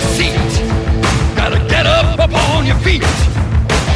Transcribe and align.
your 0.00 0.10
seat. 0.16 0.52
Gotta 1.36 1.60
get 1.68 1.86
up 1.86 2.18
upon 2.18 2.66
your 2.66 2.78
feet. 2.78 3.02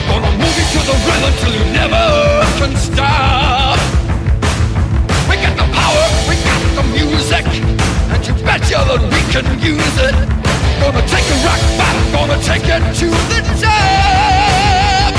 Gonna 0.08 0.30
move 0.38 0.56
you 0.60 0.66
to 0.74 0.80
the 0.90 0.96
rhythm 1.06 1.32
till 1.40 1.54
you 1.58 1.64
never 1.72 2.04
can 2.58 2.76
stop. 2.76 3.78
We 5.28 5.36
got 5.36 5.56
the 5.56 5.66
power, 5.72 6.04
we 6.28 6.34
got 6.48 6.60
the 6.78 6.84
music, 6.92 7.46
and 8.12 8.20
you 8.26 8.34
betcha 8.44 8.80
that 8.88 9.02
we 9.12 9.20
can 9.32 9.46
use 9.60 9.96
it. 10.08 10.16
Gonna 10.80 11.02
take 11.08 11.26
a 11.34 11.38
rock 11.46 11.62
back, 11.78 11.96
gonna 12.12 12.38
take 12.42 12.66
it 12.68 12.82
to 13.00 13.08
the 13.30 13.40
top. 13.62 15.14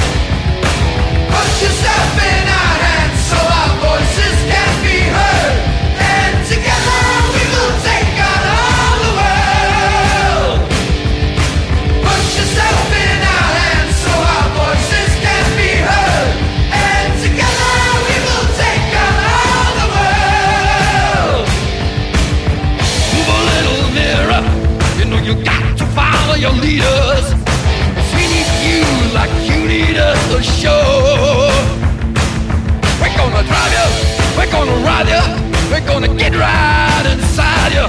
Put 1.33 1.49
yourself 1.61 2.17
in 2.29 2.44
us 30.37 30.59
show. 30.59 31.49
We're 32.99 33.15
gonna 33.15 33.43
drive 33.47 33.71
you, 33.77 33.87
we're 34.37 34.51
gonna 34.51 34.75
ride 34.83 35.07
you, 35.07 35.23
we're 35.71 35.85
gonna 35.87 36.13
get 36.15 36.33
right 36.33 37.05
inside 37.11 37.71
you. 37.71 37.87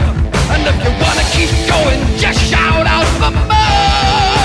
And 0.53 0.63
if 0.67 0.77
you 0.85 0.93
wanna 1.03 1.25
keep 1.35 1.51
going, 1.69 2.01
just 2.19 2.39
shout 2.51 2.87
out 2.87 3.07
for 3.19 3.31
more. 3.49 4.36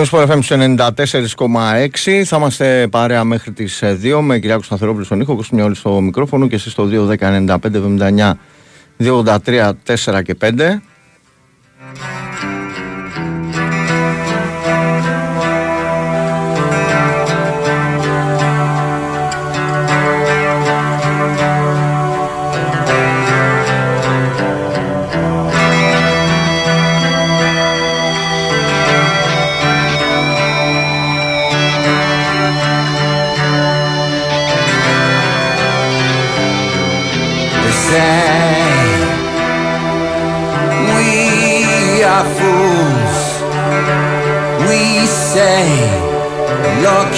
Big 0.00 0.06
Wings 0.06 0.10
Sport 0.10 0.30
FM 0.30 0.42
στους 0.42 0.56
94,6. 2.06 2.24
Θα 2.24 2.36
είμαστε 2.36 2.88
παρέα 2.90 3.24
μέχρι 3.24 3.52
τις 3.52 3.82
2 3.82 4.20
με 4.20 4.38
Κυριάκο 4.38 4.62
Σταθερόπουλο 4.62 5.04
στον 5.04 5.20
ήχο, 5.20 5.36
Κώστα 5.36 5.56
Μιώλη 5.56 5.74
στο 5.74 6.00
μικρόφωνο 6.00 6.46
και 6.46 6.54
εσείς 6.54 6.72
στο 6.72 6.84
2, 6.84 7.06
10, 7.06 7.16
95, 7.18 7.58
79, 7.62 8.38
283, 8.98 9.72
4 9.86 10.22
και 10.22 10.36
5. 10.40 10.80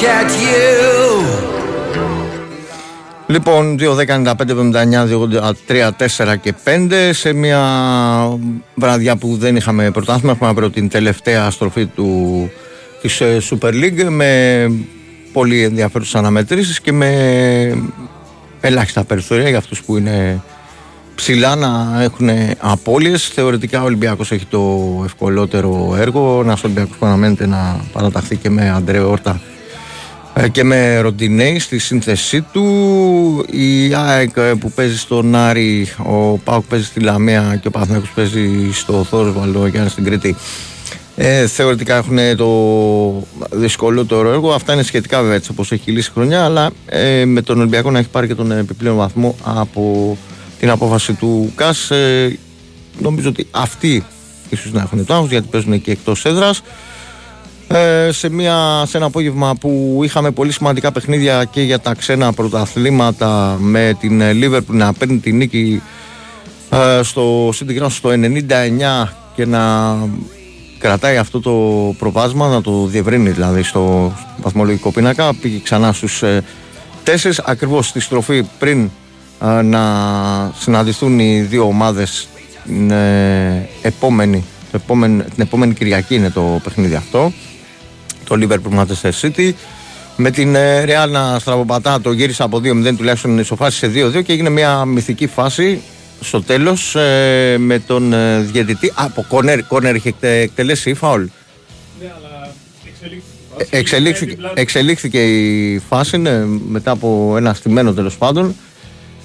At 0.04 0.30
you. 0.30 0.92
Λοιπόν, 3.26 3.76
2, 3.80 3.94
10, 3.94 4.06
95, 4.06 4.50
79, 4.50 5.06
2, 5.06 5.52
3, 5.66 5.90
4 5.96 6.36
και 6.40 6.54
5 6.64 7.10
σε 7.12 7.32
μια 7.32 7.60
βραδιά 8.74 9.16
που 9.16 9.36
δεν 9.36 9.56
είχαμε 9.56 9.90
πρωτάθλημα. 9.90 10.32
Έχουμε 10.32 10.50
από 10.50 10.70
την 10.70 10.88
τελευταία 10.88 11.50
στροφή 11.50 11.86
του, 11.86 12.50
της 13.00 13.20
ε, 13.20 13.38
Super 13.50 13.68
League 13.68 14.06
με 14.08 14.70
πολύ 15.32 15.62
ενδιαφέρουσες 15.62 16.14
αναμετρήσεις 16.14 16.80
και 16.80 16.92
με 16.92 17.12
ελάχιστα 18.60 19.04
περιθώρια 19.04 19.48
για 19.48 19.58
αυτούς 19.58 19.82
που 19.82 19.96
είναι 19.96 20.42
ψηλά 21.14 21.56
να 21.56 22.02
έχουν 22.02 22.30
απώλειες. 22.58 23.28
Θεωρητικά 23.28 23.82
ο 23.82 23.84
Ολυμπιακός 23.84 24.32
έχει 24.32 24.46
το 24.46 25.02
ευκολότερο 25.04 25.96
έργο. 25.98 26.40
Ένας 26.42 26.64
Ολυμπιακός 26.64 26.96
που 26.96 27.06
αναμένεται 27.06 27.46
να 27.46 27.80
παραταχθεί 27.92 28.36
και 28.36 28.50
με 28.50 28.70
Αντρέο 28.70 29.10
Όρτα 29.10 29.40
ε, 29.40 29.51
και 30.52 30.64
με 30.64 31.00
Ροντινέη 31.00 31.58
στη 31.58 31.78
σύνθεσή 31.78 32.40
του. 32.40 32.64
Η 33.50 33.94
ΑΕΚ 33.94 34.30
ε, 34.36 34.52
που 34.60 34.70
παίζει 34.70 34.98
στον 34.98 35.34
Άρη, 35.34 35.88
ο 35.98 36.38
Πάουκ 36.38 36.64
παίζει 36.64 36.84
στη 36.84 37.00
Λαμία 37.00 37.58
και 37.62 37.68
ο 37.68 37.70
Παθηναϊκός 37.70 38.10
παίζει 38.10 38.72
στο 38.72 39.04
Θόρος 39.04 39.32
Βαλό 39.32 39.70
στην 39.88 40.04
Κρήτη. 40.04 40.36
Ε, 41.16 41.46
θεωρητικά 41.46 41.96
έχουν 41.96 42.18
το 42.36 42.48
δυσκολότερο 43.50 44.32
έργο. 44.32 44.52
Αυτά 44.52 44.72
είναι 44.72 44.82
σχετικά 44.82 45.20
βέβαια 45.20 45.36
έτσι 45.36 45.50
όπως 45.50 45.72
έχει 45.72 45.90
λύσει 45.90 46.08
η 46.10 46.12
χρονιά, 46.14 46.44
αλλά 46.44 46.70
ε, 46.86 47.24
με 47.24 47.42
τον 47.42 47.58
Ολυμπιακό 47.58 47.90
να 47.90 47.98
έχει 47.98 48.08
πάρει 48.08 48.26
και 48.26 48.34
τον 48.34 48.52
επιπλέον 48.52 48.96
βαθμό 48.96 49.36
από 49.42 50.16
την 50.58 50.70
απόφαση 50.70 51.12
του 51.12 51.52
ΚΑΣ. 51.54 51.90
Ε, 51.90 52.38
νομίζω 52.98 53.28
ότι 53.28 53.46
αυτοί 53.50 54.04
ίσως 54.50 54.72
να 54.72 54.80
έχουν 54.80 55.06
το 55.06 55.14
άγχος 55.14 55.30
γιατί 55.30 55.48
παίζουν 55.50 55.82
και 55.82 55.90
εκτός 55.90 56.24
έδρας. 56.24 56.62
Ε, 57.74 58.12
σε, 58.12 58.30
μια, 58.30 58.84
σε 58.86 58.96
ένα 58.96 59.06
απόγευμα 59.06 59.54
που 59.60 60.00
είχαμε 60.04 60.30
πολύ 60.30 60.52
σημαντικά 60.52 60.92
παιχνίδια 60.92 61.44
και 61.44 61.60
για 61.62 61.78
τα 61.78 61.94
ξένα 61.94 62.32
πρωταθλήματα 62.32 63.56
με 63.60 63.96
την 64.00 64.32
Λίβερπουλ 64.32 64.76
να 64.76 64.92
παίρνει 64.92 65.18
τη 65.18 65.32
νίκη 65.32 65.82
ε, 66.70 67.02
στο 67.02 67.48
City 67.48 67.82
Ground 67.82 67.90
στο 67.90 68.10
99 68.10 69.08
και 69.34 69.46
να 69.46 69.96
κρατάει 70.78 71.16
αυτό 71.16 71.40
το 71.40 71.52
προβάσμα, 71.98 72.48
να 72.48 72.60
το 72.60 72.86
διευρύνει 72.86 73.30
δηλαδή 73.30 73.62
στο 73.62 74.12
βαθμολογικό 74.42 74.92
πίνακα. 74.92 75.34
Πήγε 75.34 75.58
ξανά 75.62 75.92
στους 75.92 76.22
ε, 76.22 76.42
τέσσερις, 77.04 77.38
ακριβώς 77.38 77.86
στη 77.86 78.00
στροφή 78.00 78.42
πριν 78.58 78.90
ε, 79.42 79.62
να 79.62 79.82
συναντηθούν 80.58 81.18
οι 81.18 81.40
δύο 81.40 81.64
ομάδες 81.64 82.28
την 82.64 82.90
ε, 82.90 83.68
επόμενη, 83.82 84.44
το 84.70 84.80
επόμενη, 84.82 85.22
την 85.22 85.42
επόμενη 85.42 85.74
Κυριακή 85.74 86.14
είναι 86.14 86.30
το 86.30 86.60
παιχνίδι 86.64 86.94
αυτό 86.94 87.32
το 88.38 88.46
Liverpool 88.48 88.78
Manchester 88.80 89.10
City 89.20 89.52
με 90.16 90.30
την 90.30 90.54
ε, 90.54 90.84
Real 90.86 91.08
να 91.10 91.38
στραβοπατά 91.38 92.00
το 92.00 92.12
γύρισε 92.12 92.42
από 92.42 92.60
2-0 92.64 92.94
τουλάχιστον 92.96 93.38
ισοφάσει 93.38 93.78
σε 93.78 93.86
2-2 94.18 94.24
και 94.24 94.32
έγινε 94.32 94.48
μια 94.48 94.84
μυθική 94.84 95.26
φάση 95.26 95.82
στο 96.20 96.42
τέλος 96.42 96.94
ε, 96.94 97.56
με 97.58 97.78
τον 97.78 98.12
ε, 98.12 98.38
διαιτητή 98.38 98.92
από 98.94 99.24
κόνερ, 99.28 99.62
κόνερ 99.66 99.94
είχε 99.96 100.08
εκτε- 100.08 100.42
εκτελέσει 100.42 100.90
ή 100.90 100.94
φάουλ; 100.94 101.22
Ναι, 102.00 102.12
αλλά 102.16 102.52
εξελίχθηκε. 102.84 103.26
Ε, 103.74 103.78
εξελίχθηκε, 103.78 104.36
εξελίχθηκε 104.54 105.22
η 105.24 105.78
φάση 105.88 106.16
ναι, 106.18 106.44
μετά 106.68 106.90
από 106.90 107.34
ένα 107.36 107.54
στημένο 107.54 107.92
τέλος 107.92 108.16
πάντων. 108.16 108.54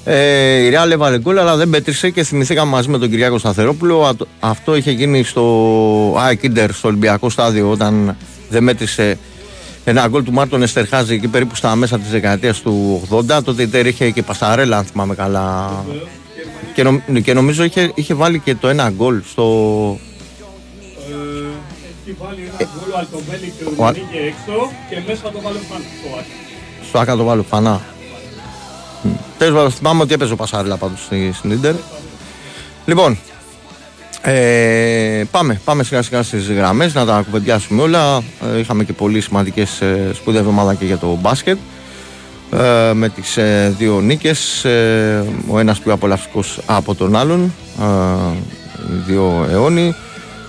Ε, 0.06 0.58
η 0.58 0.72
Real 0.74 0.92
έβαλε 0.92 1.20
γκολ, 1.20 1.38
αλλά 1.40 1.56
δεν 1.56 1.70
πέτρισε 1.70 2.10
και 2.10 2.24
θυμηθήκαμε 2.24 2.72
μαζί 2.72 2.90
με 2.90 2.98
τον 2.98 3.10
Κυριάκο 3.10 3.38
Σταθερόπουλο. 3.38 4.04
Α- 4.06 4.14
Αυτό 4.40 4.76
είχε 4.76 4.92
γίνει 4.92 5.24
στο 5.24 6.16
Άικιντερ, 6.20 6.72
στο 6.74 6.88
Ολυμπιακό 6.88 7.30
στάδιο, 7.30 7.70
όταν 7.70 8.16
δεν 8.50 8.64
μέτρησε 8.64 9.18
ένα 9.86 10.08
γκολ 10.08 10.24
του 10.24 10.32
Μάρτον 10.32 10.62
Εστερχάζη 10.62 11.14
εκεί 11.14 11.28
περίπου 11.28 11.56
στα 11.56 11.76
μέσα 11.76 12.00
της 12.00 12.10
δεκαετίας 12.10 12.62
του 12.62 13.02
80. 13.10 13.44
Τότε 13.44 13.62
η 13.62 13.68
Τερ 13.68 13.86
είχε 13.88 14.10
και 14.12 14.24
Πασταρέλα, 14.24 14.78
αν 14.78 14.84
θυμάμαι 14.86 15.16
καλά. 15.16 15.72
Και, 16.74 16.84
νομ- 16.84 17.22
και 17.24 17.34
νομίζω 17.34 17.64
είχε, 17.64 17.92
είχε 17.96 18.14
βάλει 18.14 18.40
και 18.40 18.56
το 18.56 18.68
ένα 18.68 18.90
γκολ 18.90 19.22
στο. 19.32 19.44
Ε, 21.10 21.14
Έχει 22.06 22.16
βάλει 22.20 22.52
ένα 22.60 22.70
γκολ 22.80 22.92
ο 22.94 22.98
Αλτομπέλη 22.98 23.54
και 23.58 23.64
Ο 23.64 23.74
ο 23.78 23.86
Α- 23.86 23.92
βγήκε 23.92 24.18
έξω 24.18 24.72
και 24.90 24.96
μέσα 25.08 25.22
το 25.32 25.40
βάλε 25.44 25.58
πάνω 25.70 25.84
στο 26.02 26.18
άκρη. 26.18 26.32
Στο 26.90 27.00
Άκα 27.00 27.16
το 27.16 27.24
βάλω 27.24 27.44
φανά. 27.44 27.82
Τέλο 29.38 29.56
πάντων, 29.56 29.72
θυμάμαι 29.72 30.02
ότι 30.02 30.14
έπαιζε 30.14 30.34
ο 30.34 30.36
Πασάριλα 30.36 30.78
πάντως 30.78 31.08
στην 31.34 31.52
Ιντερ. 31.52 31.76
Λοιπόν, 32.86 33.18
ε, 34.30 35.24
πάμε, 35.32 35.62
πάμε 35.64 35.84
σιγά 35.84 36.02
σιγά 36.02 36.24
στις 36.24 36.52
γραμμές 36.52 36.94
να 36.94 37.06
τα 37.06 37.22
κουβεντιάσουμε 37.26 37.82
όλα. 37.82 38.24
Ε, 38.56 38.60
είχαμε 38.60 38.84
και 38.84 38.94
πολύ 38.94 39.22
σημαντικές 39.22 39.82
ε, 39.82 40.12
σπουδαία 40.14 40.40
εβδομάδα 40.40 40.74
και 40.74 40.86
για 40.86 40.98
το 40.98 41.18
μπάσκετ. 41.22 41.58
Ε, 42.52 42.94
με 42.94 43.10
τις 43.10 43.38
ε, 43.38 43.76
δύο 43.78 44.02
νίκες 44.02 44.66
ε, 44.66 45.26
ο 45.48 45.60
ένας 45.60 45.80
πιο 45.80 45.94
απολαυστικός 45.94 46.60
από 46.66 46.96
τον 46.96 47.16
άλλον 47.16 47.54
ε, 47.80 47.86
οι 48.90 49.04
δύο 49.06 49.48
αιώνιοι 49.50 49.96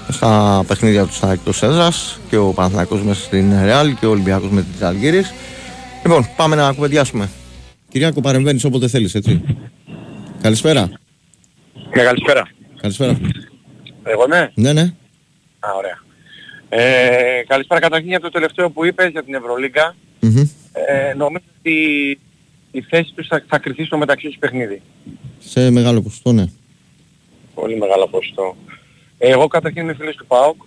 στα 0.09 0.65
παιχνίδια 0.67 1.05
τους 1.05 1.17
στα 1.17 1.33
εκτός 1.33 1.63
έδρας 1.63 2.21
και 2.29 2.37
ο 2.37 2.53
Παναθηναϊκός 2.53 3.03
μέσα 3.03 3.21
στην 3.21 3.53
Ρεάλ 3.65 3.95
και 3.95 4.07
ο 4.07 4.11
Ολυμπιακός 4.11 4.51
με 4.51 4.63
τις 4.73 4.83
Αλγύρες 4.83 5.33
λοιπόν 6.03 6.29
πάμε 6.37 6.57
να 6.57 6.73
κουβεντιάσουμε 6.73 7.29
Κυριάκο 7.89 8.21
παρεμβαίνεις 8.21 8.65
όποτε 8.65 8.89
θέλεις 8.89 9.15
έτσι 9.15 9.43
Καλησπέρα 10.43 10.89
Ναι, 11.95 12.03
καλησπέρα. 12.03 12.49
Καλησπέρα 12.81 13.19
Εγώ 14.09 14.27
ναι. 14.27 14.51
Ναι 14.55 14.73
ναι 14.73 14.95
Α, 15.61 15.69
ωραία. 15.77 15.99
Ε, 16.69 17.43
καλησπέρα 17.47 17.81
καταρχήν 17.81 18.09
για 18.09 18.21
το 18.21 18.29
τελευταίο 18.29 18.71
που 18.71 18.85
είπες 18.85 19.11
για 19.11 19.25
την 19.25 19.35
Ευρωλίγκα. 19.35 19.97
Μμμ. 20.21 20.49
Ε, 20.73 21.15
νομίζω 21.15 21.45
ότι 21.59 22.19
η 22.71 22.83
θέση 22.83 23.13
τους 23.15 23.27
θα, 23.27 23.45
θα 23.49 23.59
κρυθεί 23.59 23.85
στο 23.85 23.97
μεταξύ 23.97 24.27
τους 24.27 24.37
παιχνίδι. 24.39 24.83
Σε 25.39 25.71
μεγάλο 25.71 26.03
ποσοστό 26.03 26.33
ναι 26.33 26.45
Πολύ 27.55 27.77
μεγάλο 27.77 28.09
ποσοστό. 28.09 28.57
Ε, 29.19 29.31
εγώ 29.31 29.47
καταρχήν 29.47 29.83
είμαι 29.83 29.95
φίλος 29.95 30.17
του 30.17 30.27
ΠΑΟΚ. 30.27 30.63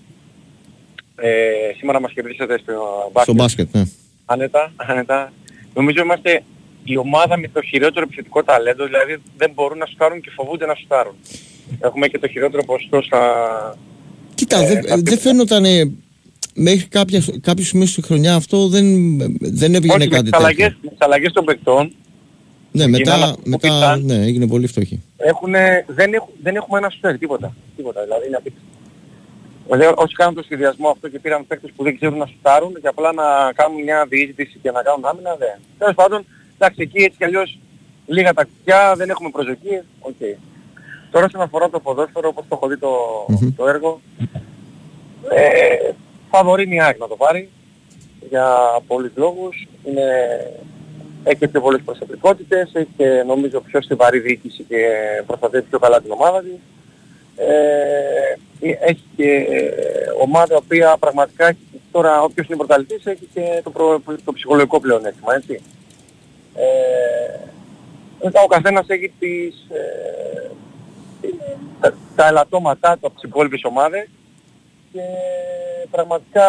Ε, 1.16 1.50
σήμερα 1.78 2.02
μας 2.02 2.12
κερδίσατε 2.12 2.58
στο 2.58 2.74
μπάσκετ. 3.14 3.24
Στο 3.24 3.34
μπάσκετ 3.34 3.74
ναι 3.76 3.84
Άνετα, 4.26 4.72
άνετα. 4.76 5.34
Νομίζω 5.74 6.04
είμαστε 6.04 6.44
η 6.84 6.98
ομάδα 6.98 7.38
με 7.38 7.48
το 7.48 7.62
χειρότερο 7.62 8.06
επιθετικό 8.06 8.44
ταλέντο, 8.44 8.86
δηλαδή 8.86 9.18
δεν 9.38 9.52
μπορούν 9.54 9.78
να 9.78 9.86
σουτάρουν 9.86 10.22
και 10.22 10.30
φοβούνται 10.36 10.66
να 10.66 10.76
σουτάρουν. 10.76 11.16
Έχουμε 11.80 12.08
και 12.08 12.20
το 12.20 12.28
χειρότερο 12.28 12.64
ποσοστό 12.64 13.02
στα, 13.02 13.22
Κοίτα, 14.36 14.58
Ε, 14.58 14.68
δεν 14.68 14.84
θα 14.84 14.96
πει- 14.96 15.02
δεν 15.10 15.18
φαίνονταν 15.18 15.64
μέχρι 16.54 16.88
κάποια, 16.88 17.24
κάποιο 17.42 17.64
σημείο 17.66 17.86
στη 17.86 18.02
χρονιά 18.02 18.36
αυτό 18.36 18.68
δεν, 18.68 18.86
δεν 19.40 19.74
έβγαινε 19.76 19.94
Όχι, 19.94 20.08
με 20.10 20.16
κάτι 20.16 20.22
τις, 20.22 20.32
τέτοιο. 20.32 20.38
αλλαγές, 20.38 20.78
με 20.82 20.90
τις 20.90 20.98
αλλαγές 21.00 21.32
των 21.32 21.46
παικτών 21.46 21.94
Ναι, 22.72 22.84
γίνανε 22.84 22.98
μετά, 22.98 23.14
αυτό 23.14 23.36
που 23.42 23.50
μετά 23.50 23.68
ήταν. 23.78 24.06
ναι, 24.06 24.14
έγινε 24.16 24.48
πολύ 24.48 24.68
φτωχή. 24.68 25.02
έχουνε, 25.18 25.86
δεν, 25.88 26.14
έχουν, 26.14 26.30
δεν 26.42 26.56
έχουμε 26.56 26.78
ένα 26.78 26.90
σουτέρ, 26.90 27.18
τίποτα. 27.18 27.56
Τίποτα, 27.76 28.04
δηλαδή 28.04 28.28
είναι 28.28 28.36
απίστευτο. 28.36 28.68
Δηλαδή 29.70 29.94
όσοι 29.98 30.16
κάνουν 30.16 30.36
το 30.36 30.44
σχεδιασμό 30.44 30.88
αυτό 30.90 31.10
και 31.10 31.20
πήραν 31.20 31.48
παίκτες 31.48 31.72
που 31.76 31.84
δεν 31.84 31.96
ξέρουν 31.96 32.18
να 32.18 32.26
σουτάρουν 32.26 32.74
και 32.82 32.88
απλά 32.88 33.14
να 33.14 33.24
κάνουν 33.56 33.84
μια 33.84 34.06
διείσδυση 34.10 34.60
και 34.62 34.72
να 34.72 34.82
κάνουν 34.82 35.06
άμυνα, 35.06 35.36
δεν. 35.36 35.56
Τέλος 35.78 35.96
πάντων, 35.96 36.26
εντάξει, 36.58 36.82
εκεί 36.82 36.98
έτσι 36.98 37.18
κι 37.18 37.24
αλλιώς 37.24 37.60
λίγα 38.08 38.34
τα 38.34 38.44
κουτιά, 38.44 38.94
δεν 38.98 39.10
έχουμε 39.10 39.30
προσδοκίες, 39.30 39.84
οκ. 40.00 40.22
Τώρα 41.12 41.26
όσον 41.26 41.42
αφορά 41.42 41.70
το 41.70 41.80
ποδόσφαιρο, 41.80 42.28
όπως 42.28 42.46
το 42.48 42.56
έχω 42.56 42.68
δει 42.68 42.78
το, 42.78 42.90
Μμμ. 43.28 43.56
το 43.56 43.68
έργο, 43.68 44.02
ε, 45.30 45.92
φαβορεί 46.30 46.76
η 46.76 46.82
ΑΕΚ 46.82 46.98
να 46.98 47.08
το 47.08 47.16
πάρει 47.16 47.50
για 48.30 48.46
πολλούς 48.88 49.12
λόγους. 49.16 49.68
Είναι, 49.84 50.06
έχει 51.24 51.38
και 51.38 51.48
πιο 51.48 51.62
πολλές 51.62 51.82
προσωπικότητες, 51.86 52.70
έχει 52.74 52.90
και 52.98 53.24
νομίζω 53.28 53.62
πιο 53.62 53.82
στιβαρή 53.82 54.20
διοίκηση 54.20 54.64
και 54.64 54.86
προστατεύει 55.26 55.66
πιο 55.70 55.80
καλά 55.80 56.02
την 56.02 56.12
ομάδα 56.12 56.42
της. 56.42 56.60
Ε, 57.36 58.38
έχει 58.60 59.04
και 59.16 59.46
ομάδα 60.22 60.54
η 60.54 60.58
οποία 60.58 60.98
πραγματικά 61.00 61.48
έχει, 61.48 61.82
τώρα 61.92 62.22
όποιος 62.22 62.48
είναι 62.48 62.58
πρωταλητής 62.58 63.06
έχει 63.06 63.30
και 63.34 63.62
το, 63.64 63.70
προ, 63.70 64.02
το 64.26 64.34
ψυχολογικό 64.34 64.80
πλεονέκτημα, 64.80 65.36
έτσι. 65.36 65.62
Ε, 66.56 67.48
μετά 68.24 68.42
ο 68.42 68.48
καθένας 68.48 68.86
έχει 68.88 69.14
τις, 69.20 69.56
ε, 69.70 70.52
τα, 71.82 71.94
τα 72.16 72.28
ελαττώματά 72.28 72.94
του 72.94 73.08
από 73.08 73.14
τις 73.16 73.24
υπόλοιπες 73.24 73.62
ομάδες 73.64 74.08
και 74.92 75.00
πραγματικά 75.92 76.46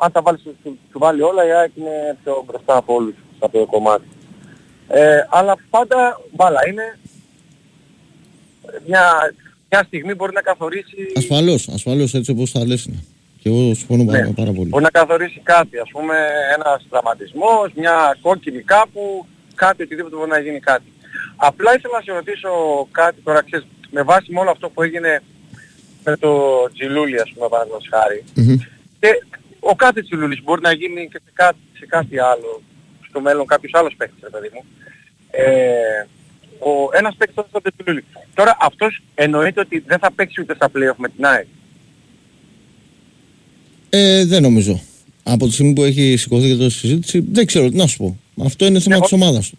αν 0.00 0.12
τα 0.12 0.22
βάλεις 0.22 0.40
σου, 0.42 0.56
σου, 0.62 0.78
σου 0.90 0.98
βάλει 0.98 1.22
όλα 1.22 1.46
η 1.46 1.50
ΑΕΚ 1.52 1.70
είναι 1.76 2.16
πιο 2.22 2.42
μπροστά 2.46 2.76
από 2.76 2.94
όλους 2.94 3.14
σε 3.14 3.40
αυτό 3.44 3.58
το 3.58 3.66
κομμάτι. 3.66 4.04
Ε, 4.88 5.18
αλλά 5.28 5.56
πάντα 5.70 6.20
μπάλα 6.32 6.60
είναι 6.68 6.98
μια, 8.86 9.34
μια 9.70 9.82
στιγμή 9.86 10.14
μπορεί 10.14 10.32
να 10.32 10.40
καθορίσει 10.40 10.96
Ασφαλώς, 11.16 11.68
ασφαλώς 11.68 12.14
έτσι 12.14 12.30
όπως 12.30 12.50
θα 12.50 12.66
λες 12.66 12.84
είναι. 12.84 13.04
Και 13.42 13.48
εγώ 13.48 13.74
συμφωνώ 13.74 14.04
πάρα, 14.04 14.18
Ναι. 14.26 14.32
πάρα 14.32 14.52
πολύ. 14.52 14.68
μπορεί 14.68 14.82
να 14.84 14.90
καθορίσει 14.90 15.40
κάτι, 15.42 15.78
ας 15.78 15.90
πούμε 15.92 16.16
ένας 16.56 16.86
τραυματισμός, 16.90 17.72
μια 17.74 18.18
κόκκινη 18.22 18.62
κάπου, 18.62 19.26
κάτι 19.54 19.82
οτιδήποτε 19.82 20.16
μπορεί 20.16 20.30
να 20.30 20.38
γίνει 20.38 20.60
κάτι. 20.60 20.92
Απλά 21.36 21.74
ήθελα 21.76 21.94
να 21.96 22.02
σε 22.02 22.12
ρωτήσω 22.12 22.50
κάτι 22.90 23.20
τώρα, 23.24 23.42
ξέρεις, 23.42 23.66
με 23.90 24.02
βάση 24.02 24.32
με 24.32 24.40
όλο 24.40 24.50
αυτό 24.50 24.68
που 24.70 24.82
έγινε 24.82 25.22
με 26.04 26.16
το 26.16 26.30
Τζιλούλι, 26.72 27.20
ας 27.20 27.30
πούμε, 27.34 27.48
παραδείγματος 27.48 27.88
χάρη. 27.90 28.24
Μμμ. 28.34 28.56
Και 29.00 29.08
ο 29.60 29.74
κάθε 29.74 30.02
Τζιλούλης 30.02 30.42
μπορεί 30.42 30.60
να 30.60 30.72
γίνει 30.72 31.08
και 31.12 31.20
σε 31.24 31.30
κάτι, 31.32 31.58
σε 31.78 31.86
κάτι 31.86 32.18
άλλο, 32.18 32.62
στο 33.08 33.20
μέλλον 33.20 33.46
κάποιος 33.46 33.72
άλλος 33.74 33.94
παίκτης, 33.96 34.22
ρε 34.22 34.30
παιδί 34.30 34.50
μου. 34.54 34.64
Ε, 35.30 36.06
ο, 36.58 36.70
ένας 36.92 37.14
παίκτης 37.16 37.36
όπως 37.38 37.62
το 37.62 37.70
Τζιλούλη. 37.76 38.04
Τώρα 38.34 38.56
αυτός 38.60 39.02
εννοείται 39.14 39.60
ότι 39.60 39.78
δεν 39.86 39.98
θα 39.98 40.12
παίξει 40.12 40.40
ούτε 40.40 40.54
στα 40.54 40.66
play-off 40.74 40.96
με 40.96 41.08
την 41.08 41.26
ΑΕΚ. 41.26 41.46
Ε, 43.90 44.24
δεν 44.24 44.42
νομίζω. 44.42 44.80
Από 45.22 45.46
τη 45.46 45.52
στιγμή 45.52 45.72
που 45.72 45.82
έχει 45.84 46.16
σηκωθεί 46.16 46.48
και 46.48 46.56
τόση 46.56 46.78
συζήτηση, 46.78 47.24
δεν 47.32 47.46
ξέρω 47.46 47.68
τι 47.68 47.76
να 47.76 47.86
σου 47.86 47.96
πω. 47.96 48.16
Αυτό 48.44 48.66
είναι 48.66 48.80
θέμα 48.80 48.94
Εγώ- 48.94 49.04
της 49.04 49.12
ομάδας 49.12 49.50
του. 49.50 49.58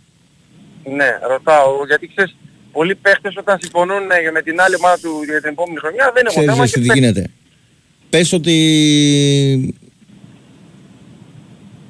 Ναι, 0.95 1.19
ρωτάω, 1.27 1.85
γιατί 1.87 2.07
ξέρεις, 2.07 2.35
πολλοί 2.77 2.95
παίχτες 2.95 3.33
όταν 3.37 3.57
συμφωνούν 3.61 4.03
ε, 4.11 4.31
με 4.31 4.41
την 4.41 4.61
άλλη 4.61 4.75
ομάδα 4.75 4.97
του 5.01 5.11
για 5.25 5.41
την 5.41 5.49
επόμενη 5.49 5.77
χρονιά 5.79 6.11
δεν 6.13 6.25
έχουν 6.25 6.37
Ξέρεις 6.37 6.49
θέμα 6.51 6.63
εσύ 6.63 6.73
και 6.73 6.79
τι 6.79 6.85
παίχτες. 6.87 7.03
γίνεται. 7.03 7.29
Πες 8.09 8.33
ότι 8.33 8.55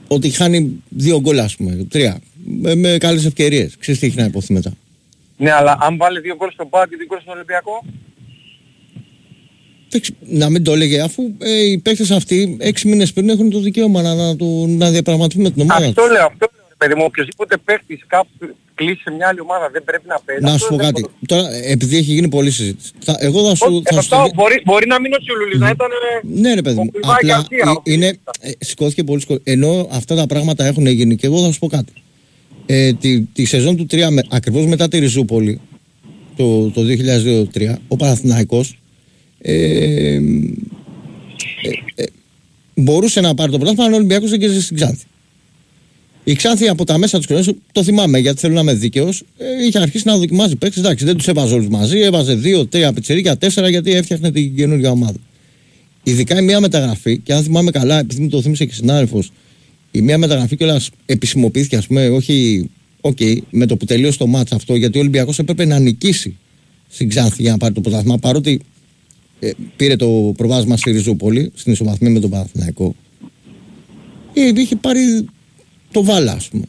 ότι 0.08 0.29
χάνει 0.29 0.84
δύο 0.89 1.20
γκολ 1.20 1.39
ας 1.39 1.56
πούμε, 1.56 1.88
τρία. 1.89 2.20
Με, 2.62 2.75
με 2.75 2.98
καλές 2.98 3.25
ευκαιρίες. 3.25 3.75
Ξέρεις 3.79 4.00
τι 4.00 4.08
έχει 4.08 4.17
να 4.17 4.24
υποθεί 4.25 4.53
μετά. 4.53 4.72
Ναι, 5.38 5.51
αλλά 5.51 5.77
αν 5.82 5.98
βάλει 5.98 6.20
δύο 6.20 6.36
γκολ 6.36 6.51
στον 6.51 6.70
Πάο 6.70 6.86
και 6.86 6.96
δύο 6.98 7.06
γκολ 7.06 7.20
στον 7.22 7.34
Ολυμπιακό, 7.34 7.84
Εντάξει, 9.89 10.15
Να 10.20 10.50
μην 10.50 10.63
το 10.63 10.72
έλεγε 10.74 11.01
αφού 11.01 11.24
ε, 11.39 11.70
οι 11.70 11.77
παίκτες 11.77 12.12
αυτοί 12.12 12.58
έξι 12.60 12.88
μήνες 12.88 13.13
πριν 13.13 13.29
έχουν 13.29 13.50
το 13.50 13.60
δικαίωμα 13.60 14.01
να, 14.01 14.15
να, 14.15 14.36
το, 14.36 14.46
να 14.67 14.89
διαπραγματευτούν 14.91 15.44
με 15.44 15.51
την 15.51 15.62
ομάδα 15.62 15.86
αυτό 15.86 16.01
τους. 16.01 16.12
λέω, 16.12 16.25
αυτό 16.25 16.38
λέω, 16.39 16.50
ρε 16.56 16.56
παιδί 16.77 16.96
μου, 16.96 17.03
οποιοδήποτε 17.05 17.57
παίχτης 17.65 18.03
κάπου 18.07 18.29
κλείσει 18.75 19.01
σε 19.01 19.12
μια 19.12 19.27
άλλη 19.27 19.39
ομάδα 19.39 19.69
δεν 19.69 19.84
πρέπει 19.84 20.07
να 20.07 20.19
παίζει. 20.25 20.43
Να 20.43 20.51
Αυτό 20.51 20.63
σου 20.65 20.69
πω 20.72 20.75
δεν 20.75 20.86
κάτι. 20.86 21.01
μπορώ- 21.01 21.13
Τώρα, 21.27 21.55
επειδή 21.74 21.98
έχει 21.98 22.12
γίνει 22.12 22.29
πολλή 22.29 22.51
συζήτηση. 22.51 22.91
Θα, 23.00 23.15
εγώ 23.19 23.48
θα 23.50 23.55
σου. 23.55 23.65
Όχι, 23.74 23.81
θα 23.86 23.98
ε, 23.98 24.01
σου 24.01 24.07
ρωτάω, 24.10 24.25
το- 24.27 24.34
μπορεί, 24.36 24.62
μπορεί 24.65 24.88
να 24.88 25.00
μην 25.01 25.13
ο 25.13 25.17
Τσιουλούλης, 25.17 25.60
να 25.60 25.69
ήταν... 25.69 25.88
ε, 25.91 26.39
Ναι, 26.41 26.53
ρε 26.53 26.62
παιδί 26.62 26.79
ο 26.79 26.84
μου. 26.84 26.91
Κλιμάκη 26.91 27.25
Απλά 27.25 27.36
Αρτία, 27.38 27.69
ο 27.72 27.81
ε, 27.86 27.93
είναι. 27.93 28.07
οποίος 28.07 28.53
ε, 28.60 28.65
Σηκώθηκε 28.65 29.03
πολύ 29.03 29.22
σκο... 29.22 29.39
Ενώ 29.43 29.88
αυτά 29.91 30.15
τα 30.15 30.25
πράγματα 30.25 30.65
έχουν 30.65 30.86
γίνει 30.86 31.15
και 31.15 31.25
εγώ 31.25 31.41
θα 31.46 31.51
σου 31.51 31.60
πω 31.60 31.67
κάτι. 31.67 31.93
Ε, 32.65 32.93
τη, 32.93 33.22
τη 33.22 33.46
σεζόν 33.46 33.75
του 33.75 33.86
3, 33.91 34.07
με, 34.10 34.22
ακριβώς 34.29 34.65
μετά 34.65 34.88
τη 34.88 35.00
Ριζούπολη, 35.00 35.62
το, 36.36 36.69
το 36.69 36.81
2002-2003, 37.53 37.74
ο 37.88 37.96
Παναθηναϊκός 37.96 38.79
ε, 39.41 39.53
ε, 39.53 40.15
ε, 41.96 42.03
μπορούσε 42.75 43.22
να 43.22 43.34
πάρει 43.34 43.51
το 43.51 43.57
πρωτάθλημα 43.57 43.86
αν 43.88 43.93
ο 43.93 43.96
Ολυμπιακός 43.96 44.29
δεν 44.29 44.39
κέρδισε 44.39 44.62
στην 44.62 44.75
Ξάνθη. 44.75 45.03
Η 46.27 46.36
Ξάνθη 46.36 46.67
από 46.67 46.86
τα 46.86 46.98
μέσα 46.98 47.19
τη 47.19 47.25
χρονιά, 47.25 47.53
το 47.72 47.84
θυμάμαι 47.84 48.19
γιατί 48.19 48.39
θέλω 48.39 48.53
να 48.53 48.60
είμαι 48.60 48.74
δίκαιος, 48.74 49.24
είχε 49.67 49.79
αρχίσει 49.79 50.07
να 50.07 50.17
δοκιμάζει 50.17 50.55
παίξει. 50.55 50.79
Εντάξει, 50.79 51.05
δεν 51.05 51.17
τους 51.17 51.27
έβαζε 51.27 51.53
όλους 51.53 51.67
μαζί, 51.67 52.00
έβαζε 52.00 52.36
δύο, 52.36 52.65
τρία 52.65 52.93
πιτσερίκια, 52.93 53.38
τέσσερα 53.38 53.69
γιατί 53.69 53.91
έφτιαχνε 53.91 54.31
την 54.31 54.55
καινούργια 54.55 54.91
ομάδα. 54.91 55.17
Ειδικά 56.03 56.39
η 56.39 56.43
μία 56.43 56.60
μεταγραφή, 56.60 57.17
και 57.17 57.34
αν 57.34 57.43
θυμάμαι 57.43 57.72
καλά, 57.72 58.00
επειδή 58.00 58.22
μου 58.22 58.29
το 58.29 58.41
θύμισε 58.41 58.65
και 58.65 58.74
συνάδελφος, 58.74 59.31
η 59.91 60.01
μία 60.01 60.17
μεταγραφή 60.17 60.55
κιόλας 60.55 60.89
επισημοποιήθηκε, 61.05 61.75
ας 61.75 61.88
πούμε, 61.88 62.10
όχι 62.10 62.69
Οκ, 63.01 63.17
με 63.50 63.65
το 63.65 63.77
που 63.77 63.86
τελείωσε 63.86 64.17
το 64.17 64.27
ματς 64.27 64.51
αυτό, 64.51 64.75
γιατί 64.75 64.98
ο 64.98 65.01
Ολυμπιακός 65.01 65.39
έπρεπε 65.39 65.65
να 65.65 65.79
νικήσει 65.79 66.38
στην 66.89 67.10
Ξάνθη 67.10 67.41
για 67.41 67.51
να 67.51 67.57
πάρει 67.57 67.74
το 67.74 67.81
πρωτάθλημα. 67.81 68.17
Παρότι 68.17 68.62
ε, 69.39 69.51
πήρε 69.75 69.96
το 69.96 70.34
προβάδισμα 70.38 70.77
στη 70.77 70.91
Ριζούπολη, 70.91 71.51
στην 71.55 71.72
ισοβαθμία 71.72 72.10
με 72.12 72.19
τον 72.19 72.29
Παναθηναϊκό. 72.29 72.96
Ε, 74.34 74.51
είχε 74.55 74.75
πάρει 74.75 75.25
το 75.91 76.03
βάλα, 76.03 76.32
α 76.32 76.38
πούμε. 76.51 76.63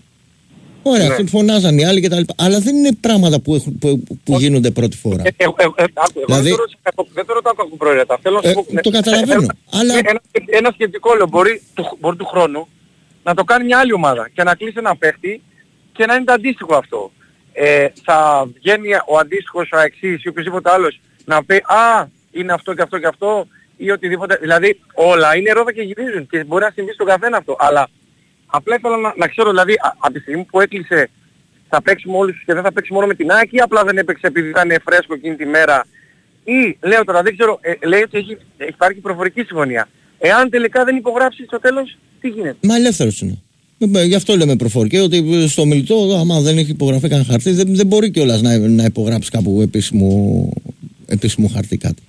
Ωραία, 0.83 1.07
Ναι. 1.07 1.13
αυτό 1.13 1.27
φωνάζαν 1.27 1.79
οι 1.79 1.85
άλλοι 1.85 2.01
κτλ. 2.01 2.21
Αλλά 2.37 2.59
δεν 2.61 2.77
είναι 2.77 2.91
πράγματα 3.01 3.41
που, 3.41 3.55
έχουν, 3.55 3.79
που, 3.79 4.03
που 4.25 4.39
γίνονται 4.39 4.71
πρώτη 4.71 4.97
φορά. 4.97 5.23
Ε, 5.27 5.29
ε, 5.37 5.45
ε, 5.45 5.65
ε, 5.77 5.85
άκου, 5.95 6.13
εγώ 6.15 6.25
Δηλαδή- 6.27 6.49
δεν 6.49 6.57
το 6.57 6.63
ρωτάω 6.63 6.81
κακό- 6.83 7.09
δεν 7.13 7.27
το 7.27 7.33
ρωτάω 7.33 7.53
κακοπροαίρετα. 7.55 8.19
Θέλω 8.23 8.35
να 8.37 8.43
σου 8.43 8.49
Ε, 8.49 8.53
πω... 8.75 8.83
το 8.83 8.91
καταλαβαίνω, 8.91 9.47
αλλά- 9.73 9.95
Ένα, 9.99 10.21
ένα 10.47 10.71
σκεπτικό 10.75 11.15
λέω, 11.15 11.27
μπορεί 11.27 11.63
του, 11.75 11.97
μπορεί 12.01 12.17
του 12.17 12.27
χρόνου 12.27 12.69
να 13.25 13.35
το 13.35 13.45
κάνει 13.45 13.65
μια 13.65 13.79
άλλη 13.79 13.93
ομάδα 13.93 14.31
και 14.35 14.43
να 14.43 14.55
κλείσει 14.55 14.75
ένα 14.79 14.97
παίχτη 14.97 15.43
και 15.93 16.07
να 16.07 16.15
είναι 16.15 16.25
το 16.25 16.33
αντίστοιχο 16.33 16.75
αυτό. 16.75 17.11
Ε, 17.53 17.87
θα 18.05 18.49
βγαίνει 18.55 18.89
ο 19.07 19.19
αντίστοιχος, 19.19 19.69
ο 19.73 19.79
εξής 19.79 20.25
ή 20.25 20.29
οποιοδήποτε 20.29 20.71
άλλος 20.71 21.01
να 21.25 21.45
πει 21.45 21.55
«Α, 21.57 22.07
είναι 22.33 22.53
αυτό 22.53 22.75
και 22.75 22.83
αυτό 22.83 22.99
και 22.99 23.07
αυτό» 23.07 23.47
ή 23.77 23.91
οτιδήποτε. 23.91 24.39
Δηλαδή 24.41 24.81
όλα 24.95 25.37
είναι 25.37 25.53
ρόδα 25.53 25.73
και 25.73 25.83
γυρίζουν 25.83 26.27
και 26.27 26.45
μπορεί 26.45 26.65
να 26.65 26.71
συμβεί 26.75 26.93
στον 26.93 27.07
καθένα 27.07 27.37
αυτό. 27.37 27.57
Αλλά 27.59 27.89
απλά 28.57 28.75
ήθελα 28.79 28.97
να, 28.97 29.15
να 29.17 29.27
ξέρω, 29.27 29.49
δηλαδή 29.51 29.73
α- 29.73 29.97
από 29.99 30.13
τη 30.13 30.21
στιγμή 30.21 30.45
που 30.51 30.61
έκλεισε 30.61 31.11
θα 31.69 31.83
παίξει 31.83 32.09
με 32.09 32.17
όλους 32.17 32.35
τους 32.35 32.45
και 32.45 32.55
δεν 32.55 32.63
θα 32.63 32.73
παίξει 32.73 32.93
μόνο 32.93 33.07
με 33.07 33.15
την 33.15 33.31
ΑΕΚ 33.31 33.53
ή 33.53 33.59
απλά 33.59 33.85
δεν 33.85 33.99
έπαιξε 33.99 34.27
επειδή 34.27 34.49
ήταν 34.49 34.69
φρέσκο 34.85 35.15
εκείνη 35.15 35.37
τη 35.37 35.47
μέρα 35.47 35.87
ή 36.45 36.79
λέω 36.81 37.05
τώρα 37.05 37.23
δεν 37.23 37.37
ξέρω, 37.37 37.59
ε, 37.61 37.87
λέει 37.87 38.03
ότι 38.03 38.19
έχει, 38.19 38.37
έχει 38.57 38.71
υπάρχει 38.71 39.01
προφορική 39.01 39.43
συμφωνία. 39.43 39.89
Εάν 40.19 40.51
τελικά 40.51 40.85
δεν 40.85 40.97
υπογράψει 40.97 41.45
στο 41.45 41.61
τέλος, 41.61 41.97
τι 42.21 42.29
γίνεται; 42.29 42.57
Μα 42.63 42.77
ελεύθερος 42.77 43.21
είναι. 43.21 43.39
Ε, 43.79 44.05
Γι' 44.05 44.15
αυτό 44.15 44.37
λέμε 44.37 44.57
προφορική, 44.57 44.97
ότι 44.97 45.49
στο 45.49 45.65
μιλητό, 45.65 46.17
άμα 46.21 46.41
δεν 46.41 46.59
έχει 46.59 46.71
υπογραφεί 46.71 47.09
κανένα 47.09 47.29
χαρτί, 47.31 47.51
δεν, 47.51 47.75
δεν 47.75 47.87
μπορεί 47.87 48.11
κιόλας 48.11 48.43
να, 48.43 48.59
να 48.59 48.85
υπογράψει 48.85 49.31
κάπου 49.31 49.61
επίσημο, 49.63 50.51
επίσημο 51.07 51.49
χαρτί 51.49 51.77
κάτι. 51.77 52.03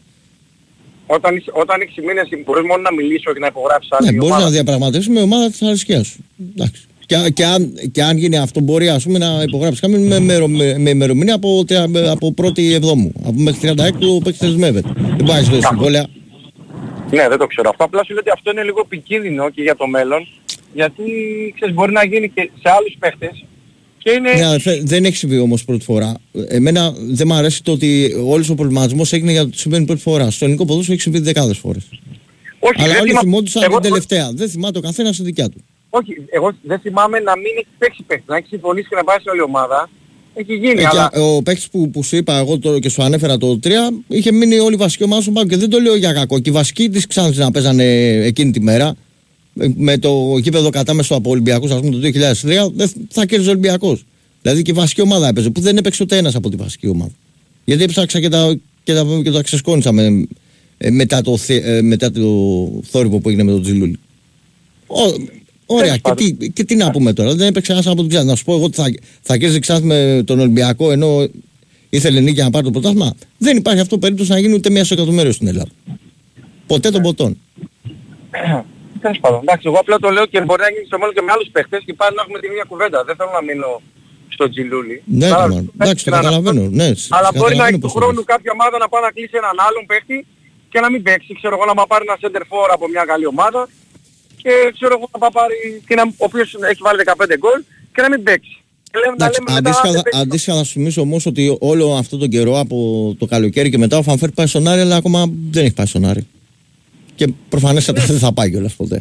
Όταν, 1.15 1.35
είσαι- 1.35 1.51
όταν 1.53 1.81
έχεις 1.81 2.03
μήνες 2.05 2.27
μπορείς 2.45 2.65
μόνο 2.69 2.81
να 2.81 2.93
μιλήσεις 2.93 3.25
όχι 3.25 3.39
να 3.39 3.47
υπογράψεις 3.47 3.91
άλλη 3.91 4.05
Ναι, 4.05 4.11
μπορεί 4.13 4.31
ομάδα. 4.31 4.43
να 4.45 4.49
διαπραγματεύσει 4.51 5.09
με 5.09 5.21
ομάδα 5.21 5.49
της 5.49 5.61
αρισκιά 5.61 6.03
σου. 6.03 6.17
Εντάξει. 6.55 6.81
Και, 7.05 7.15
και, 7.33 7.45
αν, 7.45 7.73
και 7.91 8.03
αν 8.03 8.17
γίνει 8.17 8.37
αυτό, 8.37 8.59
μπορεί 8.59 8.89
ας 8.89 9.03
πούμε, 9.03 9.17
να 9.17 9.41
υπογράψεις 9.47 9.79
κάποιον 9.81 10.01
με, 10.07 10.19
με, 10.19 10.47
με, 10.47 10.77
με 10.77 10.89
ημερομηνία 10.89 11.33
από, 11.35 11.63
τρια- 11.67 11.89
από 12.11 12.33
πρώτη 12.33 12.73
εβδόμου. 12.73 13.11
Από 13.23 13.33
μέχρι 13.39 13.59
36 13.59 14.07
ο 14.15 14.17
παίκτης 14.23 14.47
δεσμεύεται. 14.47 14.89
Δεν 14.95 15.15
μπορεί 15.15 15.31
να 15.31 15.37
έχει 15.37 15.49
δώσει 15.49 15.67
συμβόλαια. 15.67 16.05
Ναι, 17.11 17.27
δεν 17.29 17.37
το 17.37 17.47
ξέρω. 17.47 17.69
Αυτό 17.69 17.83
απλά 17.83 18.03
σου 18.05 18.11
λέω 18.13 18.21
ότι 18.21 18.29
αυτό 18.33 18.51
είναι 18.51 18.63
λίγο 18.63 18.81
επικίνδυνο 18.85 19.49
και 19.49 19.61
για 19.61 19.75
το 19.75 19.87
μέλλον. 19.87 20.27
Γιατί 20.73 21.03
ξέρεις, 21.55 21.75
μπορεί 21.75 21.91
να 21.91 22.05
γίνει 22.05 22.29
και 22.29 22.49
σε 22.61 22.69
άλλους 22.77 22.95
παίχτες 22.99 23.45
και 24.03 24.11
είναι... 24.11 24.33
Ναι, 24.33 24.45
αδερφέ, 24.45 24.81
δεν 24.83 25.05
έχεις 25.05 25.19
συμβεί 25.19 25.39
όμως 25.39 25.65
πρώτη 25.65 25.83
φορά. 25.83 26.13
Εμένα 26.47 26.93
δεν 26.97 27.27
μου 27.27 27.33
αρέσει 27.33 27.63
το 27.63 27.71
ότι 27.71 28.15
όλος 28.25 28.49
ο 28.49 28.55
προβληματισμός 28.55 29.13
έγινε 29.13 29.31
για 29.31 29.41
το 29.41 29.47
ότι 29.47 29.57
συμβαίνει 29.57 29.85
πρώτη 29.85 30.01
φορά. 30.01 30.31
Στο 30.31 30.45
ελληνικό 30.45 30.65
ποδόσφαιρο 30.65 30.93
έχει 30.93 31.01
συμβεί 31.01 31.19
δεκάδες 31.19 31.57
φορές. 31.57 31.83
όχι, 32.59 32.81
Αλλά 32.83 32.91
δεν 32.93 33.01
όλοι 33.01 33.09
θυμά- 33.09 33.21
θυμόντουσαν 33.21 33.63
εγώ- 33.63 33.79
την 33.79 33.89
τελευταία. 33.89 34.31
Δεν 34.33 34.49
θυμάται 34.49 34.77
ο 34.77 34.81
καθένας 34.81 35.17
τη 35.17 35.23
δικιά 35.23 35.49
του. 35.49 35.63
Όχι, 35.89 36.11
εγώ 36.31 36.55
δεν 36.61 36.79
θυμάμαι 36.79 37.19
να 37.19 37.35
μην 37.37 37.51
έχεις 37.57 37.71
παίξει 37.77 38.03
παίχτη, 38.07 38.23
να 38.27 38.35
έχεις 38.35 38.49
συμφωνήσει 38.49 38.87
και 38.89 38.95
να 38.95 39.03
πάει 39.03 39.17
σε 39.21 39.29
όλη 39.29 39.41
ομάδα. 39.41 39.89
Έχει 40.33 40.53
γίνει, 40.53 40.81
Ε, 40.81 40.85
αλλά... 40.91 41.09
και 41.13 41.19
ο 41.19 41.41
παίκτης 41.43 41.69
που, 41.69 41.89
που 41.89 42.03
σου 42.03 42.15
είπα 42.15 42.37
εγώ 42.37 42.59
το, 42.59 42.79
και 42.79 42.89
σου 42.89 43.03
ανέφερα 43.03 43.37
το 43.37 43.59
3 43.63 43.69
είχε 44.07 44.31
μείνει 44.31 44.59
όλη 44.59 44.73
η 44.73 44.77
βασική 44.77 45.03
ομάδα 45.03 45.21
στον 45.21 45.33
πάγκο 45.33 45.47
και 45.47 45.57
δεν 45.57 45.69
το 45.69 45.79
λέω 45.79 45.95
για 45.95 46.13
κακό. 46.13 46.39
Και 46.39 46.49
οι 46.49 46.53
βασικοί 46.53 46.89
της 46.89 47.07
Ξάνθη 47.07 47.39
να 47.39 47.51
παίζανε 47.51 47.83
εκείνη 48.25 48.51
τη 48.51 48.61
μέρα 48.61 48.87
ε, 48.87 48.93
με 49.53 49.97
το 49.97 50.37
γήπεδο 50.41 50.69
κατάμεσο 50.69 51.15
από 51.15 51.29
Ολυμπιακούς, 51.29 51.71
ας 51.71 51.79
πούμε 51.79 51.91
το 51.91 51.97
2003, 51.97 52.71
δεν 52.75 52.91
θα 53.09 53.25
κέρδιζε 53.25 53.49
ο 53.49 53.51
Ολυμπιακός. 53.51 54.05
Δηλαδή 54.41 54.61
και 54.61 54.71
η 54.71 54.73
βασική 54.73 55.01
ομάδα 55.01 55.27
έπαιζε 55.27 55.49
που 55.49 55.61
δεν 55.61 55.77
έπαιξε 55.77 56.03
ούτε 56.03 56.17
ένας 56.17 56.35
από 56.35 56.49
τη 56.49 56.55
βασική 56.55 56.87
ομάδα. 56.87 57.11
Γιατί 57.65 57.83
έψαξα 57.83 58.19
και 58.19 58.29
τα, 58.29 58.55
και 58.83 58.93
τα, 58.93 59.05
και 59.23 59.31
τα 59.31 59.41
ξεσκόνησα 59.41 59.91
με, 59.91 60.27
ε, 60.77 60.89
μετά, 60.89 61.21
το, 61.21 61.37
θε- 61.37 61.65
ε, 61.65 61.81
μετά 61.81 62.11
το 62.11 62.21
θόρυβο 62.83 63.19
που 63.19 63.29
έγινε 63.29 63.43
με 63.43 63.51
τον 63.51 63.61
Τζιλούλη. 63.61 63.99
Ω- 64.87 65.37
Ωραία, 65.65 65.97
και 65.97 66.11
τι, 66.15 66.49
και 66.49 66.63
τι 66.63 66.75
να 66.75 66.91
πούμε 66.91 67.13
τώρα. 67.13 67.35
Δεν 67.35 67.47
έπαιξε 67.47 67.71
ένας 67.71 67.87
από 67.87 67.99
την 68.01 68.09
Ξάνθη. 68.09 68.27
Να 68.27 68.35
σου 68.35 68.43
πω 68.43 68.53
εγώ 68.53 68.63
ότι 68.63 68.75
θα, 68.75 68.83
θα 69.21 69.33
κέρδιζε 69.37 69.57
η 69.57 69.59
Ξάνθη 69.59 69.85
με 69.85 70.21
τον 70.25 70.39
Ολυμπιακό 70.39 70.91
ενώ 70.91 71.27
ήθελε 71.89 72.19
νίκη 72.19 72.33
για 72.33 72.43
να 72.43 72.49
πάρει 72.49 72.65
το 72.65 72.71
πρωτάθλημα. 72.71 73.13
Δεν 73.37 73.57
υπάρχει 73.57 73.79
αυτό 73.81 73.97
περίπτωση 73.97 74.31
να 74.31 74.39
γίνει 74.39 74.53
ούτε 74.53 74.69
μία 74.69 74.83
στο 74.85 74.93
εκατομμύριο 74.93 75.31
στην 75.31 75.47
Ελλάδα. 75.47 75.69
Ποτέ 76.67 76.89
των 76.91 77.01
ποτών. 77.01 77.37
Τέλος 79.03 79.19
πάντων, 79.23 79.39
εντάξει, 79.45 79.65
εγώ 79.69 79.77
απλά 79.83 79.95
το 80.05 80.09
λέω 80.15 80.25
και 80.31 80.39
μπορεί 80.47 80.61
να 80.67 80.71
γίνει 80.73 80.85
στο 80.91 80.97
μέλλον 80.99 81.13
και 81.17 81.23
με 81.27 81.31
άλλους 81.35 81.49
παίχτες 81.55 81.79
και 81.87 81.93
πάλι 82.01 82.13
να 82.17 82.21
έχουμε 82.23 82.37
την 82.43 82.49
ίδια 82.53 82.65
κουβέντα. 82.71 82.97
Δεν 83.07 83.15
θέλω 83.19 83.31
να 83.39 83.43
μείνω 83.47 83.69
στο 84.35 84.45
τζιλούλι. 84.51 84.97
Ναι, 85.19 85.25
Αλλά- 85.25 85.35
ρε, 85.35 85.41
μάλλον. 85.53 85.65
εντάξει, 85.81 86.01
το 86.05 86.11
καταλαβαίνω. 86.17 86.63
Ναι, 86.81 86.89
Αλλά 87.17 87.29
μπορεί 87.39 87.55
να 87.57 87.63
καταλαβαίνω 87.63 87.63
έχει 87.69 87.73
του 87.73 87.79
πώς 87.85 87.91
το 87.93 87.97
χρόνου 87.99 88.19
λες. 88.21 88.29
κάποια 88.33 88.51
ομάδα 88.57 88.75
να 88.83 88.87
πάει 88.91 89.03
να 89.07 89.11
κλείσει 89.15 89.35
έναν 89.43 89.55
άλλον 89.67 89.83
παίχτη 89.91 90.17
και 90.71 90.79
να 90.83 90.87
μην 90.93 91.01
παίξει. 91.07 91.31
Ξέρω 91.39 91.53
εγώ 91.57 91.65
να 91.71 91.75
μα 91.79 91.85
πάρει 91.91 92.03
ένα 92.09 92.17
center 92.23 92.43
for 92.51 92.67
από 92.75 92.85
μια 92.93 93.03
καλή 93.11 93.25
ομάδα 93.33 93.61
και 94.43 94.51
ξέρω 94.77 94.93
εγώ 94.97 95.05
να 95.13 95.17
πάει 95.23 95.33
πάρει 95.39 95.55
και 95.87 95.95
να, 95.99 96.03
ο 96.23 96.23
οποίος 96.29 96.47
έχει 96.71 96.81
βάλει 96.87 96.99
15 97.05 97.35
γκολ 97.41 97.59
και 97.93 98.01
να 98.05 98.09
μην 98.13 98.21
παίξει. 98.27 98.53
Και 98.91 98.97
λέμε, 99.01 99.15
να 99.17 99.25
Εντάξει, 99.25 99.39
λέμε 99.39 99.49
μετά, 99.51 99.59
αντίστοιχα, 99.63 99.87
δεν 99.93 99.97
θα- 100.01 100.03
παίξει. 100.05 100.19
αντίστοιχα 100.23 100.53
θα 100.57 100.63
σου 100.67 100.71
θυμίσω 100.77 101.01
όμως 101.07 101.21
ότι 101.31 101.43
όλο 101.71 101.85
αυτό 102.01 102.13
τον 102.23 102.29
καιρό 102.35 102.53
από 102.63 102.77
το 103.19 103.25
καλοκαίρι 103.33 103.69
και 103.73 103.77
μετά 103.83 103.95
ο 103.97 104.03
Φανφέρ 104.03 104.29
πάει 104.37 104.47
στον 104.47 104.67
Άρη, 104.71 104.81
αλλά 104.85 104.95
ακόμα 105.01 105.19
δεν 105.51 105.63
έχει 105.65 105.73
πάει 105.73 105.85
στον 105.93 106.05
Άρη. 106.05 106.27
Και 107.19 107.27
προφανέστατα 107.49 108.01
δεν 108.05 108.17
θα 108.17 108.33
πάει 108.33 108.49
κιόλας 108.49 108.75
ποτέ. 108.75 108.95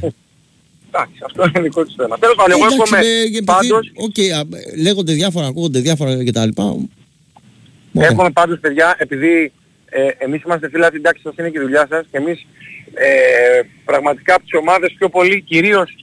Εντάξει, 0.91 1.19
αυτό 1.25 1.45
είναι 1.49 1.61
δικό 1.61 1.85
του 1.85 1.95
θέμα. 1.97 2.19
Τέλος 2.19 2.37
πάντων, 2.37 2.51
εγώ 2.51 2.65
Εντάξει, 2.65 2.79
εύχομαι 2.83 3.03
με- 3.03 3.21
επειδή- 3.21 3.45
πάντως, 3.45 3.93
οκ, 4.07 4.19
α, 4.19 4.41
λέγονται 4.83 5.13
διάφορα, 5.13 5.47
ακούγονται 5.47 5.81
διάφορα 5.81 6.25
κτλ. 6.25 6.49
Ωραία. 6.57 8.09
Εύχομαι 8.09 8.31
πάντως 8.31 8.59
παιδιά, 8.61 8.97
επειδή 8.99 9.53
ε, 9.91 10.09
εμείς 10.19 10.43
είμαστε 10.43 10.69
φίλοι, 10.69 10.85
εντάξει 10.93 11.23
σας 11.23 11.35
είναι 11.39 11.51
και 11.51 11.59
η 11.59 11.61
δουλειά 11.61 11.87
σας 11.91 12.07
και 12.11 12.17
εμείς 12.17 12.47
ε, 12.95 13.61
πραγματικά 13.85 14.35
από 14.35 14.43
τις 14.43 14.55
ομάδες 14.61 14.93
πιο 14.99 15.09
πολύ, 15.09 15.41
κυρίως 15.43 15.95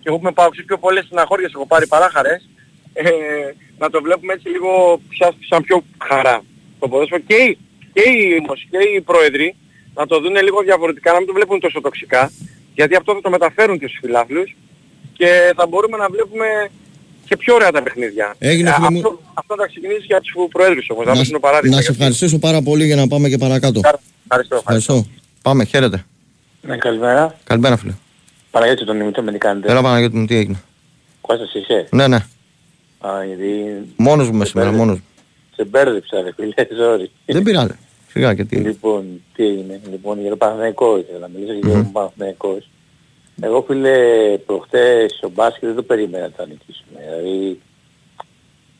και 0.00 0.08
εγώ 0.08 0.16
που 0.18 0.24
με 0.24 0.32
πάω 0.32 0.48
πιο 0.48 0.78
πολλές 0.78 1.04
συναχώριες 1.08 1.52
έχω 1.54 1.66
πάρει 1.66 1.86
παρά 1.86 2.08
χαρές, 2.12 2.48
ε, 2.92 3.10
να 3.78 3.90
το 3.90 4.02
βλέπουμε 4.02 4.32
έτσι 4.32 4.48
λίγο 4.48 5.00
πια 5.08 5.32
σαν 5.48 5.62
πιο 5.62 5.84
χαρά 6.08 6.42
το 6.78 6.88
ποδόσφαιρο 6.88 7.22
και 7.26 7.34
οι, 7.34 7.58
και 7.92 8.02
οι, 8.10 8.38
όμως, 8.42 8.66
και 8.70 8.78
οι 8.96 9.00
πρόεδροι 9.00 9.54
να 10.00 10.06
το 10.06 10.20
δουν 10.20 10.34
λίγο 10.46 10.60
διαφορετικά, 10.68 11.12
να 11.12 11.18
μην 11.18 11.26
το 11.26 11.32
βλέπουν 11.32 11.60
τόσο 11.60 11.80
τοξικά, 11.80 12.32
γιατί 12.74 12.94
αυτό 12.94 13.14
θα 13.14 13.20
το 13.20 13.30
μεταφέρουν 13.30 13.78
και 13.78 13.86
στους 13.86 13.98
φιλάθλους 14.02 14.56
και 15.12 15.52
θα 15.56 15.66
μπορούμε 15.66 15.96
να 15.96 16.06
βλέπουμε 16.14 16.46
και 17.28 17.36
πιο 17.36 17.54
ωραία 17.54 17.70
τα 17.70 17.82
παιχνίδια. 17.82 18.34
Έγινε, 18.38 18.68
Ε, 18.70 18.72
φίλε 18.72 18.90
μου. 18.90 18.96
αυτό, 18.96 19.20
αυτό 19.34 19.54
θα 19.58 19.66
ξεκινήσει 19.66 20.02
για 20.06 20.20
τους 20.20 20.32
προέδρους 20.50 20.86
όμως, 20.90 21.04
να 21.06 21.10
Να, 21.12 21.16
δώσουν 21.18 21.40
παράδειγμα. 21.40 21.76
να 21.76 21.82
σε 21.82 21.86
γιατί- 21.88 21.98
ευχαριστήσω 22.00 22.38
πάρα 22.38 22.62
πολύ 22.62 22.84
για 22.84 22.96
να 22.96 23.06
πάμε 23.08 23.28
και 23.28 23.38
παρακάτω. 23.38 23.80
Ευχαριστώ. 23.84 24.06
ευχαριστώ. 24.24 24.56
Ευχαριστώ. 24.56 25.06
Πάμε, 25.42 25.64
χαίρετε. 25.64 26.04
Ναι, 26.62 26.76
καλημέρα. 26.76 27.38
Καλημέρα, 27.44 27.76
φίλε. 27.76 27.92
Παραγιώτη 28.50 28.84
τον 28.84 29.00
ημιτό 29.00 29.22
με 29.22 29.32
τι 29.32 29.38
κάνετε; 29.38 29.70
Έλα 29.70 29.82
Παναγιώτη 29.82 30.16
μου, 30.16 30.26
τι 30.26 30.36
έγινε; 30.36 30.62
Κώστας 31.20 31.54
είσαι; 31.54 31.86
Ναι, 31.90 32.06
ναι. 32.08 32.16
Α, 32.98 33.24
γιατί 33.26 33.48
Μόνος 33.96 34.28
μου 34.28 34.34
είμαι 34.34 34.44
σήμερα, 34.44 34.70
μόνος 34.72 34.96
μου. 34.98 35.04
σε 35.56 35.64
μπέρδεψα 35.64 36.20
ρε 36.22 36.32
φίλε, 36.36 36.54
sorry. 36.56 37.06
Δεν 37.26 37.42
πειράζει. 37.42 37.72
Σιγά 38.10 38.34
και 38.34 38.44
τι. 38.44 38.56
Λοιπόν, 38.56 39.22
τι 39.34 39.46
έγινε. 39.46 39.80
Λοιπόν, 39.90 40.20
για 40.20 40.30
το 40.30 40.36
Παναθηναϊκό 40.36 40.98
ήθελα 40.98 41.18
να 41.18 41.28
μιλήσω 41.28 41.52
για 41.52 41.74
Μμμ. 41.74 41.82
τον 41.82 41.92
Παναθηναϊκός. 41.92 42.70
Εγώ 43.40 43.64
φίλε, 43.66 43.96
προχτές 44.46 45.12
στο 45.16 45.30
μπάσκετ 45.30 45.64
δεν 45.64 45.74
το 45.74 45.82
περίμενα 45.82 46.24
να 46.24 46.30
το 46.30 46.46
νικήσουμε. 46.46 47.00
Δηλαδή, 47.04 47.60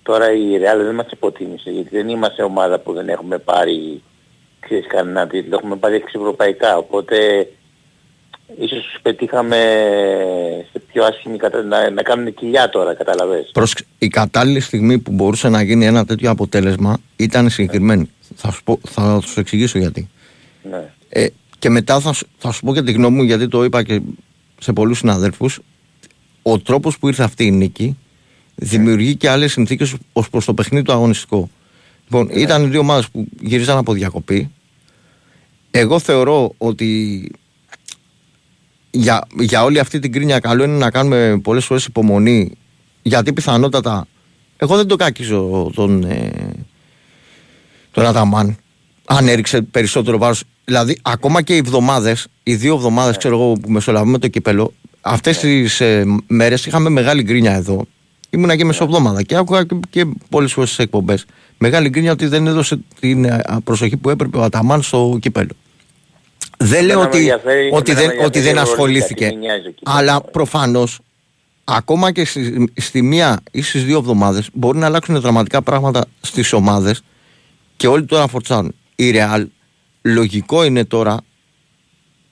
τώρα 0.03 0.33
η 0.33 0.59
Real 0.59 0.85
δεν 0.85 0.95
μας 0.95 1.11
υποτίμησε, 1.11 1.71
γιατί 1.71 1.89
δεν 1.97 2.09
είμαστε 2.09 2.43
ομάδα 2.43 2.79
που 2.79 2.93
δεν 2.93 3.09
έχουμε 3.09 3.39
πάρει, 3.39 4.03
ξέρεις, 4.61 4.87
κανένα 4.87 5.27
τίτλο. 5.27 5.57
Έχουμε 5.57 5.77
πάρει 5.77 5.95
έξι 5.95 6.13
ευρωπαϊκά, 6.17 6.77
οπότε 6.77 7.49
ίσως 8.59 8.83
τους 8.83 8.99
πετύχαμε 9.03 9.57
σε 10.73 10.83
πιο 10.93 11.05
άσχημη 11.05 11.37
κατάσταση, 11.37 11.69
να, 11.69 11.91
να 11.91 12.03
κάνουν 12.03 12.35
κοιλιά 12.35 12.69
τώρα, 12.69 12.95
καταλαβες. 12.95 13.51
Προς, 13.53 13.75
η 13.99 14.09
κατάλληλη 14.09 14.61
στιγμή 14.61 14.99
που 14.99 15.13
μπορούσε 15.13 15.49
να 15.49 15.63
γίνει 15.63 15.87
ένα 15.87 16.05
τέτοιο 16.05 16.31
αποτέλεσμα 16.31 16.99
ήταν 17.17 17.51
συγκεκριμένη. 17.51 18.11
Θα 18.35 18.51
σου, 18.53 18.63
πω, 18.65 18.81
θα 18.89 19.21
σου 19.21 19.41
εξηγήσω 19.41 19.79
γιατί. 19.79 20.09
Ναι. 20.71 20.93
Ε, 21.09 21.27
και 21.59 21.71
μετά 21.71 22.01
θα, 22.01 22.13
σου- 22.13 22.29
θα 22.39 22.53
σου 22.53 22.61
πω 22.65 22.75
και 22.75 22.83
τη 22.83 22.93
γνώμη 22.93 23.17
μου 23.17 23.23
γιατί 23.23 23.49
το 23.49 23.65
είπα 23.65 23.83
και 23.83 24.01
σε 24.61 24.73
πολλούς 24.73 24.99
συναδέλφους. 24.99 25.61
Ο 26.43 26.59
τρόπος 26.59 26.99
που 26.99 27.09
ήρθε 27.09 27.23
αυτή 27.23 27.45
η 27.45 27.51
νίκη 27.51 27.97
δημιουργεί 28.55 29.17
και 29.17 29.29
άλλες 29.31 29.53
συνθήκες 29.53 29.95
ως 30.13 30.31
προς 30.31 30.45
το 30.45 30.55
παιχνίδι 30.55 30.85
το 30.85 30.93
αγωνιστικό. 30.93 31.51
Λοιπόν, 32.05 32.29
ήταν 32.33 32.71
δύο 32.71 32.81
ομάδες 32.81 33.09
που 33.09 33.29
γυρίζαν 33.41 33.79
από 33.79 33.93
διακοπή. 33.93 34.51
Εγώ 35.71 35.99
θεωρώ 35.99 36.55
ότι 36.59 37.31
για, 38.91 39.27
για 39.39 39.63
όλη 39.65 39.79
αυτή 39.79 39.99
την 39.99 40.13
κρίνια 40.13 40.39
καλό 40.39 40.65
είναι 40.65 40.77
να 40.77 40.91
κάνουμε 40.91 41.41
πολλές 41.43 41.65
φορές 41.65 41.85
υπομονή 41.85 42.53
Γιατί 43.03 43.33
πιθανότατα. 43.33 44.07
Εγώ 44.57 44.77
δεν 44.77 44.87
το 44.87 44.97
κάκιζω 44.97 45.71
τον, 45.75 46.05
ε, 46.05 46.53
τον 47.91 48.07
Αταμάν. 48.07 48.57
Αν 49.05 49.29
έριξε 49.29 49.63
περισσότερο 49.63 50.19
βάρος. 50.19 50.43
Δηλαδή, 50.65 50.99
ακόμα 51.03 51.43
και 51.43 51.55
οι 51.55 51.57
εβδομάδες, 51.57 52.27
οι 52.43 52.55
δύο 52.55 52.75
εβδομάδες, 52.75 53.17
ξέρω 53.17 53.35
εγώ, 53.35 53.53
που 53.53 53.71
μεσολαβούμε 53.71 54.19
το 54.19 54.29
κυπέλο, 54.29 54.73
αυτές 55.01 55.39
τις 55.39 55.81
ε, 55.81 56.05
μέρες 56.27 56.67
είχαμε 56.67 56.89
μεγάλη 56.89 57.23
γκρίνια 57.23 57.53
εδώ. 57.55 57.85
Ήμουνα 58.31 58.57
και 58.57 58.65
μεσοβδόμαδα 58.65 59.23
και 59.23 59.37
άκουγα 59.37 59.65
και, 59.65 59.77
και 59.91 60.07
πολλές 60.29 60.53
φορές 60.53 60.71
στι 60.73 60.83
εκπομπές. 60.83 61.25
Μεγάλη 61.59 61.89
γκρίνια 61.89 62.13
ότι 62.13 62.27
δεν 62.27 62.47
έδωσε 62.47 62.81
την 63.01 63.25
ε, 63.25 63.43
προσοχή 63.65 63.97
που 63.97 64.11
έπρεπε 64.11 64.39
ο 64.39 64.43
Αταμάν 64.43 64.83
στο 64.83 65.19
κυπέλο. 65.21 65.51
Δεν 66.59 66.85
λέω 66.85 66.99
με 66.99 67.05
ότι, 67.05 67.19
ενδιαφέρει- 67.19 67.73
ότι, 67.73 67.91
εμένα 67.91 68.07
δεν, 68.07 68.17
με 68.17 68.25
ότι 68.25 68.39
δεν 68.39 68.49
ενδιαφέρει 68.49 68.69
η 68.69 68.73
ασχολήθηκε. 68.73 69.25
Ευρωλίγκα, 69.25 69.41
τι 69.41 69.47
με 69.47 69.55
νοιάζει 69.55 69.69
ο 69.69 69.71
κύπελλος. 69.71 69.99
Αλλά 69.99 70.21
προφανώς 70.21 71.01
ακόμα 71.65 72.13
και 72.13 72.25
στη, 72.25 72.73
στη 72.77 73.03
μία 73.03 73.41
ή 73.51 73.63
στις 73.63 73.85
δύο 73.85 73.99
εβδομάδες 73.99 74.49
μπορεί 74.53 74.79
να 74.79 74.87
αλλάξουν 74.87 75.21
δραματικά 75.21 75.63
πράγματα 75.63 76.05
στις 76.21 76.53
ομάδες 76.53 77.03
και 77.81 77.89
όλοι 77.89 78.05
τώρα 78.05 78.27
φορτσάρουν. 78.29 78.75
Η 78.97 79.13
Real 79.15 79.47
λογικό 80.03 80.65
είναι 80.65 80.85
τώρα 80.85 81.17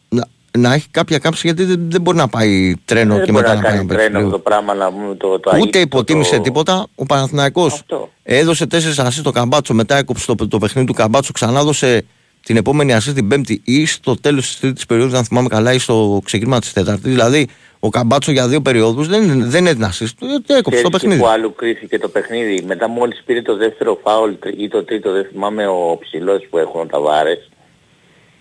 να, 0.09 0.27
να 0.59 0.73
έχει 0.75 0.89
κάποια 0.91 1.19
κάψη 1.19 1.41
γιατί 1.45 1.65
δεν, 1.65 1.91
δεν 1.91 2.01
μπορεί 2.01 2.17
να 2.17 2.29
πάει 2.29 2.75
τρένο 2.85 3.15
Δεν 3.15 3.25
και 3.25 3.33
μπορεί 3.33 3.45
μετά 3.45 3.55
να 3.55 3.61
να 3.61 3.67
πάει 3.67 3.73
κάνει 3.77 3.87
να 3.87 3.95
παίξει 3.95 4.05
τρένο 4.05 4.19
αυτό 4.19 4.29
λίγο. 4.29 4.31
το 4.31 4.39
πράγμα 4.51 4.75
να 4.75 4.93
πούμε 4.93 5.15
το, 5.15 5.29
το 5.29 5.51
Ούτε 5.51 5.57
αγγίκτο, 5.57 5.79
υποτίμησε 5.79 6.37
το- 6.37 6.43
τίποτα. 6.43 6.87
Ο 6.95 7.05
Παναθηναϊκός 7.07 7.73
Αυτό. 7.73 8.11
έδωσε 8.23 8.67
τέσσερις 8.67 8.99
ασίστ 8.99 9.21
στο 9.21 9.31
καμπάτσο, 9.31 9.75
μετά 9.75 9.97
έκοψε 9.97 10.35
το, 10.35 10.49
το 10.49 10.59
παιχνίδι 10.59 10.87
του 10.87 10.93
καμπάτσο, 10.93 11.33
ξανά 11.33 11.63
δώσε 11.65 12.05
την 12.43 12.57
επόμενη 12.57 12.93
ασίστ 12.95 13.15
την 13.17 13.29
Πέμπτη 13.29 13.61
ή 13.65 13.87
στο 13.87 14.17
τέλος 14.21 14.47
της 14.47 14.59
τρίτης 14.61 14.87
περίοδου, 14.87 15.17
αν 15.17 15.25
θυμάμαι 15.25 15.49
καλά, 15.49 15.73
ή 15.73 15.79
στο 15.79 16.21
ξεκίνημα 16.25 16.61
της 16.61 16.73
Τέταρτη. 16.73 17.09
Δηλαδή, 17.09 17.49
ο 17.81 17.89
καμπάτσο 17.89 18.33
για 18.33 18.49
δύο 18.49 18.61
περιόδους 18.61 19.09
δεν, 19.09 19.51
δεν 19.51 19.67
έδινε 19.67 19.87
ασίστ, 19.87 20.19
το 20.19 20.27
έκοψε 20.27 20.63
το 20.63 20.63
Ξέρεις 20.71 20.83
και 20.83 20.89
παιχνίδι. 20.91 21.21
που 21.21 21.27
άλλου 21.27 21.55
κρίθηκε 21.55 21.99
το 21.99 22.09
παιχνίδι. 22.09 22.65
Μετά 22.67 22.89
μόλις 22.89 23.23
πήρε 23.27 23.43
το 23.43 23.57
δεύτερο 23.57 23.99
φάουλ 24.05 24.33
τρι- 24.41 24.61
ή 24.61 24.69
το 24.69 24.85
τρίτο, 24.85 25.13
δεν 25.13 25.27
θυμάμαι 25.33 25.67
ο 25.67 25.99
ψηλός 26.01 26.47
που 26.51 26.59
έχουν 26.59 26.89
τα 26.89 27.01
βάρες 27.01 27.49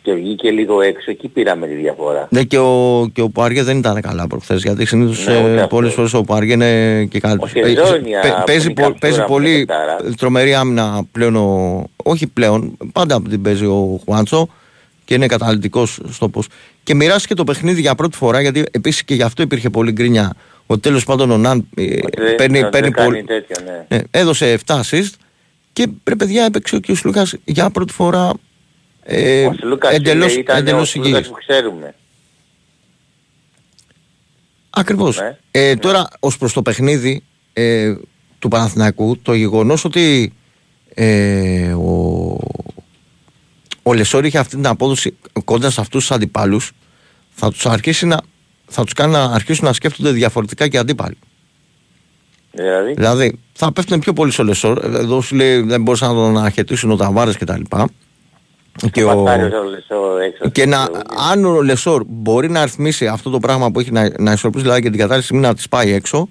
και 0.01 0.13
βγήκε 0.13 0.51
λίγο 0.51 0.81
έξω, 0.81 1.11
εκεί 1.11 1.27
πήραμε 1.27 1.67
τη 1.67 1.73
διαφορά. 1.73 2.27
Ναι, 2.31 2.43
και 2.43 2.57
ο, 2.57 3.07
και 3.13 3.21
ο 3.21 3.29
Πουάριε 3.29 3.63
δεν 3.63 3.77
ήταν 3.77 4.01
καλά 4.01 4.27
προχθές, 4.27 4.61
γιατί 4.63 4.85
συνήθως 4.85 5.25
Ναι, 5.27 5.37
ούτε 5.39 5.49
ε, 5.51 5.55
αυτό. 5.55 5.67
πολλές 5.67 5.93
φορές 5.93 6.13
ο 6.13 6.21
Πουάριε 6.23 6.53
είναι 6.53 7.05
και 7.05 7.17
Ο 7.17 7.19
καλύτερος. 7.27 7.51
Χεζόνια 7.51 8.19
παι- 8.19 8.33
που 8.35 8.43
παίζει, 8.45 8.65
είναι 8.65 8.73
πο- 8.73 8.81
καυτούρα 8.81 8.99
παίζει 8.99 9.19
με 9.19 9.25
πολύ 9.25 9.65
πετάρα. 9.65 9.97
τρομερή 10.17 10.53
άμυνα 10.55 11.05
πλέον, 11.11 11.35
ο, 11.35 11.83
όχι 12.03 12.27
πλέον, 12.27 12.77
πάντα 12.93 13.15
από 13.15 13.29
την 13.29 13.41
παίζει 13.41 13.65
ο 13.65 13.99
Χουάντσο 14.05 14.49
και 15.07 15.13
είναι 15.13 15.25
καταλητικός 15.25 15.99
στο 16.11 16.29
πώς. 16.29 16.47
Και 16.83 16.95
μοιράστηκε 16.95 17.33
το 17.33 17.43
παιχνίδι 17.43 17.81
για 17.81 17.95
πρώτη 17.95 18.17
φορά, 18.17 18.41
γιατί 18.41 18.63
επίσης 18.71 19.03
και 19.03 19.13
γι' 19.15 19.21
αυτό 19.23 19.41
υπήρχε 19.41 19.69
πολύ 19.69 19.91
γκρίνια. 19.91 20.33
Ότι 20.65 20.79
τέλος 20.81 21.03
πάντων 21.03 21.31
ο 21.31 21.37
Ναν 21.37 21.67
ε, 21.75 21.83
Ότι 22.05 22.21
δεν- 22.21 22.35
παίρνει, 22.35 22.59
ότι 22.59 22.69
παίρνει 22.69 22.87
δεν 22.87 22.91
κάνει 22.91 23.09
πολύ, 23.09 23.23
τέτοιο, 23.23 23.55
ναι. 23.65 23.95
ναι, 23.97 24.03
έδωσε 24.11 24.59
7 24.65 24.75
assist 24.81 25.09
και 25.73 25.87
ρε 26.07 26.15
παιδιά 26.15 26.45
έπαιξε 26.45 26.75
ο 26.75 26.79
κ. 26.79 26.85
Λούκας 27.05 27.35
για 27.45 27.69
πρώτη 27.69 27.93
φορά 27.93 28.31
ε, 29.03 29.45
ο 29.45 29.53
Σλούκας 29.53 29.93
εντελώς, 29.93 30.31
είναι- 30.31 30.41
ήταν 30.41 30.57
εντελώς 30.57 30.81
ο 30.81 30.85
Σλούκας 30.85 31.11
υγιής. 31.11 31.27
που 31.27 31.33
ξέρουμε. 31.47 31.93
Ακριβώς. 34.69 35.19
Ναι. 35.19 35.37
Ε, 35.51 35.75
τώρα, 35.75 36.07
ως 36.19 36.37
προς 36.37 36.53
το 36.53 36.61
παιχνίδι 36.61 37.23
ε, 37.53 37.95
του 38.39 38.47
Παναθηναϊκού, 38.47 39.17
το 39.21 39.33
γεγονός 39.33 39.85
ότι 39.85 40.33
ε, 40.93 41.71
ο, 41.73 42.37
ο 43.87 43.93
Λεσόρ 43.93 44.25
είχε 44.25 44.37
αυτή 44.37 44.55
την 44.55 44.67
απόδοση 44.67 45.17
κοντά 45.43 45.69
σε 45.69 45.81
αυτούς 45.81 45.99
τους 46.07 46.15
αντιπάλους, 46.15 46.71
θα 47.29 47.49
τους, 47.51 47.65
αρχίσει 47.65 48.05
να, 48.05 48.21
θα 48.67 48.83
τους 48.83 48.93
κάνει 48.93 49.11
να 49.11 49.23
αρχίσουν 49.23 49.65
να 49.65 49.73
σκέφτονται 49.73 50.11
διαφορετικά 50.11 50.67
και 50.67 50.75
οι 50.75 50.79
αντίπαλοι. 50.79 51.17
Δηλαδή, 52.51 52.93
Δηλαδή, 52.93 53.39
θα 53.53 53.71
πέφτουν 53.71 53.99
πιο 53.99 54.13
πολύ 54.13 54.31
στο 54.31 54.43
Λεσόρ. 54.43 54.83
Εδώ 54.83 55.21
σου 55.21 55.35
λέει 55.35 55.61
δεν 55.61 55.81
μπορούσαν 55.81 56.07
να 56.09 56.15
τον 56.15 56.37
αναχαιτήσουν 56.37 56.91
ο 56.91 56.95
Ταβάρες 56.95 57.37
κτλ. 57.37 57.61
Και 58.91 59.03
ο, 59.03 59.07
Ταβάρες 59.07 59.51
ο 59.53 59.63
Λεσόρ 59.63 60.17
έξω. 60.27 60.49
και 60.49 60.65
να, 60.65 60.83
στο- 60.83 61.01
αν 61.31 61.45
ο 61.45 61.61
Λεσόρ 61.61 62.03
μπορεί 62.07 62.49
να 62.49 62.63
ρυθμίσει 62.63 63.07
αυτό 63.07 63.29
το 63.29 63.39
πράγμα 63.39 63.71
που 63.71 63.79
έχει 63.79 63.91
να, 63.91 64.09
να 64.19 64.31
ισορροπήσει 64.31 64.63
δηλαδή 64.63 64.81
και 64.81 64.89
την 64.89 64.99
κατάλληλη 64.99 65.23
στιγμή 65.23 65.41
να 65.41 65.53
της 65.55 65.69
πάει 65.69 65.91
έξω, 65.93 66.29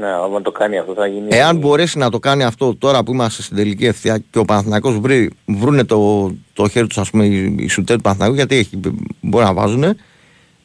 Ναι, 0.00 0.16
όταν 0.16 0.42
το 0.42 0.50
κάνει 0.50 0.78
αυτό 0.78 0.94
θα 0.94 1.06
γίνει... 1.06 1.28
εάν 1.30 1.56
μπορέσει 1.56 1.98
να 1.98 2.10
το 2.10 2.18
κάνει 2.18 2.44
αυτό 2.44 2.76
τώρα 2.76 3.02
που 3.02 3.12
είμαστε 3.12 3.42
στην 3.42 3.56
τελική 3.56 3.86
ευθεία 3.86 4.22
και 4.30 4.38
ο 4.38 4.44
Παναθηναϊκός 4.44 4.98
βρει, 4.98 5.30
βρούνε 5.46 5.84
το, 5.84 6.30
το 6.52 6.68
χέρι 6.68 6.86
τους, 6.86 6.98
ας 6.98 7.10
πούμε, 7.10 7.24
οι, 7.24 7.54
οι 7.58 7.68
σουτέρ 7.68 7.96
του 7.96 8.02
Παναθηναϊκού, 8.02 8.36
γιατί 8.36 8.56
έχει, 8.56 8.80
μπορεί 9.20 9.44
να 9.44 9.54
βάζουν, 9.54 9.96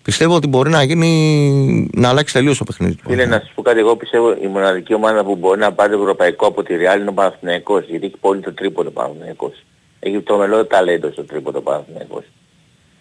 πιστεύω 0.01 0.35
ότι 0.35 0.47
μπορεί 0.47 0.69
να 0.69 0.83
γίνει, 0.83 1.89
να 1.93 2.09
αλλάξει 2.09 2.33
τελείως 2.33 2.57
το 2.57 2.63
παιχνίδι 2.63 2.95
του. 2.95 3.09
Φίλε, 3.09 3.25
να 3.25 3.39
σας 3.39 3.51
πω 3.55 3.61
κάτι, 3.61 3.79
εγώ 3.79 3.95
πιστεύω 3.95 4.31
η 4.41 4.47
μοναδική 4.47 4.93
ομάδα 4.93 5.23
που 5.23 5.35
μπορεί 5.35 5.59
να 5.59 5.73
πάρει 5.73 5.91
το 5.91 5.99
ευρωπαϊκό 5.99 6.47
από 6.47 6.63
τη 6.63 6.73
Real 6.77 6.99
είναι 6.99 7.09
ο 7.09 7.13
Παναθηναϊκός, 7.13 7.85
γιατί 7.89 8.05
έχει 8.05 8.17
πολύ 8.19 8.41
το 8.41 8.53
τρίποντο 8.53 8.89
ο 8.89 8.91
Παναθηναϊκός. 8.91 9.63
Έχει 9.99 10.21
το 10.21 10.37
μελό 10.37 10.65
ταλέντο 10.65 11.11
στο 11.11 11.23
τρίποντο 11.23 11.57
ο 11.57 11.61
Παναθηναϊκός. 11.61 12.23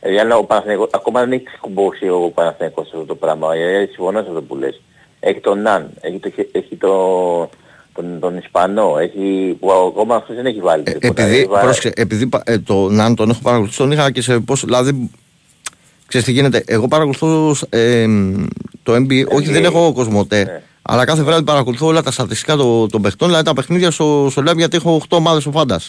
Δηλαδή 0.00 0.20
αν 0.20 0.38
ο 0.38 0.42
Παναθηναϊκός, 0.42 0.88
ακόμα 0.92 1.20
δεν 1.20 1.32
έχει 1.32 1.44
κουμπώσει 1.60 2.08
ο 2.08 2.30
Παναθηναϊκός 2.34 2.88
σε 2.88 2.92
αυτό 2.94 3.06
το 3.06 3.14
πράγμα, 3.14 3.54
ε, 3.54 3.86
συμφωνώ 3.86 4.22
σε 4.22 4.28
αυτό 4.28 4.42
που 4.42 4.56
λες. 4.56 4.80
Έχει 5.20 5.40
τον 5.40 5.62
Ναν, 5.62 5.90
έχει, 6.00 6.18
το, 6.18 6.30
έχει 6.52 6.76
το, 6.76 6.88
τον, 7.94 8.18
τον 8.20 8.36
Ισπανό, 8.36 8.96
έχει, 8.98 9.56
που 9.60 9.72
ακόμα 9.72 10.14
αυτός 10.16 10.36
δεν 10.36 10.46
έχει 10.46 10.60
βάλει 10.60 10.82
Ε, 10.86 10.92
τίποτα. 10.92 11.22
επειδή, 11.22 11.36
Έχει 11.38 11.46
βάλει- 11.48 11.62
πρόσεξε, 11.64 11.92
επειδή 11.96 12.26
πα- 12.26 12.42
ε, 12.44 12.58
το 12.58 12.88
Ναν 12.88 13.14
τον 13.14 13.30
έχω 13.30 13.40
παρακολουθήσει, 13.42 13.78
τον 13.78 13.90
είχα 13.92 14.10
και 14.10 14.22
σε 14.22 14.38
πώς, 14.38 14.64
δηλαδή, 14.64 15.10
ξέρεις 16.06 16.26
τι 16.26 16.32
γίνεται, 16.32 16.62
εγώ 16.66 16.88
παρακολουθώ 16.88 17.54
ε, 17.68 18.06
το 18.82 18.94
NBA, 18.94 19.24
όχι 19.34 19.50
δεν 19.50 19.64
έχω 19.64 19.92
κοσμοτέ, 19.92 20.44
Ναι. 20.44 20.62
αλλά 20.82 21.04
κάθε 21.04 21.22
βράδυ 21.22 21.42
παρακολουθώ 21.42 21.86
όλα 21.86 22.02
τα 22.02 22.10
στατιστικά 22.10 22.56
των, 22.56 22.88
των 22.90 23.02
παιχτών, 23.02 23.28
δηλαδή 23.28 23.44
τα 23.44 23.52
παιχνίδια 23.54 23.90
στο, 23.90 24.28
στο 24.30 24.42
live 24.46 24.56
γιατί 24.56 24.76
έχω 24.76 25.00
8 25.08 25.16
ομάδες 25.16 25.42
στο 25.42 25.52
Fantasy. 25.54 25.88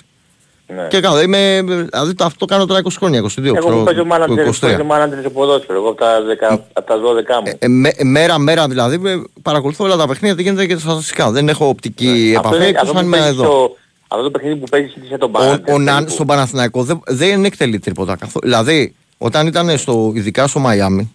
Ναι. 0.67 0.87
Και 0.87 0.99
κάνω, 0.99 1.21
είμαι, 1.21 1.61
δηλαδή 1.65 2.13
το- 2.13 2.23
αυτό 2.25 2.45
κάνω 2.45 2.65
τώρα 2.65 2.79
20 2.83 2.87
χρόνια, 2.97 3.19
22, 3.19 3.45
Εγώ 3.45 3.55
ξέρω, 3.55 3.77
που 3.77 3.83
παίζω 3.83 4.05
μάνατζερ, 4.05 4.43
που 4.45 4.49
23. 4.49 4.59
παίζω 4.59 4.83
μάνατζερ 4.83 5.21
σε 5.21 5.29
ποδόσφαιρο, 5.29 5.77
εγώ 5.77 5.89
από 5.89 5.97
τα, 5.97 6.21
10, 6.21 6.59
από 6.73 6.87
τα 6.87 6.97
12 6.97 7.41
μου. 7.45 7.53
Ε, 7.59 7.67
με- 7.67 7.93
μέρα 8.03 8.37
μέρα 8.39 8.67
δηλαδή 8.67 9.09
ε, 9.09 9.21
παρακολουθώ 9.41 9.83
όλα 9.83 9.95
τα 9.95 10.07
παιχνίδια 10.07 10.35
τι 10.35 10.43
γίνεται 10.43 10.65
και 10.65 10.73
τα 10.73 10.79
στατιστικά. 10.79 11.31
Δεν 11.31 11.49
έχω 11.49 11.67
οπτική 11.67 12.33
Αυτό 12.37 12.47
επαφή 12.47 12.55
είναι- 12.55 12.65
εκτός 12.65 12.81
αυτό 12.87 12.97
αν 12.97 13.03
που 13.03 13.07
είμαι 13.07 13.17
παίζεις 13.17 13.33
εδώ. 13.39 13.43
στο- 13.43 13.75
Αυτό 14.07 14.23
το 14.23 14.31
παιχνίδι 14.31 14.55
που 14.55 14.65
παίζεις 14.69 14.95
είσαι 15.03 15.17
τον 15.17 15.29
Ο, 15.29 15.31
Παναθηναϊκό. 15.31 15.73
ο 15.73 15.79
Ναν 15.79 16.09
στον 16.09 16.27
Παναθηναϊκό 16.27 16.83
δεν, 16.83 17.01
δεν 17.07 17.45
εκτελεί 17.45 17.79
τρίποτα 17.79 18.15
καθόλου. 18.15 18.45
Δηλαδή, 18.47 18.95
όταν 19.17 19.47
ήταν 19.47 19.77
στο, 19.77 20.11
ειδικά 20.15 20.47
στο 20.47 20.59
Μαϊάμι, 20.59 21.13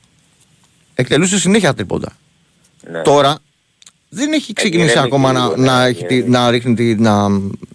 εκτελούσε 0.94 1.38
συνέχεια 1.38 1.74
τρίποτα. 1.74 2.12
Ναι. 2.90 3.02
Τώρα 3.02 3.38
δεν 4.16 4.33
έχει 4.33 4.52
ξεκινήσει 4.52 4.90
ηρέμησε 4.90 5.07
ακόμα 5.07 5.33
να, 5.33 5.40
λίγο, 5.42 5.55
να, 5.57 5.83
ναι, 5.83 5.88
έχει 5.88 6.05
τη- 6.05 6.14
ηρέμησε. 6.14 6.38
να, 6.38 6.50
ρίχνει 6.50 6.74
τη, 6.74 6.94
να 6.94 7.26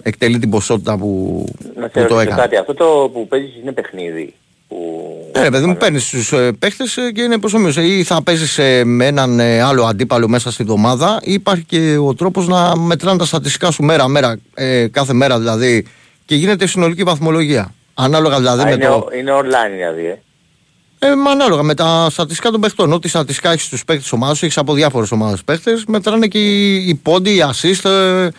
εκτελεί 0.03 0.39
την 0.39 0.49
ποσότητα 0.49 0.97
που, 0.97 1.43
Να 1.75 1.87
που 1.87 1.91
σε 1.93 1.93
το 1.93 1.99
ρωτήσω 2.01 2.19
έκανε. 2.19 2.41
κάτι, 2.41 2.55
αυτό 2.55 2.73
το 2.73 3.09
που 3.13 3.27
παίζεις 3.27 3.55
είναι 3.61 3.71
παιχνίδι. 3.71 4.33
Που... 4.67 4.77
Ναι, 5.35 5.41
ρε 5.43 5.49
παιδί 5.49 5.65
μου, 5.65 5.75
παίρνεις 5.77 6.09
τους 6.09 6.31
ε, 6.31 6.51
παίχτες 6.59 6.97
και 7.13 7.21
είναι 7.21 7.37
προσωμείωση. 7.37 7.81
Ή 7.81 8.03
θα 8.03 8.23
παίζεις 8.23 8.59
με 8.83 9.05
έναν 9.05 9.39
ε, 9.39 9.61
άλλο 9.61 9.83
αντίπαλο 9.83 10.27
μέσα 10.27 10.51
στη 10.51 10.63
εβδομάδα, 10.63 11.19
ή 11.23 11.33
υπάρχει 11.33 11.63
και 11.63 11.97
ο 11.97 12.13
τρόπος 12.13 12.47
να 12.47 12.77
μετράνε 12.77 13.17
τα 13.17 13.25
στατιστικά 13.25 13.71
σου 13.71 13.83
μέρα-μέρα, 13.83 14.37
ε, 14.53 14.87
κάθε 14.87 15.13
μέρα 15.13 15.39
δηλαδή, 15.39 15.85
και 16.25 16.35
γίνεται 16.35 16.67
συνολική 16.67 17.03
βαθμολογία. 17.03 17.73
Ανάλογα 17.93 18.37
δηλαδή 18.37 18.61
Α, 18.61 18.65
με 18.65 18.71
είναι, 18.71 18.85
το. 18.85 18.93
ο- 18.93 19.07
είναι 19.19 19.31
online 19.41 19.71
δηλαδή, 19.75 20.19
ε. 21.03 21.07
Ε, 21.07 21.15
μα 21.15 21.31
ανάλογα 21.31 21.63
με 21.63 21.73
τα 21.73 22.07
στατιστικά 22.09 22.51
των 22.51 22.61
παιχτών. 22.61 22.91
Ό,τι 22.93 23.07
στατιστικά 23.07 23.51
έχεις 23.51 23.65
στους 23.65 23.85
παίχτε 23.85 24.09
ομάδας 24.11 24.37
σου, 24.37 24.45
έχεις 24.45 24.57
από 24.57 24.73
διάφορες 24.73 25.11
ομάδες 25.11 25.43
παίχτες, 25.43 25.83
μετράνε 25.87 26.27
και 26.27 26.39
οι, 26.39 26.87
οι 26.87 26.95
πόντοι, 26.95 27.29
οι 27.29 27.43
assist. 27.51 27.89
Ε, 27.89 28.29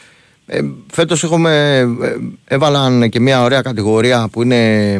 ε, 0.47 0.61
Φέτος 0.93 1.25
έχουμε. 1.25 1.79
Ε, 2.03 2.55
έβαλαν 2.55 3.09
και 3.09 3.21
μια 3.21 3.43
ωραία 3.43 3.63
κατηγορία 3.63 4.29
που 4.33 4.43
είναι 4.43 4.97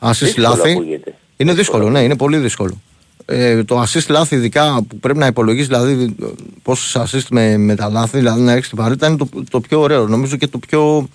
assist 0.00 0.12
Δύσκολο 0.18 0.46
λάθη. 0.48 0.70
ακούγεται. 0.70 1.14
Είναι 1.36 1.52
δύσκολο, 1.52 1.90
ναι, 1.90 2.00
είναι 2.00 2.16
πολύ 2.16 2.36
δύσκολο. 2.36 2.80
Ε, 3.24 3.64
το 3.64 3.82
assist 3.82 4.06
λάθη, 4.08 4.34
ειδικά 4.34 4.82
που 4.88 4.98
πρέπει 4.98 5.18
να 5.18 5.26
υπολογίσεις 5.26 5.66
δηλαδή 5.66 6.14
πόσες 6.62 6.96
assist 7.02 7.26
με, 7.30 7.56
με 7.56 7.74
τα 7.74 7.88
λάθη, 7.88 8.18
δηλαδή 8.18 8.40
να 8.40 8.52
έχεις 8.52 8.68
την 8.68 8.78
βαρύτητα, 8.78 9.06
είναι 9.06 9.16
το, 9.16 9.28
το 9.50 9.60
πιο 9.60 9.80
ωραίο. 9.80 10.06
Νομίζω 10.06 10.36
και 10.36 10.46
το 10.46 10.58
πιο, 10.58 11.08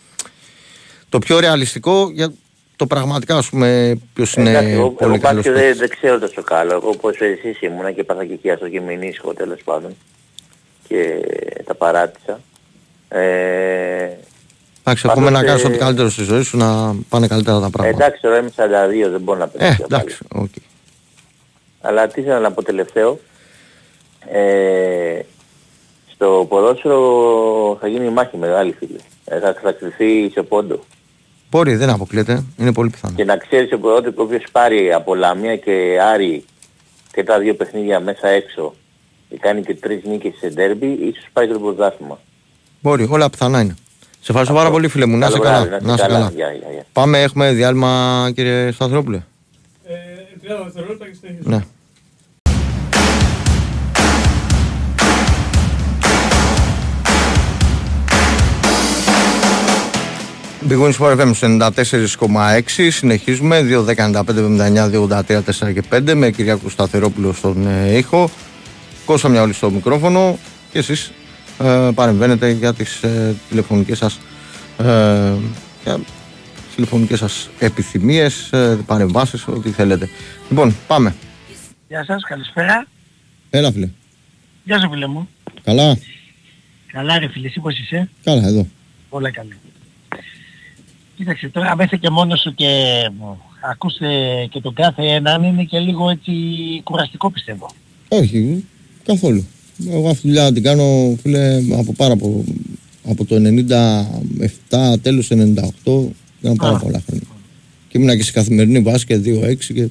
το 1.10 1.20
πιο 1.20 1.40
ρεαλιστικό 1.40 2.12
για 2.14 2.34
το 2.82 2.88
πραγματικά, 2.88 3.36
ας 3.38 3.50
πούμε, 3.50 4.00
ποιος 4.14 4.34
είναι 4.34 4.50
Εντάξει, 4.50 4.70
εγώ, 4.72 4.90
πολύ 4.90 5.12
εγώ 5.14 5.22
καλός. 5.22 5.44
μπάσκετ 5.46 5.64
δεν, 5.64 5.78
δεν 5.78 5.90
ξέρω 5.90 6.20
τόσο 6.20 6.42
καλό. 6.42 6.72
Εγώ 6.74 6.90
όπως 6.90 7.18
εσείς 7.20 7.62
ήμουνα 7.62 7.92
και 7.92 8.04
πάθα 8.04 8.26
και 8.26 8.34
εκεί 8.34 8.50
αυτό 8.52 8.70
και 8.70 8.82
μηνύσχο 8.82 9.34
τέλος 9.34 9.62
πάντων. 9.64 9.96
Και 10.88 11.20
τα 11.66 11.76
παράτησα. 11.76 12.40
Ε, 13.10 14.10
Εντάξει, 14.84 15.08
εύχομαι 15.08 15.30
να 15.30 15.32
Πάντως, 15.32 15.48
κάνεις 15.50 15.64
ε, 15.64 15.68
ό,τι 15.68 15.78
καλύτερο 15.78 16.10
στη 16.10 16.24
ζωή 16.24 16.42
σου 16.42 16.58
να 16.58 16.96
πάνε 17.10 17.28
καλύτερα 17.28 17.60
τα 17.60 17.70
πράγματα. 17.70 18.04
εντάξει, 18.04 18.22
τώρα 18.22 18.38
είμαι 18.38 18.52
42, 19.08 19.10
δεν 19.12 19.22
μπορώ 19.22 19.40
να 19.40 19.44
ε, 19.46 19.50
παίξω. 19.58 19.84
εντάξει, 19.84 20.18
οκ. 20.36 20.50
Αλλά 21.82 22.08
τι 22.08 22.22
ήθελα 22.22 22.40
να 22.40 22.52
πω 22.52 22.64
τελευταίο. 22.64 23.20
Ε, 24.32 25.20
στο 26.14 26.46
ποδόσφαιρο 26.50 27.78
θα 27.82 27.88
γίνει 27.88 28.10
μάχη 28.10 28.38
μεγάλη 28.38 28.76
φίλε. 28.80 28.98
Ε, 29.26 29.40
θα, 29.40 29.56
θα 29.62 29.72
κρυφθεί 29.72 30.30
σε 30.34 30.42
πόντο. 30.44 30.80
Μπορεί, 31.52 31.76
δεν 31.76 31.90
αποκλείεται, 31.90 32.44
είναι 32.58 32.74
πολύ 32.74 32.90
πιθανό. 32.90 33.16
Και 33.16 33.24
να 33.24 33.38
ξέρεις 33.38 33.70
ότι 33.82 34.14
όποιος 34.16 34.44
πάρει 34.52 34.94
από 34.94 35.16
Λαμία 35.16 35.56
και 35.56 35.98
Άρη 36.14 36.46
και 37.12 37.24
τα 37.24 37.40
δύο 37.40 37.56
παιχνίδια 37.56 38.00
μέσα 38.00 38.28
έξω 38.28 38.74
και 39.30 39.38
κάνει 39.38 39.62
και 39.62 39.76
τρεις 39.76 40.04
νίκες 40.04 40.34
σε 40.40 40.48
ντέρμπι, 40.48 40.88
ίσως 40.88 41.26
πάει 41.34 41.48
και 41.48 41.54
το 41.54 41.60
πρωτάθλημα. 41.60 42.20
Μπορεί, 42.82 43.08
όλα 43.10 43.30
πιθανά 43.30 43.62
είναι. 43.62 43.76
Σε 44.12 44.28
ευχαριστώ 44.28 44.54
πάρα 44.54 44.72
πολύ 44.72 44.88
φίλε 44.88 45.06
μου. 45.06 45.18
Να 45.18 45.28
είσαι 45.28 45.40
Καλό 45.40 45.50
καλά. 45.54 45.66
βράδυ, 45.66 45.86
Να 45.86 45.94
είσαι 45.94 46.06
καλά. 46.08 46.32
Γεια, 46.36 46.52
γεια, 46.52 46.72
γεια. 46.72 46.86
Πάμε, 46.94 47.22
έχουμε 47.22 47.52
διάλειμμα 47.52 48.32
κύριε 48.36 48.72
Σταθρόπουλε. 48.72 49.18
Ε, 49.18 49.94
30 50.44 50.64
δευτερόλεπτα 50.64 51.06
και 51.06 51.14
συνέχιζουμε. 51.20 51.56
Ναι. 51.56 51.64
Big 60.70 60.78
Wings 60.78 60.94
Sport 60.94 61.20
FM 61.20 61.32
στο 61.34 61.48
94,6 62.20 62.88
συνεχίζουμε 62.90 63.60
2.15.79.283 63.70 65.22
4 65.22 65.74
και 65.74 65.84
5 65.92 66.14
με 66.16 66.32
Κυριάκο 66.32 66.70
Σταθερόπουλο 66.70 67.34
στον 67.34 67.68
ε, 67.68 67.98
ήχο 67.98 68.30
Κώστα 69.06 69.30
Μιαόλη 69.30 69.54
στο 69.54 69.72
μικρόφωνο 69.72 70.38
και 70.72 70.80
εσείς 70.80 71.12
ε, 71.60 71.90
παρεμβαίνετε 71.96 72.52
για 72.52 72.74
τις 72.74 73.04
ε, 73.04 73.36
τηλεφωνικές 73.50 73.98
σας 73.98 74.20
ε, 74.78 75.34
για 75.84 75.96
τις 75.96 76.76
τηλεφωνικές 76.76 77.20
σας 77.20 77.50
επιθυμίες, 77.60 78.52
ε, 78.52 78.80
παρεμβάσεις, 78.86 79.48
ό,τι 79.48 79.70
θέλετε. 79.70 80.10
Λοιπόν, 80.50 80.76
πάμε. 80.88 81.16
Γεια 81.88 82.04
σας, 82.06 82.24
καλησπέρα. 82.24 82.88
Έλα 83.50 83.72
φίλε. 83.72 83.90
Γεια 84.64 84.80
σου 84.80 84.90
φίλε 84.90 85.08
μου. 85.08 85.30
Καλά. 85.64 85.98
Καλά 86.92 87.20
ρε 87.20 87.28
φίλε, 87.28 87.48
εσύ 87.48 87.60
πώς 87.60 87.80
είσαι; 87.80 88.10
Καλά, 88.24 88.48
εδώ. 88.48 88.68
Όλα 89.10 89.32
καλά. 89.32 89.54
Κοίταξε, 91.22 91.48
τώρα 91.50 91.72
άμα 91.72 91.84
είσαι 91.84 91.98
και 91.98 92.10
μόνος 92.10 92.40
σου 92.42 92.54
και 92.54 92.68
ακούς 93.72 93.96
ε, 94.00 94.48
και 94.50 94.60
τον 94.62 94.74
κάθε 94.74 95.02
έναν 95.04 95.44
είναι 95.44 95.64
και 95.64 95.80
λίγο 95.80 96.10
έτσι 96.10 96.32
κουραστικό 96.84 97.32
πιστεύω. 97.32 97.70
Όχι, 98.08 98.66
καθόλου. 99.06 99.46
Εγώ 99.90 100.10
αυτή 100.10 100.22
τη 100.22 100.28
δουλειά 100.28 100.54
την 100.54 100.64
κάνω, 100.64 101.16
φίλε, 101.22 101.62
από 101.78 101.94
πάρα 101.94 102.16
πο- 102.16 102.44
από 103.08 103.26
το 103.26 103.36
97, 103.36 104.98
τέλος 105.02 105.28
του 105.28 105.54
98, 105.84 106.14
κάνω 106.42 106.56
πάρα 106.56 106.76
Α. 106.76 106.80
πολλά 106.80 107.02
χρόνια. 107.06 107.24
Και 107.88 107.98
ήμουνα 107.98 108.16
και 108.18 108.24
σε 108.24 108.32
καθημερινή 108.32 108.80
βάση 108.80 109.06
και 109.06 109.18
2-6 109.18 109.74
και 109.74 109.84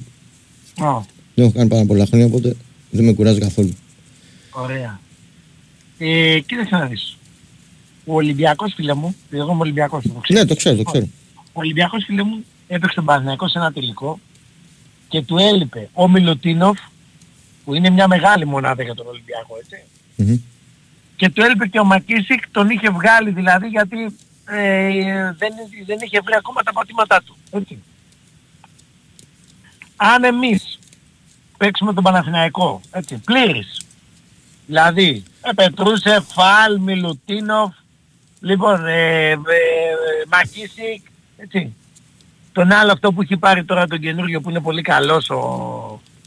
Ω, 0.83 1.05
δεν 1.35 1.45
έχω 1.45 1.51
κάνει 1.51 1.69
πάρα 1.69 1.85
πολλά 1.85 2.05
χρόνια, 2.05 2.25
οπότε 2.25 2.55
δεν 2.89 3.05
με 3.05 3.13
κουράζει 3.13 3.39
καθόλου. 3.39 3.73
ωραία. 4.51 4.99
Ε, 5.97 6.39
κοίταξε 6.39 6.75
να 6.75 6.85
δεις. 6.85 7.15
Ο 8.05 8.15
Ολυμπιακός 8.15 8.73
φίλε 8.75 8.93
μου, 8.93 9.15
εγώ 9.31 9.51
είμαι 9.51 9.61
Ολυμπιακός, 9.61 10.03
το 10.03 10.19
ξέρεις. 10.21 10.41
Ναι, 10.41 10.47
το 10.49 10.55
ξέρω, 10.55 10.75
το 10.75 10.83
ξέρω. 10.83 11.07
Ο 11.53 11.59
Ολυμπιακός 11.59 12.03
φίλε 12.05 12.23
μου 12.23 12.45
έπαιξε 12.67 12.95
τον 12.95 13.05
Παναθηναϊκό 13.05 13.47
σε 13.47 13.57
ένα 13.57 13.71
τελικό 13.71 14.19
και 15.07 15.21
του 15.21 15.37
έλειπε 15.37 15.89
ο 15.93 16.07
Μιλουτίνοφ 16.07 16.79
που 17.65 17.73
είναι 17.73 17.89
μια 17.89 18.07
μεγάλη 18.07 18.45
μονάδα 18.45 18.83
για 18.83 18.95
τον 18.95 19.07
Ολυμπιακό 19.07 19.57
έτσι 19.59 19.83
Μμμ. 20.15 20.39
και 21.15 21.29
του 21.29 21.41
έλειπε 21.41 21.67
και 21.67 21.79
ο 21.79 21.83
Μακίσικ 21.83 22.49
τον 22.51 22.69
είχε 22.69 22.89
βγάλει 22.89 23.31
δηλαδή 23.31 23.67
γιατί 23.67 24.15
ε, 24.45 25.33
δεν, 25.37 25.53
δεν 25.85 25.97
είχε 26.01 26.21
βρει 26.21 26.35
ακόμα 26.37 26.63
τα 26.63 26.73
πατήματά 26.73 27.21
του. 27.25 27.35
Έτσι. 27.51 27.83
Αν 29.95 30.23
εμείς 30.23 30.79
παίξουμε 31.57 31.93
τον 31.93 32.03
Παναθηναϊκό, 32.03 32.81
έτσι, 32.91 33.17
πλήρης, 33.17 33.81
δηλαδή 34.65 35.23
ε, 35.41 35.51
Πετρούσε, 35.55 36.25
Φαλ, 36.27 36.79
Μιλουτίνοφ, 36.79 37.73
λοιπόν, 38.39 38.85
ε, 38.85 39.29
ε, 39.29 39.31
ε, 39.31 39.37
Μακίσικ, 40.27 41.05
έτσι. 41.43 41.73
Τον 42.51 42.71
άλλο 42.71 42.91
αυτό 42.91 43.11
που 43.11 43.21
έχει 43.21 43.37
πάρει 43.37 43.63
τώρα 43.63 43.87
τον 43.87 43.99
καινούριο 43.99 44.41
που 44.41 44.49
είναι 44.49 44.59
πολύ 44.59 44.81
καλός 44.81 45.29
ο, 45.29 45.35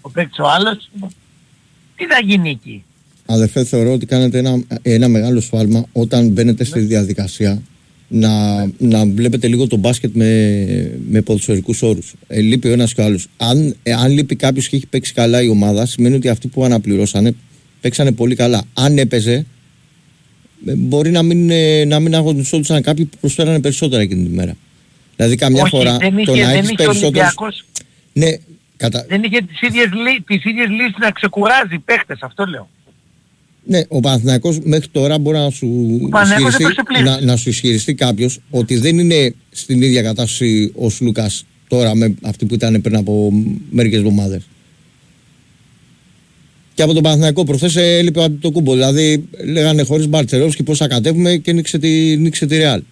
ο 0.00 0.11
παίκτης 0.11 0.38
ο 0.38 0.48
άλλος, 0.48 0.90
τι 1.96 2.07
θα 2.07 2.20
γίνει 2.24 2.50
εκεί; 2.50 2.85
Αδερφέ, 3.27 3.64
θεωρώ 3.64 3.92
ότι 3.92 4.07
κάνετε 4.07 4.38
ένα, 4.38 4.62
ένα 4.83 5.09
μεγάλο 5.09 5.40
σφάλμα 5.40 5.85
όταν 5.92 6.29
μπαίνετε 6.29 6.64
στη 6.64 6.81
διαδικασία 6.81 7.62
να, 8.09 8.64
να 8.79 9.07
βλέπετε 9.07 9.48
λίγο 9.48 9.66
το 9.66 9.77
μπάσκετ 9.77 10.14
με, 10.14 10.98
με 11.09 11.20
ποδοσφαιρικούς 11.20 11.83
όρους. 11.83 12.14
Ε, 12.27 12.40
λείπει 12.40 12.68
ο 12.68 12.72
ένας 12.72 12.94
και 12.94 13.00
ο 13.00 13.05
άλλος. 13.05 13.29
Αν, 13.37 13.77
ε, 13.83 13.92
αν 13.92 14.12
λείπει 14.12 14.37
κάποιος 14.37 14.68
και 14.68 14.77
έχει 14.77 14.87
παίξει 14.87 15.12
καλά 15.12 15.42
η 15.42 15.48
ομάδα, 15.48 15.87
σημαίνει 15.87 16.14
ότι 16.14 16.29
αυτοί 16.29 16.48
που 16.48 16.64
αναπληρώσανε 16.64 17.35
παίξανε 17.81 18.12
πολύ 18.12 18.35
καλά. 18.35 18.62
Αν 18.74 18.98
έπαιζε, 18.98 19.46
ε, 20.66 20.74
μπορεί 20.74 21.11
να 21.11 21.22
μην, 21.22 21.50
ε, 21.50 21.85
να 21.85 22.00
μην 22.00 22.14
αγωνιζόντουσαν 22.14 22.83
κάποιοι 22.83 23.05
που 23.05 23.16
προσφέρανε 23.20 23.61
περισσότερα 23.61 24.03
εκείνη 24.03 24.24
τη 24.24 24.35
μέρα. 24.35 24.57
Δηλαδή, 25.16 25.37
καμιά 25.37 25.62
Όχι, 25.62 25.70
φορά 25.70 25.96
δεν 25.96 26.18
είχε, 26.18 26.24
το 26.31 26.37
να 26.37 26.46
δεν 26.46 26.57
έχεις 26.57 26.68
είχε 26.68 26.77
περισσότερους... 26.77 27.03
Ολυμπιακός, 27.03 27.64
Ναι, 28.12 28.31
κατα... 28.77 29.05
δεν 29.09 29.22
είχε 29.22 29.40
τις 29.40 29.61
ίδιες, 29.61 29.87
λύ- 29.92 30.27
τις 30.27 30.44
ίδιες 30.44 30.68
λύσεις 30.68 30.96
να 31.00 31.11
ξεκουράζει 31.11 31.79
παίχτες, 31.85 32.18
αυτό 32.20 32.44
λέω. 32.44 32.68
Ναι, 33.66 33.81
ο 33.88 34.00
Παναθηναϊκός 34.00 34.59
μέχρι 34.62 34.88
τώρα 34.88 35.18
μπορεί 35.18 35.37
να 35.37 35.50
σου, 35.50 35.66
Παναθηναϊκός 36.11 36.48
ισχυριστεί, 36.48 36.62
έπαιξε 36.62 36.83
πλήρως. 36.85 37.20
να, 37.20 37.24
να 37.27 37.37
σου 37.37 37.48
ισχυριστεί 37.48 37.94
κάποιος 37.94 38.40
ότι 38.50 38.77
δεν 38.77 38.98
είναι 38.98 39.35
στην 39.50 39.83
ίδια 39.83 40.03
κατάσταση 40.03 40.72
ο 40.77 40.90
Σλούκα 40.90 41.31
τώρα 41.68 41.94
με 41.94 42.14
αυτή 42.22 42.46
που 42.46 42.55
ήταν 42.55 42.81
πριν 42.81 42.96
από 42.96 43.33
μερικές 43.70 43.98
εβδομάδες. 43.98 44.42
Και 46.74 46.83
από 46.83 46.92
τον 46.92 47.03
Παναθηναϊκό 47.03 47.44
προχθές 47.44 47.77
έλειπε 47.77 48.20
ο 48.20 48.31
το 48.31 48.50
κούμπο. 48.50 48.72
Δηλαδή 48.72 49.29
λέγανε 49.44 49.83
χωρίς 49.83 50.07
Μπαρτσερόφσκι 50.09 50.62
πώς 50.62 50.79
θα 50.79 50.88
κατέβουμε 50.88 51.37
και 51.37 51.53
νίξε 51.53 51.79
τη, 51.79 52.16
νίξε 52.16 52.46
τη 52.46 52.57
Ρεάλ. 52.57 52.83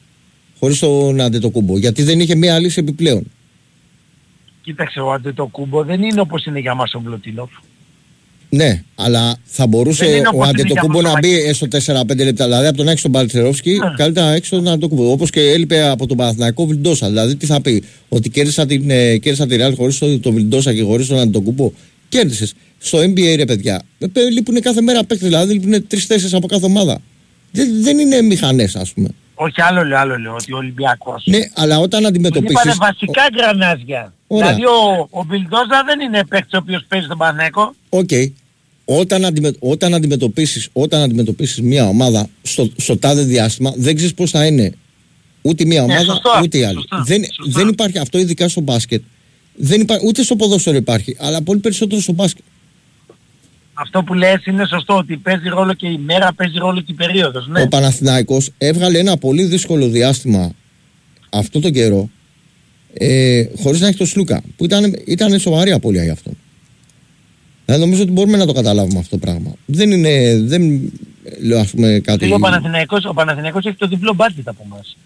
Χωρίς 0.63 0.79
τον 0.79 1.21
Αντετοκούμπο. 1.21 1.79
Γιατί 1.79 2.03
δεν 2.03 2.21
είχε 2.21 2.35
μία 2.35 2.59
λύση 2.59 2.81
επιπλέον. 2.81 3.31
Κοίταξε, 4.63 5.01
ο 5.01 5.13
Αντετοκούμπο 5.13 5.85
δεν 5.85 6.03
είναι 6.03 6.21
όπως 6.21 6.45
είναι 6.45 6.59
για 6.59 6.75
μας 6.75 6.95
ο 6.95 7.01
Μπλωτίνοφ. 7.01 7.51
Ναι, 8.49 8.83
αλλά 8.95 9.37
θα 9.45 9.67
μπορούσε 9.67 10.05
Δεν 10.05 10.17
είναι 10.17 10.27
ο 10.27 10.31
όπως 10.35 10.49
είναι 10.49 10.61
Αντετοκούμπο 10.63 11.01
για 11.01 11.09
να 11.13 11.19
μπει 11.19 11.29
αυτοματική. 11.35 11.49
έστω 11.85 11.93
4-5 12.03 12.25
λεπτά. 12.25 12.45
Δηλαδή 12.45 12.67
από 12.67 12.77
τον 12.77 12.87
να 12.87 12.93
έχει 12.93 13.03
τον 13.03 13.13
Παλτσερόφσκι, 13.13 13.71
Ναι. 13.71 13.95
καλύτερα 13.97 14.27
να 14.27 14.33
έχει 14.35 14.49
τον 14.49 14.69
Αντετοκούμπο. 14.69 15.11
Όπως 15.11 15.31
και 15.31 15.41
έλειπε 15.41 15.83
από 15.89 16.07
τον 16.07 16.17
Παναθηναϊκό 16.17 16.67
Βιλντόσα. 16.67 17.09
Δηλαδή 17.09 17.37
τι 17.37 17.47
θα 17.47 17.61
πει, 17.61 17.83
Ότι 18.09 18.31
κέρδισα 18.31 18.67
την, 18.67 18.91
ε, 18.91 19.17
κέρδισα 19.17 19.47
τη 19.47 19.57
Real 19.59 19.73
χωρίς 19.77 19.99
τον 19.99 20.21
το 20.21 20.33
Βιλντόσα 20.33 20.75
και 20.75 20.83
χωρίς 20.83 21.07
τον 21.07 21.19
Αντετοκούμπο. 21.19 21.73
Κέρδισες. 22.09 22.55
Στο 22.79 22.99
NBA 22.99 23.35
ρε 23.37 23.45
παιδιά. 23.45 23.83
Ε, 23.99 24.07
παι- 24.07 24.31
Λείπουν 24.31 24.61
κάθε 24.61 24.81
μέρα 24.81 25.05
παίκτες, 25.05 25.29
δηλαδή 25.29 25.53
λείπουν 25.53 25.87
τρεις-τέσσερις 25.87 26.35
από 26.35 26.47
κάθε 26.47 26.65
ομάδα. 26.65 27.01
Δεν, 27.53 27.83
δεν 27.83 27.99
είναι 27.99 28.23
μηχανές, 28.23 28.77
ας 28.77 28.93
πούμε. 28.93 29.09
Όχι, 29.45 29.63
άλλο 29.63 29.85
λέω, 29.85 29.99
άλλο 29.99 30.19
λέω, 30.19 30.35
ότι 30.35 30.53
ο 30.53 30.57
Ολυμπιακός. 30.57 31.23
Ναι, 31.27 31.39
αλλά 31.55 31.79
όταν 31.79 32.07
αντιμετωπίσει. 32.07 32.53
Είπανε 32.53 32.75
βασικά 32.79 33.23
γκρανάζια. 33.35 34.13
Ωραία. 34.27 34.47
Δηλαδή 34.47 34.67
ο, 34.67 35.09
ο 35.11 35.23
Βιλντόζα 35.23 35.83
δεν 35.87 36.01
είναι 36.01 36.25
παίκτης 36.25 36.53
ο 36.53 36.57
οποίος 36.57 36.85
παίζει 36.89 37.07
στον 37.07 37.19
πάγκο. 37.19 37.75
Οκ. 37.89 38.11
Όταν, 38.85 39.25
αντιμε, 39.25 39.53
όταν, 39.59 39.95
αντιμετωπίσεις, 39.95 40.69
όταν 40.73 41.03
αντιμετωπίσεις 41.03 41.61
μια 41.61 41.89
ομάδα 41.89 42.27
στο, 42.43 42.71
στο 42.77 42.97
τάδε 42.97 43.23
διάστημα, 43.23 43.73
δεν 43.77 43.97
ξέρεις 43.97 44.15
πώς 44.15 44.31
θα 44.31 44.47
είναι 44.47 44.73
ούτε 45.43 45.65
μια 45.65 45.83
ομάδα 45.83 46.05
σωστό, 46.05 46.31
ούτε 46.43 46.59
η 46.59 46.65
άλλη. 46.65 46.75
σωστό, 46.75 47.03
δεν, 47.05 47.25
σωστό. 47.25 47.59
δεν 47.59 47.69
υπάρχει 47.69 47.99
αυτό 47.99 48.19
ειδικά 48.19 48.49
στο 48.49 48.61
μπάσκετ. 48.61 49.03
Δεν 49.55 49.81
υπάρχει, 49.81 50.07
ούτε 50.07 50.23
στο 50.23 50.37
ποδόσφαιρο 50.37 50.77
υπάρχει, 50.77 51.17
αλλά 51.21 51.43
πολύ 51.43 51.61
περισσότερο 51.61 52.01
στο 52.01 52.13
μπάσκετ. 52.13 52.45
Αυτό 53.75 54.03
που 54.03 54.15
λες 54.15 54.47
είναι 54.47 54.67
σωστό 54.67 54.97
ότι 54.97 55.17
παίζει 55.17 55.49
ρόλο 55.49 55.75
και 55.75 55.87
η 55.87 55.99
μέρα, 55.99 56.33
παίζει 56.33 56.59
ρόλο 56.59 56.81
και 56.81 56.93
η 56.93 56.95
περίοδος. 56.95 57.49
Ναι. 57.49 57.63
Ο 57.63 57.69
Παναθηναϊκός 57.69 58.51
έβγαλε 58.59 58.99
ένα 58.99 59.17
πολύ 59.17 59.45
δύσκολο 59.45 59.89
διάστημα 59.89 60.53
αυτό 61.31 61.61
τον 61.61 61.73
καιρό 61.73 62.11
ε, 62.95 63.45
χωρίς 63.63 63.81
να 63.81 63.87
έχει 63.87 63.97
το 63.97 64.07
Σλούκα 64.07 64.43
που 64.57 64.65
ήταν, 64.65 64.97
ήταν 65.07 65.39
σοβαρή 65.39 65.73
απώλεια 65.73 66.03
για 66.03 66.13
αυτόν. 66.13 66.37
Δηλαδή 67.65 67.85
νομίζω 67.85 68.03
ότι 68.03 68.13
μπορούμε 68.13 68.37
να 68.37 68.47
το 68.47 68.53
καταλάβουμε 68.53 68.99
αυτό 68.99 69.11
το 69.11 69.19
πράγμα. 69.19 69.55
Δεν 69.67 69.91
είναι, 69.91 70.41
δεν 70.41 70.93
λέω 71.43 71.59
ας 71.61 71.71
πούμε 71.71 72.01
κάτι... 72.05 72.25
Δηλαδή, 72.25 72.35
ο, 72.35 72.39
Παναθηναϊκός, 72.39 73.05
ο 73.05 73.15
Παναθηναϊκός 73.15 73.65
έχει 73.65 73.77
το 73.77 73.87
διπλό 73.87 74.15
μπάτζετ 74.15 74.49
από 74.49 74.63
εμάς. 74.65 74.97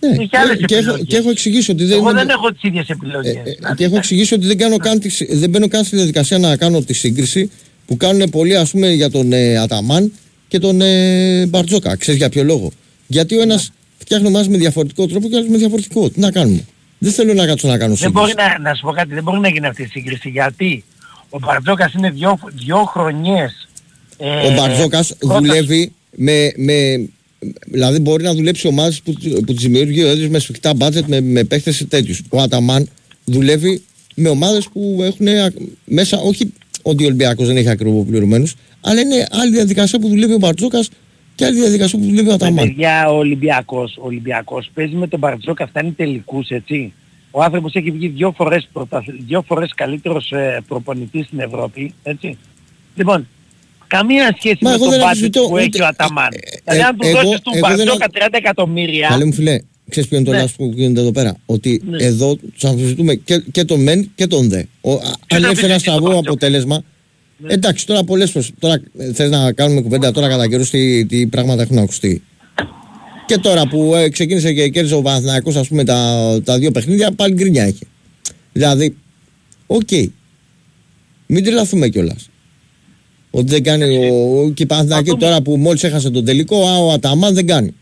Ναι, 0.00 0.22
Έχει 0.22 0.36
άλλες 0.36 0.56
και, 0.56 0.64
και, 0.64 0.74
έχω, 0.74 0.82
επιλογές. 0.82 1.06
και 1.08 1.16
έχω 1.16 1.30
εξηγήσει 1.30 1.70
ότι 1.70 1.84
δεν, 1.84 1.98
Εγώ 1.98 2.10
είναι- 2.10 2.18
δεν 2.18 2.28
έχω 2.28 2.52
τις 2.52 2.62
ίδιες 2.62 2.88
ε, 2.88 2.92
επιλογές. 2.92 3.34
ε, 3.34 3.42
Δηλαδή, 3.58 3.74
και 3.76 3.84
έχω 3.84 3.96
εξηγήσει 3.96 4.34
ότι 4.34 4.46
δεν, 4.46 4.58
κάνω 4.58 4.76
καν 4.76 5.00
τη, 5.00 5.08
συ- 5.08 5.34
δεν 5.34 5.50
μπαίνω 5.50 5.68
καν 5.68 5.84
στη 5.84 5.96
διαδικασία 5.96 6.38
να 6.38 6.56
κάνω 6.56 6.82
τη 6.82 6.92
σύγκριση 6.92 7.50
που 7.86 7.96
κάνουν 7.96 8.30
πολλοί 8.30 8.56
ας 8.56 8.70
πούμε 8.70 8.90
για 8.90 9.10
τον 9.10 9.32
ε, 9.32 9.56
Αταμάν 9.58 10.12
και 10.48 10.58
τον 10.58 10.80
ε, 10.80 11.46
Μπαρτζόκα. 11.46 11.96
Ξέρεις 11.96 12.20
για 12.20 12.28
ποιο 12.28 12.44
λόγο; 12.44 12.72
Γιατί 13.06 13.36
ο 13.36 13.40
ένας 13.42 13.70
φτιάχνει 13.98 14.26
ομάδες 14.26 14.48
με 14.48 14.56
διαφορετικό 14.56 15.06
τρόπο 15.06 15.28
και 15.28 15.34
ο 15.34 15.38
άλλος 15.38 15.50
με 15.50 15.56
διαφορετικό. 15.56 16.10
Τι 16.10 16.20
να 16.20 16.30
κάνουμε; 16.30 16.64
Δεν 16.98 17.12
θέλω 17.12 17.34
να 17.34 17.46
κάτσω 17.46 17.68
να 17.68 17.78
κάνω 17.78 17.94
Δεν 17.94 17.96
σύγκριση. 18.08 18.20
μπορεί 18.20 18.32
να, 18.36 18.58
να 18.68 18.74
σου 18.74 18.82
πω 18.84 18.92
κάτι, 18.92 19.14
δεν 19.14 19.22
μπορεί 19.22 19.38
να 19.40 19.48
γίνει 19.48 19.66
αυτή 19.66 19.82
η 19.82 19.86
σύγκριση 19.86 20.28
γιατί 20.28 20.84
ο 21.30 21.38
Μπαρτζόκας 21.38 21.92
είναι 21.92 22.10
δυο, 22.10 22.38
δυο 22.52 22.84
χρονιές. 22.84 23.68
Ε, 24.18 24.46
Ο 24.46 24.50
Μπαρτζόκας 24.54 25.14
πρώτα- 25.18 25.38
δουλεύει 25.40 25.92
με, 26.16 26.52
με, 26.56 27.08
Δηλαδή 27.66 27.98
μπορεί 27.98 28.22
να 28.22 28.34
δουλέψει 28.34 28.66
ομάδες 28.66 29.00
που, 29.02 29.12
που 29.46 29.54
τις 29.54 29.62
δημιουργεί 29.62 30.02
ο 30.02 30.10
ίδιος 30.12 30.28
με 30.28 30.38
σφιχτά 30.38 30.74
μπάτζετ, 30.74 31.06
με, 31.06 31.20
με 31.20 31.44
παίχτες 31.44 31.86
τέτοιους. 31.88 32.22
Ο 32.28 32.40
Αταμάν 32.40 32.88
δουλεύει 33.24 33.82
με 34.14 34.28
ομάδες 34.28 34.68
που 34.72 34.98
έχουν 35.02 35.28
α, 35.28 35.52
μέσα, 35.84 36.18
όχι 36.18 36.52
ότι 36.82 37.02
ο 37.02 37.06
Ολυμπιακός 37.06 37.46
δεν 37.46 37.56
έχει 37.56 37.68
ακριβοπληρωμένους, 37.68 38.54
αλλά 38.80 39.00
είναι 39.00 39.26
άλλη 39.30 39.50
διαδικασία 39.50 39.98
που 39.98 40.08
δουλεύει 40.08 40.32
ο 40.32 40.38
Μπαρτζόκας 40.38 40.88
και 41.34 41.44
άλλη 41.44 41.60
διαδικασία 41.60 41.98
που 41.98 42.04
δουλεύει 42.04 42.26
ο 42.26 42.28
Ρε 42.28 42.34
Αταμάν. 42.34 42.66
παιδιά, 42.66 43.10
ο 43.10 43.16
Ολυμπιακός, 43.16 43.96
ο 43.96 44.06
Ολυμπιακός 44.06 44.70
παίζει 44.74 44.94
με 44.94 45.08
τον 45.08 45.18
Μπαρτζόκα, 45.18 45.66
φτάνει 45.66 45.90
τελικούς, 45.90 46.48
έτσι. 46.48 46.92
Ο 47.30 47.42
άνθρωπος 47.42 47.74
έχει 47.74 47.90
βγει 47.90 48.08
δύο 48.08 48.32
φορές, 48.36 48.68
πρωταθλη- 48.72 49.22
δύο 49.26 49.42
φορές 49.42 49.72
καλύτερος 49.74 50.32
ε, 50.32 50.62
προπονητής 50.68 51.26
στην 51.26 51.40
Ευρώπη, 51.40 51.94
έτσι. 52.02 52.38
Λοιπόν, 52.94 53.28
καμία 53.94 54.34
σχέση 54.38 54.58
Μα 54.60 54.70
με 54.70 54.76
εγώ 54.76 54.84
το 54.84 54.90
δεν 54.90 55.00
budget 55.00 55.04
αμφισβητώ 55.04 55.40
που 55.48 55.56
έχει 55.56 55.66
ούτε- 55.66 55.82
ο 55.82 55.86
Αταμάν. 55.86 56.28
ε, 56.32 56.38
δηλαδή 56.64 56.80
ε, 56.80 56.84
αν 56.88 56.96
τους 56.96 57.08
εγώ- 57.08 57.20
δώσεις 57.22 57.40
τους 57.40 57.54
εγώ 57.56 57.66
δεν 57.68 57.76
Μπαρτζόκα 57.76 58.04
α- 58.04 58.10
30 58.12 58.36
εκατομμύρια, 58.38 59.08
Καλή 59.08 59.24
μου 59.24 59.32
φιλέ, 59.32 59.58
ξέρεις 59.90 60.08
ποιο 60.08 60.18
είναι 60.18 60.26
το 60.26 60.32
Ναι. 60.32 60.36
λάθος 60.40 60.52
που 60.56 60.72
γίνεται 60.74 61.00
εδώ 61.00 61.12
πέρα; 61.12 61.36
Ότι 61.46 61.82
Ναι. 61.90 62.04
εδώ 62.04 62.36
τους 62.36 62.64
αμφισβητούμε 62.64 63.14
και, 63.14 63.42
και 63.52 63.64
τον 63.64 63.80
μεν 63.82 64.10
και 64.14 64.26
τον 64.26 64.48
δε. 64.48 64.62
Ο, 64.80 64.92
α- 64.92 64.96
αν 64.96 65.02
έρθει 65.28 65.36
ένα 65.36 65.46
αμφισβητεί 65.48 65.68
τον 65.72 65.80
στραβό 65.80 66.00
Μπαρτζόκα. 66.00 66.28
αποτέλεσμα, 66.30 66.82
Ναι. 67.38 67.52
εντάξει 67.52 67.86
τώρα 67.86 68.04
πολλές 68.04 68.30
φορές, 68.30 68.50
τώρα 68.58 68.82
ε, 68.98 69.12
θες 69.12 69.30
να 69.30 69.52
κάνουμε 69.52 69.80
κουβέντα 69.80 70.12
τώρα 70.12 70.28
κατά 70.28 70.48
καιρούς 70.48 70.70
τι, 70.70 71.06
τι 71.06 71.26
πράγματα 71.26 71.62
έχουν 71.62 71.78
ακουστεί. 71.78 72.22
Και 73.26 73.36
τώρα 73.38 73.66
που 73.68 73.94
ε, 73.94 74.08
ξεκίνησε 74.08 74.52
και 74.52 74.68
κέρδισε 74.68 74.94
ο 74.94 75.02
Παναθηναϊκός 75.02 75.56
ας 75.56 75.68
πούμε 75.68 75.84
τα, 75.84 76.40
τα 76.44 76.58
δύο 76.58 76.70
παιχνίδια 76.70 77.12
πάλι 77.12 77.34
γκρινιά 77.34 77.66
είχε. 77.66 77.84
Δηλαδή, 78.52 78.96
οκ. 79.66 79.88
Μην 81.26 81.44
τρελαθούμε 81.44 81.88
κιόλας. 81.88 82.29
Ότι 83.30 83.46
δεν 83.46 83.62
κάνει 83.62 84.10
ο, 84.10 84.50
και 84.54 84.62
η 84.62 84.66
Παναθηναϊκή 84.66 85.10
δούμε. 85.10 85.22
τώρα 85.22 85.42
που 85.42 85.56
μόλις 85.56 85.84
έχασε 85.84 86.10
τον 86.10 86.24
τελικό, 86.24 86.66
α, 86.68 86.78
ο 86.78 86.92
Αταμάν 86.92 87.34
δεν 87.34 87.46
κάνει. 87.46 87.74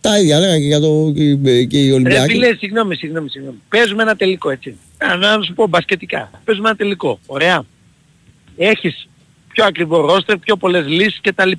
Τα 0.00 0.18
ίδια 0.18 0.38
λέγανε 0.38 0.58
και 0.58 0.66
για 0.66 0.80
το, 0.80 1.12
και, 1.14 1.64
και 1.64 1.78
οι 1.78 1.88
Ολυμπιακοί. 1.88 1.92
Ρε 1.94 2.32
φίλε, 2.32 2.54
συγγνώμη, 2.58 2.94
συγγνώμη, 2.96 3.28
συγγνώμη. 3.28 3.56
Παίζουμε 3.68 4.02
ένα 4.02 4.16
τελικό 4.16 4.50
έτσι. 4.50 4.76
Α, 4.98 5.16
να 5.16 5.42
σου 5.42 5.52
πω 5.54 5.66
μπασκετικά. 5.66 6.30
Παίζουμε 6.44 6.68
ένα 6.68 6.76
τελικό. 6.76 7.18
Ωραία. 7.26 7.64
Έχεις 8.56 9.08
πιο 9.52 9.64
ακριβό 9.64 10.00
ρόστερ, 10.00 10.38
πιο 10.38 10.56
πολλές 10.56 10.86
λύσεις 10.86 11.20
κτλ. 11.22 11.50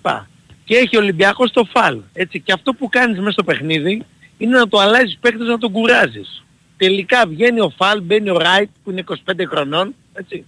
Και 0.66 0.76
έχει 0.76 0.96
ο 0.98 1.00
Ολυμπιακός 1.00 1.52
το 1.52 1.68
φαλ. 1.74 2.00
Έτσι. 2.14 2.40
Και 2.40 2.52
αυτό 2.52 2.74
που 2.74 2.90
κάνεις 2.90 3.18
μέσα 3.20 3.32
στο 3.32 3.44
παιχνίδι 3.44 4.02
είναι 4.38 4.58
να 4.58 4.68
το 4.68 4.78
αλλάζεις 4.80 5.18
παίκτες 5.22 5.48
να 5.48 5.58
τον 5.58 5.72
κουράζεις. 5.72 6.44
Τελικά 6.78 7.24
βγαίνει 7.28 7.60
ο 7.60 7.74
φαλ, 7.78 8.02
μπαίνει 8.02 8.30
ο 8.30 8.38
Ράιτ 8.38 8.70
που 8.84 8.92
είναι 8.92 9.04
25 9.08 9.14
χρονών. 9.50 9.96
Έτσι. 10.14 10.46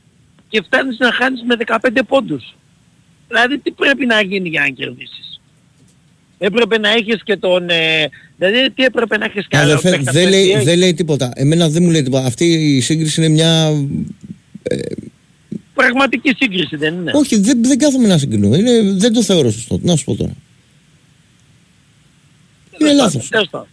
Και 0.49 0.61
φτάνεις 0.61 0.97
να 0.97 1.11
χάνεις 1.11 1.41
με 1.43 1.55
15 1.55 2.01
πόντους. 2.07 2.55
Δηλαδή 3.27 3.57
τι 3.57 3.71
πρέπει 3.71 4.05
να 4.05 4.21
γίνει 4.21 4.49
για 4.49 4.61
να 4.61 4.67
κερδίσεις; 4.67 5.41
Έπρεπε 6.37 6.77
να 6.77 6.89
έχεις 6.89 7.23
και 7.23 7.37
τον... 7.37 7.69
Ε, 7.69 8.09
δηλαδή 8.37 8.71
τι 8.71 8.83
έπρεπε 8.83 9.17
να 9.17 9.25
έχεις 9.25 9.47
καλό 9.47 9.63
Αδερφέ, 9.63 9.89
παίκτη 9.89 10.07
από 10.07 10.17
δεν 10.17 10.23
το 10.23 10.29
λέει, 10.29 10.55
NBA. 10.57 10.63
δεν 10.63 10.77
λέει 10.77 10.93
τίποτα. 10.93 11.31
Εμένα 11.35 11.69
δεν 11.69 11.83
μου 11.83 11.89
λέει 11.89 12.03
τίποτα. 12.03 12.25
Αυτή 12.25 12.45
η 12.45 12.81
σύγκριση 12.81 13.21
είναι 13.21 13.29
μια. 13.29 13.71
Πραγματική 15.73 16.35
σύγκριση 16.39 16.75
δεν 16.75 16.93
είναι; 16.93 17.11
Όχι, 17.15 17.39
δεν, 17.39 17.63
δεν 17.63 17.77
κάθομαι 17.77 18.07
να 18.07 18.17
συγκρινώ. 18.17 18.55
Είναι, 18.55 18.81
δεν 18.81 19.13
το 19.13 19.23
θεωρώ 19.23 19.51
σωστό. 19.51 19.79
Τι 19.79 19.85
Να 19.85 19.95
σου 19.95 20.03
πω 20.03 20.15
τώρα. 20.15 20.33
Είναι 22.77 22.93
λάθος. 22.93 23.29
Τέλος 23.29 23.47
πάντων. 23.49 23.67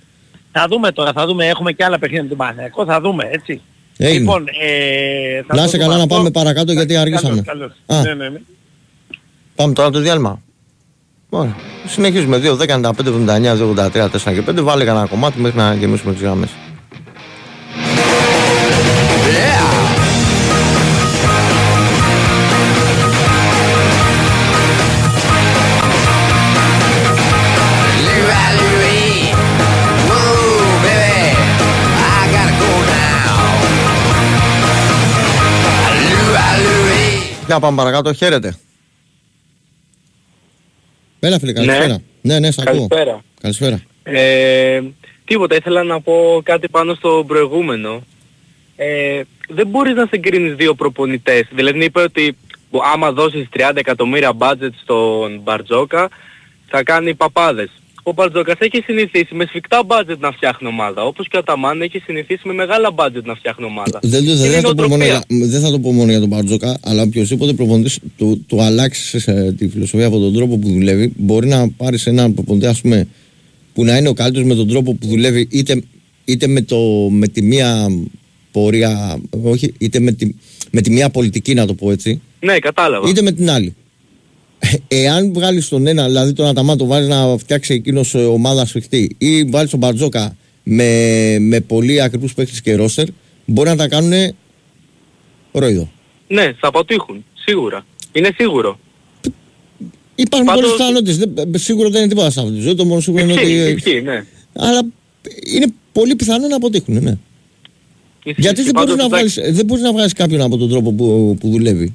Θα 0.52 0.66
δούμε 0.68 0.92
τώρα, 0.92 1.12
θα 1.12 1.26
δούμε, 1.26 1.46
έχουμε 1.46 1.72
και 1.72 1.84
άλλα 1.84 1.98
παιχνίδια 1.98 2.22
με 2.22 2.28
τον 2.28 2.38
Παναθηναϊκό, 2.38 2.84
θα 2.84 3.00
δούμε, 3.00 3.28
έτσι. 3.32 3.60
Έγινε. 3.96 4.18
Λοιπόν, 4.18 4.44
ε, 4.60 5.42
θα 5.46 5.54
Να 5.54 5.56
το 5.56 5.62
είσαι 5.62 5.70
δούμε 5.76 5.82
καλά 5.82 5.96
να 5.96 6.02
αυτό. 6.02 6.14
πάμε 6.14 6.30
παρακάτω 6.30 6.72
γιατί 6.72 6.96
αργήσαμε. 6.96 7.42
Καλώς, 7.42 7.70
Α. 7.70 7.74
καλώς. 7.86 8.04
Ναι, 8.06 8.14
ναι, 8.24 8.28
ναι. 8.28 8.38
Πάμε 9.54 9.72
τώρα 9.72 9.90
το 9.90 9.98
διάλειμμα. 9.98 10.42
Ωραία. 11.28 11.56
Συνεχίζουμε 11.86 12.38
2, 12.38 12.56
10, 12.56 12.66
95, 12.74 13.08
79, 13.08 13.56
2, 13.56 13.66
83, 13.66 14.08
4 14.08 14.32
και 14.34 14.42
5. 14.42 14.62
Βάλε 14.62 14.84
κανένα 14.84 15.06
κομμάτι 15.06 15.40
μέχρι 15.40 15.58
να 15.58 15.74
γεμίσουμε 15.74 16.12
τις 16.12 16.22
γραμμές. 16.22 16.50
Louie. 37.42 37.46
Για 37.46 37.60
πάμε 37.60 37.76
παρακάτω, 37.76 38.12
χαίρετε. 38.12 38.56
Έλα 41.20 41.38
φίλε, 41.38 41.52
καλησπέρα. 41.52 41.98
Ναι, 42.20 42.38
ναι, 42.38 42.50
σ' 42.50 42.58
ακούω. 42.58 42.86
Καλησπέρα. 42.88 43.22
Καλησπέρα. 43.40 43.80
Ε, 44.02 44.80
τίποτα, 45.24 45.54
ήθελα 45.56 45.82
να 45.82 46.00
πω 46.00 46.40
κάτι 46.44 46.68
πάνω 46.68 46.94
στο 46.94 47.24
προηγούμενο. 47.26 48.02
Ε, 48.76 49.22
δεν 49.48 49.66
μπορείς 49.66 49.94
να 49.94 50.06
συγκρίνεις 50.10 50.54
δύο 50.54 50.74
προπονητές. 50.74 51.48
Δηλαδή 51.54 51.84
είπε 51.84 52.00
ότι 52.00 52.36
μπο- 52.70 52.80
άμα 52.94 53.12
δώσεις 53.12 53.48
30 53.52 53.76
εκατομμύρια 53.80 54.32
budget 54.38 54.70
στον 54.82 55.40
Μπαρτζόκα 55.42 56.08
θα 56.68 56.82
κάνει 56.82 57.14
παπάδες. 57.14 57.70
Ο 58.04 58.12
Μπαρτζόκας 58.12 58.54
έχει 58.58 58.82
συνηθίσει 58.84 59.34
με 59.34 59.44
σφιχτά 59.48 59.82
budget 59.86 60.18
να 60.18 60.32
φτιάχνει 60.32 60.68
ομάδα, 60.68 61.04
όπως 61.04 61.28
και 61.28 61.36
ο 61.36 61.38
Αταμάν 61.38 61.82
έχει 61.82 61.98
συνηθίσει 61.98 62.40
με 62.48 62.52
μεγάλα 62.54 62.88
budget 62.94 63.22
να 63.24 63.34
φτιάχνει 63.34 63.64
ομάδα. 63.64 63.98
Δεν, 64.02 64.24
το- 64.26 64.34
δεν, 64.36 64.46
Είναι 64.50 64.60
θα 64.60 64.68
το 64.68 64.74
πω 64.74 64.88
μόνο 64.88 64.96
νοοτροπία. 65.04 65.24
για, 65.38 65.46
δεν 65.48 65.60
θα 65.60 65.70
το 65.70 65.78
πω 65.78 65.92
μόνο 65.92 66.10
για 66.10 66.20
τον 66.20 66.28
Μπαρτζόκα, 66.28 66.78
αλλά 66.82 67.02
οποιοδήποτε 67.02 67.52
προπονητής 67.52 67.98
του, 68.16 68.44
του 68.48 68.62
αλλάξεις 68.62 69.26
ε, 69.26 69.54
τη 69.58 69.68
φιλοσοφία 69.68 70.06
από 70.06 70.18
τον 70.18 70.32
τρόπο 70.34 70.56
που 70.58 70.68
δουλεύει, 70.68 71.12
μπορεί 71.16 71.46
να 71.48 71.70
πάρει 71.70 71.98
έναν 72.04 72.34
προπονητή, 72.34 72.66
ας 72.66 72.80
πούμε, 72.80 73.06
που 73.74 73.84
να 73.84 73.96
είναι 73.96 74.08
ο 74.08 74.12
καλύτερος 74.12 74.48
με 74.48 74.54
τον 74.54 74.68
τρόπο 74.68 74.94
που 74.94 75.06
δουλεύει, 75.06 75.48
είτε, 75.50 75.82
είτε 76.24 76.46
με, 76.46 76.60
το, 76.62 76.78
με 77.10 77.28
τη 77.28 77.42
μία 77.42 77.88
πορεία, 78.52 79.20
όχι, 79.42 79.74
είτε 79.78 79.98
με 80.00 80.12
τη, 80.12 80.34
με 80.70 80.80
τη 80.80 80.90
μία 80.90 81.10
πολιτική, 81.10 81.54
να 81.54 81.66
το 81.66 81.74
πω 81.74 81.90
έτσι, 81.90 82.20
Ναι, 82.40 82.58
κατάλαβα. 82.58 83.08
είτε 83.08 83.22
με 83.22 83.32
την 83.32 83.50
άλλη. 83.50 83.74
Ε, 84.88 84.96
Εάν 85.02 85.32
βγάλεις 85.32 85.68
τον 85.68 85.86
ένα, 85.86 86.06
δηλαδή 86.06 86.32
τον 86.32 86.46
Αταμά, 86.46 86.76
το 86.76 86.86
βάλει 86.86 87.08
να 87.08 87.36
φτιάξει 87.38 87.74
εκείνος 87.74 88.14
ομάδα 88.14 88.66
σφιχτή, 88.66 89.14
ή 89.18 89.44
βάλεις 89.44 89.70
τον 89.70 89.78
Μπαρτζόκα 89.78 90.36
με, 90.62 91.36
με 91.40 91.60
πολύ 91.60 92.02
ακριβούς 92.02 92.34
παίχτε 92.34 92.58
και 92.62 92.74
ρόστερ, 92.74 93.06
μπορεί 93.46 93.68
να 93.68 93.76
τα 93.76 93.88
κάνουν 93.88 94.34
ρόιδο. 95.52 95.90
Ναι, 96.28 96.42
θα 96.60 96.68
αποτύχουν. 96.68 97.24
Σίγουρα. 97.34 97.86
Είναι 98.12 98.30
σίγουρο. 98.38 98.78
Υπάρχουν 100.14 100.46
Πάντως- 100.46 100.62
πολλέ 100.76 100.76
πιθανότητε. 100.76 101.58
Σίγουρο 101.58 101.90
δεν 101.90 102.00
είναι 102.00 102.08
τίποτα 102.08 102.30
σε 102.30 102.40
αυτή 102.40 102.52
τη 102.52 102.60
ζωή. 102.60 102.74
Το 102.74 102.84
μόνο 102.84 103.00
σίγουρο 103.00 103.22
είναι 103.22 103.32
Ισχύει, 103.32 103.60
ότι. 103.62 103.72
ισχύει, 103.72 104.00
ναι. 104.00 104.24
Αλλά 104.56 104.82
είναι 105.54 105.66
πολύ 105.92 106.16
πιθανό 106.16 106.46
να 106.46 106.56
αποτύχουν, 106.56 107.02
ναι. 107.02 107.18
Ισχύει. 108.24 108.40
Γιατί 108.40 108.62
δεν 108.62 108.72
Πάντως, 108.72 108.96
μπορείς 108.96 109.10
να, 109.10 109.16
εντάξει, 109.16 109.40
βγάλεις, 109.40 109.56
δεν 109.56 109.66
μπορείς 109.66 109.82
να 109.82 109.92
βγάλεις 109.92 110.12
κάποιον 110.12 110.40
από 110.40 110.56
τον 110.56 110.68
τρόπο 110.68 110.92
που, 110.92 111.36
που 111.40 111.48
δουλεύει. 111.50 111.94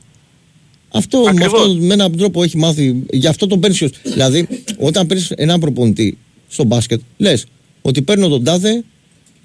Αυτό 0.92 1.20
με, 1.20 1.30
Ακριβώς. 1.30 1.60
αυτό 1.62 1.74
με 1.74 1.94
έναν 1.94 2.18
τρόπο 2.18 2.44
έχει 2.44 2.58
μάθει. 2.58 2.96
Γι' 3.12 3.28
αυτό 3.28 3.48
τον 3.48 3.60
παίρνεις. 3.60 3.82
ως- 3.82 3.92
Δηλαδή, 4.04 4.48
όταν 4.78 5.08
παίρνεις 5.08 5.32
έναν 5.32 5.60
προπονητή 5.60 6.18
στο 6.50 6.64
μπάσκετ, 6.64 7.02
λες 7.18 7.46
ότι 7.82 8.02
παίρνω 8.02 8.28
τον 8.28 8.44
τάδε 8.44 8.84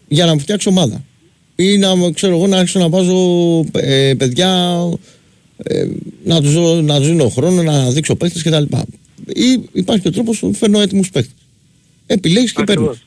για 0.08 0.24
να 0.26 0.34
μου 0.34 0.40
φτιάξει 0.40 0.68
ομάδα. 0.68 1.04
Ή 1.56 1.76
να 1.78 1.88
ξέρω 2.14 2.36
εγώ 2.36 2.46
να 2.46 2.56
άρχισω 2.58 2.78
να 2.78 2.88
βάζω 2.88 3.16
ε, 3.72 4.14
παιδιά 4.14 4.78
ε, 5.56 5.86
να 6.24 6.40
τους 6.40 6.54
να 6.82 6.98
τους 6.98 7.06
δίνω 7.08 7.28
χρόνο, 7.28 7.62
να 7.62 7.90
δείξω 7.90 8.14
παίχτες 8.16 8.42
κτλ. 8.42 8.62
Ή 9.26 9.60
υπάρχει 9.72 10.02
και 10.02 10.08
ο 10.08 10.12
τρόπος 10.12 10.38
που 10.38 10.52
φέρνω 10.54 10.80
έτοιμους 10.80 11.10
παίχτες. 11.10 11.34
Επιλέγεις 12.06 12.52
και 12.52 12.62
παίρνεις. 12.64 12.86
Ακριβώς. 12.88 13.06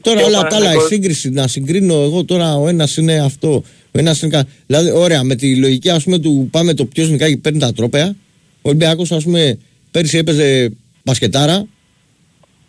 Τώρα 0.00 0.18
Και 0.18 0.24
ο 0.24 0.26
όλα 0.26 0.40
τα 0.40 0.46
άλλα, 0.46 0.48
η 0.48 0.58
Παναθηναϊκός- 0.58 0.86
σύγκριση, 0.88 1.30
να 1.30 1.48
συγκρίνω 1.48 1.94
εγώ 1.94 2.24
τώρα 2.24 2.56
ο 2.56 2.68
ένας 2.68 2.96
είναι 2.96 3.18
αυτό, 3.18 3.62
ο 3.98 4.00
ένα 4.00 4.16
είναι 4.22 4.30
κα... 4.30 4.46
Δηλαδή, 4.66 4.90
ωραία, 4.90 5.22
με 5.22 5.34
τη 5.34 5.56
λογική 5.56 5.90
ας 5.90 6.04
πούμε 6.04 6.18
του 6.18 6.48
πάμε 6.50 6.74
το 6.74 6.84
ποιο 6.84 7.06
νικάει 7.06 7.30
και 7.30 7.36
παίρνει 7.36 7.58
τα 7.58 7.72
τρόπαια. 7.72 8.16
Ο 8.62 8.68
Ολυμπιακός, 8.68 9.12
ας 9.12 9.24
πούμε, 9.24 9.58
πέρυσι 9.90 10.18
έπαιζε 10.18 10.70
μπασκετάρα. 11.02 11.66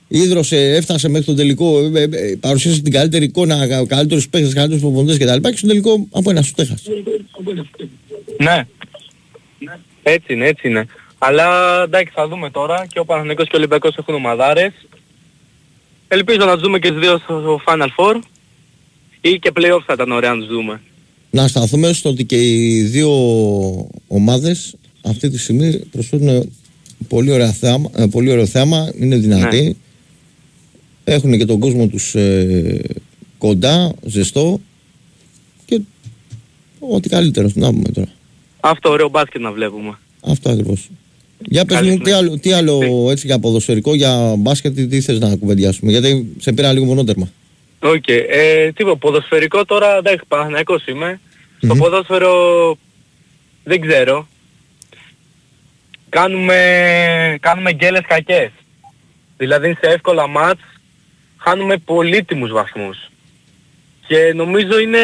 Ίδρωσε, 0.08 0.58
έφτασε 0.58 1.10
μέχρι 1.10 1.26
τον 1.26 1.36
τελικό, 1.36 1.80
ε, 1.80 2.02
ε, 2.02 2.04
ε, 2.04 2.36
παρουσίασε 2.40 2.82
την 2.82 2.92
καλύτερη 2.92 3.26
εικόνα, 3.26 3.86
καλύτερους 3.86 4.30
παίχτε, 4.30 4.54
καλύτερους 4.54 4.82
προπονητές 4.82 5.18
κτλ. 5.18 5.50
Και 5.50 5.58
στον 5.58 5.70
τελικό 5.70 6.08
από 6.12 6.30
ένα 6.30 6.42
σου 6.42 6.54
τέχασε. 6.54 6.92
Ναι. 8.38 8.68
Έτσι 10.04 10.34
είναι, 10.34 10.48
έτσι 10.48 10.68
είναι. 10.68 10.86
Αλλά 11.18 11.82
εντάξει 11.84 12.12
θα 12.16 12.28
δούμε 12.28 12.50
τώρα 12.50 12.86
και 12.86 13.00
ο 13.00 13.06
Παναθηναϊκός 13.06 13.46
και 13.46 13.56
ο 13.56 13.58
Ολυμπιακός 13.58 13.96
έχουν 13.98 14.16
ομαδάρες. 14.16 14.72
Ελπίζω 16.08 16.46
να 16.46 16.54
τους 16.54 16.62
δούμε 16.62 16.80
και 16.80 16.90
τους 16.92 17.00
δύο 17.00 17.18
στο 17.18 17.62
Final 17.68 17.88
Four 17.98 18.20
ή 19.22 19.40
και 19.40 19.52
playoff 19.56 19.84
θα 19.86 19.94
ήταν 19.94 20.12
ωραία 20.12 20.34
να 20.34 20.38
τους 20.38 20.48
δούμε. 20.48 20.82
Να 21.32 21.48
σταθούμε 21.48 21.94
στο 21.94 22.10
ότι 22.10 22.26
και 22.26 22.38
οι 22.42 22.82
δύο 22.82 23.12
ομάδες 24.08 24.76
αυτή 25.02 25.30
τη 25.30 25.38
στιγμή 25.38 25.78
προσφέρουν 25.92 26.52
πολύ, 27.08 27.32
ωραία 27.32 27.52
θέαμα, 27.52 27.90
ε, 27.96 28.06
πολύ 28.06 28.32
ωραίο 28.32 28.46
θέαμα, 28.46 28.92
είναι 29.00 29.16
δυνατοί. 29.18 29.62
Ναι. 29.64 29.74
Έχουν 31.14 31.38
και 31.38 31.46
τον 31.46 31.60
κόσμο 31.60 31.88
τους 31.88 32.16
ε, 32.16 32.82
κοντά, 33.38 33.94
ζεστό 34.06 34.62
και 35.66 35.82
ό,τι 36.80 37.10
καλύτερο. 37.10 37.50
Να 37.54 37.72
πούμε 37.72 37.90
τώρα. 37.90 38.12
Αυτό 38.60 38.90
ωραίο 38.90 39.10
μπάσκετ 39.10 39.42
να 39.42 39.52
βλέπουμε. 39.52 39.98
Αυτό 40.22 40.50
ακριβώς. 40.50 40.90
Για 41.48 41.66
πες 41.66 41.78
Καλή 41.78 41.90
μου 41.90 41.98
τι 41.98 42.10
συνέχεια. 42.10 42.18
άλλο, 42.18 42.38
τι 42.38 42.52
άλλο 42.52 43.10
έτσι 43.12 43.26
για 43.26 43.40
ποδοσφαιρικό, 43.40 43.96
για 43.96 44.36
μπάσκετ, 44.38 44.76
τι, 44.76 44.88
τι 44.88 45.02
θες 45.02 45.20
να 45.20 45.36
κουβεντιάσουμε. 45.36 45.92
Γιατί 45.92 46.36
σε 46.40 46.52
πήρα 46.52 46.74
λίγο 46.74 46.86
μονότερμα. 46.86 47.32
Οκ. 47.80 48.08
Ε, 48.08 48.72
τίποτα, 48.72 48.98
ποδοσφαιρικό 48.98 49.66
τώρα, 49.66 49.98
εντάξει, 49.98 50.26
Παναθηναϊκός 50.28 50.86
είμαι. 50.86 51.20
Στο 51.58 51.74
Μμμ. 51.74 51.80
ποδόσφαιρο 51.82 52.78
δεν 53.64 53.82
ξέρω. 53.82 54.28
Κάνουμε, 56.10 57.38
κάνουμε 57.42 57.74
γκέλες 57.74 58.04
κακές. 58.08 58.50
Δηλαδή 59.38 59.78
σε 59.82 59.90
εύκολα 59.92 60.28
ματς 60.28 60.62
χάνουμε 61.38 61.78
πολύτιμους 61.78 62.52
βαθμούς. 62.52 62.98
Και 64.08 64.34
νομίζω 64.36 64.80
είναι 64.80 65.00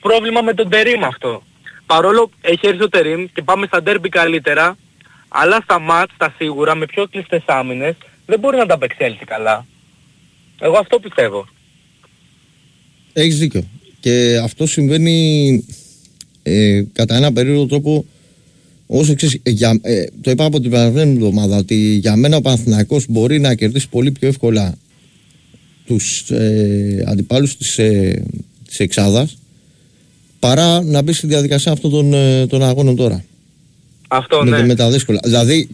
πρόβλημα 0.00 0.42
με 0.42 0.54
τον 0.54 0.68
Τερίμ 0.68 1.04
αυτό. 1.04 1.42
Παρόλο 1.86 2.30
έχει 2.40 2.66
έρθει 2.66 2.82
ο 2.82 2.88
Τερίμ 2.88 3.24
και 3.32 3.42
πάμε 3.42 3.66
στα 3.66 3.82
ντέρμπι 3.82 4.08
καλύτερα, 4.08 4.76
Αλλά 5.28 5.60
στα 5.62 5.78
ματς, 5.78 6.12
τα 6.16 6.34
σίγουρα, 6.36 6.74
με 6.74 6.86
πιο 6.86 7.06
κλειστές 7.08 7.42
άμυνες, 7.46 7.94
δεν 8.26 8.38
μπορεί 8.38 8.56
να 8.56 8.66
τα 8.66 8.74
απεξέλθει 8.74 9.24
καλά. 9.24 9.66
Εγώ 10.60 10.78
αυτό 10.78 10.98
πιστεύω. 10.98 11.46
Έχεις 13.16 13.38
δίκιο. 13.38 13.64
Και 14.00 14.40
αυτό 14.42 14.66
συμβαίνει 14.66 15.64
ε, 16.42 16.82
κατά 16.92 17.16
ένα 17.16 17.32
περίοδο 17.32 17.66
τρόπο 17.66 18.04
όσο 18.86 19.12
εξής, 19.12 19.40
ε, 19.42 19.50
για, 19.50 19.78
ε, 19.82 20.04
το 20.20 20.30
είπα 20.30 20.44
από 20.44 20.60
την 20.60 20.70
παραδείγμα 20.70 21.12
εβδομάδα 21.12 21.56
ότι 21.56 21.74
για 21.74 22.16
μένα 22.16 22.36
ο 22.36 22.40
Παναθηναϊκός 22.40 23.04
μπορεί 23.08 23.40
να 23.40 23.54
κερδίσει 23.54 23.88
πολύ 23.88 24.10
πιο 24.10 24.28
εύκολα 24.28 24.78
τους 25.86 26.30
ε, 26.30 27.04
αντιπάλους 27.06 27.56
της, 27.56 27.78
ε, 27.78 28.22
της 28.68 28.80
Εξάδας 28.80 29.36
παρά 30.38 30.82
να 30.82 31.02
μπει 31.02 31.12
στη 31.12 31.26
διαδικασία 31.26 31.72
αυτών 31.72 31.90
των, 31.90 32.14
ε, 32.14 32.46
των 32.46 32.62
αγώνων 32.62 32.96
τώρα. 32.96 33.24
Αυτό 34.08 34.42
με, 34.44 34.50
ναι. 34.50 34.66
με 34.66 34.74
τα 34.74 34.90
δύσκολα. 34.90 35.20
Δηλαδή, 35.24 35.68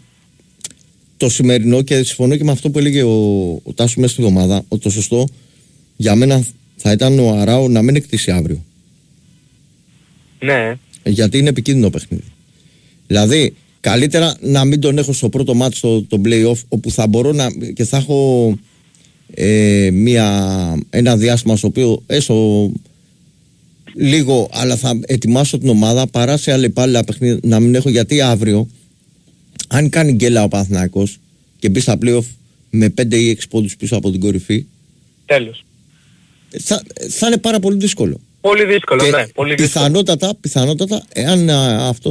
το 1.16 1.29
σημερινό 1.29 1.83
και 1.83 2.03
συμφωνώ 2.03 2.37
και 2.37 2.44
με 2.44 2.50
αυτό 2.50 2.70
που 2.70 2.79
έλεγε 2.79 3.03
ο, 3.03 3.50
ο 3.62 3.72
Τάσος 3.74 3.96
μέσα 3.96 4.12
στη 4.12 4.22
εβδομάδα, 4.22 4.64
ότι 4.68 4.83
το 4.83 4.90
σωστό 4.90 5.29
για 5.96 6.14
μένα 6.14 6.44
θα 6.82 6.92
ήταν 6.92 7.18
ο 7.18 7.30
Αράου 7.30 7.70
να 7.70 7.82
μην 7.82 7.96
εκτίσει 7.96 8.30
αύριο. 8.30 8.64
Ναι. 10.38 10.78
Γιατί 11.04 11.38
είναι 11.38 11.48
επικίνδυνο 11.48 11.90
παιχνίδι. 11.90 12.32
Δηλαδή, 13.06 13.54
καλύτερα 13.80 14.36
να 14.40 14.64
μην 14.64 14.80
τον 14.80 14.98
έχω 14.98 15.12
στο 15.12 15.28
πρώτο 15.28 15.54
μάτι 15.54 15.76
στο 15.76 16.02
το 16.02 16.20
play-off, 16.24 16.58
όπου 16.68 16.90
θα 16.90 17.06
μπορώ 17.06 17.32
να. 17.32 17.46
και 17.74 17.84
θα 17.84 17.96
έχω 17.96 18.58
ε, 19.34 19.90
μια, 19.92 20.28
ένα 20.90 21.16
διάστημα 21.16 21.56
στο 21.56 21.66
οποίο 21.66 22.02
έστω 22.06 22.70
λίγο, 23.94 24.48
αλλά 24.52 24.76
θα 24.76 25.00
ετοιμάσω 25.06 25.58
την 25.58 25.68
ομάδα 25.68 26.06
παρά 26.06 26.36
σε 26.36 26.52
άλλα 26.52 26.64
υπάλληλα 26.64 27.04
παιχνίδια 27.04 27.38
να 27.42 27.60
μην 27.60 27.74
έχω. 27.74 27.88
Γιατί 27.90 28.20
αύριο, 28.20 28.68
αν 29.68 29.88
κάνει 29.88 30.12
γκέλα 30.12 30.42
ο 30.42 30.48
Παναθηναϊκός 30.48 31.18
και 31.58 31.68
μπει 31.68 31.80
στα 31.80 31.98
play-off 32.02 32.24
με 32.70 32.94
5 33.00 33.12
ή 33.14 33.38
6 33.40 33.42
πόντους 33.48 33.76
πίσω 33.76 33.96
από 33.96 34.10
την 34.10 34.20
κορυφή, 34.20 34.66
Τέλος. 35.26 35.64
Θα, 36.58 36.82
θα 37.10 37.26
είναι 37.26 37.38
πάρα 37.38 37.60
πολύ 37.60 37.76
δύσκολο. 37.76 38.20
Πολύ 38.40 38.64
δύσκολο, 38.64 39.04
Και 39.04 39.10
ναι. 39.10 39.26
Πολύ 39.26 39.54
δύσκολο. 39.54 39.84
πιθανότατα, 39.84 40.34
πιθανότατα, 40.40 41.04
εάν 41.12 41.48
α, 41.50 41.88
αυτό 41.88 42.10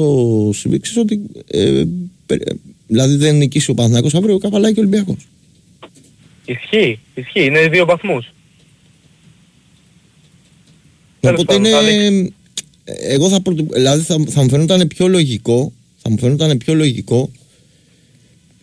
συμβεί, 0.53 0.79
ξέρεις 0.79 0.99
ότι. 1.01 1.21
Ε, 1.47 1.83
πε- 2.25 2.51
δηλαδή 2.87 3.15
δεν 3.15 3.35
νικήσει 3.37 3.71
ο 3.71 3.73
Παναθηναϊκός 3.73 4.13
αύριο, 4.15 4.35
ο 4.35 4.37
Καβαλάκη 4.37 4.73
και 4.73 4.79
ο 4.79 4.83
Ολυμπιακός. 4.83 5.27
Ισχύει, 6.45 6.99
ισχύει. 7.15 7.45
Είναι 7.45 7.67
δύο 7.67 7.85
βαθμούς. 7.85 8.33
Τέλος 11.19 11.39
Οπότε 11.41 11.53
πάντων, 11.57 11.65
είναι. 11.71 11.79
θα 11.79 11.83
δείξει. 11.83 12.33
Εγώ 12.83 13.29
θα, 13.29 13.41
προτι- 13.41 13.73
δηλαδή 13.73 14.03
θα, 14.03 14.17
θα 14.29 14.41
μου 14.43 14.49
φαινόταν 14.49 14.87
πιο 14.87 15.07
λογικό. 15.07 15.73
Θα 16.01 16.09
μου 16.09 16.17
φαινόταν 16.19 16.57
πιο 16.57 16.73
λογικό. 16.73 17.31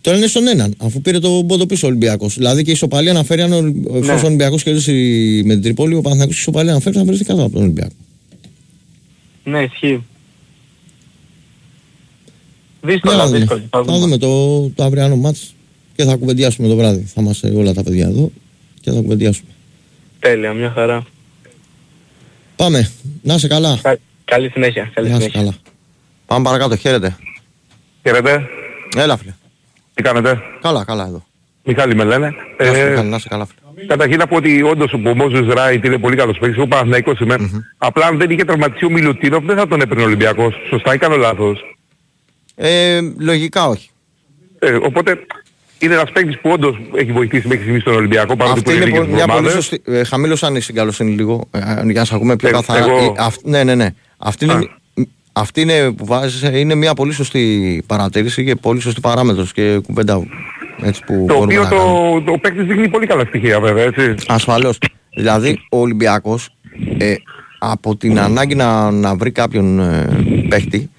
Τώρα 0.06 0.18
είναι 0.18 0.26
στον 0.26 0.46
έναν, 0.46 0.74
αφού 0.78 1.00
πήρε 1.00 1.18
το 1.18 1.44
πόντο 1.48 1.66
πίσω 1.66 1.86
ο 1.86 1.90
Ολυμπιακός. 1.90 2.34
Δηλαδή 2.36 2.62
και 2.62 2.70
η 2.70 2.72
ισοπαλία 2.72 3.10
αναφέρει 3.10 3.42
αν 3.42 3.52
ο, 3.52 3.56
εφόσον 3.96 4.22
ο 4.22 4.26
Ολυμπιακός 4.26 4.62
κερδίσει 4.62 4.92
με 5.44 5.52
την 5.52 5.62
Τρίπολη, 5.62 5.94
ο 5.94 6.00
Παναθηναϊκός 6.00 6.36
η 6.36 6.40
ισοπαλία 6.40 6.70
αναφέρει 6.70 6.96
θα 6.96 7.04
βρεθεί 7.04 7.24
κάτω 7.24 7.42
από 7.42 7.52
τον 7.52 7.62
Ολυμπιακό. 7.62 7.92
Ναι, 9.44 9.62
ισχύει. 9.62 10.04
Ναι, 12.80 12.92
Δύσκολα, 12.92 13.16
θα 13.16 13.26
δούμε. 13.26 13.38
δύσκολα. 13.38 13.60
Θα 13.60 13.68
Θα 13.70 13.82
δούμε. 13.84 13.98
δούμε 13.98 14.16
το, 14.18 14.60
το 14.74 14.84
αυριανό 14.84 15.16
μάτς 15.16 15.54
και 15.96 16.04
θα 16.04 16.16
κουβεντιάσουμε 16.16 16.68
το 16.68 16.76
βράδυ. 16.76 17.02
Θα 17.14 17.20
είμαστε 17.22 17.50
όλα 17.50 17.72
τα 17.74 17.82
παιδιά 17.82 18.06
εδώ 18.06 18.30
και 18.80 18.90
θα 18.90 19.00
κουβεντιάσουμε. 19.00 19.48
Τέλεια, 20.18 20.52
μια 20.52 20.70
χαρά. 20.70 21.06
Πάμε. 22.56 22.90
Να 23.22 23.34
είσαι 23.34 23.46
καλά. 23.48 23.78
Κα- 23.82 23.98
Καλή 24.24 24.48
συνέχεια. 24.50 24.90
Καλή 24.94 25.08
Να 25.08 25.14
είσαι 25.16 25.22
συνέχεια. 25.22 25.40
καλά. 25.40 25.56
Πάμε 26.26 26.44
παρακάτω. 26.44 26.76
Χαίρετε. 26.76 27.16
Χαίρετε, 28.02 28.46
Έλα 28.96 29.16
φίλε. 29.16 29.32
Τι 29.96 30.02
κάνετε; 30.02 30.42
Καλά, 30.60 30.84
καλά 30.84 31.06
εδώ. 31.06 31.24
Μιχάλη 31.64 31.94
με 31.94 32.04
λένε. 32.04 32.34
Να 32.58 32.64
είσαι 32.70 32.80
Ε, 32.82 32.88
καλά, 32.94 33.02
να 33.02 33.16
είσαι 33.16 33.28
καλά 33.28 33.46
φίλε. 33.46 33.86
καταρχήν 33.86 34.18
να 34.18 34.26
πω 34.26 34.36
ότι 34.36 34.62
όντως 34.62 34.92
ο 34.92 34.98
Μόζες 34.98 35.46
Ράιτ 35.54 35.84
είναι 35.84 35.98
πολύ 35.98 36.16
καλός 36.16 36.38
παίκτης. 36.38 36.62
Ο 36.62 36.66
Παναθηναϊκός 36.66 37.20
είμαι. 37.20 37.36
Απλά 37.78 38.06
αν 38.06 38.18
δεν 38.18 38.30
είχε 38.30 38.44
τραυματιστεί 38.44 38.84
ο 38.84 38.90
Μιλουτίνοφ 38.90 39.44
δεν 39.44 39.56
θα 39.56 39.66
τον 39.68 39.80
έπαιρνε 39.80 40.02
ο 40.02 40.06
Ολυμπιακός. 40.06 40.54
Σωστά 40.68 40.94
ή 40.94 40.98
κάνω 40.98 41.16
λάθος; 41.16 41.76
Ε, 42.54 43.00
λογικά 43.18 43.66
όχι. 43.68 43.90
Ε, 44.58 44.72
οπότε 44.82 45.18
είναι 45.78 45.94
ένας 45.94 46.10
παίκτης 46.12 46.38
που 46.40 46.50
όντως 46.50 46.78
έχει 46.94 47.12
βοηθήσει 47.12 47.46
μέχρι 47.48 47.62
στιγμής 47.62 47.82
τον 47.82 47.94
Ολυμπιακό 47.94 48.36
παρότι 48.36 48.58
Αυτή 48.58 48.70
που 48.70 48.76
είναι 48.76 48.84
λίγες 48.84 48.98
πο- 49.00 49.06
μια 49.06 49.26
πολύ 49.26 49.30
εβδομάδες. 49.38 49.52
σωστή. 49.52 49.82
Ε, 49.84 50.04
χαμήλωσαν 50.04 50.54
η 50.56 50.60
συγκαλοσύνη 50.60 51.10
λίγο 51.10 51.48
ε, 51.50 51.58
για 51.84 52.00
να 52.00 52.04
σα 52.04 52.14
ακούμε 52.16 52.36
πιο 52.36 52.48
Ε, 52.48 52.52
καθαρά. 52.52 52.78
εγώ- 52.84 52.96
Ε, 52.98 53.12
αυ- 53.18 53.44
ναι, 53.44 53.64
ναι, 53.64 53.74
ναι. 53.74 53.88
Αυτή 54.16 54.44
είναι, 54.44 54.52
Α. 54.54 54.58
μ- 54.58 54.64
αυτή 55.38 55.60
είναι 55.60 55.92
που 55.92 56.04
βάζεις, 56.04 56.42
ε, 56.42 56.58
είναι 56.58 56.74
μια 56.74 56.94
πολύ 56.94 57.12
σωστή 57.12 57.82
παρατήρηση 57.86 58.44
και 58.44 58.54
πολύ 58.54 58.80
σωστή 58.80 59.00
παράμετρος 59.00 59.52
και 59.52 59.78
κουβέντα 59.86 60.22
έτσι 60.82 61.00
που 61.06 61.12
Το 61.12 61.34
μπορούμε 61.34 61.44
οποίο 61.44 61.62
να 61.62 61.68
κάνουμε. 61.68 62.20
το, 62.20 62.32
το 62.32 62.38
παίκτης 62.38 62.66
δείχνει 62.66 62.88
πολύ 62.88 63.06
καλά 63.06 63.24
στοιχεία 63.24 63.60
βέβαια 63.60 63.84
έτσι. 63.84 64.14
Ασφαλώς. 64.26 64.78
Δηλαδή 65.16 65.60
ο 65.70 65.78
Ολυμπιακός 65.78 66.48
ε, 66.98 67.14
από 67.58 67.96
την 67.96 68.18
ανάγκη 68.18 68.54
να, 68.54 68.90
να 68.90 69.14
βρει 69.16 69.30
κάποιον 69.30 69.80
ε, 69.80 70.06
παίχτη 70.48 70.90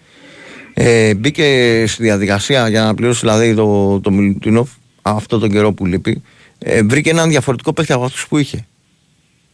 ε, 0.73 1.13
μπήκε 1.13 1.83
στη 1.87 2.03
διαδικασία 2.03 2.69
για 2.69 2.83
να 2.83 2.93
πληρώσει 2.93 3.19
δηλαδή 3.19 3.53
το, 3.55 3.99
το 3.99 4.11
Μιλουτίνοφ 4.11 4.69
αυτό 5.01 5.39
τον 5.39 5.49
καιρό 5.51 5.71
που 5.73 5.85
λείπει 5.85 6.21
ε, 6.59 6.83
βρήκε 6.83 7.09
έναν 7.09 7.29
διαφορετικό 7.29 7.73
παίχτη 7.73 7.93
από 7.93 8.03
αυτούς 8.03 8.27
που 8.27 8.37
είχε. 8.37 8.65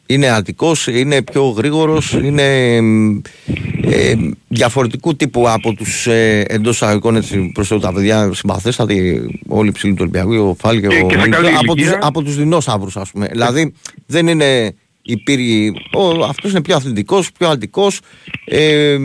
Είναι 0.05 0.27
ατικός, 0.29 0.87
είναι 0.87 1.21
πιο 1.21 1.43
γρήγορος, 1.43 2.11
είναι 2.13 2.75
ε, 3.81 4.13
διαφορετικού 4.47 5.15
τύπου 5.15 5.49
από 5.49 5.73
τους 5.73 6.07
ε, 6.07 6.45
εντός 6.47 6.81
αγωγικών 6.83 7.15
έτσι 7.15 7.51
προς 7.53 7.67
τα 7.67 7.93
παιδιά 7.93 8.31
συμπαθέστατοι 8.33 9.21
όλοι 9.47 9.69
οι 9.69 9.71
ψηλοί 9.71 9.91
του 9.93 9.97
Ολυμπιακού, 10.01 10.33
ο 10.49 10.55
Φάλ 10.59 10.81
και, 10.81 10.87
Και- 10.87 11.01
ο 11.03 11.07
και 11.07 11.15
σε 11.15 11.21
Μίλτο, 11.21 11.41
καλή 11.41 11.55
από, 11.55 11.75
τους, 11.75 11.85
ηλικία. 11.85 11.99
από 12.01 12.21
τους 12.23 12.35
δεινόσαυρους 12.35 12.97
ας 12.97 13.11
πούμε. 13.11 13.27
δηλαδή 13.31 13.73
δεν 14.05 14.27
είναι 14.27 14.75
υπήρχε, 15.01 15.71
ο, 15.97 16.23
αυτός 16.23 16.51
είναι 16.51 16.61
πιο 16.61 16.75
αθλητικός, 16.75 17.31
πιο 17.31 17.47
αντικός 17.49 17.99
ε, 18.45 18.97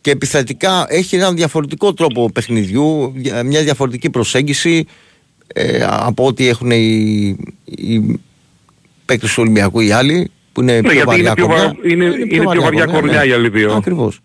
και 0.00 0.10
επιθετικά 0.10 0.86
έχει 0.88 1.16
έναν 1.16 1.36
διαφορετικό 1.36 1.94
τρόπο 1.94 2.30
παιχνιδιού, 2.30 3.12
δια- 3.16 3.42
μια 3.42 3.62
διαφορετική 3.62 4.10
προσέγγιση 4.10 4.86
ε, 5.54 5.84
από 5.88 6.26
ό,τι 6.26 6.48
έχουν 6.48 6.70
οι, 6.70 7.36
οι 7.64 8.20
παίκτες 9.04 9.28
του 9.34 9.42
Ολυμπιακού 9.42 9.80
οι 9.80 9.92
άλλοι 9.92 10.30
που 10.52 10.60
είναι 10.60 10.80
πιο 10.80 10.88
Ναι, 10.88 10.92
γιατί 10.94 11.08
βαριά 11.08 11.22
είναι 11.24 11.34
πιο, 11.34 11.46
κορμιά. 11.46 11.64
βα... 11.82 11.88
είναι, 11.90 12.04
είναι 12.04 12.26
πιο 12.26 12.60
βαριά 12.60 12.84
κορμιά 12.86 13.24
οι 13.24 13.32
άλλοι 13.32 13.48
δύο. 13.48 13.72
Ακριβώς. 13.72 14.20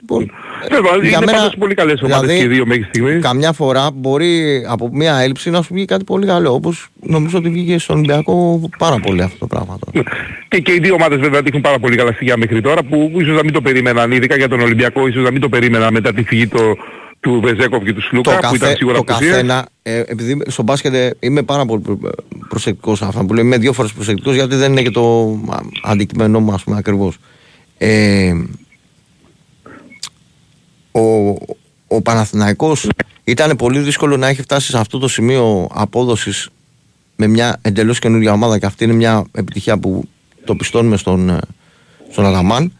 Λοιπόν, 0.00 0.30
Βέβαια, 0.70 0.90
για 0.96 1.08
είναι 1.08 1.26
μένα, 1.26 1.38
πάντως 1.38 1.54
πολύ 1.58 1.74
καλές 1.74 2.02
ομάδες 2.02 2.20
δηλαδή, 2.20 2.38
και 2.38 2.44
οι 2.44 2.54
δύο 2.54 2.66
μέχρι 2.66 2.82
στιγμής. 2.82 3.22
Καμιά 3.22 3.52
φορά 3.52 3.90
μπορεί 3.94 4.64
από 4.68 4.90
μια 4.92 5.16
έλλειψη 5.16 5.50
να 5.50 5.62
σου 5.62 5.74
βγει 5.74 5.84
κάτι 5.84 6.04
πολύ 6.04 6.26
καλό. 6.26 6.52
Όπως 6.52 6.88
νομίζω 7.00 7.38
ότι 7.38 7.48
βγήκε 7.48 7.78
στον 7.78 7.96
Ολυμπιακό 7.96 8.60
πάρα 8.78 8.98
πολύ 8.98 9.22
αυτό 9.22 9.38
το 9.38 9.46
πράγμα 9.46 9.78
τώρα. 9.78 10.08
Και, 10.48 10.58
και 10.58 10.72
οι 10.72 10.78
δύο 10.78 10.94
ομάδες 10.94 11.18
βέβαια 11.18 11.42
δείχνουν 11.42 11.62
πάρα 11.62 11.78
πολύ 11.78 11.96
καλά 11.96 12.12
στοιχεία 12.12 12.36
μέχρι 12.36 12.60
τώρα 12.60 12.82
που 12.82 13.12
ίσως 13.16 13.36
να 13.36 13.42
μην 13.44 13.52
το 13.52 13.60
περίμεναν, 13.60 14.12
ειδικά 14.12 14.36
για 14.36 14.48
τον 14.48 14.60
Ολυμπιακό, 14.60 15.06
ίσως 15.06 15.22
να 15.24 15.30
μην 15.30 15.40
το 15.40 15.48
περίμεναν 15.48 15.92
μετά 15.92 16.12
τη 16.12 16.22
φυγή 16.22 16.46
το, 16.46 16.76
του 17.20 17.40
Βεζέκοφ 17.40 17.84
και 17.84 17.92
του 17.92 18.02
Σλούκα 18.02 18.30
το, 18.40 18.48
που 18.48 18.54
ήταν 18.54 18.58
καθέ, 18.58 18.76
σίγουρα 18.76 18.96
το 18.96 19.04
απουσίες. 19.08 19.30
καθένα, 19.30 19.68
ε, 19.82 19.98
επειδή 20.06 20.42
στο 20.46 20.62
μπάσκετ 20.62 20.94
ε, 20.94 21.16
είμαι 21.20 21.42
πάρα 21.42 21.64
πολύ 21.66 21.80
προ- 21.80 21.98
προσεκτικός 22.48 22.98
σε 22.98 23.04
αυτά 23.04 23.24
που 23.24 23.34
λέω, 23.34 23.44
είμαι 23.44 23.58
δύο 23.58 23.72
φορές 23.72 23.92
προσεκτικός 23.92 24.34
γιατί 24.34 24.54
δεν 24.54 24.70
είναι 24.70 24.82
και 24.82 24.90
το 24.90 25.30
α, 25.50 25.58
αντικείμενό 25.82 26.40
μου 26.40 26.52
ας 26.52 26.64
πούμε 26.64 26.76
ακριβώς. 26.76 27.16
Ε, 27.78 28.32
ο, 30.92 31.00
ο 31.86 32.02
Παναθηναϊκός 32.02 32.88
ήταν 33.24 33.56
πολύ 33.56 33.78
δύσκολο 33.78 34.16
να 34.16 34.26
έχει 34.28 34.42
φτάσει 34.42 34.70
σε 34.70 34.78
αυτό 34.78 34.98
το 34.98 35.08
σημείο 35.08 35.68
απόδοσης 35.72 36.48
με 37.16 37.26
μια 37.26 37.58
εντελώς 37.62 37.98
καινούργια 37.98 38.32
ομάδα 38.32 38.58
και 38.58 38.66
αυτή 38.66 38.84
είναι 38.84 38.92
μια 38.92 39.24
επιτυχία 39.32 39.78
που 39.78 40.08
το 40.44 40.54
πιστώνουμε 40.54 40.96
στον, 40.96 41.28
ε, 41.28 41.38
στον 42.12 42.26
Αδαμάν. 42.26 42.72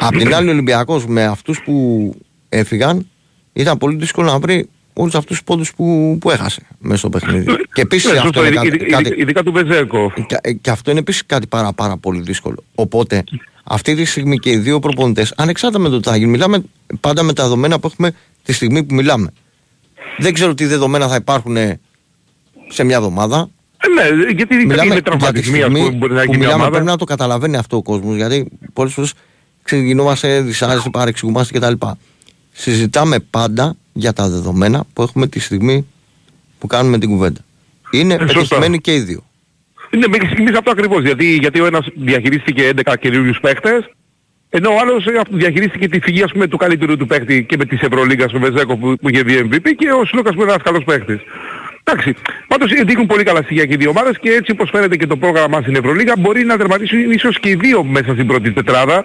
Απ' 0.00 0.16
την 0.16 0.34
άλλη 0.34 0.48
ο 0.48 0.52
Ολυμπιακός 0.52 1.06
με 1.06 1.24
αυτούς 1.24 1.62
που 1.64 2.14
έφυγαν 2.48 3.06
ήταν 3.52 3.78
πολύ 3.78 3.96
δύσκολο 3.96 4.30
να 4.30 4.38
βρει 4.38 4.68
όλους 4.92 5.14
αυτούς 5.14 5.36
τους 5.36 5.44
πόντους 5.44 5.74
που, 5.74 6.16
που 6.20 6.30
έχασε 6.30 6.62
μέσα 6.78 6.98
στο 6.98 7.08
παιχνίδι. 7.08 7.44
και 7.72 7.80
επίσης 7.80 8.10
Ναι, 8.12 8.18
αυτό 8.18 8.24
σωστό, 8.26 8.40
είναι 8.40 8.48
ειδικά- 8.48 8.64
κάτι, 8.70 8.76
ειδικά- 8.84 9.02
κάτι- 9.02 9.20
ειδικά 9.20 9.42
του 9.42 9.52
Βεζέκοφ. 9.52 10.14
και, 10.26 10.52
και 10.60 10.70
αυτό 10.70 10.90
είναι 10.90 11.00
επίσης 11.00 11.26
κάτι 11.26 11.46
πάρα, 11.46 11.72
πάρα 11.72 11.96
πολύ 11.96 12.20
δύσκολο. 12.20 12.64
Οπότε, 12.74 13.24
αυτή 13.64 13.94
τη 13.94 14.04
στιγμή 14.04 14.38
και 14.38 14.50
οι 14.50 14.56
δύο 14.56 14.78
προπονητές, 14.78 15.32
ανεξάρτητα 15.36 15.82
με 15.82 15.88
το 15.88 16.00
τι 16.00 16.08
θα 16.08 16.16
γίνει, 16.16 16.30
μιλάμε 16.30 16.62
πάντα 17.00 17.22
με 17.22 17.32
τα 17.32 17.42
δεδομένα 17.42 17.78
που 17.78 17.86
έχουμε 17.86 18.12
τη 18.42 18.52
στιγμή 18.52 18.84
που 18.84 18.94
μιλάμε. 18.94 19.30
Δεν 20.18 20.32
ξέρω 20.34 20.54
τι 20.54 20.64
δεδομένα 20.66 21.08
θα 21.08 21.14
υπάρχουν 21.14 21.56
σε 22.68 22.84
μια 22.84 22.96
εβδομάδα. 22.96 23.48
Ε, 23.78 23.88
ναι, 23.88 24.32
γιατί 24.32 24.54
Μιλάμε 24.54 24.74
είναι 24.74 24.84
για 24.84 24.94
τη 24.94 25.02
τραυματισμοί 25.02 25.56
ας 25.62 25.62
στιγμή 25.64 25.80
πούμε, 25.86 25.96
μπορεί 25.96 26.12
να 26.12 26.18
που 26.18 26.22
έχει 26.22 26.28
μια 26.30 26.38
μιλάμε, 26.38 26.54
ομάδα. 26.54 26.70
πρέπει 26.70 26.86
να 26.86 26.96
το 26.96 27.04
καταλαβαίνει 27.04 27.56
αυτό 27.56 27.76
ο 27.76 27.82
κόσμος. 27.82 28.16
Γιατί 28.16 28.48
πολλές 28.72 28.92
φορές 28.92 29.12
ξεκινούμαστε 29.62 30.40
δυσάρεστοι, 30.40 30.90
παρεξηγούμαστε 30.90 31.58
κτλ. 31.58 31.72
Συζητάμε 32.60 33.18
πάντα 33.30 33.76
για 33.92 34.12
τα 34.12 34.28
δεδομένα 34.28 34.84
που 34.92 35.02
έχουμε 35.02 35.26
τη 35.26 35.40
στιγμή 35.40 35.86
που 36.58 36.66
κάνουμε 36.66 36.98
την 36.98 37.08
κουβέντα. 37.08 37.40
Είναι 37.90 38.14
Ε, 38.14 38.18
σωστά. 38.18 38.34
πετυχημένοι 38.38 38.78
και 38.78 38.94
οι 38.94 39.00
δύο. 39.00 39.22
Ναι, 39.90 40.06
μέχρι 40.08 40.26
στιγμής 40.26 40.56
αυτό 40.56 40.70
ακριβώς, 40.70 41.02
γιατί, 41.02 41.36
γιατί 41.36 41.60
ο 41.60 41.66
ένας 41.66 41.86
διαχειρίστηκε 41.96 42.68
11 42.68 42.96
καινούριους 43.00 43.38
παίχτες 43.40 43.88
Ενώ 44.50 44.70
ο 44.70 44.78
άλλος 44.80 45.06
ε, 45.06 45.18
αυτό 45.20 45.36
διαχειρίστηκε 45.36 45.88
τη 45.88 46.00
φυγή 46.00 46.22
ας 46.22 46.32
πούμε 46.32 46.46
του 46.46 46.56
καλύτερου 46.56 46.96
του 46.96 47.06
παίκτη 47.06 47.44
και 47.44 47.56
με 47.56 47.64
της 47.64 47.80
Ευρωλίγκας 47.80 48.32
ο 48.32 48.38
Βεζέκο 48.38 48.76
που, 48.76 48.96
που 49.00 49.08
είχε 49.08 49.22
βγει 49.22 49.48
MVP 49.52 49.66
και 49.76 49.90
ο 49.92 50.04
Σλούκας 50.04 50.34
που 50.34 50.40
είναι 50.42 50.50
ένας 50.50 50.62
καλός 50.62 50.84
παίκτης. 50.84 51.18
Εντάξει, 51.84 52.14
πάντως 52.48 52.70
ε, 52.72 52.82
δείχνουν 52.84 53.06
πολύ 53.06 53.22
καλά 53.22 53.42
στοιχεία 53.42 53.64
και 53.64 53.72
οι 53.74 53.76
δύο 53.76 53.90
ομάδες 53.90 54.18
και 54.20 54.30
έτσι 54.30 54.50
όπως 54.52 54.70
φαίνεται 54.70 54.96
και 54.96 55.06
το 55.06 55.16
πρόγραμμα 55.16 55.60
στην 55.60 55.74
Ευρωλίγα 55.74 56.12
μπορεί 56.18 56.44
να 56.44 56.56
τερματίσουν 56.56 57.10
ίσως 57.10 57.40
και 57.40 57.48
οι 57.48 57.54
δύο 57.54 57.84
μέσα 57.84 58.12
στην 58.12 58.26
πρώτη 58.26 58.52
τετράδα 58.52 59.04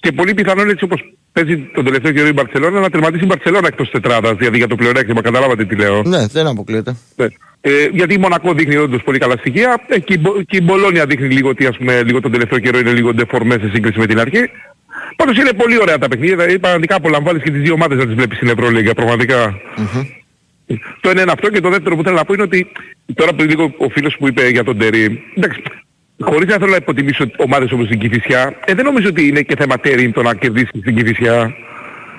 και 0.00 0.12
πολύ 0.12 0.34
πιθανόν 0.34 0.68
έτσι 0.70 0.84
όπως 0.84 1.00
παίζει 1.44 1.70
τον 1.74 1.84
τελευταίο 1.84 2.12
καιρό 2.12 2.26
η 2.26 2.32
Μπαρτσελώνα 2.32 2.80
να 2.80 2.90
τερματίσει 2.90 3.24
η 3.24 3.26
Μπαρτσελώνα 3.26 3.66
εκτός 3.66 3.90
τετράδας, 3.90 4.36
δηλαδή 4.36 4.56
για 4.56 4.66
το 4.66 4.76
πλεονέκτημα, 4.76 5.20
καταλάβατε 5.20 5.64
τι 5.64 5.76
λέω. 5.76 6.02
Ναι, 6.02 6.26
δεν 6.26 6.46
αποκλείεται. 6.46 6.96
Ναι. 7.16 7.26
Ε, 7.60 7.70
γιατί 7.92 8.14
η 8.14 8.18
Μονακό 8.18 8.52
δείχνει 8.54 8.76
όντως 8.76 9.02
πολύ 9.02 9.18
καλά 9.18 9.36
στοιχεία 9.36 9.80
ε, 9.88 9.98
και, 9.98 10.14
η, 10.14 10.18
Μπο- 10.20 10.42
και 10.42 10.56
η 10.56 10.60
Μπολόνια 10.64 11.06
δείχνει 11.06 11.28
λίγο 11.28 11.48
ότι 11.48 11.66
ας 11.66 11.76
πούμε 11.76 12.02
λίγο 12.02 12.20
τον 12.20 12.32
τελευταίο 12.32 12.58
καιρό 12.58 12.78
είναι 12.78 12.92
λίγο 12.92 13.14
ντεφορμέ 13.14 13.58
σε 13.60 13.70
σύγκριση 13.72 13.98
με 13.98 14.06
την 14.06 14.18
αρχή. 14.20 14.50
Πάντως 15.16 15.36
είναι 15.36 15.52
πολύ 15.52 15.80
ωραία 15.80 15.98
τα 15.98 16.08
παιχνίδια, 16.08 16.36
δηλαδή 16.36 16.58
πραγματικά 16.58 16.94
απολαμβάνεις 16.96 17.42
και 17.42 17.50
τις 17.50 17.60
δύο 17.62 17.72
ομάδες 17.72 17.98
να 17.98 18.06
τις 18.06 18.14
βλέπεις 18.14 18.36
στην 18.36 18.48
Ευρωλίγα, 18.48 18.94
πραγματικά. 18.94 19.60
Το 21.00 21.10
ένα 21.10 21.22
είναι 21.22 21.32
αυτό 21.32 21.50
και 21.50 21.60
το 21.60 21.68
δεύτερο 21.70 21.96
που 21.96 22.02
θέλω 22.02 22.16
να 22.16 22.24
πω 22.24 22.32
είναι 22.32 22.42
ότι 22.42 22.66
τώρα 23.14 23.34
που 23.34 23.42
λίγο 23.42 23.74
ο 23.76 23.88
φίλος 23.88 24.16
που 24.18 24.28
είπε 24.28 24.48
για 24.48 24.64
τον 24.64 24.78
Τερή, 24.78 25.22
εντάξει, 25.36 25.62
χωρίς 26.24 26.48
να 26.48 26.56
θέλω 26.58 26.70
να 26.70 26.76
υποτιμήσω 26.76 27.24
ομάδες 27.36 27.72
όπως 27.72 27.88
την 27.88 27.98
Κηφισιά, 27.98 28.54
ε, 28.64 28.74
δεν 28.74 28.84
νομίζω 28.84 29.08
ότι 29.08 29.26
είναι 29.26 29.42
και 29.42 29.54
θέμα 29.58 29.78
Τερή 29.78 30.10
το 30.12 30.22
να 30.22 30.34
κερδίσεις 30.34 30.80
την 30.84 30.96
Κηφισιά. 30.96 31.54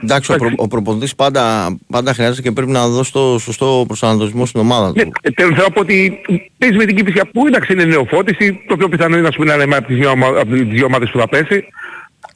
Εντάξει, 0.03 0.31
ο, 0.33 0.35
προ, 0.35 0.49
ο 0.55 0.67
προπονητής 0.67 1.15
πάντα, 1.15 1.77
πάντα 1.89 2.13
χρειάζεται 2.13 2.41
και 2.41 2.51
πρέπει 2.51 2.71
να 2.71 2.87
δώσει 2.87 3.11
το 3.11 3.37
σωστό 3.39 3.83
προσανατολισμό 3.87 4.45
στην 4.45 4.59
ομάδα 4.59 4.91
Ναι, 4.95 5.03
του. 5.03 5.11
ε, 5.21 5.29
θέλω 5.35 5.53
θέλω 5.53 5.63
να 5.67 5.73
πω 5.73 5.79
ότι 5.79 6.21
παίζει 6.57 6.75
με 6.77 6.85
την 6.85 6.95
Κηφισιά 6.95 7.25
που 7.33 7.47
εντάξει 7.47 7.73
είναι 7.73 7.83
νεοφώτιση, 7.83 8.59
το 8.67 8.77
πιο 8.77 8.89
πιθανό 8.89 9.17
είναι 9.17 9.27
ας 9.27 9.35
πούμε, 9.35 9.55
να 9.55 9.63
είναι 9.63 9.75
από 9.75 9.87
τις 9.87 9.95
δύο, 9.97 10.09
ομα- 10.09 10.27
από 10.27 10.45
τις 10.51 10.61
δύο 10.61 10.85
ομάδες 10.85 11.09
που 11.11 11.19
θα 11.19 11.27
πέσει. 11.27 11.65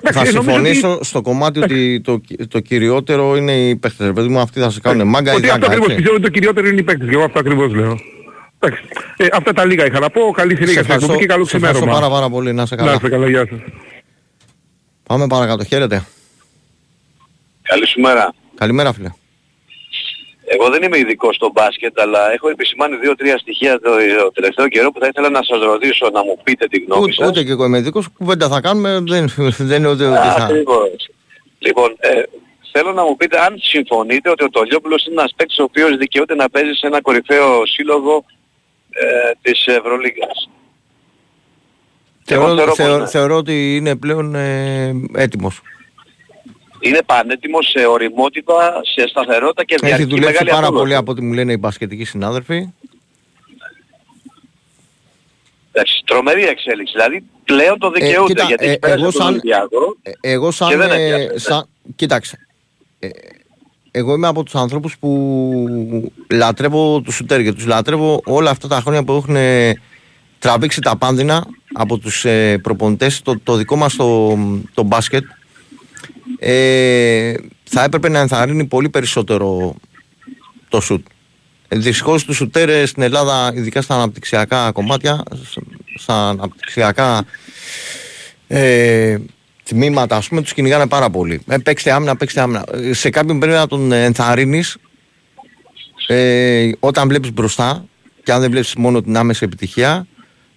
Θα 0.01 0.09
Εντάξει, 0.09 0.33
νομίζω 0.33 0.41
συμφωνήσω 0.51 0.91
ότι- 0.93 1.05
στο 1.05 1.21
κομμάτι 1.21 1.59
ότι 1.59 2.01
το, 2.01 2.21
το 2.47 2.59
κυριότερο 2.59 3.35
είναι 3.37 3.51
οι 3.51 3.75
παίχτες. 3.75 4.07
Ρε 4.07 4.13
παιδί 4.13 4.27
μου, 4.27 4.39
αυτοί 4.39 4.59
θα 4.59 4.69
σε 4.69 4.79
κάνουν 4.79 5.07
μάγκα 5.07 5.31
ή 5.31 5.35
Ότι 5.35 5.43
αυτό 5.49 5.53
γάγκα, 5.53 5.65
ακριβώς 5.65 5.85
έτσι. 5.87 5.95
πιστεύω 5.95 6.15
ότι 6.15 6.25
το 6.25 6.31
κυριότερο 6.31 6.67
είναι 6.67 6.79
οι 6.79 6.83
παίκτες 6.83 7.07
και 7.09 7.13
εγώ 7.15 7.23
αυτό 7.23 7.39
ακριβώς 7.39 7.73
λέω. 7.73 7.99
Εντάξει. 8.65 8.83
Ε, 9.17 9.27
αυτά 9.33 9.53
τα 9.53 9.65
λίγα 9.65 9.85
είχα 9.85 9.99
να 9.99 10.09
πω. 10.09 10.31
Καλή 10.31 10.49
Σε 10.49 10.55
συνέχεια 10.55 10.71
στην 10.81 10.81
ευχαριστώ, 10.81 11.05
εκπομπή 11.11 11.19
και 11.27 11.33
καλό 11.33 11.45
σε 11.45 11.55
ευχαριστώ 11.57 11.85
πάρα 11.85 11.91
ξημέρωμα. 11.97 12.19
πάρα 12.19 12.29
πολύ. 12.35 12.53
Να 12.53 12.65
σε 12.65 12.75
Να 12.75 12.81
καλά. 12.81 12.93
είστε 12.95 13.09
καλά, 13.09 13.29
γεια 13.29 13.47
σας. 13.49 13.59
Πάμε 15.03 15.27
παρακάτω. 15.27 15.63
Χαίρετε. 15.63 16.05
Καλή 17.61 17.87
σου 17.87 17.99
μέρα. 18.01 18.33
Καλημέρα 18.55 18.93
φίλε. 18.93 19.09
Εγώ 20.47 20.69
δεν 20.69 20.83
είμαι 20.83 20.97
ειδικός 20.97 21.35
στο 21.35 21.49
μπάσκετ, 21.53 21.99
αλλά 21.99 22.31
έχω 22.31 22.49
επισημάνει 22.49 22.95
δύο-τρία 22.95 23.37
στοιχεία 23.37 23.79
το, 23.79 23.89
το 24.23 24.31
τελευταίο 24.31 24.67
καιρό 24.67 24.91
που 24.91 24.99
θα 24.99 25.07
ήθελα 25.07 25.29
να 25.29 25.43
σας 25.43 25.59
ρωτήσω, 25.59 26.09
να 26.13 26.23
μου 26.23 26.37
πείτε 26.43 26.67
τη 26.67 26.79
γνώμη 26.79 27.03
Ούτε, 27.03 27.11
σας. 27.11 27.27
ούτε 27.29 27.43
και 27.43 27.51
εγώ 27.51 27.65
είμαι 27.65 27.77
ειδικός. 27.77 28.07
Κουβέντα 28.17 28.47
θα 28.47 28.61
κάνουμε. 28.61 28.99
Δεν, 29.07 29.29
δεν 29.69 29.77
είναι 29.77 29.87
ούτε, 29.89 30.07
ούτε 30.07 30.15
θα... 30.15 30.43
Ακριβώς. 30.43 31.09
Λοιπόν, 31.57 31.95
ε, 31.99 32.09
θέλω 32.71 32.91
να 32.93 33.03
μου 33.03 33.15
πείτε 33.15 33.39
αν 33.39 33.55
συμφωνείτε 33.61 34.29
ότι 34.29 34.43
ο 34.43 34.49
Τολιόπουλος 34.49 35.05
είναι 35.05 35.15
ένας 35.19 35.33
παίκτης 35.35 35.59
ο 35.59 35.63
οποίος 35.63 35.97
δικαιούται 35.97 36.35
να 36.35 36.49
παίζει 36.49 36.73
σε 36.73 36.87
ένα 36.87 37.01
κορυφαίο 37.01 37.65
σύλλογο 37.65 38.25
ε, 38.99 39.31
της 39.41 39.65
Ευρωλίγκας. 39.67 40.49
Εγώ 42.27 42.41
Θεωρώ, 42.45 42.55
θεωρώ 42.55 42.65
πως 42.65 42.75
θεω- 42.77 42.97
ναι. 42.99 43.07
θεωρώ 43.07 43.35
ότι 43.37 43.75
είναι 43.75 43.95
πλέον 43.95 44.35
ε, 44.35 44.93
έτοιμος. 45.13 45.61
Είναι 46.79 47.01
πανέτοιμος 47.05 47.65
σε 47.69 47.85
οριμότητα, 47.85 48.81
σε 48.95 49.07
σταθερότητα 49.07 49.63
και 49.63 49.73
Έχει 49.73 49.85
διαρκή 49.85 50.03
δουλέψει 50.05 50.31
μεγάλη 50.31 50.49
πάρα 50.49 50.61
απόδοση. 50.61 50.81
πολύ 50.83 50.95
από 50.95 51.11
ό,τι 51.11 51.21
μου 51.21 51.33
λένε 51.33 51.51
οι 51.51 51.57
μπασκετικοί 51.59 52.03
συνάδελφοι. 52.03 52.69
Εντάξει, 55.71 56.01
τρομερή 56.05 56.43
εξέλιξη. 56.47 56.93
Δηλαδή 56.93 57.23
πλέον 57.43 57.79
το 57.79 57.89
δικαιούται 57.91 58.33
κοίτα, 58.33 58.43
γιατί 58.43 58.65
ε, 58.65 58.69
έχει 58.69 58.79
πέρασει 58.79 58.99
εγώ 58.99 59.09
από 59.09 59.17
τον 59.17 59.21
σαν- 59.25 59.31
Ολυμπιακό. 59.33 59.97
Ε, 60.03 60.11
Εγώ 60.21 60.51
σαν, 60.51 60.69
Και 60.69 60.75
δεν 60.77 60.91
ε, 60.91 61.05
έπιασε, 61.05 61.39
σαν 61.39 61.67
κοίταξε, 61.95 62.47
ε, 62.99 63.09
εγώ 63.97 64.13
είμαι 64.13 64.27
από 64.27 64.43
τους 64.43 64.55
ανθρώπους 64.55 64.97
που 64.97 66.11
λατρεύω 66.31 67.01
τους 67.01 67.15
σουτέρ 67.15 67.43
και 67.43 67.53
τους 67.53 67.65
λατρεύω 67.65 68.21
όλα 68.25 68.49
αυτά 68.49 68.67
τα 68.67 68.81
χρόνια 68.81 69.03
που 69.03 69.13
έχουν 69.13 69.35
ε, 69.35 69.73
τραβήξει 70.39 70.81
τα 70.81 70.95
πάνδυνα 70.97 71.45
από 71.73 71.97
τους 71.97 72.25
ε, 72.25 72.57
προπονητές 72.57 73.21
το, 73.21 73.39
το 73.43 73.55
δικό 73.55 73.75
μας 73.75 73.95
το, 73.95 74.37
το 74.73 74.83
μπάσκετ 74.83 75.23
ε, 76.39 77.33
θα 77.63 77.83
έπρεπε 77.83 78.09
να 78.09 78.19
ενθαρρύνει 78.19 78.65
πολύ 78.65 78.89
περισσότερο 78.89 79.75
το 80.69 80.81
σουτ. 80.81 81.05
Ε, 81.67 81.77
Δυστυχώς 81.77 82.23
τους 82.25 82.35
σουτέρ 82.35 82.69
ε, 82.69 82.85
στην 82.85 83.03
Ελλάδα, 83.03 83.51
ειδικά 83.55 83.81
στα 83.81 83.95
αναπτυξιακά 83.95 84.71
κομμάτια, 84.71 85.23
σ- 85.49 85.57
στα 85.95 86.29
αναπτυξιακά 86.29 87.25
ε, 88.47 89.17
τμήματα, 89.69 90.15
ας 90.15 90.27
πούμε, 90.27 90.41
τους 90.41 90.53
κυνηγάνε 90.53 90.87
πάρα 90.87 91.09
πολύ. 91.09 91.41
Ε, 91.47 91.57
παίξτε 91.57 91.91
άμυνα, 91.91 92.15
παίξτε 92.15 92.41
άμυνα. 92.41 92.65
Ε, 92.71 92.93
Σε 92.93 93.09
κάποιον 93.09 93.39
πρέπει 93.39 93.55
να 93.55 93.67
τον 93.67 93.91
ενθαρρύνεις 93.91 94.77
ε, 96.07 96.69
όταν 96.79 97.07
βλέπεις 97.07 97.33
μπροστά 97.33 97.85
και 98.23 98.31
αν 98.31 98.41
δεν 98.41 98.51
βλέπεις 98.51 98.75
μόνο 98.75 99.01
την 99.01 99.17
άμεση 99.17 99.43
επιτυχία 99.43 100.07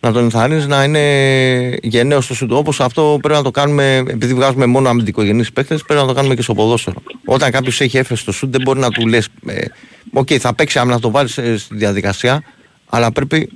να 0.01 0.13
τον 0.13 0.23
ενθαρρύνεις 0.23 0.67
να 0.67 0.85
είναι 0.85 1.79
γενναίος 1.83 2.25
στο 2.25 2.35
σουτ. 2.35 2.53
Όπως 2.53 2.81
αυτό 2.81 3.19
πρέπει 3.21 3.39
να 3.39 3.43
το 3.43 3.51
κάνουμε, 3.51 3.97
επειδή 3.97 4.35
βγάζουμε 4.35 4.67
μόνο 4.67 4.89
αμυντικογενείς 4.89 5.53
παίκτες, 5.53 5.83
πρέπει 5.83 6.01
να 6.01 6.07
το 6.07 6.13
κάνουμε 6.13 6.35
και 6.35 6.43
στο 6.43 6.55
ποδόσφαιρο. 6.55 7.03
Όταν 7.25 7.51
κάποιος 7.51 7.81
έχει 7.81 7.99
έφεση 7.99 8.23
στο 8.23 8.33
σουτ 8.33 8.53
δεν 8.53 8.63
μπορεί 8.63 8.79
να 8.81 8.91
του 8.91 9.07
λες 9.07 9.29
ε, 9.47 9.65
«OK, 10.13 10.29
θα 10.39 10.55
παίξει 10.55 10.79
άμυνα, 10.79 10.95
να 10.95 11.01
το 11.01 11.11
βάλεις 11.11 11.39
ε, 11.39 11.59
στη 11.59 11.77
διαδικασία», 11.77 12.43
αλλά 12.87 13.13
πρέπει 13.13 13.51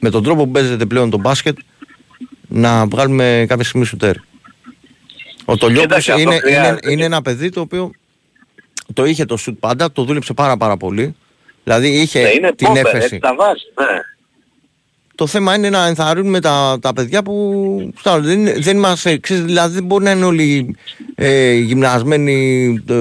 με 0.00 0.10
τον 0.10 0.22
τρόπο 0.22 0.44
που 0.44 0.50
παίζεται 0.50 0.86
πλέον 0.86 1.10
το 1.10 1.18
μπάσκετ 1.18 1.58
να 2.48 2.86
βγάλουμε 2.86 3.44
κάποια 3.48 3.64
στιγμή 3.64 3.86
σουτέρ. 3.86 4.14
Ο 5.48 5.56
Τολιόπουλος 5.56 5.82
Κοίταξε, 6.04 6.10
αυτό 6.12 6.22
είναι, 6.22 6.34
είναι, 6.34 6.40
χρειάζεται. 6.56 6.92
είναι 6.92 7.04
ένα 7.04 7.22
παιδί 7.22 7.48
το 7.50 7.60
οποίο 7.60 7.90
το 8.92 9.04
είχε 9.04 9.24
το 9.24 9.36
σουτ 9.36 9.58
πάντα, 9.60 9.92
το 9.92 10.04
δούλεψε 10.04 10.32
πάρα 10.32 10.56
πάρα 10.56 10.76
πολύ. 10.76 11.14
Δηλαδή 11.64 11.88
είχε 11.88 12.22
Ναι, 12.22 12.28
είναι 12.28 12.52
την 12.52 12.66
πόπερ, 12.66 12.84
έφεση. 12.86 13.02
έτσι 13.04 13.18
τα 13.18 13.34
βάζει. 13.34 13.62
Ναι. 13.80 13.98
Το 15.14 15.26
θέμα 15.26 15.54
είναι 15.54 15.70
να 15.70 15.86
ενθαρρύνουμε 15.86 16.40
τα, 16.40 16.78
τα 16.80 16.92
παιδιά 16.92 17.22
που 17.22 17.92
στα- 17.98 18.20
δεν, 18.20 18.38
είναι- 18.38 18.58
δεν 18.58 18.76
είμαστε, 18.76 19.18
ξέρεις, 19.18 19.42
δηλαδή 19.44 19.74
δεν 19.74 19.84
μπορεί 19.84 20.04
να 20.04 20.10
είναι 20.10 20.24
όλοι 20.24 20.76
ε, 21.14 21.52
γυμνασμένοι, 21.52 22.64
ε, 22.88 22.94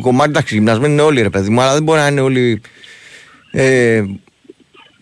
κομμάτι 0.00 0.30
εντάξει 0.30 0.54
γυμνασμένοι 0.54 0.92
είναι 0.92 1.02
όλοι 1.02 1.22
ρε 1.22 1.30
παιδί 1.30 1.48
μου, 1.50 1.60
αλλά 1.60 1.72
δεν 1.72 1.82
μπορεί 1.82 1.98
να 2.00 2.06
είναι 2.06 2.20
όλοι 2.20 2.60
ε, 3.50 4.04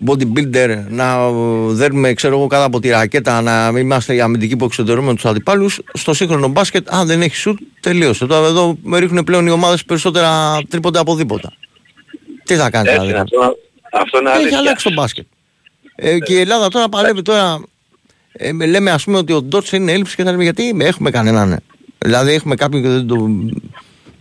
bodybuilder, 0.07 0.77
να 0.89 1.31
δέρνουμε 1.69 2.13
ξέρω 2.15 2.37
εγώ 2.39 2.47
κάτω 2.47 2.65
από 2.65 2.81
τη 2.81 2.89
ρακέτα, 2.89 3.41
να 3.43 3.73
μην 3.73 3.83
είμαστε 3.83 4.15
οι 4.15 4.21
αμυντικοί 4.21 4.57
που 4.57 4.65
εξωτερούμε 4.65 5.15
τους 5.15 5.25
αντιπάλους, 5.25 5.81
στο 5.93 6.15
σύγχρονο 6.15 6.49
μπάσκετ, 6.49 6.87
αν 6.95 7.07
δεν 7.07 7.23
έχεις 7.23 7.39
σουτ, 7.39 7.59
τελείωσε. 7.81 8.27
Τώρα 8.27 8.47
εδώ 8.47 8.77
με 8.83 8.99
ρίχνουν 8.99 9.25
πλέον 9.25 9.47
οι 9.47 9.51
ομάδες 9.51 9.85
περισσότερα 9.85 10.59
τρίποντα 10.69 11.01
από 11.01 11.15
δίποτα. 11.15 11.53
Τι 12.45 12.55
θα 12.55 12.71
κάνεις 12.71 12.93
Έτσι, 12.93 13.07
δηλαδή; 13.07 13.23
αυτό, 13.35 13.57
αυτό 13.93 14.19
είναι 14.19 14.31
Έχει 14.31 14.39
αλήθεια. 14.39 14.59
αλλάξει 14.59 14.85
το 14.85 14.93
μπάσκετ. 14.93 15.27
Ε, 15.95 16.19
και 16.19 16.33
η 16.33 16.41
Ελλάδα 16.41 16.69
τώρα 16.69 16.89
παλεύει 16.89 17.23
τώρα. 17.23 17.61
Ε, 18.33 18.53
με- 18.53 18.67
λέμε 18.67 18.91
ας 18.91 19.05
πούμε 19.05 19.17
ότι 19.19 19.33
ο 19.33 19.43
Ντότς 19.43 19.73
είναι 19.73 19.93
έλλειψη 19.93 20.17
και 20.17 20.23
θα 20.23 20.31
λέμε 20.31 20.43
γιατί 20.43 20.77
έχουμε 20.79 21.11
κανέναν. 21.11 21.49
ναι. 21.49 21.57
Δηλαδή 21.99 22.33
έχουμε 22.33 22.55
κάποιον 22.55 22.83
και 22.83 22.89
δεν 22.89 23.07
το, 23.07 23.29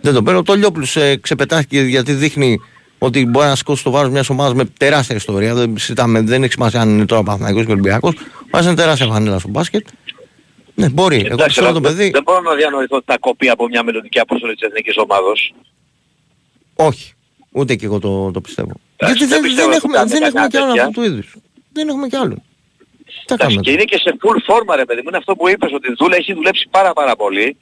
δεν 0.01 0.13
το 0.13 0.23
παίρνω. 0.23 0.43
Το 0.43 0.53
Λιόπουλος 0.53 0.95
ε, 0.95 1.17
ξεπετάχθηκε 1.21 1.81
γιατί 1.81 2.13
δείχνει 2.13 2.59
ότι 3.03 3.25
μπορεί 3.25 3.45
να 3.47 3.55
σηκώσει 3.55 3.83
το 3.83 3.91
βάρος 3.91 4.11
μιας 4.11 4.29
ομάδας 4.29 4.53
με 4.53 4.65
τεράστια 4.65 5.15
ιστορία. 5.15 5.53
Δεν, 5.55 5.77
συζητάμε, 5.77 6.21
δεν 6.21 6.43
έχει 6.43 6.51
σημασία 6.51 6.81
αν 6.81 6.89
είναι 6.89 7.05
τώρα 7.05 7.23
Παναθηναϊκός 7.23 7.65
και 7.65 7.71
Ολυμπιακός. 7.71 8.13
Βάζει 8.51 8.67
είναι 8.67 8.75
τεράστια 8.75 9.07
φανέλα 9.07 9.39
στο 9.39 9.47
μπάσκετ. 9.47 9.87
Ναι, 10.75 10.89
μπορεί. 10.89 11.15
Εγώ 11.15 11.25
Εντάξει, 11.33 11.49
ξέρω 11.49 11.67
αλλά 11.67 11.75
το 11.75 11.81
δεν- 11.87 11.97
παιδί. 11.97 12.09
Δεν 12.09 12.23
μπορώ 12.23 12.41
να 12.41 12.55
διανοηθώ 12.55 12.95
ότι 12.95 13.05
θα 13.07 13.17
κοπεί 13.17 13.49
από 13.49 13.67
μια 13.67 13.83
μελλοντική 13.83 14.19
αποστολή 14.19 14.53
της 14.55 14.67
εθνικής 14.67 14.97
ομάδος. 14.97 15.53
Όχι. 16.75 17.13
Ούτε 17.51 17.75
και 17.75 17.85
εγώ 17.85 17.99
το, 17.99 18.31
το 18.31 18.41
πιστεύω. 18.41 18.71
Εντάξει, 18.97 19.17
γιατί 19.17 19.33
δεν 19.33 19.41
δεν, 19.41 19.49
πιστεύω 19.49 19.69
δεν, 19.69 19.77
ότι 19.77 19.85
έχουμε, 19.85 19.97
θα 19.97 20.05
δεν 20.05 20.19
κάνει 20.19 20.25
έχουμε 20.35 20.47
κι 20.47 20.57
άλλον 20.57 20.67
τέτοια. 20.69 20.85
αυτού 20.87 20.99
του 21.01 21.05
είδους. 21.07 21.35
Δεν 21.73 21.87
έχουμε 21.87 22.07
κι 22.07 22.15
άλλον. 22.15 22.35
Τι 23.05 23.13
θα 23.27 23.33
Εντάξει, 23.33 23.37
κάνουμε. 23.45 23.61
και 23.61 23.71
είναι 23.71 23.83
και 23.83 23.97
σε 23.97 24.17
full 24.21 24.37
forma 24.51 24.75
ρε 24.75 24.85
παιδί 24.85 25.01
μου, 25.01 25.07
είναι 25.07 25.17
αυτό 25.17 25.35
που 25.35 25.49
είπες 25.49 25.71
ότι 25.73 25.93
δούλε, 25.99 26.15
έχει 26.15 26.33
δουλέψει 26.33 26.67
πάρα 26.71 26.93
πάρα 26.93 27.15
πολύ. 27.15 27.57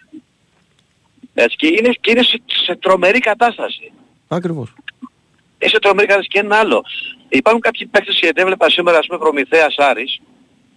Έτσι, 1.33 1.55
και 1.55 1.67
είναι, 1.67 1.89
και 2.01 2.11
είναι 2.11 2.23
σε, 2.23 2.41
σε 2.65 2.75
τρομερή 2.75 3.19
κατάσταση. 3.19 3.91
Ακριβώς. 4.27 4.73
Είναι 5.59 5.71
σε 5.71 5.79
τρομερή 5.79 6.07
κατάσταση 6.07 6.27
και 6.27 6.39
ένα 6.39 6.55
άλλο. 6.55 6.83
Υπάρχουν 7.29 7.61
κάποιοι 7.61 7.85
παίκτες 7.85 8.19
και 8.19 8.31
έβλεπα 8.35 8.69
σήμερα 8.69 8.97
ας 8.97 9.05
πούμε 9.05 9.19
Προμηθέας 9.19 9.75
Άρης, 9.77 10.19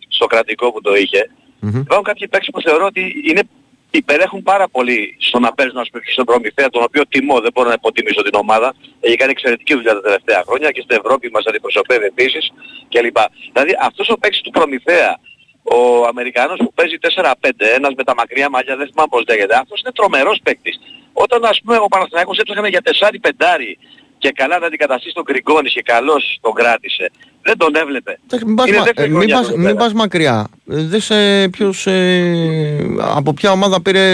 στο 0.08 0.26
κρατικό 0.26 0.72
που 0.72 0.80
το 0.80 0.94
είχε. 0.94 1.30
Μμμ. 1.60 1.80
Υπάρχουν 1.80 2.04
κάποιοι 2.04 2.28
παίκτες 2.28 2.48
που 2.52 2.60
θεωρώ 2.60 2.84
ότι 2.84 3.22
είναι, 3.28 3.42
υπερέχουν 3.90 4.42
πάρα 4.42 4.68
πολύ 4.68 5.16
στο 5.20 5.38
να 5.38 5.52
παίζουν 5.52 5.78
ας 5.78 5.88
πούμε 5.90 6.02
και 6.04 6.10
στον 6.10 6.24
Προμηθέα, 6.24 6.68
τον 6.68 6.82
οποίο 6.82 7.02
τιμώ, 7.06 7.40
δεν 7.40 7.50
μπορώ 7.54 7.68
να 7.68 7.74
υποτιμήσω 7.74 8.22
την 8.22 8.34
ομάδα. 8.34 8.74
Έχει 9.00 9.16
κάνει 9.16 9.30
εξαιρετική 9.30 9.74
δουλειά 9.74 9.92
τα 9.94 10.00
τελευταία 10.00 10.42
χρόνια 10.46 10.70
και 10.70 10.80
στην 10.80 10.96
Ευρώπη 11.04 11.30
μας 11.30 11.44
αντιπροσωπεύει 11.46 12.04
επίσης 12.04 12.52
κλπ. 12.88 13.16
Δηλαδή 13.52 13.72
αυτός 13.80 14.08
ο 14.08 14.16
παίκτης 14.18 14.40
του 14.40 14.50
Προμηθέα, 14.50 15.18
ο 15.62 16.06
Αμερικανός 16.06 16.58
που 16.58 16.72
παίζει 16.74 16.98
4-5, 16.98 17.66
ένας 17.74 17.92
με 17.96 18.04
τα 18.04 18.14
μακριά 18.14 18.50
μαλλιά, 18.50 18.76
δεν 18.76 18.86
θυμάμαι 18.90 19.08
πώς 19.10 19.24
λέγεται, 19.28 19.56
αυτός 19.56 19.80
είναι 19.80 19.92
τρομερός 19.92 20.38
παίκτης. 20.42 20.80
Όταν 21.12 21.44
ας 21.44 21.60
πούμε 21.64 21.76
ο 21.76 21.86
Παναθηναϊκός 21.86 22.38
έψαχνε 22.38 22.68
για 22.68 22.82
4-5 22.82 23.78
και 24.22 24.30
καλά 24.34 24.58
να 24.58 24.66
αντικαταστήσει 24.66 25.14
τον 25.14 25.22
Γκριγκόνης 25.26 25.72
και 25.72 25.82
καλώς 25.82 26.38
τον 26.40 26.52
κράτησε 26.52 27.10
Δεν 27.42 27.56
τον 27.58 27.74
έβλεπε. 27.74 28.18
Εντάξει, 28.24 28.44
Μην 28.46 28.54
πας, 28.56 28.66
Είναι 28.68 28.76
μα- 28.78 28.84
δεύτερη 28.84 29.06
ε, 29.08 29.10
μην 29.10 29.18
χρονιά 29.18 29.36
πας- 29.36 29.46
του 29.46 29.56
μην 29.58 29.66
εδώ 29.66 29.74
πέρα. 29.74 29.84
πας 29.84 29.92
μακριά. 29.94 30.48
Ε, 30.70 30.76
Δες 30.82 31.10
ε, 31.10 31.48
ποιος, 31.52 31.86
ε, 31.86 32.96
από 33.14 33.32
ποια 33.34 33.50
ομάδα 33.50 33.82
πήρε 33.82 34.06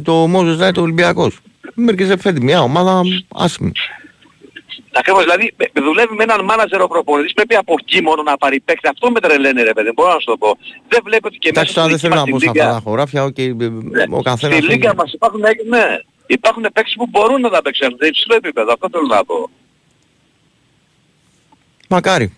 το 0.00 0.12
Μόζες 0.12 0.58
Ράιτ 0.58 0.78
ο 0.78 0.82
Ολυμπιακός. 0.82 1.38
Μερικές 1.74 2.14
φέτη 2.20 2.40
μια 2.42 2.60
ομάδα 2.62 3.02
άσχημη. 3.34 3.72
Ακριβώς, 4.96 5.22
δηλαδή 5.22 5.54
με- 5.56 5.70
δουλεύει 5.82 6.14
με 6.14 6.22
έναν 6.22 6.44
μάνατζερ 6.44 6.82
ο 6.82 6.86
προπονητής, 6.88 7.32
πρέπει 7.32 7.54
από 7.56 7.74
εκεί 7.80 8.02
μόνο 8.02 8.22
να 8.22 8.36
πάρει 8.36 8.60
παίκτη. 8.60 8.88
Αυτό 8.88 9.10
με 9.10 9.20
τρελαίνει 9.20 9.62
ρε 9.62 9.72
παιδί, 9.72 9.90
μπορώ 9.94 10.12
να 10.12 10.18
σου 10.18 10.26
το 10.26 10.36
πω. 10.36 10.56
Δεν 10.88 11.00
βλέπω 11.04 11.26
ότι 11.26 11.38
και 11.38 11.48
μέσα 11.48 11.60
Εντάξει 11.60 11.74
τώρα 11.74 11.88
δεν 11.88 11.98
στη 11.98 12.06
θέλω 12.08 12.20
να 12.20 12.24
δική 12.24 12.30
πω 12.32 12.36
μας 12.36 12.44
σε 12.44 12.52
τη 12.52 12.58
αυτά 12.58 12.70
Λίγκα- 12.70 12.82
τα 12.84 12.90
χωράφια, 12.90 13.24
οκ, 13.24 13.38
ε, 13.38 13.52
ο 14.10 14.22
καθένας... 14.22 14.56
Στη 14.56 14.64
έχει- 14.64 14.66
Λίγκα 14.74 14.94
μας 14.94 15.12
υπάρχουν, 15.12 15.40
ναι, 15.68 15.80
υπάρχουν 16.26 16.62
παίκτες 16.62 16.94
που 16.96 17.06
μπορούν 17.10 17.40
να 17.40 17.50
τα 17.50 17.62
παίξουν 17.62 17.96
σε 18.00 18.06
υψηλό 18.06 18.34
επίπεδο, 18.34 18.72
αυτό 18.72 18.88
θέλω 18.92 19.06
να 19.06 19.24
πω. 19.24 19.50
Μακάρι. 21.88 22.36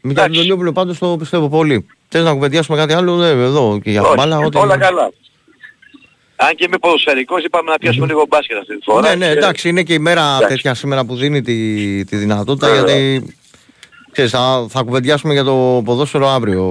Με 0.00 0.12
τον 0.14 0.32
Λιόπουλο 0.32 0.72
πάντως 0.72 0.98
το 0.98 1.16
πιστεύω 1.18 1.48
πολύ. 1.48 1.86
Θες 2.08 2.24
να 2.24 2.32
κουβεντιάσουμε 2.32 2.76
κάτι 2.76 2.92
άλλο, 2.92 3.22
ε, 3.22 3.30
εδώ 3.30 3.80
και 3.82 3.90
για 3.90 4.02
Όχι, 4.02 4.14
μπάλα, 4.16 4.38
ό,τι... 4.38 4.58
όλα 4.58 4.78
καλά. 4.78 5.12
Αν 6.36 6.54
και 6.54 6.64
είμαι 6.64 6.78
ποδοσφαιρικός 6.78 7.44
είπαμε 7.44 7.70
να 7.70 7.78
πιάσουμε 7.78 8.06
λίγο 8.06 8.24
μπάσκετ 8.28 8.56
αυτή 8.56 8.76
τη 8.76 8.82
φορά. 8.82 9.08
Ναι, 9.08 9.14
ναι, 9.14 9.32
και- 9.32 9.38
εντάξει, 9.38 9.68
είναι 9.68 9.82
και 9.82 9.92
η 9.94 9.98
μέρα 9.98 10.20
Εντάξει. 10.36 10.46
τέτοια 10.48 10.74
σήμερα 10.74 11.04
που 11.04 11.14
δίνει 11.16 11.42
τη, 11.42 11.54
τη 12.04 12.16
δυνατότητα 12.16 12.68
Βέβαια. 12.68 12.96
γιατί 12.98 13.36
ξέρεις, 14.12 14.30
θα, 14.30 14.66
θα 14.68 14.82
κουβεντιάσουμε 14.82 15.32
για 15.32 15.44
το 15.44 15.82
ποδόσφαιρο 15.84 16.28
αύριο. 16.28 16.64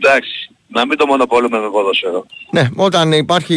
Εντάξει, 0.00 0.41
να 0.74 0.86
μην 0.86 0.98
το 0.98 1.06
μονοπολούμε 1.06 1.58
με 1.58 1.68
ποδόσφαιρο. 1.70 2.26
Ναι, 2.50 2.68
όταν 2.76 3.12
υπάρχει 3.12 3.56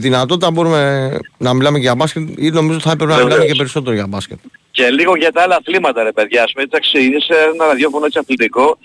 δυνατότητα 0.00 0.50
μπορούμε 0.50 1.10
να 1.38 1.52
μιλάμε 1.54 1.76
και 1.78 1.82
για 1.84 1.94
μπάσκετ 1.94 2.28
ή 2.38 2.50
νομίζω 2.50 2.80
θα 2.80 2.90
έπρεπε 2.90 3.10
να 3.10 3.16
Βεβαίως. 3.16 3.32
μιλάμε 3.32 3.52
και 3.52 3.58
περισσότερο 3.58 3.94
για 3.94 4.06
μπάσκετ. 4.06 4.38
Και 4.70 4.90
λίγο 4.90 5.16
για 5.16 5.32
τα 5.32 5.42
άλλα 5.42 5.56
αθλήματα 5.56 6.02
ρε 6.02 6.12
παιδιά, 6.12 6.42
ας 6.42 6.52
πούμε, 6.52 6.64
εντάξει, 6.64 7.04
είναι 7.04 7.20
σε 7.20 7.32
ένα 7.54 7.66
ραδιόφωνο 7.66 8.04
έτσι 8.06 8.18
αθλητικό, 8.18 8.78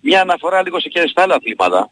μια 0.00 0.20
αναφορά 0.20 0.62
λίγο 0.62 0.80
σε 0.80 0.88
και 0.88 1.04
στα 1.10 1.22
άλλα 1.22 1.34
αθλήματα. 1.34 1.90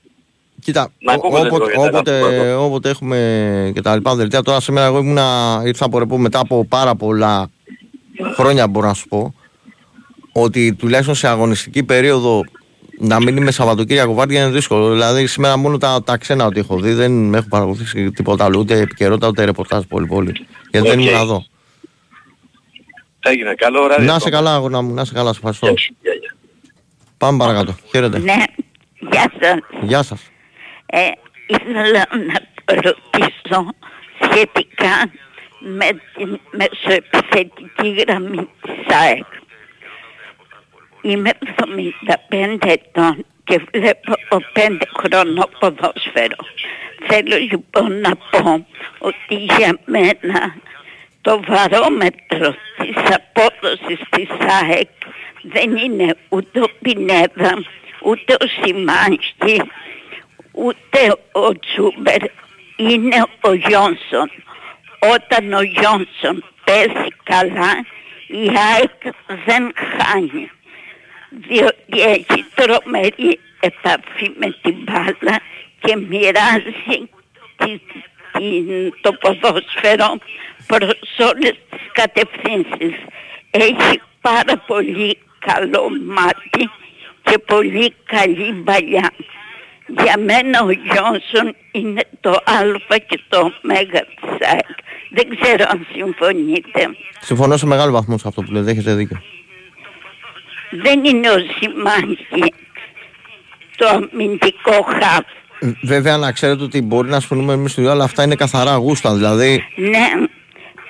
Κοίτα, 0.65 0.93
Να 0.99 1.13
ο- 1.13 1.15
ακούγονται 1.15 1.47
όποτε, 1.47 1.71
λίγο 1.71 1.83
για 1.83 1.91
τα 1.91 1.99
όποτε, 1.99 2.17
αθλήματα. 2.25 2.59
όποτε 2.59 2.89
έχουμε 2.89 3.71
και 3.75 3.81
τα 3.81 3.95
λοιπά 3.95 4.15
δελτία, 4.15 4.43
τώρα 4.43 4.61
σήμερα 4.61 4.87
εγώ 4.87 4.99
ήμουνα, 4.99 5.61
ήρθα 5.65 5.85
από 5.85 5.99
ρεπό 5.99 6.19
μετά 6.19 6.39
από 6.39 6.65
πάρα 6.65 6.95
πολλά 6.95 7.51
χρόνια 8.35 8.67
μπορώ 8.69 8.87
να 8.87 8.95
σου 8.95 9.09
πω, 9.09 9.35
ότι 10.33 10.75
τουλάχιστον 10.75 11.15
σε 11.15 11.29
αγωνιστική 11.29 11.83
περίοδο 11.85 12.45
να 13.03 13.21
μην 13.21 13.37
είμαι 13.37 13.51
Σαββατοκύριακο 13.51 14.15
βάρδια 14.15 14.43
είναι 14.43 14.51
δύσκολο. 14.51 14.91
Δηλαδή 14.91 15.27
σήμερα 15.27 15.57
μόνο 15.57 15.79
τα, 15.79 16.03
τα 16.03 16.17
ξένα 16.17 16.45
ότι 16.45 16.61
έχω 16.61 16.79
δει, 16.79 16.93
δεν 16.93 17.13
με 17.13 17.39
έχω 17.39 17.47
παρακολουθήσει 17.49 18.11
τίποτα 18.11 18.45
άλλο, 18.45 18.59
ούτε 18.59 18.81
επικαιρότητα 18.81 19.29
ούτε 19.29 19.45
ρεπορτάζ 19.45 19.85
πολύ 19.89 20.07
πολύ. 20.07 20.47
Γιατί 20.71 20.89
δεν 20.89 20.99
Οκ. 20.99 21.05
ήμουν 21.05 21.21
εδώ. 21.21 21.45
Έγινε, 23.21 23.55
καλό 23.55 23.83
βράδυ. 23.83 24.05
Να 24.05 24.19
σε 24.19 24.31
καλά, 24.31 24.55
αγώνα 24.55 24.83
μου, 24.83 24.95
να 24.95 25.05
σε 25.05 25.13
καλά, 25.13 25.33
σε 25.33 25.37
ευχαριστώ. 25.37 25.67
Γεια 25.67 25.77
σου, 25.79 25.97
γεια, 26.01 26.13
γεια. 26.13 26.35
Πάμε 27.19 27.39
παρακάτω. 27.39 27.75
Χαίρετε. 27.91 28.19
Ναι, 28.19 28.37
γεια 29.11 29.33
σας. 29.41 29.59
Γεια 29.83 30.03
σας. 30.03 30.21
Ε, 30.87 30.99
ήθελα 31.47 32.07
να 32.27 32.41
ρωτήσω 32.75 33.67
σχετικά 34.21 35.11
με 35.59 35.87
την 36.17 36.41
μεσοεπιθετική 36.51 37.89
γραμμή 37.89 38.49
της 38.63 38.97
ΑΕΚ. 38.97 39.25
Είμαι 41.03 41.31
75 42.31 42.57
ετών 42.61 43.25
και 43.45 43.61
βλέπω 43.73 44.13
από 44.13 44.45
5 44.55 44.79
χρόνο 44.97 45.49
ποδόσφαιρο. 45.59 46.37
Θέλω 47.07 47.37
λοιπόν 47.37 48.01
να 48.01 48.17
πω 48.17 48.67
ότι 48.99 49.35
για 49.35 49.79
μένα 49.85 50.55
το 51.21 51.41
βαρόμετρο 51.47 52.55
της 52.77 53.17
απόδοσης 53.17 54.01
της 54.11 54.29
ΑΕΚ 54.63 54.89
δεν 55.43 55.77
είναι 55.77 56.17
ούτε 56.29 56.61
ο 56.61 56.69
Πινέδα, 56.83 57.63
ούτε 58.03 58.33
ο 58.33 58.47
Σιμάνσκι, 58.47 59.63
ούτε 60.53 61.17
ο 61.33 61.59
Τσούμπερ, 61.59 62.23
είναι 62.77 63.25
ο 63.41 63.53
Γιόνσον. 63.53 64.31
Όταν 65.15 65.53
ο 65.53 65.63
Γιόνσον 65.63 66.45
παίζει 66.65 67.09
καλά, 67.23 67.73
η 68.27 68.51
ΑΕΚ 68.73 69.15
δεν 69.45 69.73
χάνει. 69.75 70.51
Διότι 71.49 72.01
έχει 72.11 72.45
τρομερή 72.55 73.39
επαφή 73.61 74.31
με 74.39 74.57
την 74.63 74.75
μπάλα 74.85 75.41
και 75.81 75.97
μοιράζει 75.97 77.09
τη- 77.57 77.81
την- 78.33 78.93
το 79.01 79.13
ποδόσφαιρο 79.13 80.19
προς 80.67 80.91
όλες 81.19 81.55
τις 81.71 81.81
κατευθύνσεις. 81.93 82.97
Έχει 83.51 84.01
πάρα 84.21 84.57
πολύ 84.67 85.19
καλό 85.39 85.89
μάτι 86.07 86.71
και 87.23 87.39
πολύ 87.39 87.95
καλή 88.05 88.53
παλιά. 88.65 89.11
Για 89.87 90.19
μένα 90.19 90.63
ο 90.63 90.71
Γιόνσον 90.71 91.57
είναι 91.73 92.03
το 92.21 92.31
α 92.31 92.97
και 93.07 93.21
το 93.29 93.39
ω 93.41 93.51
της 93.61 94.49
ΑΕΚ. 94.49 94.77
Δεν 95.11 95.29
ξέρω 95.41 95.65
αν 95.69 95.87
συμφωνείτε. 95.95 96.89
Συμφωνώ 97.21 97.57
σε 97.57 97.67
μεγάλο 97.67 97.93
βαθμό 97.93 98.19
σε 98.19 98.29
αυτό 98.29 98.43
που 98.43 98.53
λέτε, 98.53 98.71
έχετε 98.71 98.95
δίκιο. 98.95 99.23
Δεν 100.83 101.05
είναι 101.05 101.29
ο 101.31 101.37
Σιμάνκι 101.39 102.53
το 103.77 103.87
αμυντικό 103.89 104.83
χαφ. 104.83 105.27
Βέβαια 105.83 106.17
να 106.17 106.33
ξέρετε 106.33 106.63
ότι 106.63 106.83
μπορεί 106.83 107.09
να 107.09 107.19
συμφωνούμε 107.21 107.53
εμείς 107.53 107.73
στο 107.73 107.89
αλλά 107.89 108.05
αυτά 108.05 108.23
είναι 108.23 108.35
καθαρά 108.35 108.75
γούστα. 108.75 109.15
Δηλαδή 109.15 109.65
Ναι, 109.77 110.09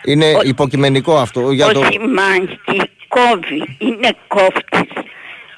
είναι 0.05 0.27
υποκειμενικό 0.43 1.17
αυτό 1.19 1.51
για 1.51 1.67
ο 1.67 1.73
το... 1.73 1.85
Σιμάνκι 1.91 2.91
κόβει, 3.09 3.77
είναι 3.79 4.11
κόφτης. 4.27 4.93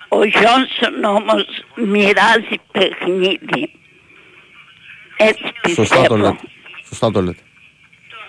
Ο 0.09 0.25
Γιόνσον 0.25 1.05
όμως 1.05 1.45
μοιράζει 1.75 2.57
παιχνίδι. 2.73 3.71
Έτσι 5.17 5.53
Σωστά 5.75 5.95
το 5.97 6.01
πιστεύω. 6.03 6.17
λέτε. 6.17 6.37
Σωστά 6.89 7.11
το 7.11 7.23
λέτε. 7.23 7.43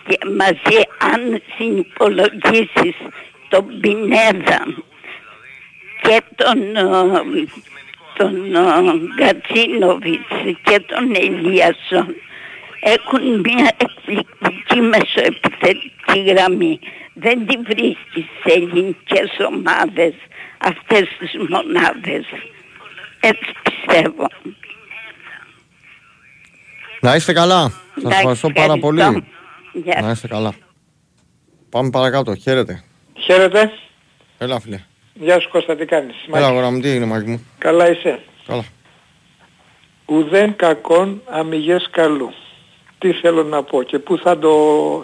Και 0.08 0.18
μαζί 0.38 0.82
αν 1.14 1.42
συνυπολογίσεις 1.58 2.96
τον 3.50 3.66
Πινέδα 3.82 4.66
και 6.08 6.22
τον, 6.36 6.76
ε, 6.76 7.48
τον 8.18 8.56
ε, 8.56 8.94
Γκατσίνοβιτς 9.16 10.60
και 10.64 10.80
τον 10.80 11.16
Ελίασον 11.16 12.16
έχουν 12.80 13.40
μια 13.40 13.76
εκπληκτική 13.78 14.80
μεσοεπιθετική 14.82 16.20
γραμμή. 16.28 16.80
Δεν 17.14 17.46
τη 17.48 17.58
βρίσκεις 17.58 18.26
σε 18.44 18.54
ελληνικές 18.54 19.30
ομάδες 19.52 20.14
αυτές 20.58 21.08
τις 21.20 21.32
μονάδες. 21.50 22.26
Έτσι 23.20 23.52
πιστεύω. 23.64 24.28
Να 27.00 27.16
είστε 27.16 27.34
καλά. 27.34 27.62
Σας 27.62 28.04
Εντάξει, 28.04 28.18
ευχαριστώ 28.18 28.50
πάρα 28.50 28.78
πολύ. 28.78 29.00
ευχαριστώ. 29.00 29.28
Γεια 29.74 30.02
Να 30.02 30.12
είστε 30.12 30.28
καλά. 30.28 30.54
Πάμε 31.70 31.90
παρακάτω. 31.90 32.36
Χαίρετε. 32.36 32.84
Χαίρετε. 33.14 33.72
Έλα 34.38 34.60
φίλε. 34.60 34.80
Γεια 35.20 35.40
σου 35.40 35.50
Κώστα, 35.50 35.76
τι 35.76 35.86
κάνεις. 35.86 36.16
Έλα 36.28 36.30
Μάκη. 36.40 36.44
αγορά 36.46 36.70
μου, 36.72 36.80
τι 36.80 36.96
είναι 36.96 37.06
Μάκη 37.06 37.30
μου; 37.30 37.46
Καλά 37.58 37.90
είσαι; 37.92 38.20
Καλά. 38.48 38.64
Ουδέν 40.06 40.56
κακόν 40.56 41.22
αμυγές 41.26 41.88
καλού. 41.92 42.34
Τι 42.98 43.12
θέλω 43.12 43.44
να 43.44 43.64
πω 43.64 43.84
και 43.84 44.00
πού 44.00 44.18
θα, 44.18 44.40
το, 44.40 44.54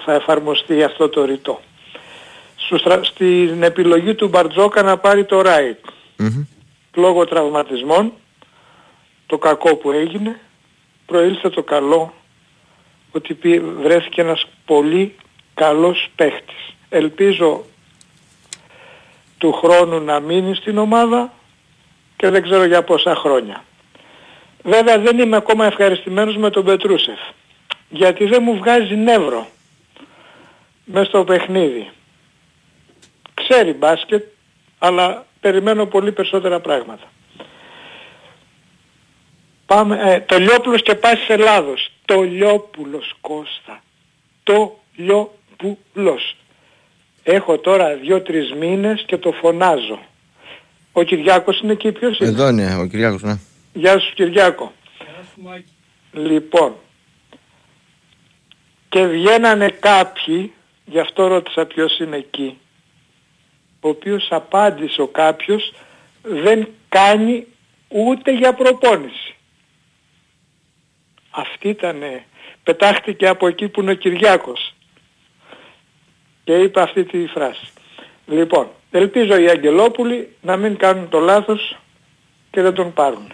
θα 0.05 0.13
εφαρμοστεί 0.13 0.83
αυτό 0.83 1.09
το 1.09 1.25
ρητό. 1.25 1.61
Σου 2.55 2.77
στρα- 2.77 3.03
Στην 3.03 3.63
επιλογή 3.63 4.15
του 4.15 4.27
Μπαρτζόκα 4.27 4.81
να 4.81 4.97
πάρει 4.97 5.25
το 5.25 5.41
Ράιτ. 5.41 5.85
Μμμ. 6.17 6.43
Λόγω 6.95 7.25
τραυματισμών, 7.25 8.13
το 9.25 9.37
κακό 9.37 9.75
που 9.75 9.91
έγινε, 9.91 10.39
προήλθε 11.05 11.49
το 11.49 11.63
καλό 11.63 12.13
ότι 13.11 13.33
πή- 13.33 13.61
βρέθηκε 13.81 14.21
ένας 14.21 14.45
πολύ 14.65 15.15
καλός 15.53 16.07
παίχτης. 16.15 16.75
Ελπίζω 16.89 17.63
του 19.41 19.53
χρόνου 19.53 19.99
να 19.99 20.19
μείνει 20.19 20.55
στην 20.55 20.77
ομάδα 20.77 21.33
και 22.15 22.29
δεν 22.29 22.41
ξέρω 22.43 22.65
για 22.65 22.83
πόσα 22.83 23.15
χρόνια. 23.15 23.63
Βέβαια 24.63 24.99
δεν 24.99 25.19
είμαι 25.19 25.35
ακόμα 25.35 25.65
ευχαριστημένος 25.65 26.37
με 26.37 26.49
τον 26.49 26.65
Πετρούσεφ. 26.65 27.19
Γιατί 27.89 28.25
δεν 28.25 28.43
μου 28.43 28.57
βγάζει 28.57 28.95
νεύρο 28.95 29.47
μέσα 30.85 31.05
στο 31.05 31.23
παιχνίδι. 31.23 31.89
Ξέρει 33.33 33.73
μπάσκετ, 33.73 34.23
αλλά 34.79 35.25
περιμένω 35.39 35.85
πολύ 35.85 36.11
περισσότερα 36.11 36.59
πράγματα. 36.59 37.11
Πάμε, 39.65 39.99
ε, 40.01 40.19
το 40.19 40.37
Λιόπουλος 40.37 40.81
και 40.81 40.95
Πάσης 40.95 41.29
Ελλάδος. 41.29 41.91
Το 42.05 42.21
Λιόπουλος 42.21 43.13
Κώστα. 43.21 43.81
Το 44.43 44.79
Λιόπουλος. 44.95 46.35
Έχω 47.23 47.57
τώρα 47.57 47.95
δύο-τρεις 47.95 48.53
μήνες 48.53 49.03
και 49.05 49.17
το 49.17 49.31
φωνάζω. 49.31 49.99
Ο 50.91 51.03
Κυριάκος 51.03 51.59
είναι 51.59 51.71
εκεί 51.71 51.91
ποιος 51.91 52.19
είναι; 52.19 52.29
Εδώ 52.29 52.49
είναι 52.49 52.75
ο 52.75 52.85
Κυριάκος, 52.85 53.21
ναι. 53.21 53.39
Γεια 53.73 53.99
σου 53.99 54.13
Κυριάκο. 54.13 54.73
Λοιπόν, 56.13 56.75
και 58.89 59.05
βγαίνανε 59.05 59.69
κάποιοι, 59.69 60.53
γι' 60.85 60.99
αυτό 60.99 61.27
ρώτησα 61.27 61.65
ποιος 61.65 61.99
είναι 61.99 62.17
εκεί, 62.17 62.57
ο 63.79 63.89
οποίος 63.89 64.27
απάντησε 64.29 65.01
ο 65.01 65.07
κάποιος 65.07 65.73
δεν 66.21 66.67
κάνει 66.89 67.47
ούτε 67.87 68.31
για 68.31 68.53
προπόνηση. 68.53 69.35
Αυτή 71.29 71.69
ήταν, 71.69 72.01
πετάχτηκε 72.63 73.27
από 73.27 73.47
εκεί 73.47 73.67
που 73.67 73.81
είναι 73.81 73.91
ο 73.91 73.95
Κυριάκος 73.95 74.73
και 76.51 76.57
είπε 76.57 76.81
αυτή 76.81 77.03
τη 77.03 77.27
φράση. 77.27 77.67
Λοιπόν, 78.25 78.67
ελπίζω 78.91 79.37
οι 79.37 79.49
Αγγελόπουλοι 79.49 80.35
να 80.41 80.57
μην 80.57 80.77
κάνουν 80.77 81.09
το 81.09 81.19
λάθος 81.19 81.77
και 82.51 82.61
δεν 82.61 82.73
τον 82.73 82.93
πάρουν. 82.93 83.33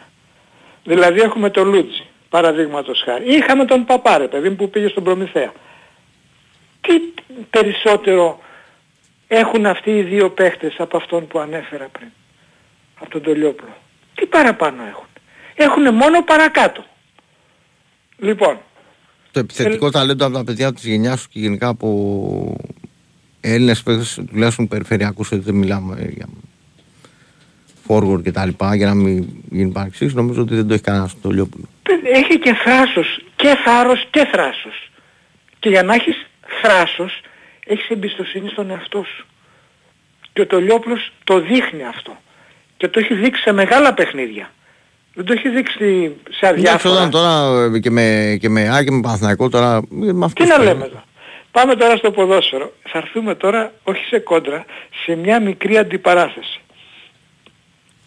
Δηλαδή 0.84 1.20
έχουμε 1.20 1.50
το 1.50 1.64
Λούτσι, 1.64 2.06
παραδείγματος 2.30 3.02
χάρη. 3.06 3.36
Είχαμε 3.36 3.66
τον 3.66 3.86
Παπάρε, 3.86 4.28
παιδί 4.28 4.50
μου, 4.50 4.56
που 4.56 4.70
πήγε 4.70 4.88
στον 4.88 5.04
Προμηθέα. 5.04 5.52
Τι 6.82 6.94
περισσότερο 7.50 8.40
έχουν 9.28 9.66
αυτοί 9.66 9.98
οι 9.98 10.02
δύο 10.02 10.30
παίχτες 10.30 10.76
από 10.78 10.98
αυτόν 10.98 11.28
που 11.28 11.40
ανέφερα 11.40 11.88
πριν. 11.92 12.08
Από 13.00 13.10
τον 13.10 13.22
Τολιόπουλο; 13.22 13.78
Τι 14.16 14.26
παραπάνω 14.26 14.84
έχουν; 14.90 15.08
Έχουν 15.56 15.94
μόνο 15.94 16.24
παρακάτω. 16.24 16.86
Λοιπόν. 18.18 18.58
Το 19.32 19.40
επιθετικό 19.40 19.90
ταλέντο 19.90 20.26
από 20.26 20.34
τα 20.34 20.44
παιδιά 20.44 20.74
της 20.74 20.86
γενιάς 20.86 21.20
σου 21.20 21.28
και 21.30 21.40
γενικά 21.40 21.68
από 21.68 21.88
Έλληνες 23.54 23.84
παίκτες 23.84 24.20
τουλάχιστον 24.32 24.68
περιφερειακούς 24.68 25.30
δεν 25.32 25.56
μιλάμε 25.56 26.12
για 26.16 26.26
forward 27.88 28.24
και 28.24 28.32
τα 28.32 28.46
λοιπά 28.46 28.76
για 28.76 28.86
να 28.88 28.94
μην 28.94 29.26
γίνει 29.50 29.72
παρεξής 29.72 30.14
νομίζω 30.14 30.42
ότι 30.42 30.56
δεν 30.56 30.68
το 30.68 30.74
έχει 30.74 30.84
κανένας 30.84 31.12
στο 31.12 31.20
Τολιόπουλο. 31.22 31.66
Έχει 32.14 32.40
και 32.40 32.54
θράσος, 32.64 33.22
και 33.36 33.56
θάρρος 33.66 34.08
και 34.10 34.28
θράσος. 34.32 34.92
Και 35.60 35.70
για 35.70 35.84
να 35.84 35.94
έχεις 35.94 36.16
θράσος 36.62 37.22
έχεις 37.66 37.90
εμπιστοσύνη 37.90 38.50
στον 38.50 38.70
εαυτό 38.70 39.04
σου. 39.16 39.26
Και 40.34 40.42
ο 40.42 40.48
Τολιόπουλος 40.48 41.12
το 41.24 41.40
δείχνει 41.40 41.84
αυτό. 41.96 42.18
Και 42.78 42.88
το 42.88 43.00
έχει 43.00 43.14
δείξει 43.14 43.42
σε 43.42 43.52
μεγάλα 43.52 43.94
παιχνίδια. 43.94 44.52
Δεν 45.14 45.26
το 45.26 45.34
έχει 45.34 45.50
δείξει 45.50 46.12
σε 46.30 46.48
αδιάφορα. 46.48 46.94
Εντάξει, 46.96 47.10
τώρα 47.12 47.64
ε, 47.76 47.80
και 47.80 47.90
με, 47.92 48.38
και 48.40 48.50
με 48.50 48.70
Άκη, 48.78 48.92
με 48.92 49.02
Παναθηναϊκό 49.02 49.50
τώρα... 49.50 49.76
ε, 49.78 50.12
Με 50.14 50.26
αυτούς 50.26 50.46
Τι 50.46 50.52
να 50.52 50.58
που- 50.58 50.64
λέμε 50.64 50.86
εδώ. 50.86 51.04
Πάμε 51.58 51.76
τώρα 51.76 51.96
στο 51.96 52.12
ποδόσφαιρο. 52.12 52.72
Θα 52.84 52.98
έρθουμε 52.98 53.36
τώρα, 53.36 53.72
όχι 53.84 54.04
σε 54.06 54.20
κόντρα, 54.20 54.66
σε 55.06 55.16
μια 55.16 55.40
μικρή 55.42 55.78
αντιπαράθεση. 55.78 56.60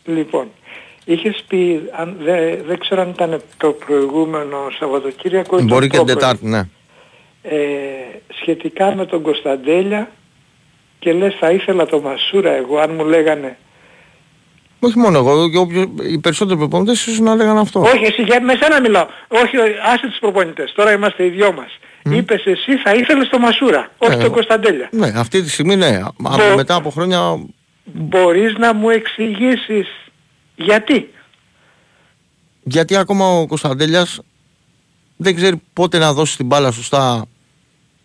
Λοιπόν, 0.05 0.51
είχες 1.05 1.45
πει, 1.49 1.89
αν, 1.93 2.17
δεν, 2.21 2.59
δεν 2.67 2.79
ξέρω 2.79 3.01
αν 3.01 3.09
ήταν 3.09 3.43
το 3.57 3.71
προηγούμενο 3.71 4.57
Σαββατοκύριακο 4.79 5.57
ή 5.57 5.61
το 5.61 5.65
Μπορεί 5.67 5.89
και 5.89 5.97
την 5.97 6.07
πρόπροηγούμενο, 6.07 6.19
Τετάρτη, 6.19 6.47
ναι. 6.47 6.69
ε, 7.57 7.59
σχετικά 8.41 8.95
με 8.95 9.07
τον 9.07 9.23
Κωνσταντέλια 9.23 10.11
και 10.99 11.13
λες 11.13 11.37
θα 11.41 11.51
ήθελα 11.51 11.87
το 11.87 12.01
Μασούρα 12.01 12.51
εγώ 12.51 12.79
αν 12.79 12.95
μου 12.95 13.05
λέγανε 13.05 13.59
Όχι 14.81 14.99
μόνο 14.99 15.19
εγώ, 15.19 15.51
και 15.51 15.59
όποιος, 15.59 15.87
οι 16.11 16.19
περισσότεροι 16.19 16.59
προπονητές 16.59 17.07
ίσως 17.07 17.19
να 17.19 17.35
λέγανε 17.35 17.61
αυτό. 17.61 17.81
όχι 17.81 18.05
εσύ 18.05 18.23
για 18.23 18.43
με 18.43 18.55
σένα 18.61 18.81
μιλάω 18.81 19.07
όχι 19.29 19.57
ο- 19.57 19.63
άσε 19.93 20.07
τους 20.09 20.19
προπονητές 20.19 20.73
τώρα 20.73 20.93
είμαστε 20.93 21.25
οι 21.25 21.29
δυο 21.29 21.53
μας 21.53 21.79
είπες 22.03 22.45
εσύ 22.45 22.77
θα 22.77 22.95
ήθελες 22.95 23.29
το 23.29 23.39
Μασούρα 23.39 23.91
όχι 23.99 24.13
Ε, 24.13 24.17
τον 24.17 24.31
Κωνσταντέλια 24.33 24.89
Ναι, 24.93 25.13
αυτή 25.17 25.43
τη 25.43 25.51
στιγμή 25.51 25.77
ναι. 25.77 26.01
Από 26.23 26.37
Μπο- 26.49 26.57
μετά 26.57 26.75
από 26.75 26.91
χρόνια 26.91 27.45
μπορείς 27.85 28.55
να 28.59 28.75
μου 28.75 28.89
εξηγήσεις 28.91 29.87
γιατί; 30.57 31.09
Γιατί 32.63 32.97
ακόμα 32.97 33.39
ο 33.39 33.47
Κωνσταντέλιας 33.47 34.21
δεν 35.17 35.35
ξέρει 35.35 35.63
πότε 35.73 35.99
να 35.99 36.13
δώσει 36.13 36.37
την 36.37 36.47
μπάλα 36.47 36.71
σωστά 36.71 37.25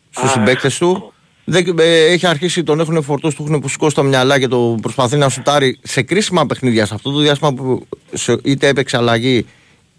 στους 0.09 0.31
συμπαίκτες 0.31 0.77
του. 0.77 1.13
Δεν, 1.47 1.75
ε, 1.79 2.05
έχει 2.05 2.27
αρχίσει, 2.27 2.63
τον 2.63 2.79
έχουν 2.79 3.03
φορτώσει, 3.03 3.35
του 3.35 3.43
έχουν 3.47 3.59
που 3.59 3.67
σηκώσει 3.69 3.95
τα 3.95 4.03
μυαλά 4.03 4.39
και 4.39 4.47
το 4.47 4.77
προσπαθεί 4.81 5.17
να 5.17 5.29
σουτάρει 5.29 5.79
σε 5.83 6.01
κρίσιμα 6.01 6.45
παιχνίδια. 6.45 6.85
Σε 6.85 6.93
αυτό 6.93 7.11
το 7.11 7.19
διάστημα 7.19 7.53
που 7.53 7.87
σε- 8.13 8.39
είτε 8.43 8.67
έπαιξε 8.67 8.97
αλλαγή 8.97 9.45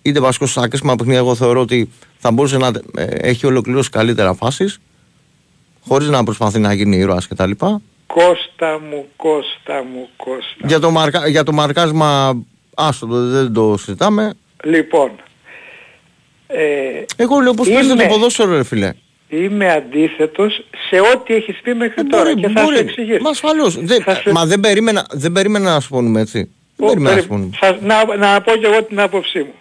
είτε 0.08 0.20
βασικό 0.20 0.46
στα 0.46 0.68
κρίσιμα 0.68 0.94
παιχνίδια, 0.94 1.20
εγώ 1.20 1.34
θεωρώ 1.34 1.60
ότι 1.60 1.90
θα 2.18 2.30
μπορούσε 2.30 2.56
να 2.56 2.70
ε, 2.96 3.04
έχει 3.04 3.46
ολοκληρώσει 3.46 3.90
καλύτερα 3.90 4.34
φάσεις 4.34 4.78
χωρίς 5.88 6.08
να 6.08 6.24
προσπαθεί 6.24 6.58
να 6.58 6.72
γίνει 6.72 6.96
ήρωας 6.96 7.28
κτλ. 7.28 7.50
Κώστα 8.06 8.80
μου, 8.90 9.06
Κώστα 9.16 9.84
μου, 9.92 10.08
Κώστα 10.16 10.66
Για 10.66 10.78
το, 10.80 10.90
μαρκα, 10.90 11.28
για 11.28 11.42
το 11.42 11.52
μαρκάσμα, 11.52 12.38
άστο, 12.74 13.06
το- 13.06 13.26
δεν 13.28 13.52
το 13.52 13.76
συζητάμε. 13.76 14.32
Λοιπόν, 14.64 15.10
ε, 16.46 17.04
Εγώ 17.16 17.38
λέω 17.40 17.54
πως 17.54 17.66
Είμαι- 17.66 17.76
παίζεται 17.76 18.02
το 18.02 18.08
ποδόσφαιρο 18.14 18.56
ρε 18.56 18.64
φίλε. 18.64 18.92
είμαι 19.28 19.72
αντίθετος 19.72 20.64
σε 20.88 21.00
ό,τι 21.14 21.34
έχεις 21.34 21.60
πει 21.62 21.74
μέχρι 21.74 22.04
τώρα 22.06 22.34
και 22.34 22.48
θα 22.48 22.64
σου 22.66 22.72
εξηγήσω. 22.78 23.18
Μα 23.22 23.30
ασφαλώς. 23.30 23.78
Δεν, 23.84 24.04
Μα 24.32 24.46
δεν 24.46 24.60
περίμενα, 24.60 25.06
δεν 25.10 25.32
περίμενα 25.32 25.72
να 25.72 25.80
συμφωνούμε 25.80 26.20
έτσι. 26.20 26.50
Δεν 26.76 26.86
Ω, 26.86 26.90
περίμενα 26.90 27.14
να 27.16 27.22
περι- 27.22 27.26
συμφωνούμε. 27.26 27.56
θα- 27.60 27.78
να, 28.16 28.16
να 28.32 28.40
πω 28.40 28.56
και 28.56 28.66
εγώ 28.66 28.82
την 28.82 29.00
άποψή 29.00 29.38
μου. 29.38 29.52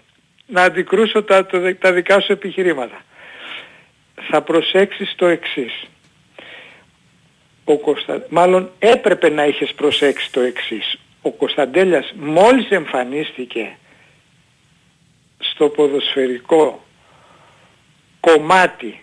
Να 0.47 0.61
αντικρούσω 0.61 1.23
τα, 1.23 1.45
το- 1.45 1.75
τα 1.75 1.93
δικά 1.93 2.19
σου 2.21 2.31
επιχειρήματα. 2.31 3.01
Θα 4.29 4.41
προσέξεις 4.41 5.13
το 5.15 5.25
εξής. 5.25 5.83
Ο 7.63 7.77
Κωνστα... 7.77 8.25
Μάλλον 8.29 8.71
έπρεπε 8.79 9.29
να 9.29 9.45
είχες 9.45 9.73
προσέξει 9.73 10.31
το 10.31 10.39
εξής. 10.39 10.97
Ο 11.21 11.31
Κωνσταντέλιας 11.31 12.13
μόλις 12.19 12.69
εμφανίστηκε 12.69 13.77
στο 15.39 15.69
ποδοσφαιρικό 15.69 16.85
κομμάτι 18.19 18.99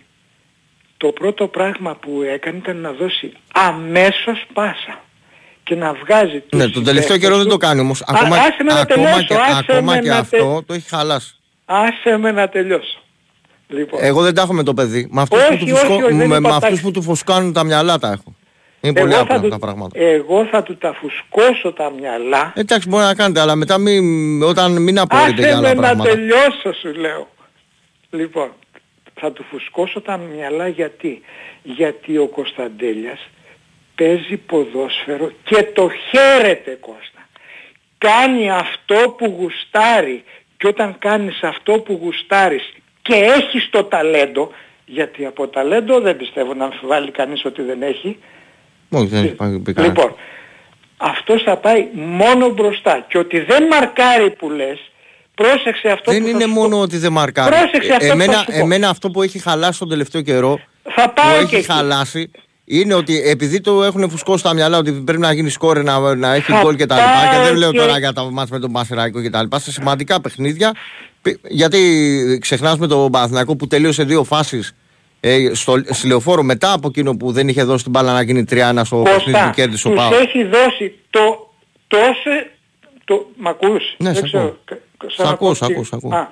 το 0.97 1.11
πρώτο 1.11 1.47
πράγμα 1.47 1.95
που 1.95 2.21
έκανε 2.21 2.57
ήταν 2.57 2.77
να 2.77 2.91
δώσει 2.91 3.33
αμέσως 3.53 4.45
πάσα 4.53 5.02
και 5.63 5.75
να 5.75 5.93
βγάζει 5.93 6.39
τους 6.39 6.59
Ναι, 6.59 6.67
τον 6.67 6.83
τελευταίο 6.83 6.93
συμπαίκτες 7.01 7.17
καιρό 7.17 7.35
δεν 7.35 7.43
του- 7.45 7.49
το 7.51 7.57
κάνει 7.57 7.79
όμως. 7.79 8.01
Α, 8.01 8.05
Ακόμα, 8.07 8.35
άσε 8.35 8.63
με 8.63 8.73
να 8.73 8.79
ακόμα 8.79 9.03
τελειώσω, 9.03 9.25
και, 9.25 9.33
άσε 9.35 9.65
ακόμα 9.67 9.93
με 9.93 9.99
και 9.99 10.09
να 10.09 10.17
αυτό 10.17 10.63
το 10.67 10.73
έχει 10.73 10.87
χαλάσει. 10.89 11.35
Άσε 11.65 12.17
με 12.17 12.31
να 12.31 12.49
τελειώσω. 12.49 12.97
Λοιπόν, 13.67 13.99
Εγώ 14.03 14.21
δεν 14.21 14.33
τα 14.35 14.41
έχω 14.41 14.53
με 14.53 14.63
το 14.63 14.73
παιδί. 14.73 15.07
Με 15.11 15.21
αυτούς, 15.21 15.39
Όχι, 15.39 15.57
που, 15.57 15.65
τους 15.65 15.71
όχι, 15.73 15.85
φουσκώ- 15.85 16.03
όχι, 16.03 16.13
δεν 16.15 16.27
με, 16.27 16.35
είπα 16.35 16.39
με 16.39 16.47
αυτούς 16.49 16.61
τάξη. 16.69 16.81
που 16.81 16.91
τους 16.91 17.05
φουσκάνουν 17.05 17.53
τα 17.53 17.63
μυαλά 17.63 17.97
τα 17.99 18.11
έχω. 18.11 18.35
Είναι 18.81 18.99
πολύ 18.99 19.13
εγώ, 19.13 19.21
απλά 19.21 19.35
θα 19.35 19.41
του, 19.41 19.49
τα 19.49 19.59
πράγματα. 19.59 19.99
εγώ 19.99 20.45
θα 20.51 20.63
του 20.63 20.77
τα 20.77 20.93
φουσκώσω 20.93 21.71
τα 21.73 21.91
μυαλά. 21.99 22.53
Εντάξει, 22.55 22.89
μπορεί 22.89 23.03
να 23.03 23.15
κάνετε, 23.15 23.39
αλλά 23.39 23.55
μετά 23.55 23.77
μην, 23.77 24.43
όταν 24.43 24.81
μην 24.81 24.99
απορείτε 24.99 25.41
για 25.41 25.49
Άσε 25.51 25.61
με 25.61 25.67
άλλα 25.67 25.73
να 25.73 25.81
πράγματα. 25.81 26.09
τελειώσω 26.09 26.73
σου 26.81 26.93
λέω. 26.99 27.27
Λοιπόν, 28.09 28.51
θα 29.19 29.31
του 29.31 29.45
φουσκώσω 29.49 30.01
τα 30.01 30.17
μυαλά 30.17 30.67
γιατί. 30.67 31.21
Γιατί 31.63 32.17
ο 32.17 32.27
Κωνσταντέλιας 32.27 33.19
παίζει 33.95 34.37
ποδόσφαιρο 34.37 35.31
και 35.43 35.63
το 35.73 35.89
χαίρεται 36.09 36.77
Κώστα. 36.81 37.21
Κάνει 37.97 38.51
αυτό 38.51 38.95
που 39.17 39.35
γουστάρει 39.39 40.23
και 40.57 40.67
όταν 40.67 40.95
κάνεις 40.99 41.39
αυτό 41.43 41.73
που 41.79 41.99
γουστάρεις 42.01 42.73
και 43.01 43.13
έχεις 43.15 43.69
το 43.69 43.83
ταλέντο, 43.83 44.51
γιατί 44.85 45.25
από 45.25 45.47
ταλέντο 45.47 45.99
δεν 45.99 46.17
πιστεύω 46.17 46.53
να 46.53 46.65
αμφιβάλλει 46.65 47.11
κανείς 47.11 47.45
ότι 47.45 47.61
δεν 47.61 47.81
έχει, 47.81 48.17
Όχι, 48.89 49.05
δεν 49.05 49.23
έχει 49.23 49.33
πάει 49.33 49.59
πει 49.59 49.73
κανένας. 49.73 49.97
Λοιπόν, 49.97 50.15
αυτός 50.97 51.43
θα 51.43 51.57
πάει 51.57 51.87
μόνο 51.93 52.49
μπροστά 52.49 53.05
και 53.07 53.17
ότι 53.17 53.39
δεν 53.39 53.63
μαρκάρει 53.67 54.29
που 54.31 54.49
λες, 54.49 54.91
πρόσεξε 55.35 55.89
αυτό 55.89 56.11
Δεν 56.11 56.19
που 56.21 56.25
θα 56.27 56.31
είναι 56.33 56.43
σου 56.43 56.49
μόνο 56.49 56.75
πω. 56.75 56.81
ότι 56.81 56.97
δεν 56.97 57.11
μαρκάρει. 57.11 57.55
Πρόσεξε 57.55 57.93
αυτό 57.93 58.05
που 58.07 58.11
εμένα, 58.13 58.33
θα 58.33 58.39
σου 58.39 58.45
πω. 58.45 58.57
εμένα 58.57 58.89
αυτό 58.89 59.09
που 59.11 59.21
έχει 59.21 59.39
χαλάσει 59.39 59.79
τον 59.79 59.89
τελευταίο 59.89 60.21
καιρό, 60.21 60.59
Θα 60.83 61.05
που 61.09 61.13
πάω 61.21 61.37
και 61.37 61.43
έχει 61.43 61.55
εκεί. 61.55 61.65
χαλάσει, 61.65 62.31
είναι 62.65 62.93
ότι 62.93 63.21
επειδή 63.29 63.61
το 63.61 63.83
έχουν 63.83 64.09
φουσκώσει 64.09 64.43
τα 64.43 64.53
μυαλά 64.53 64.77
ότι 64.77 64.91
πρέπει 64.91 65.19
να 65.21 65.33
γίνει 65.33 65.49
σκόρε, 65.49 65.81
να, 65.81 66.15
να 66.15 66.33
έχει 66.33 66.51
Θα 66.51 66.61
γκολ 66.61 66.75
και 66.75 66.85
τα 66.85 66.95
λοιπά. 66.95 67.07
Και 67.31 67.35
πάω 67.35 67.45
δεν 67.45 67.55
λέω 67.55 67.71
και- 67.71 67.77
τώρα 67.77 67.97
για 67.99 68.13
τα 68.13 68.23
μάτς 68.23 68.49
με 68.51 68.59
τον 68.59 68.71
Πασεράκο 68.71 69.21
και 69.21 69.29
τα 69.29 69.41
λοιπά. 69.41 69.59
Σε 69.59 69.71
σημαντικά 69.71 70.21
παιχνίδια. 70.21 70.71
π- 71.21 71.47
Γιατί 71.49 72.37
ξεχνάς 72.41 72.77
με 72.77 72.87
τον 72.87 73.11
Παναθηναϊκό 73.11 73.55
που 73.55 73.67
τελείωσε 73.67 74.03
δύο 74.03 74.23
φάσεις 74.23 74.75
ε, 75.19 75.49
στο, 75.53 75.81
στη 75.89 76.07
λεωφόρο 76.07 76.43
μετά 76.43 76.73
από 76.73 76.87
εκείνο 76.87 77.17
που 77.17 77.31
δεν 77.31 77.47
είχε 77.47 77.63
δώσει 77.63 77.83
την 77.83 77.91
μπάλα 77.91 78.13
να 78.13 78.21
γίνει 78.21 78.43
3-1 78.49 78.81
στο 78.85 78.97
παιχνίδι 78.97 79.31
Κώστα, 79.31 79.45
που 79.47 79.53
κέρδισε 79.55 79.87
ο 79.87 79.91
τους 79.91 79.99
Πάο. 79.99 80.13
έχει 80.19 80.43
δώσει 80.43 80.95
το 81.09 81.53
τόσο... 81.87 82.29
Το, 83.05 83.29
μ' 83.37 83.47
ακούς; 83.47 83.95
Ναι, 83.97 84.11
Δεν 84.11 84.15
σ' 84.23 84.25
ξέρω. 84.25 84.43
ακούω. 84.43 84.57
Κα- 84.65 84.77
κα- 84.97 85.09
Σ' 85.09 85.13
σαν 85.15 85.25
να 85.25 85.31
ακούω, 85.31 85.47
πω 85.47 85.53
σ' 85.55 85.59
τι- 85.59 85.65
ακούω, 85.65 85.83
σ' 85.83 85.93
ακούω. 85.93 86.15
Α, 86.15 86.27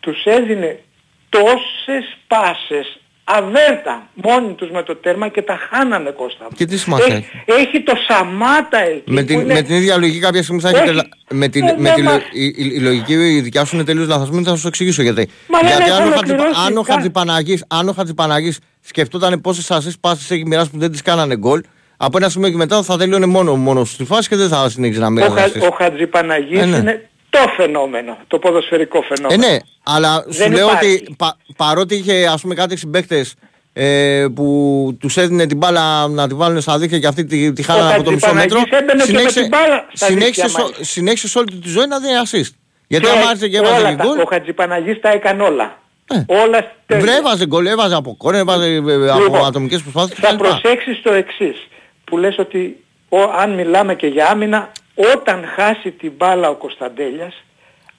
τους 0.00 0.24
έδινε 0.24 0.80
τόσες 1.28 2.16
πάσες 2.26 3.00
αβέρτα 3.24 4.08
μόνοι 4.14 4.52
τους 4.54 4.70
με 4.70 4.82
το 4.82 4.96
τέρμα 4.96 5.28
και 5.28 5.42
τα 5.42 5.58
χάνανε 5.70 6.10
Κώστα. 6.10 6.44
μου. 6.44 6.56
Και 6.56 6.64
τι 6.66 6.78
σημασία 6.78 7.14
έχει, 7.14 7.26
έχει 7.46 7.82
το 7.82 7.92
Σαμάτα 8.08 8.78
εκεί 8.78 9.02
Με 9.12 9.20
που 9.20 9.26
την, 9.26 9.40
είναι- 9.40 9.54
με 9.54 9.62
την 9.62 9.74
ίδια 9.74 9.96
λογική 9.98 10.18
κάποια 10.18 10.42
στιγμή 10.42 10.60
θα 10.60 10.68
Όχι. 10.68 10.76
έχετε. 10.76 10.92
λα- 10.92 11.08
Με 11.30 11.48
την, 11.48 11.64
Ε, 11.66 11.74
με 11.76 11.82
δεν 11.82 11.94
τη, 11.94 12.02
λο- 12.02 12.10
μας- 12.10 12.22
η, 12.32 12.44
η- 12.44 12.54
η 12.74 12.80
λογική 12.80 13.12
η 13.12 13.40
δικιά 13.40 13.64
σου 13.64 13.74
είναι 13.76 13.84
τελείως 13.84 14.06
λαθασμένη, 14.08 14.44
θα 14.44 14.56
σου 14.56 14.66
εξηγήσω 14.66 15.02
γιατί. 15.02 15.28
Μα 15.48 15.58
δεν 15.58 15.68
γιατί 15.68 15.82
έχω 15.84 15.94
αν 15.94 16.02
ο, 16.02 16.06
ολοκληρώσει 16.06 16.44
Χατζηπα- 16.44 16.66
αν 16.66 16.76
ο 16.76 16.82
καν. 16.82 16.94
Χατζηπαναγής, 16.94 17.64
αν 17.68 17.88
ο 17.88 17.92
Χατζηπαναγής 17.92 18.58
σκεφτόταν 18.80 19.40
πόσες 19.40 19.70
ασεί 19.70 19.90
πάσει 20.00 20.34
έχει 20.34 20.46
μοιράσει 20.46 20.70
που 20.70 20.78
δεν 20.78 20.90
τις 20.90 21.02
κάνανε 21.02 21.36
γκολ, 21.36 21.60
από 21.96 22.16
ένα 22.16 22.28
σημείο 22.28 22.50
και 22.50 22.56
μετά 22.56 22.82
θα 22.82 22.96
τελείωνε 22.96 23.26
μόνο, 23.26 23.56
μόνος 23.56 23.90
στη 23.90 24.04
φάση 24.04 24.28
και 24.28 24.36
δεν 24.36 24.48
θα 24.48 24.68
συνέχιζε 24.68 25.00
να 25.00 25.06
ο, 25.06 25.10
μοιράζει 25.10 25.34
Χα, 25.34 25.42
ασίστ. 25.42 25.62
ο 25.64 25.70
Χατζηπαναγής 25.78 26.60
Ε, 26.60 26.64
ναι. 26.64 26.76
είναι 26.76 27.08
το 27.42 27.48
φαινόμενο, 27.56 28.18
το 28.26 28.38
ποδοσφαιρικό 28.38 28.98
Ε, 28.98 29.14
φαινόμενο. 29.14 29.46
ναι, 29.46 29.56
αλλά 29.82 30.24
σου 30.30 30.38
Δεν 30.38 30.52
λέω 30.52 30.66
υπάρχει. 30.66 30.92
ότι 30.94 31.14
πα, 31.18 31.36
παρότι 31.56 31.94
είχε 31.94 32.26
ας 32.26 32.40
πούμε 32.42 32.54
κάτι 32.54 32.76
συμπαίκτες 32.76 33.34
ε, 33.72 34.26
που 34.34 34.96
τους 35.00 35.16
έδινε 35.16 35.46
την 35.46 35.56
μπάλα 35.56 36.08
να 36.08 36.28
τη 36.28 36.34
βάλουν 36.34 36.60
στα 36.60 36.78
δίχτυα 36.78 36.98
και 36.98 37.06
αυτή 37.06 37.24
τη, 37.24 37.52
τη 37.52 37.62
χάλανε 37.62 37.88
Ο 37.90 37.94
από 37.94 38.02
το 38.02 38.10
μισό 38.10 38.34
μέτρο. 38.34 38.58
Χατζηπαναγής 38.58 38.78
έμπαινε 38.80 39.04
και 39.04 39.24
με 39.24 39.40
την 39.40 39.48
μπάλα 39.48 39.86
στα 39.92 40.06
συνέχισε, 40.06 40.26
δίχτυα, 40.26 40.48
στο- 40.48 40.60
μάλιστα. 40.62 40.84
συνέχισε 40.84 41.28
σε 41.28 41.38
όλη 41.38 41.58
τη 41.60 41.68
ζωή 41.68 41.86
να 41.86 41.98
δίνει 42.00 42.12
assist. 42.24 42.54
Γιατί 42.86 43.04
Και 43.06 43.10
άμα 43.12 43.20
άρχισε 43.28 43.48
και 43.48 43.56
έβαζε 43.56 43.74
όλα 43.80 43.90
και 43.90 43.96
τα- 43.96 44.04
γκολ, 44.04 44.18
Ο 44.18 44.24
Χατζηπαναγής 44.30 45.00
τα 45.00 45.08
έκανε 45.08 45.42
όλα. 45.42 45.78
Ε. 46.14 46.24
Όλα 46.26 46.72
τέλεια. 46.86 47.04
βρε 47.04 47.14
έβαζε 47.16 47.46
γκολ, 47.46 47.66
έβαζε 47.66 47.94
από 47.94 48.14
κόρνερ, 48.18 48.40
έβαζε 48.40 48.66
ε, 48.66 48.78
από 49.10 49.22
Λοιπόν, 49.22 49.44
ατομικές 49.46 49.82
προσπάθειες 49.82 50.18
Θα 50.18 50.26
κτλ. 50.28 50.36
προσέξεις 50.36 51.02
το 51.02 51.12
εξής 51.12 51.56
που 52.04 52.18
λες 52.18 52.38
ότι 52.38 52.76
ο, 53.08 53.18
αν 53.22 53.54
μιλάμε 53.54 53.94
και 53.94 54.06
για 54.06 54.26
άμυνα 54.28 54.72
όταν 54.94 55.44
χάσει 55.56 55.90
την 55.90 56.12
μπάλα 56.16 56.48
ο 56.48 56.54
Κωνσταντέλιας 56.54 57.44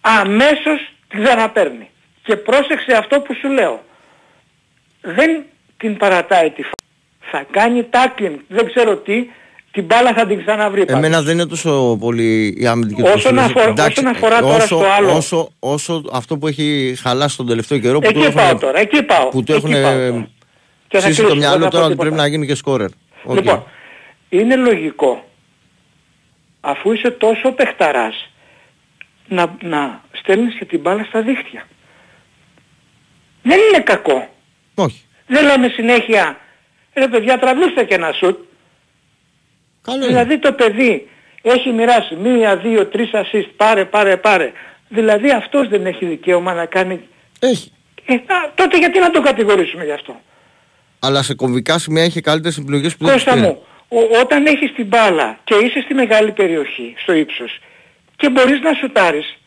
αμέσως 0.01 0.79
την 1.07 1.23
ξαναπαίρνει. 1.23 1.89
Και 2.23 2.35
πρόσεξε 2.35 2.93
αυτό 2.97 3.19
που 3.19 3.33
σου 3.41 3.49
λέω. 3.49 3.83
Δεν 5.01 5.43
την 5.77 5.97
παρατάει 5.97 6.49
τη 6.49 6.61
φα... 6.63 6.69
Θα 7.31 7.45
κάνει 7.51 7.83
τάκλινγκ, 7.83 8.35
δεν 8.47 8.65
ξέρω 8.65 8.95
τι, 8.97 9.25
την 9.71 9.83
μπάλα 9.83 10.13
θα 10.13 10.25
την 10.27 10.39
ξαναβρει 10.45 10.85
πάλι. 10.85 10.97
Εμένα 10.97 11.21
δεν 11.21 11.33
είναι 11.33 11.45
τόσο 11.45 11.97
πολύ 11.99 12.55
η 12.59 12.67
αμυντική 12.67 13.01
του 13.01 13.07
Όσον 13.13 13.21
προσήλωση. 13.21 13.45
αφορά- 13.49 13.67
Εντάξει, 13.69 13.99
όσον 13.99 14.11
αφορά 14.15 14.39
τώρα 14.41 14.55
όσο, 14.55 14.65
στο 14.65 14.83
άλλο. 14.97 15.15
Όσο, 15.15 15.49
όσο 15.59 16.03
αυτό 16.11 16.37
που 16.37 16.47
έχει 16.47 16.95
χαλάσει 17.01 17.37
τον 17.37 17.47
τελευταίο 17.47 17.77
καιρό 17.77 17.99
που 17.99 18.07
Εκεί 18.09 18.19
του 18.25 18.33
πάω 18.33 18.45
έχουν, 18.45 18.59
τώρα, 18.59 18.79
εκεί 18.79 19.03
πάω. 19.03 19.27
που 19.29 19.43
του 19.43 19.51
εκεί 19.53 19.65
έχουν 19.65 19.81
πάω 19.81 19.91
τώρα. 19.93 20.27
Και 20.87 20.97
θα 20.99 21.03
ψήσει 21.07 21.21
κλείσω, 21.21 21.21
το 21.21 21.27
δεν 21.27 21.37
μυαλό 21.37 21.57
θα 21.63 21.65
πω 21.65 21.69
τώρα 21.71 21.83
ότι 21.85 21.91
τίποτα. 21.93 22.09
πρέπει 22.09 22.21
να 22.21 22.27
γίνει 22.27 22.45
και 22.47 22.55
σκόρερ. 22.55 22.89
Οκ. 23.23 23.35
Λοιπόν, 23.35 23.63
είναι 24.29 24.55
λογικό 24.55 25.25
αφού 26.66 26.91
είσαι 26.91 27.11
τόσο 27.11 27.51
παιχταράς 27.51 28.30
να, 29.28 29.55
να 29.61 30.03
στέλνεις 30.11 30.55
και 30.55 30.66
την 30.66 30.80
μπάλα 30.80 31.03
στα 31.03 31.22
δίχτυα. 31.22 31.68
Δεν 33.41 33.59
είναι 33.59 33.84
κακό. 33.84 34.30
Όχι. 34.76 35.01
Δεν 35.28 35.45
λέμε 35.45 35.68
συνέχεια 35.68 36.38
ρε 36.93 37.07
παιδιά 37.07 37.39
τραβήστε 37.39 37.84
και 37.84 37.93
ένα 37.93 38.11
σουτ. 38.11 38.38
Καλό 39.82 39.97
είναι. 39.97 40.07
Δηλαδή 40.07 40.39
το 40.39 40.53
παιδί 40.53 41.09
έχει 41.41 41.72
μοιράσει 41.72 42.16
μία, 42.16 42.57
δύο, 42.57 42.86
τρεις 42.86 43.09
assist, 43.13 43.49
πάρε, 43.55 43.86
πάρε, 43.86 44.18
πάρε. 44.18 44.51
Δηλαδή 44.89 45.32
αυτός 45.32 45.68
δεν 45.68 45.86
έχει 45.86 46.05
δικαίωμα 46.05 46.53
να 46.53 46.66
κάνει... 46.66 47.01
Έχει. 47.39 47.72
Ε, 48.05 48.13
α, 48.13 48.51
τότε 48.55 48.78
γιατί 48.78 48.99
να 48.99 49.11
τον 49.11 49.24
κατηγορήσουμε 49.24 49.84
γι' 49.84 49.91
αυτό; 49.91 50.22
Αλλά 50.99 51.24
σε 51.24 51.36
κομβικά 51.36 51.80
σημεία 51.80 52.03
έχει 52.03 52.22
καλύτερες 52.22 52.57
επιλογές 52.57 52.97
που 52.97 53.05
δεν 53.05 53.13
Κώστα 53.13 53.32
τις 53.32 53.41
πήρε. 53.41 53.53
μου, 53.53 53.63
ο- 53.88 54.19
όταν 54.21 54.45
έχεις 54.45 54.73
την 54.73 54.86
μπάλα 54.86 55.39
και 55.43 55.55
είσαι 55.55 55.81
στη 55.81 55.93
μεγάλη 55.93 56.31
περιοχή, 56.31 56.93
στο 56.97 57.13
ύψος, 57.13 57.59
και 58.15 58.29
μπορείς 58.29 58.59
να 58.61 58.73
σουτάρεις, 58.73 59.38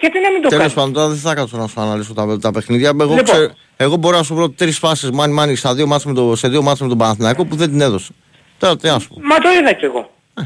γιατί 0.00 0.18
να 0.20 0.30
μην 0.30 0.42
το 0.42 0.48
Τέλος 0.48 0.58
κάνεις; 0.62 0.74
πάντων, 0.74 0.92
τώρα 0.92 1.08
δεν 1.08 1.16
θα 1.16 1.34
κάτσω 1.34 1.56
να 1.56 1.66
σου 1.66 1.80
αναλύσω 1.80 2.14
τα, 2.14 2.38
τα 2.38 2.50
παιχνίδια. 2.52 2.88
Εγώ, 2.88 3.04
Λοιπόν. 3.14 3.24
ξέρω- 3.24 3.52
εγώ 3.76 3.96
μπορώ 3.96 4.16
να 4.16 4.22
σου 4.22 4.34
βρω 4.34 4.50
τρεις 4.50 4.78
φάσεις 4.78 5.10
μάνι 5.10 5.32
μάνι 5.32 5.54
στα 5.56 5.74
δύο 5.74 5.86
μάτς 5.86 6.04
με 6.04 6.14
το, 6.14 6.36
σε 6.36 6.48
δύο 6.48 6.62
μάτς 6.62 6.80
με 6.80 6.88
τον 6.88 6.98
Παναθηναϊκό 6.98 7.44
που 7.44 7.56
δεν 7.56 7.68
την 7.70 7.80
έδωσε. 7.80 8.12
Τώρα 8.58 8.76
τι 8.76 8.88
να 8.88 8.98
σου 8.98 9.08
πω. 9.08 9.16
Μα 9.22 9.38
το 9.38 9.48
είδα 9.60 9.72
κι 9.72 9.84
εγώ. 9.84 10.10
Ε. 10.34 10.42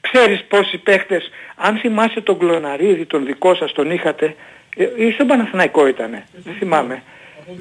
Ξέρεις 0.00 0.44
πόσοι 0.48 0.78
παίχτες, 0.78 1.30
αν 1.56 1.76
θυμάσαι 1.76 2.20
τον 2.20 2.38
Κλωναρίδη, 2.38 3.04
τον 3.06 3.24
δικό 3.26 3.54
σας, 3.54 3.72
τον 3.72 3.90
είχατε, 3.90 4.34
ε, 4.76 4.84
ή 5.06 5.10
στον 5.10 5.26
Παναθηναϊκό 5.26 5.86
ήτανε, 5.86 6.26
δεν 6.44 6.54
θυμάμαι. 6.58 7.02
Ε, 7.48 7.52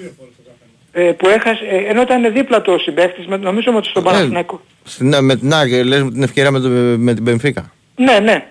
που 0.92 1.28
έχασε, 1.28 1.66
ε, 1.70 1.78
ενώ 1.90 2.02
ήταν 2.02 2.34
δίπλα 2.34 2.62
του 2.62 2.74
ο 2.74 2.78
συμπαίχτης, 2.78 3.26
με- 3.28 3.38
νομίζω 3.38 3.74
ότι 3.76 3.88
στον 3.88 4.02
Ε, 4.02 4.06
Παναθηναϊκό. 4.06 4.62
Στην- 4.84 5.16
με 5.24 5.36
την 5.36 5.54
Άγια, 5.54 5.86
λες 5.86 6.04
με 6.04 6.12
την 6.12 6.24
ευκαιρία 6.24 6.52
με, 6.52 6.60
το, 6.60 6.70
με 6.98 7.14
την 7.14 7.24
Πενφύκα. 7.24 7.72
Ναι, 7.96 8.20
ναι. 8.20 8.46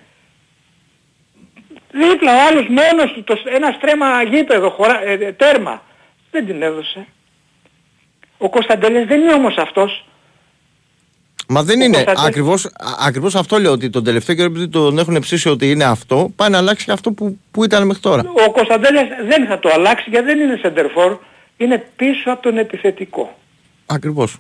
Δίπλα 1.93 2.33
ο 2.37 2.47
άλλος 2.51 2.67
μόνος 2.69 3.13
του, 3.15 3.25
το, 3.25 3.35
ένα 3.55 3.75
στρέμμα 3.77 4.23
γήπεδο, 4.23 4.71
χωρά, 4.71 5.03
ε, 5.05 5.13
ε, 5.13 5.33
τέρμα. 5.33 5.83
Δεν 6.31 6.47
την 6.47 6.63
έδωσε. 6.63 7.07
Ο 8.39 8.49
Κωνσταντέλης 8.51 9.07
δεν 9.07 9.21
είναι 9.21 9.33
όμως 9.33 9.57
αυτός. 9.57 10.05
Μα 11.49 11.63
δεν 11.63 11.81
Ο 11.81 11.85
είναι. 11.85 11.93
Κωνσταντίνος- 11.95 12.27
Ακριβώς, 12.29 12.65
α- 12.67 12.71
ακριβώς 13.07 13.35
αυτό 13.35 13.59
λέω 13.59 13.73
ότι 13.73 13.91
τον 13.91 14.05
τελευταίο 14.05 14.35
καιρό 14.37 14.49
επειδή 14.49 14.69
τον 14.69 14.99
έχουν 14.99 15.19
ψήσει 15.21 15.49
ότι 15.49 15.71
είναι 15.71 15.85
αυτό, 15.85 16.31
πάει 16.37 16.51
να 16.51 16.59
αλλάξει 16.59 16.85
και 16.85 16.93
αυτό 16.93 17.13
που, 17.13 17.39
που 17.51 17.65
ήταν 17.65 17.87
μέχρι 17.87 18.03
τώρα. 18.03 18.23
Ο 18.47 18.51
Κωνσταντέλης 18.53 19.03
δεν 19.29 19.47
θα 19.47 19.59
το 19.59 19.71
αλλάξει 19.73 20.11
γιατί 20.11 20.27
δεν 20.27 20.41
είναι 20.41 20.59
σεντερφόρ. 20.63 21.19
Είναι 21.59 21.87
πίσω 21.97 22.31
από 22.33 22.43
τον 22.43 22.59
επιθετικό. 22.59 23.39
Ακριβώς. 23.87 24.37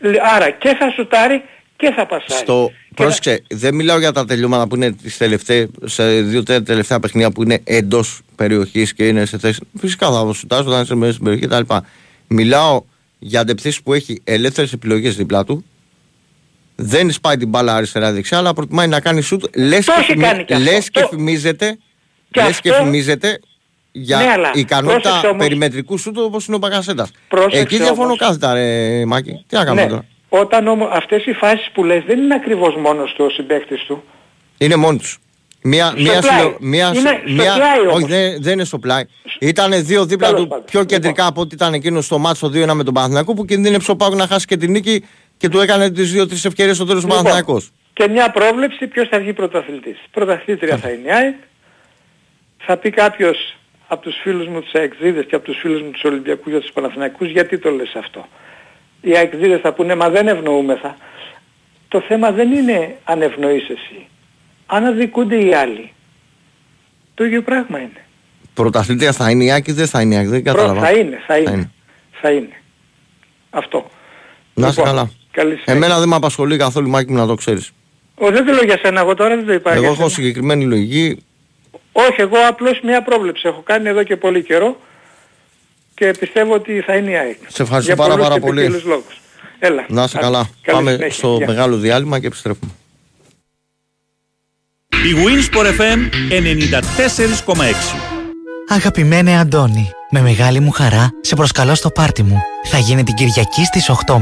Λε- 0.00 0.20
Άρα 0.34 0.50
και 0.50 0.74
θα 0.78 0.90
σουτάρει 0.90 1.42
και 1.76 1.90
θα 1.96 2.06
πασάρει. 2.06 2.40
Στο, 2.42 2.70
Και 2.88 2.94
πρόσεξε, 2.94 3.42
δεν 3.50 3.74
μιλάω 3.74 3.98
για 3.98 4.12
τα 4.12 4.24
τελειώματα 4.24 4.66
που 4.68 4.74
είναι 4.76 4.92
τις 4.92 5.16
τελευταίες, 5.16 5.68
σε 5.84 6.20
δύο 6.22 6.42
τε- 6.42 6.64
τελευταία 6.64 7.00
παιχνίδια 7.00 7.30
που 7.30 7.42
είναι 7.42 7.60
εντός 7.64 8.20
περιοχής 8.36 8.94
και 8.94 9.06
είναι 9.08 9.24
σε 9.24 9.38
θέση. 9.38 9.60
Φυσικά 9.78 10.10
θα 10.10 10.32
σουτάρει 10.32 10.66
όταν 10.68 10.82
είσαι 10.82 10.94
μέσα 10.94 11.12
στην 11.12 11.24
περιοχή 11.24 11.46
κτλ. 11.46 11.74
Μιλάω 12.28 12.82
για 13.18 13.40
αντεπιθέσεις 13.40 13.82
που 13.82 13.92
έχει 13.92 14.20
ελεύθερες 14.24 14.72
επιλογές 14.72 15.16
δίπλα 15.16 15.44
του. 15.44 15.64
Δεν 16.76 17.10
σπάει 17.12 17.36
την 17.36 17.48
μπάλα 17.48 17.74
αριστερά-δεξιά, 17.74 18.38
αλλά 18.38 18.52
προτιμάει 18.54 18.88
να 18.88 19.00
κάνει 19.00 19.20
σουτ. 19.20 19.44
Λες 19.56 19.84
Το 19.84 19.92
και, 19.92 19.98
έχει 20.00 20.10
φημι- 20.10 20.26
κάνει 20.26 20.44
και 20.44 20.54
αυτό. 20.54 20.70
λες 20.70 20.90
και 20.90 21.00
Το- 21.00 21.08
φημίζεται, 21.10 21.78
Και 22.30 22.42
λες 22.42 22.60
και 22.60 22.70
αυτό- 22.70 22.82
φημίζεται 22.84 23.40
για 23.98 24.16
Ναι, 24.16 24.30
αλλά 24.30 24.50
ικανότητα 24.54 25.00
πρόσεξε 25.00 25.26
όμως- 25.26 25.42
περιμετρικού 25.42 25.98
σουτ 25.98 26.18
όπως 26.18 26.46
είναι 26.46 26.56
ο 26.56 26.58
Παγκασέτας. 26.58 27.10
Πρόσεξε 27.28 27.58
Εκεί 27.60 27.76
διαφωνώ 27.76 28.02
όμως. 28.02 28.18
κάθετα 28.18 28.54
ρε 28.54 29.04
Μάκη. 29.06 29.44
Τι 29.48 29.56
να 29.56 29.64
κάνουμε 29.64 29.82
ναι, 29.82 29.88
τώρα; 29.88 30.04
όταν 30.28 30.66
όμως 30.66 30.88
αυτές 30.92 31.24
οι 31.26 31.32
φάσεις 31.32 31.70
που 31.74 31.84
λες 31.84 32.02
δεν 32.06 32.18
είναι 32.18 32.34
ακριβώς 32.34 32.74
μόνος 32.76 33.12
του 33.12 33.24
ο 33.24 33.30
συμπαίκτης 33.30 33.82
του. 33.84 34.02
Είναι 34.58 34.76
μόνοι 34.76 34.98
τους. 34.98 35.18
Μία, 35.62 35.86
Στο 35.86 36.00
μία, 36.00 36.20
πλάι. 36.20 36.38
συλλο- 36.38 36.56
μία, 36.60 36.86
Είναι 36.94 36.98
στο 37.24 37.32
μία, 37.32 37.54
πλάι 37.54 37.80
όμως. 37.80 37.94
όχι 37.94 38.04
δεν, 38.06 38.42
δεν 38.42 38.52
είναι 38.52 38.64
στο 38.64 38.78
πλάι. 38.78 39.02
Ήταν 39.38 39.84
δύο 39.84 40.04
δίπλα 40.06 40.26
Τέλος 40.26 40.42
του 40.42 40.48
πάντων. 40.48 40.64
πιο 40.64 40.80
Λοιπόν. 40.80 40.98
κεντρικά 40.98 41.26
από 41.26 41.40
ό,τι 41.40 41.54
ήταν 41.54 41.74
εκείνο 41.74 42.00
στο 42.00 42.18
μάτσο 42.18 42.48
2-1 42.48 42.74
με 42.74 42.84
τον 42.84 42.94
Παναθηναϊκό 42.94 43.34
που 43.34 43.44
κινδύνεψε 43.44 43.90
ο 43.90 43.96
Πάουκ 43.96 44.14
να 44.14 44.26
χάσει 44.26 44.46
και 44.46 44.56
την 44.56 44.70
νίκη 44.70 45.04
και 45.36 45.48
του 45.48 45.58
έκανε 45.60 45.90
τις 45.90 46.12
δύο-τρεις 46.12 46.44
ευκαιρίες 46.44 46.76
στο 46.76 46.84
τέλος 46.84 47.00
του 47.02 47.06
Λοιπόν, 47.08 47.22
Παναθηναϊκός. 47.24 47.70
Και 47.92 48.08
μια 48.08 48.30
πρόβλεψη 48.30 48.86
ποιος 48.86 49.08
θα 49.08 49.18
βγει 49.18 49.32
πρωταθλητής. 49.32 49.98
Πρωταθλήτρια 50.10 50.76
θα 50.76 50.88
είναι 50.90 51.08
η 51.08 51.12
ΑΕΚ. 51.12 51.34
Θα 52.58 52.76
πει 52.76 52.90
κάποιος 52.90 53.56
από 53.88 54.02
τους 54.02 54.16
φίλους 54.22 54.46
μου 54.48 54.60
τους 54.60 54.72
αεξίδες 54.74 55.24
και 55.28 55.34
από 55.34 55.44
τους 55.44 55.58
φίλους 55.58 55.82
μου 55.82 55.90
τους 55.90 56.04
Ολυμπιακούς 56.04 56.50
για 56.52 56.60
τους 56.60 56.70
Παναθηναϊκούς 56.72 57.30
γιατί 57.30 57.58
το 57.58 57.70
λες 57.70 57.94
αυτό; 57.94 58.26
Οι 59.00 59.16
αεξίδες 59.16 59.60
θα 59.60 59.72
πούνε 59.72 59.94
μα 59.94 60.08
δεν 60.10 60.28
ευνοούμεθα. 60.28 60.96
Το 61.88 62.00
θέμα 62.08 62.30
δεν 62.32 62.52
είναι 62.52 62.96
αν 63.04 63.22
ευνοείς 63.22 63.62
εσύ. 63.68 64.06
Αν 64.66 64.84
αδικούνται 64.84 65.36
οι 65.44 65.54
άλλοι. 65.54 65.92
Το 67.14 67.24
ίδιο 67.24 67.42
πράγμα 67.42 67.78
είναι. 67.78 68.04
Πρωταθλήτρια 68.54 69.12
θα 69.12 69.30
είναι 69.30 69.44
η 69.44 69.52
Άκη, 69.52 69.72
δεν 69.72 69.86
θα 69.86 70.00
είναι 70.00 70.14
η 70.14 70.18
Άκη, 70.18 70.28
δεν 70.28 70.42
Προ- 70.42 70.54
κατάλαβα. 70.54 70.80
θα 70.80 70.90
είναι, 70.90 71.18
θα 71.26 71.36
είναι. 71.38 71.50
είναι. 71.50 71.70
Θα 72.20 72.30
είναι. 72.30 72.62
Αυτό. 73.50 73.90
Να 74.54 74.66
είσαι 74.68 74.80
Λοιπόν, 74.80 74.94
καλά. 74.96 75.10
καλή 75.30 75.50
συνέχεια. 75.50 75.72
Εμένα 75.74 75.98
δεν 75.98 76.08
με 76.08 76.14
απασχολεί 76.14 76.56
καθόλου 76.56 76.88
Μάκη 76.88 77.10
μου 77.12 77.18
να 77.18 77.26
το 77.26 77.34
ξέρεις. 77.34 77.70
Ο, 78.14 78.30
δεν 78.30 78.44
το 78.46 78.52
λέω 78.52 78.64
για 78.64 78.78
σένα, 78.82 79.00
εγώ 79.00 79.14
τώρα 79.14 79.36
δεν 79.36 79.46
το 79.46 79.52
είπα. 79.52 79.70
Εγώ 79.70 79.78
για 79.80 79.88
έχω 79.88 79.96
σένα. 79.96 80.08
συγκεκριμένη 80.08 80.64
λογική. 80.64 81.24
Όχι, 81.98 82.20
εγώ 82.20 82.36
απλώς 82.48 82.80
μια 82.82 83.02
πρόβλεψη 83.02 83.48
έχω 83.48 83.60
κάνει 83.60 83.88
εδώ 83.88 84.02
και 84.02 84.16
πολύ 84.16 84.42
καιρό 84.42 84.80
και 85.94 86.10
πιστεύω 86.18 86.54
ότι 86.54 86.80
θα 86.80 86.94
είναι 86.96 87.10
η 87.10 87.16
ΑΕΚ. 87.16 87.36
Σε 87.48 87.62
ευχαριστώ 87.62 87.92
Για 87.94 88.02
πάρα, 88.02 88.10
πολλούς 88.14 88.28
πάρα 88.28 88.40
και 88.40 88.46
πολύ. 88.46 88.60
ποικίλους 88.60 88.84
λόγους. 88.84 89.20
Έλα. 89.58 89.84
Να 89.88 90.02
είσαι 90.02 90.16
Άντε, 90.16 90.24
καλά. 90.26 90.48
καλή 90.62 90.76
Πάμε 90.78 90.90
συνέχεια. 90.90 91.14
στο 91.14 91.34
Γεια. 91.36 91.46
μεγάλο 91.46 91.76
διάλειμμα 91.76 92.18
και 92.20 92.26
επιστρέφουμε. 92.26 92.70
Η 94.88 95.12
Winsport 95.24 95.66
FM 95.80 95.98
94,6 96.30 97.96
Αγαπημένε 98.68 99.38
Αντώνη, 99.38 99.90
με 100.10 100.20
μεγάλη 100.20 100.60
μου 100.60 100.70
χαρά 100.70 101.10
σε 101.20 101.34
προσκαλώ 101.34 101.74
στο 101.74 101.90
πάρτι 101.90 102.22
μου. 102.22 102.40
Θα 102.64 102.78
γίνει 102.78 103.02
την 103.04 103.14
Κυριακή 103.14 103.64
στις 103.64 103.90
8.30. 103.90 104.18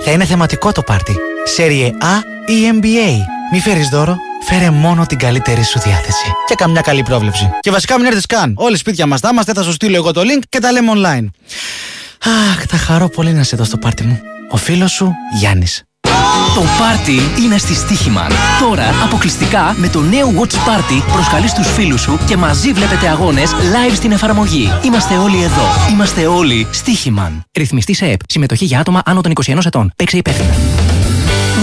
Θα 0.00 0.10
είναι 0.10 0.24
θεματικό 0.24 0.72
το 0.72 0.82
πάρτι. 0.82 1.16
Serie 1.56 1.86
A 1.90 2.22
ή 2.46 2.70
MBA. 2.80 3.10
Μη 3.56 3.60
φέρεις 3.60 3.88
δώρο, 3.88 4.16
φέρε 4.42 4.70
μόνο 4.70 5.06
την 5.06 5.18
καλύτερη 5.18 5.62
σου 5.62 5.78
διάθεση. 5.78 6.26
Και 6.46 6.54
καμιά 6.54 6.80
καλή 6.80 7.02
πρόβλεψη. 7.02 7.50
Και 7.60 7.70
βασικά 7.70 7.96
μην 7.96 8.06
έρθεις 8.06 8.26
καν. 8.26 8.54
Όλοι 8.56 8.76
σπίτια 8.76 9.06
μας 9.06 9.20
θα 9.20 9.28
είμαστε, 9.32 9.52
θα 9.52 9.62
σου 9.62 9.72
στείλω 9.72 9.96
εγώ 9.96 10.12
το 10.12 10.20
link 10.20 10.42
και 10.48 10.58
τα 10.58 10.72
λέμε 10.72 10.92
online. 10.94 11.26
Αχ, 12.50 12.64
θα 12.68 12.76
χαρώ 12.76 13.08
πολύ 13.08 13.32
να 13.32 13.42
σε 13.42 13.56
δω 13.56 13.64
στο 13.64 13.76
πάρτι 13.76 14.02
μου. 14.04 14.20
Ο 14.50 14.56
φίλος 14.56 14.92
σου 14.92 15.12
Γιάννης. 15.38 15.82
Το 16.54 16.62
πάρτι 16.78 17.42
είναι 17.44 17.58
στη 17.58 17.74
Στίχημαν. 17.74 18.30
Τώρα 18.60 18.84
αποκλειστικά 19.04 19.74
με 19.78 19.88
το 19.88 20.00
νέο 20.00 20.32
Watch 20.40 20.54
Party 20.54 21.02
προσκαλείς 21.12 21.52
τους 21.52 21.72
φίλους 21.72 22.00
σου 22.00 22.18
και 22.26 22.36
μαζί 22.36 22.72
βλέπετε 22.72 23.08
αγώνες 23.08 23.50
live 23.52 23.94
στην 23.94 24.12
εφαρμογή. 24.12 24.72
Είμαστε 24.84 25.16
όλοι 25.16 25.42
εδώ. 25.42 25.66
Είμαστε 25.90 26.26
όλοι 26.26 26.66
Στίχημαν. 26.70 27.44
Ρυθμιστή 27.52 27.94
σε 27.94 28.06
ΕΠ. 28.06 28.20
Συμμετοχή 28.28 28.64
για 28.64 28.78
άτομα 28.78 29.02
άνω 29.04 29.20
των 29.20 29.32
21 29.44 29.58
ετών. 29.64 29.92
Παίξε 29.96 30.16
υπεύθυνα. 30.16 30.54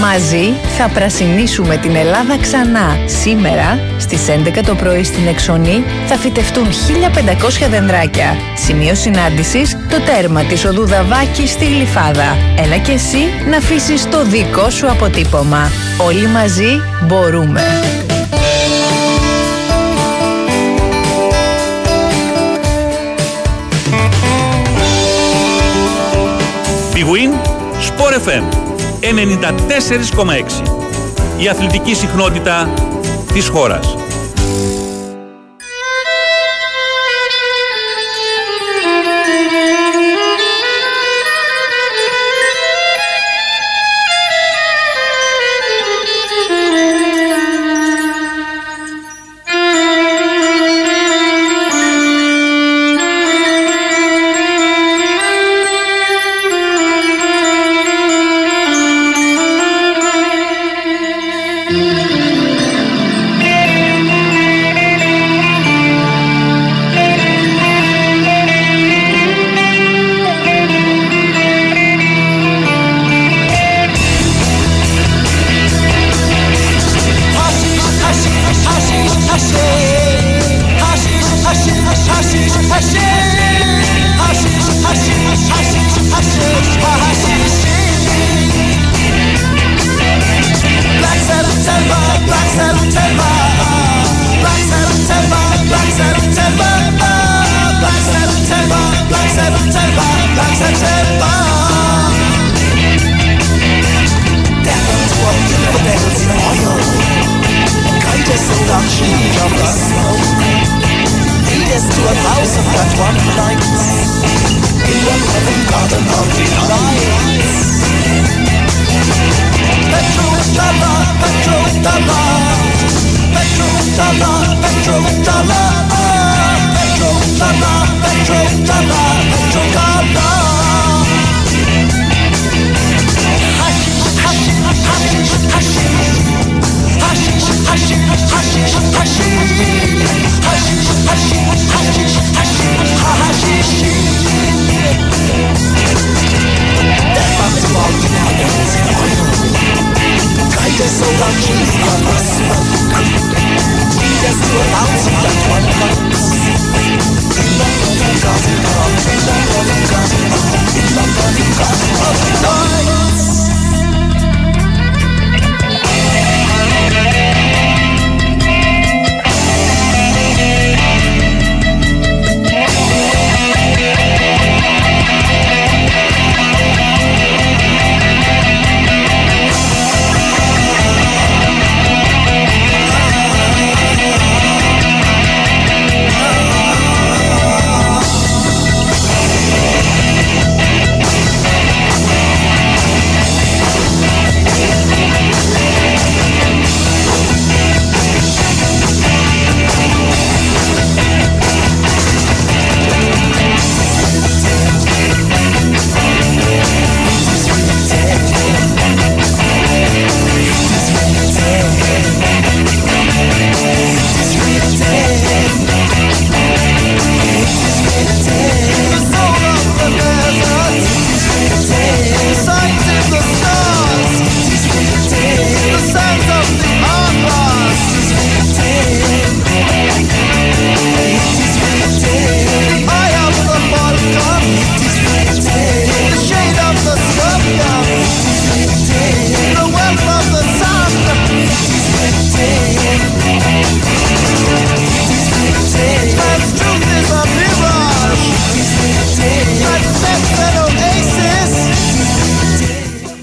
Μαζί 0.02 0.54
θα 0.78 0.90
πρασινίσουμε 0.94 1.78
την 1.78 1.96
Ελλάδα 1.96 2.38
ξανά. 2.38 2.98
Σήμερα 3.06 3.80
στις 4.00 4.22
11 4.28 4.64
το 4.66 4.76
πρωί 4.76 5.04
στην 5.04 5.28
Εξονή 5.28 5.84
θα 6.08 6.16
φυτευτούν 6.16 6.66
1500 6.66 7.70
δεντράκια. 7.70 8.36
Σημείο 8.66 8.96
συνάντησης 8.96 9.78
το 9.90 10.02
τέρμα 10.02 10.44
της 10.44 10.66
οδού 10.66 10.86
Δαβάκη 10.86 11.48
στη 11.48 11.66
Γλυφάδα. 11.66 12.38
Έλα 12.58 12.78
και 12.78 12.92
εσύ 12.92 13.18
να 13.50 13.58
αφήσεις 13.58 14.10
το 14.10 14.24
δικό 14.24 14.70
σου 14.70 14.90
αποτύπωμα. 14.92 15.72
Όλοι 16.06 16.28
μαζί 16.28 16.82
μπορούμε. 17.08 17.62
Win 27.12 27.32
Sport 27.88 28.14
FM 28.26 28.61
94,6 29.02 30.62
Η 31.38 31.48
αθλητική 31.48 31.94
συχνότητα 31.94 32.74
της 33.34 33.48
χώρας. 33.48 33.96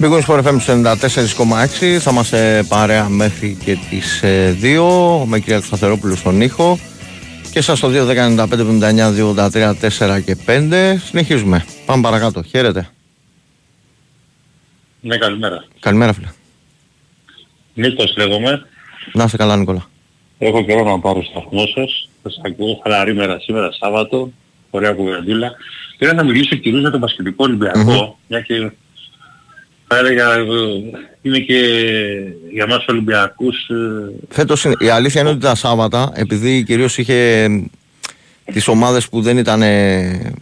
Big 0.00 0.22
Sport 0.22 0.42
FM 0.44 0.58
94,6 0.58 1.98
θα 1.98 2.10
είμαστε 2.10 2.64
παρέα 2.68 3.08
μέχρι 3.08 3.56
και 3.64 3.76
τις 3.90 4.22
2 4.62 5.24
με 5.26 5.38
κυρία 5.38 5.60
Σταθερόπουλου 5.60 6.16
στον 6.16 6.40
ήχο 6.40 6.78
και 7.52 7.60
σας 7.60 7.78
στο 7.78 7.90
2.195.79.283.4 7.92 10.22
και 10.24 10.36
5 10.46 10.94
συνεχίζουμε 11.08 11.64
πάμε 11.86 12.02
παρακάτω 12.02 12.42
χαίρετε 12.42 12.88
Ναι, 15.00 15.16
καλημέρα. 15.18 15.64
καλημέρα 15.80 16.12
φίλε 16.12 16.28
Νίκος 17.74 18.14
λέγομαι. 18.16 18.66
να 19.12 19.24
είσαι 19.24 19.36
καλά 19.36 19.56
Νικόλα 19.56 19.88
Έχω 20.38 20.64
καιρό 20.64 20.84
να 20.84 21.00
πάρω 21.00 21.22
στο 21.22 21.30
σταθμό 21.40 21.66
σας. 21.74 22.08
Θα 22.22 22.30
σας 22.30 22.40
ακούω 22.44 22.80
χαλαρή 22.82 23.14
μέρα 23.14 23.38
σήμερα, 23.40 23.72
Σάββατο. 23.72 24.30
Ωραία 24.70 24.92
κουβεντούλα. 24.92 25.50
Θέλω 25.98 26.12
να 26.12 26.24
μιλήσω 26.24 26.56
κυρίως 26.56 26.80
για 26.80 26.90
τον 26.90 27.00
Πασχετικό 27.00 27.44
Ολυμπιακό, 27.44 28.18
μια 28.26 28.40
και 28.40 28.70
θα 29.88 29.98
έλεγα 29.98 30.32
ε, 30.34 30.44
είναι 31.22 31.38
και 31.38 31.60
για 32.52 32.66
μας 32.66 32.84
Ολυμπιακούς 32.88 33.68
ε, 33.68 33.74
Φέτος 34.28 34.64
είναι- 34.64 34.74
η 34.78 34.88
αλήθεια 34.88 35.20
είναι 35.20 35.30
ότι 35.30 35.40
τα 35.40 35.54
Σάββατα 35.54 36.10
επειδή 36.14 36.62
κυρίως 36.64 36.98
είχε 36.98 37.42
ε, 37.42 37.48
τις 38.52 38.68
ομάδες 38.68 39.08
που 39.08 39.20
δεν 39.22 39.38
ήταν 39.38 39.62
ε, 39.62 40.32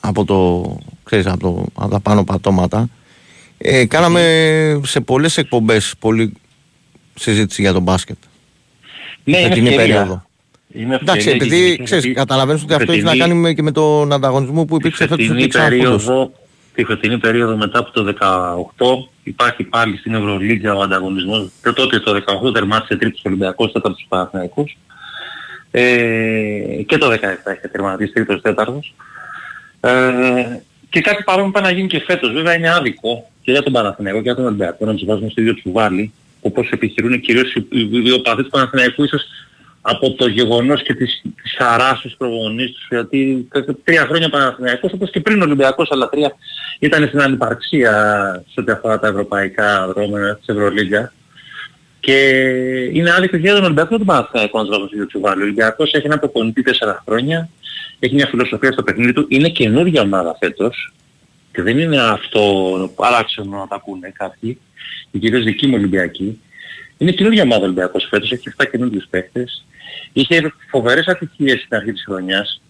από, 0.00 0.24
το, 0.24 0.64
ξέρεις, 1.04 1.26
από, 1.26 1.38
το, 1.38 1.66
από 1.74 1.90
τα 1.90 2.00
πάνω 2.00 2.24
πατώματα 2.24 2.88
ε, 3.58 3.84
κάναμε 3.86 4.80
σε 4.84 5.00
πολλές 5.00 5.36
εκπομπές 5.38 5.94
πολλή 5.98 6.32
συζήτηση 7.14 7.62
για 7.62 7.72
τον 7.72 7.82
μπάσκετ 7.82 8.16
Ναι, 9.24 9.38
είναι 9.38 9.48
φετινή 9.48 9.68
ευκαιρία. 9.68 9.94
περίοδο. 9.94 10.24
Είναι 10.74 10.94
Εντάξει, 11.02 11.28
ευκαιρία 11.28 11.46
επειδή 11.46 11.66
γιατί- 11.68 11.82
ξέρεις, 11.82 12.12
καταλαβαίνεις 12.14 12.62
ότι 12.62 12.74
αυτό 12.74 12.92
έχει 12.92 13.00
να 13.02 13.10
φετινή- 13.10 13.28
κάνει 13.28 13.40
με- 13.40 13.52
και 13.54 13.62
με 13.62 13.72
τον 13.72 14.12
ανταγωνισμό 14.12 14.64
που 14.64 14.76
υπήρξε 14.76 15.06
φέτος 15.06 15.16
φετινή 15.26 15.38
ότι 15.40 15.48
ξανά 15.48 15.68
περίοδο, 15.68 16.32
τη 16.80 16.86
φετινή 16.86 17.18
περίοδο 17.18 17.56
μετά 17.56 17.78
από 17.78 17.90
το 17.90 18.14
18 18.76 19.08
υπάρχει 19.22 19.64
πάλι 19.64 19.96
στην 19.96 20.14
Ευρωλίγκα 20.14 20.74
ο 20.74 20.82
ανταγωνισμός. 20.82 21.50
Και 21.62 21.70
τότε 21.70 22.00
το 22.00 22.22
18 22.48 22.52
τερμάτισε 22.52 22.96
τρίτος 22.96 23.22
Ολυμπιακός, 23.24 23.72
τέταρτος 23.72 24.06
Παναθηναϊκός. 24.08 24.76
Ε, 25.70 26.82
και 26.86 26.98
το 26.98 27.10
17 27.10 27.16
έχει 27.44 27.68
τερματίσει 27.72 28.12
τρίτος 28.12 28.40
τέταρτος. 28.40 28.94
Ε, 29.80 29.90
Και 30.90 31.00
κάτι 31.00 31.22
παρόμοιο 31.22 31.50
πάει 31.50 31.62
να 31.62 31.70
γίνει 31.70 31.88
και 31.88 32.00
φέτος. 32.00 32.32
Βέβαια 32.32 32.54
είναι 32.54 32.70
άδικο 32.70 33.30
και 33.42 33.50
για 33.50 33.62
τον 33.62 33.72
Παναθηναϊκό 33.72 34.18
και 34.18 34.24
για 34.24 34.34
τον 34.34 34.44
Ολυμπιακό 34.44 34.84
να 34.84 34.94
τους 34.94 35.04
βάζουμε 35.04 35.30
στο 35.30 35.40
ίδιο 35.40 35.54
τσουβάλι 35.54 36.12
όπως 36.40 36.70
επιχειρούν 36.70 37.20
κυρίως 37.20 37.54
οι, 37.54 37.66
οι, 37.70 37.88
οι 38.04 38.12
οπαδοί 38.12 38.42
του 38.42 38.50
Παναθηναϊκού 38.50 39.04
ίσως 39.04 39.22
από 39.80 40.12
το 40.12 40.26
γεγονός 40.26 40.82
και 40.82 40.94
της, 40.94 41.22
της 41.42 41.54
χαράς 41.56 42.00
τους 42.00 42.14
προπονητής 42.18 42.72
τους 42.74 42.86
γιατί 42.90 43.48
τρία 43.84 44.06
χρόνια 44.06 44.30
Παναθηναϊκός 44.30 44.92
όπως 44.92 45.10
και 45.10 45.20
πριν 45.20 45.40
ο 45.40 45.44
Ολυμπιακός 45.44 45.90
αλλά 45.90 46.08
τρία 46.08 46.32
ήταν 46.78 47.06
στην 47.06 47.20
ανυπαρξία 47.20 47.92
σε 48.52 48.60
ό,τι 48.60 48.72
αφορά 48.72 48.98
τα 48.98 49.06
ευρωπαϊκά 49.06 49.88
δρόμενα 49.88 50.36
της 50.36 50.46
Ευρωλίγκα 50.48 51.12
και 52.00 52.16
είναι 52.92 53.10
άδικο 53.10 53.36
και 53.36 53.42
για 53.42 53.54
τον 53.54 53.64
Ολυμπιακό 53.64 53.88
και 53.88 53.96
τον 53.96 54.06
Παναθηναϊκό 54.06 54.58
να 54.58 54.64
τους 54.64 54.70
βάζουμε 54.70 54.88
στο 54.88 54.96
ίδιο 54.96 55.08
τσουβάλι. 55.08 55.40
Ο 55.40 55.44
Ολυμπιακός 55.44 55.92
έχει 55.92 56.06
ένα 56.06 56.18
προπονητή 56.18 56.62
τέσσερα 56.62 57.02
χρόνια 57.06 57.48
έχει 58.00 58.14
μια 58.14 58.26
φιλοσοφία 58.26 58.72
στο 58.72 58.82
παιχνίδι 58.82 59.12
του, 59.12 59.26
είναι 59.28 59.48
καινούργια 59.48 60.02
ομάδα 60.02 60.36
φέτος 60.38 60.92
και 61.52 61.62
δεν 61.62 61.78
είναι 61.78 62.00
αυτό 62.02 62.92
παράξενο 62.94 63.58
να 63.58 63.66
τα 63.66 63.74
ακούνε 63.74 64.12
κάποιοι, 64.14 64.58
οι 65.10 65.18
κυρίως 65.18 65.44
δικοί 65.44 65.66
μου 65.66 65.74
Ολυμπιακοί. 65.76 66.40
Είναι 67.00 67.12
καινούργια 67.12 67.42
ομάδα 67.42 67.64
Ολυμπιακός 67.64 68.06
φέτος, 68.10 68.32
έχει 68.32 68.48
7 68.48 68.64
καινούργιους 68.70 69.06
παίχτες. 69.10 69.64
Είχε 70.12 70.52
φοβερές 70.70 71.06
ατυχίες 71.06 71.60
στην 71.60 71.76
αρχή 71.76 71.92
της 71.92 72.04
χρονιάς, 72.04 72.62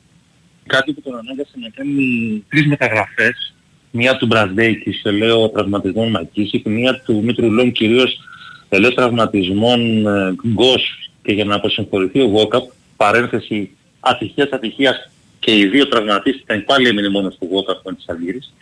κάτι 0.66 0.93
που 0.93 1.01
τον 1.01 1.18
ανάγκασε 1.18 1.53
να 1.55 1.68
κάνει 1.68 2.45
τρεις 2.49 2.66
μεταγραφές, 2.66 3.55
μία 3.91 4.16
του 4.16 4.26
Μπραντέικης, 4.26 5.01
σε 5.01 5.11
λέω 5.11 5.49
τραυματισμών 5.49 6.11
Μακίσικ, 6.11 6.66
μία 6.66 7.03
του 7.05 7.22
Μήτρου 7.24 7.53
Λόγκ 7.53 7.72
κυρίως 7.72 8.20
σε 8.68 8.78
λέω 8.78 8.95
τραυματισμών 8.95 10.07
ε, 10.07 10.35
Γκος 10.47 11.11
και 11.22 11.33
για 11.33 11.45
να 11.45 11.55
αποσυμφορηθεί 11.55 12.20
ο 12.20 12.28
Βόκαπ, 12.28 12.70
παρένθεση 12.97 13.70
ατυχίας 14.01 14.49
ατυχίας 14.51 15.11
και 15.39 15.57
οι 15.57 15.66
δύο 15.66 15.89
τραυματίστηκαν 15.89 16.64
πάλι 16.64 16.89
έμεινε 16.89 17.09
μόνος 17.09 17.37
του 17.39 17.49
Βόκαπ 17.51 17.95
της 17.97 18.09
Αλγύρης. 18.09 18.53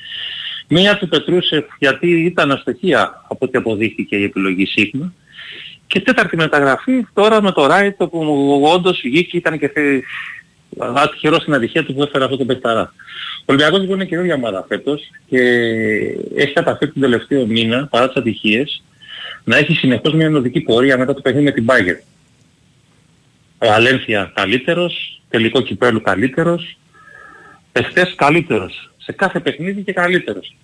Μία 0.69 0.99
του 0.99 1.09
Πετρούσεφ 1.09 1.65
γιατί 1.79 2.25
ήταν 2.25 2.51
αστοχία 2.51 3.25
από 3.29 3.47
ό,τι 3.47 3.59
αποδείχθηκε 3.59 4.17
η 4.17 4.23
επιλογή 4.23 4.67
Σίγμα. 4.67 5.13
Και 5.89 6.01
τέταρτη 6.01 6.37
μεταγραφή 6.37 7.07
τώρα 7.13 7.43
με 7.43 7.53
το 7.53 7.67
Ράιτ 7.67 8.03
που 8.05 8.63
όντως 8.75 9.01
βγήκε 9.05 9.37
ήταν 9.37 9.59
και 9.59 9.71
ατυχερό 10.79 11.41
στην 11.41 11.55
ατυχία 11.55 11.85
του 11.85 11.95
που 11.95 12.03
έφερε 12.03 12.25
αυτό 12.25 12.37
το 12.37 12.45
παιχταρά. 12.45 12.93
Ο 13.41 13.45
Ολυμπιακός 13.45 13.81
λοιπόν 13.81 13.95
είναι 13.95 14.05
καινούργια 14.05 14.35
ομάδα 14.35 14.65
φέτος 14.69 15.11
και 15.27 15.41
έχει 16.37 16.53
καταφέρει 16.53 16.93
τον 16.93 17.03
τελευταίο 17.03 17.47
μήνα 17.47 17.87
παρά 17.87 18.07
τις 18.07 18.17
ατυχίες 18.17 18.83
να 19.45 19.57
έχει 19.57 19.75
συνεχώς 19.75 20.13
μια 20.13 20.27
ενωδική 20.27 20.61
πορεία 20.61 20.99
μετά 20.99 21.15
το 21.15 21.21
παιχνίδι 21.21 21.45
με 21.45 21.53
την 21.53 21.67
Bayern. 21.69 22.03
Ο 23.59 23.73
Αλένθια 23.73 24.33
καλύτερος, 24.35 25.23
τελικό 25.31 25.61
κυπέλου 25.61 26.01
καλύτερος, 26.01 26.79
εχθές 27.73 28.15
καλύτερος. 28.17 28.91
Σε 28.97 29.13
κάθε 29.13 29.41
παιχνίδι 29.41 29.83
και 29.83 29.93
καλύτερος. 29.93 30.57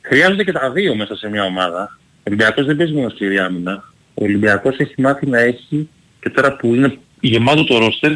Χρειάζονται 0.00 0.44
και 0.44 0.52
τα 0.52 0.70
δύο 0.70 0.94
μέσα 0.94 1.16
σε 1.16 1.28
μια 1.28 1.44
ομάδα. 1.44 1.98
Ο 2.00 2.22
Ολυμπιακός 2.24 2.66
δεν 2.66 2.76
παίζει 2.76 2.92
μόνο 2.92 3.08
στη 3.08 3.38
άμυνα. 3.38 3.93
Ο 4.14 4.24
Ολυμπιακός 4.24 4.76
έχει 4.78 4.94
μάθει 5.00 5.26
να 5.26 5.38
έχει 5.40 5.88
και 6.20 6.30
τώρα 6.30 6.56
που 6.56 6.74
είναι 6.74 6.98
γεμάτο 7.20 7.64
το 7.64 7.78
ρόστερ 7.78 8.12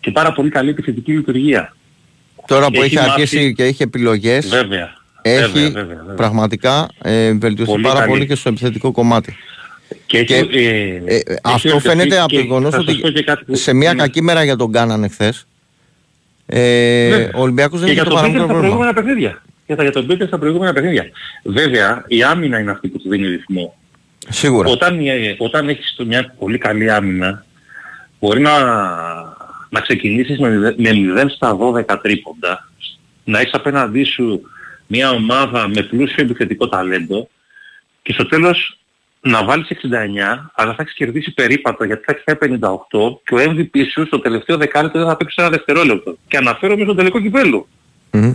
και 0.00 0.10
πάρα 0.10 0.32
πολύ 0.32 0.50
καλή 0.50 0.70
επιθετική 0.70 1.12
λειτουργία. 1.12 1.76
Τώρα 2.46 2.64
Και 2.66 2.70
που 2.78 2.82
έχει 2.82 2.86
έχει 2.86 2.94
μάθει- 2.96 3.12
αρχίσει 3.12 3.54
και 3.54 3.64
έχει 3.64 3.82
επιλογές, 3.82 4.48
Βέβαια. 4.48 4.92
έχει 5.22 5.42
Βέβαια, 5.52 5.70
βέβαια, 5.70 5.96
βέβαια. 5.96 6.14
πραγματικά 6.14 6.88
ε, 7.02 7.32
βελτιωθεί 7.32 7.70
Πολύ 7.70 7.82
πάρα 7.82 7.98
καλή. 7.98 8.10
πολύ 8.10 8.26
και 8.26 8.34
στο 8.34 8.48
επιθετικό 8.48 8.92
κομμάτι. 8.92 9.36
Και, 10.06 10.18
έχει, 10.18 10.26
Και, 10.26 10.36
ε, 10.58 11.14
Ε, 11.14 11.16
έχει 11.16 11.22
αυτό 11.42 11.58
βελτιωθεί 11.68 11.88
φαίνεται 11.88 12.18
από 12.18 12.28
και 12.28 12.36
το 12.36 12.42
γεγονός 12.42 12.70
θα 12.74 12.80
σας 12.80 12.88
ότι 12.88 13.00
πω 13.00 13.08
και 13.08 13.22
κάτι 13.22 13.44
που- 13.44 13.54
σε 13.54 13.72
μια 13.72 13.92
ναι. 13.94 14.02
κακή 14.02 14.22
μέρα 14.22 14.44
για 14.44 14.56
τον 14.56 14.72
Κάναν 14.72 15.04
εχθές, 15.04 15.46
ε, 16.46 17.08
Βέβαια. 17.10 17.30
ο 17.34 17.40
Ολυμπιακός 17.40 17.78
δεν 17.80 17.88
και 17.88 17.94
είχε 17.94 18.02
για 18.02 18.10
το 18.10 18.16
τον 18.16 18.24
Πίτερ 18.24 18.38
παραμικρό 18.40 18.44
στα 18.44 18.52
πρόβλημα. 18.52 18.76
προηγούμενα 18.76 18.92
παιχνίδια. 18.92 19.42
Και 19.66 19.74
τα- 19.74 19.82
για 19.82 19.92
τον 19.92 20.06
Πίτερ 20.06 20.26
στα 20.26 20.38
προηγούμενα 20.38 20.72
παιχνίδια. 20.72 21.04
Βέβαια, 21.44 22.04
η 22.08 22.22
άμυνα 22.22 22.58
είναι 22.58 22.70
αυτή 22.70 22.88
που 22.88 22.98
του 22.98 23.08
δίνει 23.08 23.26
ρυθμό. 23.28 23.76
Σίγουρα. 24.28 24.70
Όταν, 24.70 25.06
ε, 25.06 25.34
όταν 25.38 25.68
έχεις 25.68 25.94
το- 25.96 26.06
μια 26.06 26.34
πολύ 26.38 26.58
καλή 26.58 26.90
άμυνα, 26.90 27.44
μπορεί 28.20 28.40
να, 28.40 28.58
να 29.68 29.80
ξεκινήσεις 29.80 30.38
με, 30.38 30.48
μηδέ- 30.50 30.78
με 30.78 30.90
0 30.92 31.28
στα 31.28 31.56
12 31.56 31.98
τρίποντα, 32.02 32.68
να 33.24 33.40
έχεις 33.40 33.52
απέναντί 33.54 34.04
σου 34.04 34.42
μια 34.86 35.10
ομάδα 35.10 35.68
με 35.68 35.82
πλούσιο 35.82 36.24
επιθετικό 36.24 36.68
ταλέντο 36.68 37.28
και 38.02 38.12
στο 38.12 38.26
τέλος 38.26 38.76
να 39.20 39.44
βάλεις 39.44 39.68
69, 39.70 40.50
αλλά 40.54 40.74
θα 40.74 40.82
έχεις 40.82 40.94
κερδίσει 40.94 41.34
περίπατο 41.34 41.84
γιατί 41.84 42.02
θα 42.04 42.12
έχεις 42.12 42.22
φάει 42.26 42.36
58 42.36 43.20
και 43.24 43.34
ο 43.34 43.38
MVP 43.38 43.76
σου 43.92 44.06
στο 44.06 44.18
τελευταίο 44.18 44.56
δεκάλεπτο 44.56 44.98
δεν 44.98 45.08
θα 45.08 45.16
παίξει 45.16 45.34
ένα 45.38 45.50
δευτερόλεπτο. 45.50 46.16
Και 46.28 46.36
αναφέρομαι 46.36 46.84
στο 46.84 46.94
τελικό 46.94 47.20
κυπέλου. 47.20 47.66
Μμμ. 48.10 48.34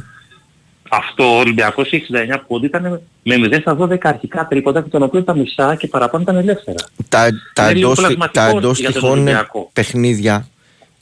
Αυτό 0.90 1.36
ο 1.36 1.38
Ολυμπιακός 1.40 1.92
η 1.92 2.06
69 2.36 2.40
πόντι 2.48 2.66
ήταν 2.66 3.02
με 3.24 3.36
0 3.36 3.58
στα 3.62 3.78
12 3.80 3.98
αρχικά 4.02 4.48
τρίποντα 4.48 4.82
και 4.82 4.90
τον 4.90 5.04
οποίο 5.04 5.24
τα 5.24 5.36
μισά 5.36 5.76
και 5.76 5.88
παραπάνω 5.88 6.24
ήταν 6.24 6.36
ελεύθερα. 6.36 6.78
Τα, 7.10 7.28
τα 7.54 7.64
Είναι 7.64 7.74
λίγο 7.74 7.92
εντός, 7.92 8.00
πλασματικό 8.00 8.46
τα 8.46 8.58
εντός 8.58 8.80
για 8.80 8.92
τον 8.92 9.02
τυχών 9.02 9.12
Ολυμπιακό. 9.20 9.70
παιχνίδια 9.74 10.48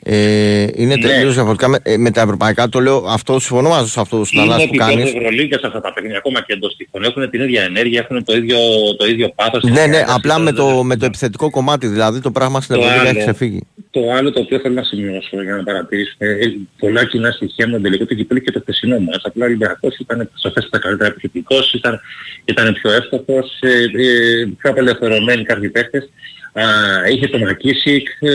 ε, 0.07 0.67
είναι 0.75 0.95
Ναι. 0.95 1.01
τελείως 1.07 1.33
διαφορετικά 1.33 1.67
με, 1.67 1.79
ε, 1.83 1.97
με 1.97 2.11
τα 2.11 2.21
ευρωπαϊκά. 2.21 2.69
Το 2.69 2.79
λέω 2.79 3.05
αυτό, 3.07 3.39
συμφωνώ 3.39 3.69
μαζί 3.69 3.85
σου 3.85 3.91
σε 3.91 3.99
αυτό 3.99 4.17
το 4.17 4.25
Είναι 4.31 4.41
ανάλυση 4.41 4.67
που 4.67 4.73
επίπεδο 4.75 4.95
κάνεις. 4.95 5.13
Ευρωλίγκας 5.13 5.61
αυτά 5.63 5.81
τα 5.81 5.93
παιχνίδια, 5.93 6.17
ακόμα 6.17 6.41
και 6.41 6.53
εντός 6.53 6.75
τυχών. 6.77 7.03
Έχουν 7.03 7.29
την 7.29 7.41
ίδια 7.41 7.63
ενέργεια, 7.63 7.99
έχουν 8.09 8.23
το 8.23 8.35
ίδιο, 8.35 8.57
το 8.97 9.05
ίδιο 9.05 9.29
πάθος. 9.35 9.63
Ναι, 9.63 9.85
ναι, 9.85 9.97
Έχουν 9.97 10.13
απλά 10.13 10.39
με 10.39 10.51
το, 10.51 10.69
το- 10.69 10.83
με 10.83 10.95
το 10.95 11.05
επιθετικό 11.05 11.49
κομμάτι, 11.49 11.87
δηλαδή 11.87 12.21
το 12.21 12.31
πράγμα 12.31 12.61
στην 12.61 12.75
Το 12.75 12.81
Ευρωλίγα 12.81 13.01
έχει 13.09 13.15
άλλο. 13.15 13.19
ξεφύγει. 13.19 13.61
Το 13.91 14.11
άλλο 14.11 14.31
το 14.31 14.39
οποίο 14.39 14.59
θέλω 14.59 14.73
να 14.73 14.83
σημειώσω 14.83 15.41
για 15.43 15.55
να 15.55 15.63
παρατηρήσουμε, 15.63 16.29
ε, 16.29 16.45
πολλά 16.79 17.05
κοινά 17.05 17.31
στοιχεία 17.31 17.65
με 17.67 17.71
τον 17.73 17.81
τελικό 17.81 18.05
του 18.05 18.15
κυπέλου 18.15 18.41
και 18.41 18.51
το 18.51 18.59
χθεσινό 18.61 18.99
μας. 18.99 19.19
Απλά 19.23 19.43
ο 19.43 19.47
Ολυμπιακός 19.47 19.95
ήταν 19.97 20.29
σαφέστατα 20.33 20.79
καλύτερα 20.79 21.09
επιθετικός, 21.09 21.73
ήταν, 21.73 21.99
ήταν 22.45 22.73
πιο 22.73 22.91
εύστοχος, 22.91 23.47
ε, 23.61 23.67
ε, 23.69 24.45
πιο 24.57 24.69
απελευθερωμένοι 24.69 25.43
κάποιοι 25.43 25.69
παίχτες. 25.69 26.09
Α, 26.59 26.63
είχε 27.11 27.27
το 27.27 27.39
Μακίσικ, 27.39 28.07
ε, 28.19 28.31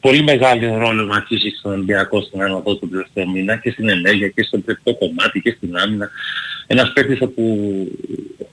πολύ 0.00 0.22
μεγάλο 0.22 0.78
ρόλο 0.78 1.02
ο 1.02 1.06
Μακίσικ 1.06 1.56
στον 1.56 1.72
Ολυμπιακό 1.72 2.22
στην 2.22 2.42
άνοδο 2.42 2.76
του 2.76 2.88
τελευταίου 2.88 3.30
μήνα 3.30 3.56
και 3.56 3.70
στην 3.70 3.88
ενέργεια 3.88 4.28
και 4.28 4.42
στο 4.42 4.56
επιθετικό 4.56 4.98
κομμάτι 4.98 5.40
και 5.40 5.54
στην 5.56 5.76
άμυνα. 5.76 6.10
Ένας 6.66 6.92
παίκτης 6.92 7.20
όπου 7.20 7.42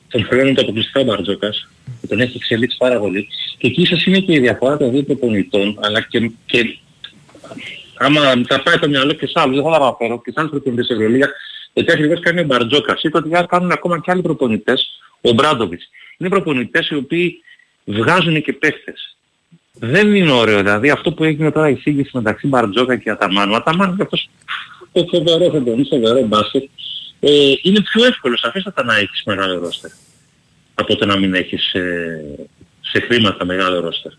τον 0.07 0.25
χρεώνει 0.25 0.53
το 0.53 0.61
αποκλειστικά 0.61 0.99
ο 0.99 1.03
Μπαρτζόκας, 1.03 1.67
που 2.01 2.07
τον 2.07 2.19
έχει 2.19 2.37
εξελίξει 2.37 2.77
πάρα 2.77 2.99
πολύ. 2.99 3.27
Και 3.57 3.67
εκεί 3.67 3.81
ίσως 3.81 4.05
είναι 4.05 4.19
και 4.19 4.33
η 4.33 4.39
διαφορά 4.39 4.77
των 4.77 4.91
δύο 4.91 5.03
προπονητών, 5.03 5.79
αλλά 5.81 6.01
και, 6.01 6.31
και 6.45 6.77
άμα 7.97 8.21
θα 8.47 8.61
πάει 8.63 8.77
το 8.79 8.89
μυαλό 8.89 9.13
και 9.13 9.27
σε 9.27 9.33
άλλους, 9.35 9.55
δεν 9.55 9.63
θα 9.63 9.69
τα 9.69 9.75
αναφέρω, 9.75 10.21
και 10.21 10.31
σε 10.31 10.39
άλλους 10.39 10.51
προπονητές 10.51 10.87
της 10.87 10.95
Ευρωλίγα, 10.95 11.29
γιατί 11.73 11.91
ακριβώς 11.91 12.19
κάνει 12.19 12.39
ο 12.39 12.43
Μπαρτζόκας. 12.43 13.03
Είπε 13.03 13.17
ότι 13.17 13.29
θα 13.29 13.45
κάνουν 13.49 13.71
ακόμα 13.71 13.99
και 13.99 14.11
άλλοι 14.11 14.21
προπονητές, 14.21 15.01
ο 15.21 15.31
Μπράντοβιτς. 15.31 15.89
Είναι 16.17 16.29
προπονητές 16.29 16.89
οι 16.89 16.95
οποίοι 16.95 17.43
βγάζουν 17.85 18.41
και 18.41 18.53
παίχτες. 18.53 19.15
Δεν 19.73 20.15
είναι 20.15 20.31
ωραίο, 20.31 20.57
δηλαδή 20.57 20.89
αυτό 20.89 21.13
που 21.13 21.23
έγινε 21.23 21.51
τώρα 21.51 21.69
η 21.69 21.75
σύγκριση 21.75 22.11
μεταξύ 22.13 22.47
Μπαρτζόκα 22.47 22.95
και 22.95 23.09
Αταμάνου. 23.09 23.53
Ο 23.53 23.55
Αταμάνου 23.55 23.95
και 23.95 24.01
αυτός 24.01 24.29
το 24.91 25.05
φοβερός 25.11 25.51
φοβερό, 25.51 25.83
φοβερός 25.89 26.27
μπάσκετ, 26.27 26.63
ε, 27.19 27.53
είναι 27.61 27.81
πιο 27.81 28.05
εύκολο 28.05 28.37
σαφέστατα 28.37 28.83
να 28.83 28.95
έχεις 28.95 29.23
μεγάλο 29.25 29.59
ρόστερ 29.59 29.91
από 30.75 30.95
το 30.95 31.05
να 31.05 31.17
μην 31.17 31.33
έχεις 31.33 31.73
ε, 31.73 32.21
σε 32.81 32.99
χρήματα 32.99 33.45
μεγάλο 33.45 33.79
ρόστερ. 33.79 34.11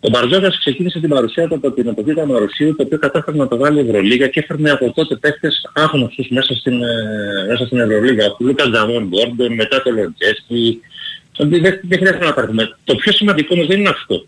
Ο 0.00 0.08
Μπαρτζόκας 0.08 0.58
ξεκίνησε 0.58 1.00
την 1.00 1.08
παρουσία 1.08 1.48
του 1.48 1.54
από 1.54 1.70
την 1.70 1.86
εποχή 1.86 2.14
του 2.14 2.20
Αμαρουσίου, 2.20 2.76
το 2.76 2.82
οποίο 2.82 2.98
κατάφερε 2.98 3.36
να 3.36 3.48
το 3.48 3.56
βάλει 3.56 3.76
η 3.78 3.88
Ευρωλίγα 3.88 4.28
και 4.28 4.40
έφερνε 4.40 4.70
από 4.70 4.92
τότε 4.92 5.16
παίχτες 5.16 5.70
άγνωστους 5.72 6.28
μέσα 6.28 6.54
στην, 6.54 6.82
ε, 6.82 7.46
μέσα 7.48 7.66
στην 7.66 7.78
Ευρωλίγα. 7.78 8.26
Ο 8.26 8.36
Λούκας 8.38 8.70
Τζαμόν 8.70 9.08
Γκόρντον, 9.08 9.54
μετά 9.54 9.82
το 9.82 9.90
Λοντζέσκι. 9.90 10.80
Δεν, 11.36 11.48
δεν 11.48 11.80
δεν 11.82 11.98
χρειάζεται 11.98 12.24
να 12.24 12.32
πάρουμε. 12.32 12.76
Το 12.84 12.94
πιο 12.94 13.12
σημαντικό 13.12 13.54
όμως 13.54 13.66
δεν 13.66 13.78
είναι 13.78 13.88
αυτό. 13.88 14.26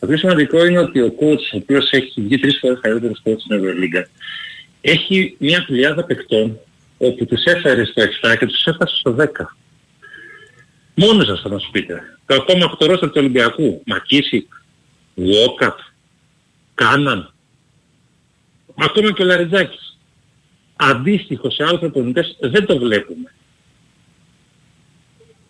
Το 0.00 0.06
πιο 0.06 0.16
σημαντικό 0.16 0.64
είναι 0.64 0.78
ότι 0.78 1.00
ο 1.00 1.14
coach, 1.20 1.52
ο 1.52 1.56
οποίος 1.56 1.90
έχει 1.90 2.20
βγει 2.20 2.38
τρεις 2.38 2.58
φορές 2.58 2.78
καλύτερος 2.80 3.22
coach 3.24 3.38
στην 3.38 3.56
Ευρωλίγα, 3.56 4.08
έχει 4.80 5.36
μια 5.38 5.64
πλειάδα 5.64 6.04
παιχτών 6.04 6.58
όπου 6.98 7.26
τους 7.26 7.44
έφερε 7.44 7.84
στο 7.84 8.02
7 8.02 8.36
και 8.38 8.46
τους 8.46 8.66
έφτασε 8.66 8.96
στο 8.96 9.16
10. 9.18 9.26
Μόνος 10.94 11.26
σας 11.26 11.40
θα 11.40 11.48
μας 11.48 11.68
πείτε. 11.72 12.18
Το 12.26 12.34
ακόμα 12.34 12.64
από 12.64 12.76
το 12.76 12.86
ρόστερ 12.86 13.08
του 13.08 13.14
Ολυμπιακού. 13.18 13.82
Μακίσικ, 13.86 14.52
Βόκαπ, 15.14 15.78
Κάναν, 16.74 17.32
ακόμα 18.74 19.12
και 19.12 19.22
ο 19.22 19.24
Λαριτζάκης. 19.24 19.98
Αντίστοιχο 20.76 21.50
σε 21.50 21.64
άλλους 21.64 21.80
προπονητές 21.80 22.36
δεν 22.40 22.66
το 22.66 22.78
βλέπουμε. 22.78 23.32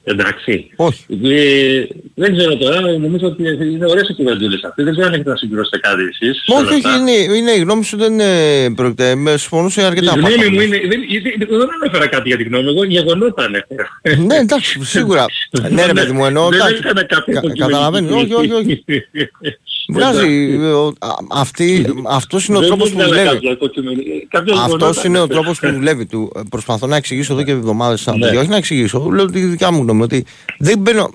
Εντάξει. 0.05 0.71
Όχι. 0.77 1.05
Ε, 1.25 1.85
δεν 2.15 2.37
ξέρω 2.37 2.57
τώρα, 2.57 2.81
νομίζω 2.81 3.27
ότι 3.27 3.43
είναι 3.73 3.87
ωραίες 3.87 4.09
οι 4.09 4.15
κουβεντούλες 4.15 4.65
αυτές. 4.65 4.85
Δεν 4.85 4.93
ξέρω 4.95 5.07
αν 5.09 5.15
έχετε 5.15 5.31
να 5.31 5.37
συγκρούσετε 5.37 5.79
κάτι 5.79 6.03
εσείς. 6.03 6.37
σε 6.45 6.53
όλα 6.55 6.61
Όχι, 6.67 6.75
όχι, 6.75 6.87
αυτά. 6.87 6.99
είναι, 6.99 7.37
είναι 7.37 7.51
η 7.51 7.59
γνώμη 7.59 7.85
σου 7.85 7.97
δεν 7.97 8.21
ε, 8.21 8.71
πρόκειται. 8.77 9.15
Με 9.15 9.37
συμφωνούσε 9.37 9.83
αρκετά. 9.83 10.13
Η 10.17 10.19
γνώμη 10.19 10.35
πράγματα. 10.35 10.51
μου 10.55 10.61
είναι, 10.61 10.79
δεν, 10.89 11.01
δεν, 11.39 11.59
δεν 11.59 11.69
ανέφερα 11.83 12.07
κάτι 12.07 12.29
για 12.29 12.37
τη 12.37 12.43
γνώμη 12.43 12.65
μου, 12.65 12.71
εγώ 12.71 12.85
γεγονότα 12.85 13.43
ανέφερα. 13.45 13.89
ναι, 14.27 14.37
εντάξει, 14.37 14.85
σίγουρα. 14.85 15.25
ναι, 15.71 15.87
ρε 15.87 15.93
παιδί 15.93 16.13
μου, 16.13 16.25
εννοώ. 16.25 16.49
Δεν 16.49 16.59
εντάξει, 16.61 16.77
έκανα 16.85 17.05
κάποια 17.05 17.41
κα- 17.41 17.53
Καταλαβαίνεις. 17.59 18.11
Όχι, 18.13 18.35
όχι, 18.35 18.53
όχι. 18.53 18.85
Βγάζει. 19.95 20.59
ε, 20.63 20.67
ο- 20.67 20.87
α- 20.99 21.17
αυτή, 21.31 21.87
αυτός 22.09 22.47
είναι 22.47 22.57
ο 22.57 22.61
Δεν 22.61 22.69
τρόπος 22.69 22.91
που 22.91 22.99
έκανα 22.99 23.09
δουλεύει. 23.15 23.29
κάποια 23.35 23.51
υποκειμενική- 23.51 24.27
κάποια 24.31 24.53
Αυτός 24.55 24.67
γεγονότα 24.67 25.01
είναι 25.07 25.19
ο 25.19 25.23
ανέφερα. 25.23 25.41
τρόπος 25.41 25.61
που 25.61 25.73
δουλεύει 25.73 26.07
του. 26.07 26.33
Ε, 26.37 26.41
Προσπαθώ 26.51 26.87
να 26.87 26.97
εξηγήσω 26.97 27.33
εδώ 27.33 27.43
και 27.43 27.51
εβδομάδες 27.51 28.01
σαν 28.01 28.19
Ναι. 28.19 28.25
παιδί. 28.25 28.37
Όχι 28.37 28.49
να 28.49 28.57
εξηγήσω, 28.57 29.09
λέω 29.15 29.27
τη 29.27 29.41
δικιά 29.41 29.71
μου 29.71 29.83
γνώμη. 29.83 29.92
Ότι 30.01 30.25
δεν 30.59 30.79
μπαίνω. 30.79 31.11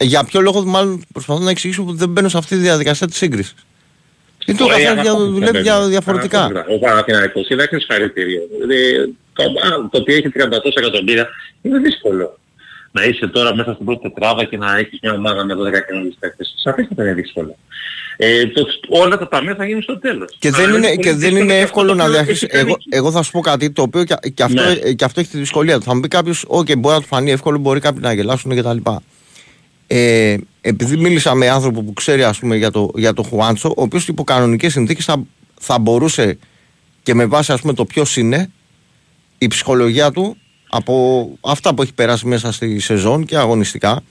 Για 0.00 0.24
ποιο 0.24 0.40
λόγο, 0.40 0.64
μάλλον 0.64 1.04
προσπαθώ 1.12 1.40
να 1.44 1.50
εξηγήσω 1.50 1.84
ότι 1.88 1.96
δεν 1.96 2.08
μπαίνω 2.08 2.28
σε 2.28 2.38
αυτή 2.38 2.54
τη 2.56 2.60
διαδικασία 2.62 3.06
της 3.06 3.16
σύγκρισης. 3.16 3.54
Γιατί 4.44 4.62
ο 4.62 4.64
Ωραία, 4.66 4.78
καθένα 4.78 5.00
αυτό 5.00 5.14
που 5.14 5.22
δουλεύει 5.24 5.44
συμβαίνει. 5.44 5.62
για 5.64 5.88
διαφορετικά. 5.88 6.44
Αυτό, 6.44 6.64
Ο 6.74 6.78
Παναθηναϊκός 6.78 7.48
είναι 7.48 7.62
άκρη 7.62 7.78
συγχαρητήριο. 7.80 8.42
Δηλαδή, 8.60 9.14
το, 9.32 9.42
α, 9.42 9.88
το 9.90 9.98
ότι 9.98 10.12
έχει 10.14 10.28
30 10.28 10.60
τόσα 10.62 10.80
εκατομμύρια 10.80 11.28
είναι 11.62 11.78
δύσκολο. 11.78 12.38
Να 12.96 13.04
είσαι 13.04 13.26
τώρα 13.26 13.54
μέσα 13.54 13.72
στην 13.72 13.84
πρώτη 13.86 14.02
τετράδα 14.08 14.44
και 14.44 14.56
να 14.56 14.76
έχεις 14.78 14.98
μια 15.02 15.12
ομάδα 15.12 15.44
με 15.44 15.54
12 15.54 15.58
καινούργιους 15.86 16.14
παίκτες. 16.20 16.54
Σαφέστατα 16.58 17.02
είναι 17.02 17.14
δύσκολο. 17.14 17.56
Ε, 18.16 18.46
το, 18.46 18.66
όλα 18.88 19.18
τα 19.18 19.28
ταμεία 19.28 19.54
θα 19.54 19.64
γίνουν 19.66 19.82
στο 19.82 19.98
τέλος. 19.98 20.36
Και 20.38 20.50
δεν 20.50 20.64
Αλλά 20.68 20.76
είναι, 20.76 20.86
πολύ 20.86 20.98
και 20.98 21.10
δεν 21.10 21.18
δύσκολο 21.18 21.42
είναι 21.42 21.52
και 21.52 21.58
εύκολο 21.60 21.90
αυτό 21.92 22.02
να 22.02 22.08
το 22.08 22.12
διαχειριστεί. 22.14 22.46
έχει 22.50 22.56
Εγώ, 22.56 22.66
κάνει- 22.66 22.84
εγώ 22.88 23.10
θα 23.10 23.22
σου 23.22 23.30
πω 23.30 23.40
κάτι 23.40 23.70
το 23.70 23.82
οποίο 23.82 24.04
και, 24.04 24.14
και 24.34 24.42
αυτό, 24.42 24.62
Ναι. 24.62 24.70
ε, 24.70 24.92
και 24.92 25.04
αυτό 25.04 25.20
έχει 25.20 25.30
τη 25.30 25.38
δυσκολία 25.38 25.78
του. 25.78 25.82
Θα 25.84 25.94
μου 25.94 26.00
πει 26.00 26.08
κάποιος, 26.08 26.44
OK, 26.48 26.76
μπορεί 26.78 26.94
να 26.94 27.00
του 27.00 27.06
φανεί 27.06 27.30
εύκολο, 27.30 27.58
μπορεί 27.58 27.80
κάποιοι 27.80 28.00
να 28.02 28.12
γελάσουν 28.12 28.56
κτλ. 28.56 28.76
Ε, 29.86 30.36
επειδή 30.60 30.96
μίλησα 30.96 31.34
με 31.34 31.48
άνθρωπο 31.48 31.82
που 31.82 31.92
ξέρει 31.92 32.22
ας 32.24 32.38
πούμε, 32.38 32.56
για, 32.56 32.70
το, 32.70 32.90
για 32.94 33.12
το 33.12 33.22
Χουάντσο, 33.22 33.68
ο 33.68 33.82
οποίος 33.82 34.08
υπό 34.08 34.24
κανονικές 34.24 34.72
συνθήκες 34.72 35.04
θα, 35.04 35.22
θα 35.60 35.78
μπορούσε 35.78 36.38
και 37.02 37.14
με 37.14 37.26
βάση 37.26 37.52
ας 37.52 37.60
πούμε, 37.60 37.72
το 37.72 37.84
ποιος 37.84 38.16
είναι, 38.16 38.50
η 39.38 39.46
ψυχολογία 39.46 40.10
του 40.10 40.36
από 40.76 41.28
αυτά 41.40 41.74
που 41.74 41.82
έχει 41.82 41.92
περάσει 41.94 42.26
μέσα 42.26 42.52
στη 42.52 42.78
σεζόν 42.78 43.24
και 43.24 43.36
αγωνιστικά 43.36 44.02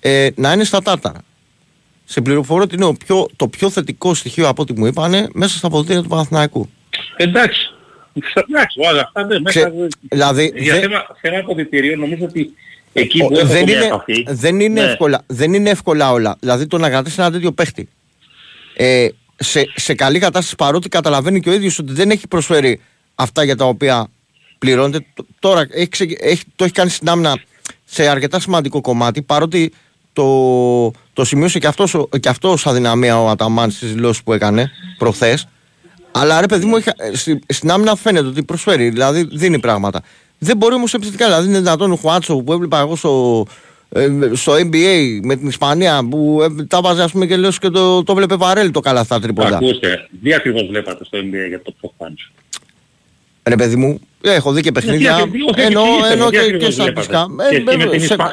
ε, 0.00 0.28
να 0.34 0.52
είναι 0.52 0.64
στα 0.64 0.82
τάρταρα. 0.82 1.20
Σε 2.04 2.20
πληροφορώ 2.20 2.62
ότι 2.62 2.74
είναι 2.74 2.84
ο 2.84 2.94
πιο, 2.94 3.28
το 3.36 3.48
πιο 3.48 3.70
θετικό 3.70 4.14
στοιχείο 4.14 4.48
από 4.48 4.62
ό,τι 4.62 4.78
μου 4.78 4.86
είπανε 4.86 5.28
μέσα 5.32 5.56
στα 5.56 5.66
αποδοτήρια 5.66 6.02
του 6.02 6.08
Παναθηναϊκού. 6.08 6.68
Εντάξει. 7.16 7.70
Εντάξει, 8.48 8.80
όλα 8.90 9.00
αυτά 9.00 9.26
δεν 9.26 9.44
Ξε- 9.44 9.64
μέσα... 9.74 9.88
δηλαδή, 10.00 10.52
Για 10.56 10.72
δεν- 10.74 10.82
θέμα, 10.82 11.06
θέμα 11.20 11.38
αποδητηρίων 11.38 11.98
νομίζω 11.98 12.24
ότι 12.24 12.54
εκεί 12.92 13.22
Ο- 13.22 13.26
που 13.26 13.34
έχω 13.36 13.46
δεν, 13.46 13.64
μια 13.64 13.76
είναι, 13.76 13.84
επαφή... 13.84 14.24
δεν, 14.28 14.60
είναι 14.60 14.82
Ναι. 14.82 14.90
εύκολα, 14.90 15.22
δεν 15.26 15.54
είναι 15.54 15.70
εύκολα 15.70 16.10
όλα. 16.12 16.36
Δηλαδή 16.40 16.66
το 16.66 16.78
να 16.78 16.88
κρατήσει 16.88 17.16
ένα 17.20 17.30
τέτοιο 17.30 17.52
παίχτη 17.52 17.88
ε, 18.76 19.08
σε, 19.36 19.64
σε 19.74 19.94
καλή 19.94 20.18
κατάσταση 20.18 20.56
παρότι 20.56 20.88
καταλαβαίνει 20.88 21.40
και 21.40 21.48
ο 21.48 21.52
ίδιος 21.52 21.78
ότι 21.78 21.92
δεν 21.92 22.10
έχει 22.10 22.28
προσφέρει 22.28 22.80
αυτά 23.14 23.44
για 23.44 23.56
τα 23.56 23.64
οποία 23.64 24.08
πληρώνεται. 24.60 24.98
Τ- 25.14 25.24
Τώρα 25.38 25.66
έχει, 25.70 25.88
ξε- 25.88 26.16
έχει, 26.24 26.42
το 26.56 26.64
έχει 26.64 26.72
κάνει 26.72 26.90
στην 26.90 27.08
άμυνα 27.08 27.38
σε 27.84 28.08
αρκετά 28.08 28.40
σημαντικό 28.40 28.80
κομμάτι 28.80 29.22
παρότι 29.22 29.72
το, 30.12 30.26
το 31.12 31.24
σημείωσε 31.24 31.58
και 31.58 31.66
αυτός, 31.66 31.94
ο- 31.94 32.08
και 32.20 32.28
αυτός 32.28 32.52
ως 32.52 32.66
αδυναμία 32.66 33.20
ο 33.22 33.28
Αταμάν 33.28 33.70
στις 33.70 33.92
δηλώσεις 33.94 34.22
που 34.22 34.32
έκανε 34.32 34.70
προχθές. 34.98 35.48
Αλλά 36.12 36.40
ρε 36.40 36.46
παιδί 36.46 36.64
μου, 36.66 36.76
έχει- 36.76 36.88
ε, 36.96 37.16
στη- 37.16 37.40
στην 37.48 37.70
άμυνα 37.70 37.96
φαίνεται 37.96 38.26
ότι 38.26 38.42
προσφέρει, 38.42 38.88
δηλαδή 38.90 39.28
δίνει 39.32 39.58
πράγματα. 39.58 40.02
Δεν 40.38 40.56
μπορεί 40.56 40.74
όμως 40.74 40.94
επιθετικά. 40.94 41.26
Δηλαδή 41.26 41.48
είναι 41.48 41.58
δυνατόν 41.58 41.92
ο 41.92 41.96
Χουάτσο 41.96 42.36
που 42.36 42.52
έβλεπα 42.52 42.78
εγώ 42.80 42.96
στο, 42.96 43.46
ε, 43.88 44.08
στο 44.32 44.52
NBA 44.52 45.18
με 45.22 45.36
την 45.36 45.48
Ισπανία 45.48 46.06
που 46.10 46.38
ε, 46.58 46.64
τα 46.64 46.80
βάζει 46.80 47.00
ας 47.00 47.12
πούμε 47.12 47.26
και 47.26 47.36
λέω 47.36 47.50
και 47.60 47.68
το, 47.68 48.02
το 48.02 48.14
βλέπε 48.14 48.34
βαρέλ 48.36 48.70
το 48.70 48.80
καλά 48.80 49.00
αυτά 49.00 49.20
τρίποντα. 49.20 49.48
Ακούστε, 49.56 50.08
τι 50.22 50.34
ακριβώς 50.34 50.66
βλέπατε 50.66 51.04
στο 51.04 51.18
NBA 51.18 51.48
για 51.48 51.62
το 51.62 51.74
Ποχάντσο. 51.80 52.30
Ρε 53.42 53.56
παιδί 53.56 53.76
μου, 53.76 54.00
έχω 54.20 54.52
δει 54.52 54.60
και 54.60 54.72
παιχνίδια. 54.72 55.14
Γιατί- 55.16 55.38
όχι, 55.42 55.66
Ενώ, 55.66 55.80
εξηγήστε 55.80 56.12
ενώ 56.12 56.24
μου, 56.24 56.30
τι 56.30 56.36
και, 56.36 56.42
ακριβώς 56.42 56.64
και 56.66 56.70
στα 56.72 56.82
βλέπατε. 56.84 57.16
αγγλικά. 57.16 57.48
Και 57.50 57.56
Ε, 57.56 57.58
εσύ 57.58 57.76
με 57.78 57.84
ε, 57.84 57.88
την 57.88 58.00
σε- 58.00 58.04
Ισπα- 58.14 58.30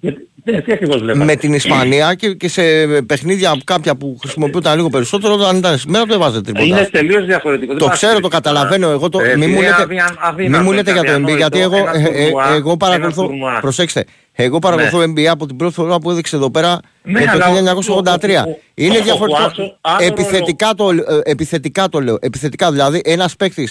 Γιατί- 0.00 0.28
ναι, 0.44 0.60
Τι 0.60 0.72
ακριβώς 0.72 1.00
βλέπατε. 1.00 1.24
με 1.24 1.36
την 1.36 1.52
Ισπανία 1.54 2.14
και, 2.14 2.34
και 2.34 2.48
σε 2.48 2.62
παιχνίδια 3.06 3.56
κάποια 3.64 3.96
που 3.96 4.16
χρησιμοποιούνταν 4.20 4.76
λίγο 4.76 4.88
περισσότερο 4.90 5.34
όταν 5.34 5.56
ήταν 5.56 5.78
σήμερα 5.78 6.06
το 6.06 6.14
έβαζε 6.14 6.40
τρίποντα. 6.40 6.64
Είναι 6.64 6.88
τελείως 6.92 7.24
διαφορετικό. 7.26 7.74
Το 7.74 7.86
ξέρω, 7.88 8.20
το 8.20 8.28
καταλαβαίνω. 8.28 8.90
Εγώ 8.90 9.08
το, 9.08 9.20
Ε, 9.20 9.36
μη 9.36 9.46
μου 9.46 9.52
είναι 9.52 9.60
λέτε, 9.68 9.82
αδυα- 9.82 9.86
μη 10.10 10.16
αδύνατο, 10.20 10.64
μου 10.64 10.72
λέτε 10.72 10.92
για 10.92 11.02
το 11.02 11.08
NBA, 11.10 11.14
αδιανόητο. 11.14 11.36
γιατί 11.36 11.60
εγώ, 11.60 11.76
Ένα 11.76 11.92
ε, 11.94 12.02
ε, 12.02 12.24
τουρνουά, 12.24 12.52
εγώ 12.54 12.68
ένα 12.68 12.76
παρακολουθώ. 12.76 13.22
τουρνουά. 13.22 13.60
Προσέξτε, 13.60 14.04
εγώ 14.32 14.58
παρακολουθώ 14.58 15.00
NBA 15.14 15.24
από 15.24 15.46
την 15.46 15.56
πρώτη 15.56 15.74
φορά 15.74 15.98
που 15.98 16.10
έδειξε 16.10 16.36
εδώ 16.36 16.50
πέρα 16.50 16.80
Ναι, 17.02 17.20
ε, 17.20 17.24
το 17.24 17.30
αλλά 17.30 17.46
1983. 17.50 18.44
ο- 18.46 18.50
ο- 18.50 18.58
Είναι 18.74 18.98
ο- 18.98 19.02
διαφορετικό. 19.02 19.42
ο 19.42 19.52
Χουάντσο, 19.54 19.78
άλλο 19.80 20.06
Επιθετικά 20.06 20.74
το, 20.74 20.90
ε, 20.90 21.30
επιθετικά 21.30 21.88
το 21.88 22.00
λέω. 22.00 22.18
Επιθετικά 22.20 22.70
δηλαδή 22.70 23.00
ένα 23.04 23.28
παίκτη 23.38 23.68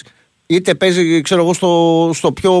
είτε 0.50 0.74
παίζει 0.74 1.20
ξέρω 1.20 1.40
εγώ, 1.42 1.54
στο, 1.54 2.10
στο 2.14 2.32
πιο 2.32 2.60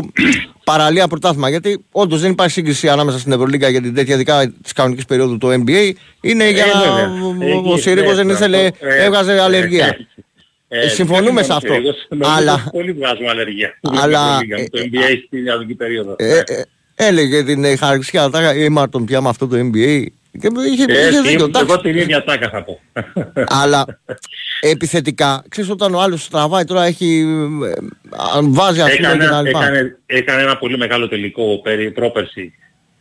παραλία 0.64 1.08
πρωτάθλημα. 1.08 1.48
Γιατί 1.48 1.84
όντως 1.92 2.20
δεν 2.20 2.30
υπάρχει 2.30 2.52
σύγκριση 2.52 2.88
ανάμεσα 2.88 3.18
στην 3.18 3.32
Ευρωλίγκα 3.32 3.68
για 3.68 3.80
την 3.82 3.94
τέτοια 3.94 4.14
ειδικά 4.14 4.52
της 4.62 4.72
κανονικής 4.72 5.04
περίοδου 5.04 5.38
του 5.38 5.48
NBA. 5.66 5.92
Είναι 6.20 6.50
για 6.50 6.64
Ε, 6.64 6.68
να. 6.74 6.80
βέβαια. 6.80 7.24
ο- 7.24 7.68
Ο 7.68 7.72
Εκεί, 7.72 7.80
Συρίγο 7.82 8.08
ναι, 8.08 8.14
δεν 8.14 8.30
αυτό, 8.30 8.44
ήθελε, 8.44 8.66
ε, 8.80 9.04
έβγαζε 9.04 9.32
ε, 9.32 9.40
αλλεργία. 9.40 9.86
ε, 10.68 10.84
Ε, 10.84 10.88
συμφωνούμε 10.88 11.24
δεν 11.32 11.44
σε 11.44 11.46
είμαι 11.46 11.54
αυτό. 11.54 11.72
Συρίγος, 11.72 12.06
νομίζω 12.08 12.30
Αλλά- 12.36 12.68
Πολύ 12.72 12.92
βγάζουμε 12.92 13.28
αλλεργία. 13.28 13.78
Αλλά, 13.82 14.34
Με 14.36 14.68
το 14.70 14.78
ε, 14.78 14.82
NBA 14.92 15.22
στην 15.26 15.44
ιαδική 15.46 15.74
περίοδο. 15.74 16.14
Ε, 16.18 16.38
ε, 16.38 16.42
έλεγε 16.94 17.42
την 17.44 17.64
ε, 17.64 17.76
χαρακτηριστικά 17.76 18.30
τάκα 18.30 18.54
η 18.54 18.68
Μάρτον 18.68 19.04
πια 19.04 19.20
με 19.20 19.28
αυτό 19.28 19.46
το 19.46 19.56
NBA. 19.56 20.04
Και 20.40 20.48
είχε, 20.72 20.84
Ε, 20.88 21.08
είχε 21.08 21.20
τι- 21.20 21.28
δίκιο, 21.28 21.44
εντάξει. 21.44 21.66
Εγώ 21.70 21.80
την 21.80 21.96
ίδια 21.96 22.24
τάκα 22.24 22.48
θα 22.48 22.62
πω. 22.64 22.80
Αλλά 23.46 23.84
επιθετικά, 24.60 25.44
ξέρεις 25.48 25.70
όταν 25.70 25.94
ο 25.94 26.00
άλλος 26.00 26.28
τραβάει 26.28 26.64
τώρα 26.64 26.84
έχει, 26.84 27.24
ε, 27.64 27.72
αν 28.36 28.54
βάζει 28.54 28.80
ας 28.80 28.96
πούμε 28.96 29.08
έκανε, 29.08 29.24
και 29.24 29.30
τα 29.30 29.42
λοιπά. 29.42 29.62
έκανε, 29.64 29.98
έκανε 30.06 30.42
ένα 30.42 30.56
πολύ 30.58 30.76
μεγάλο 30.78 31.08
τελικό 31.08 31.60
περί, 31.62 31.90
πρόπερση 31.90 32.52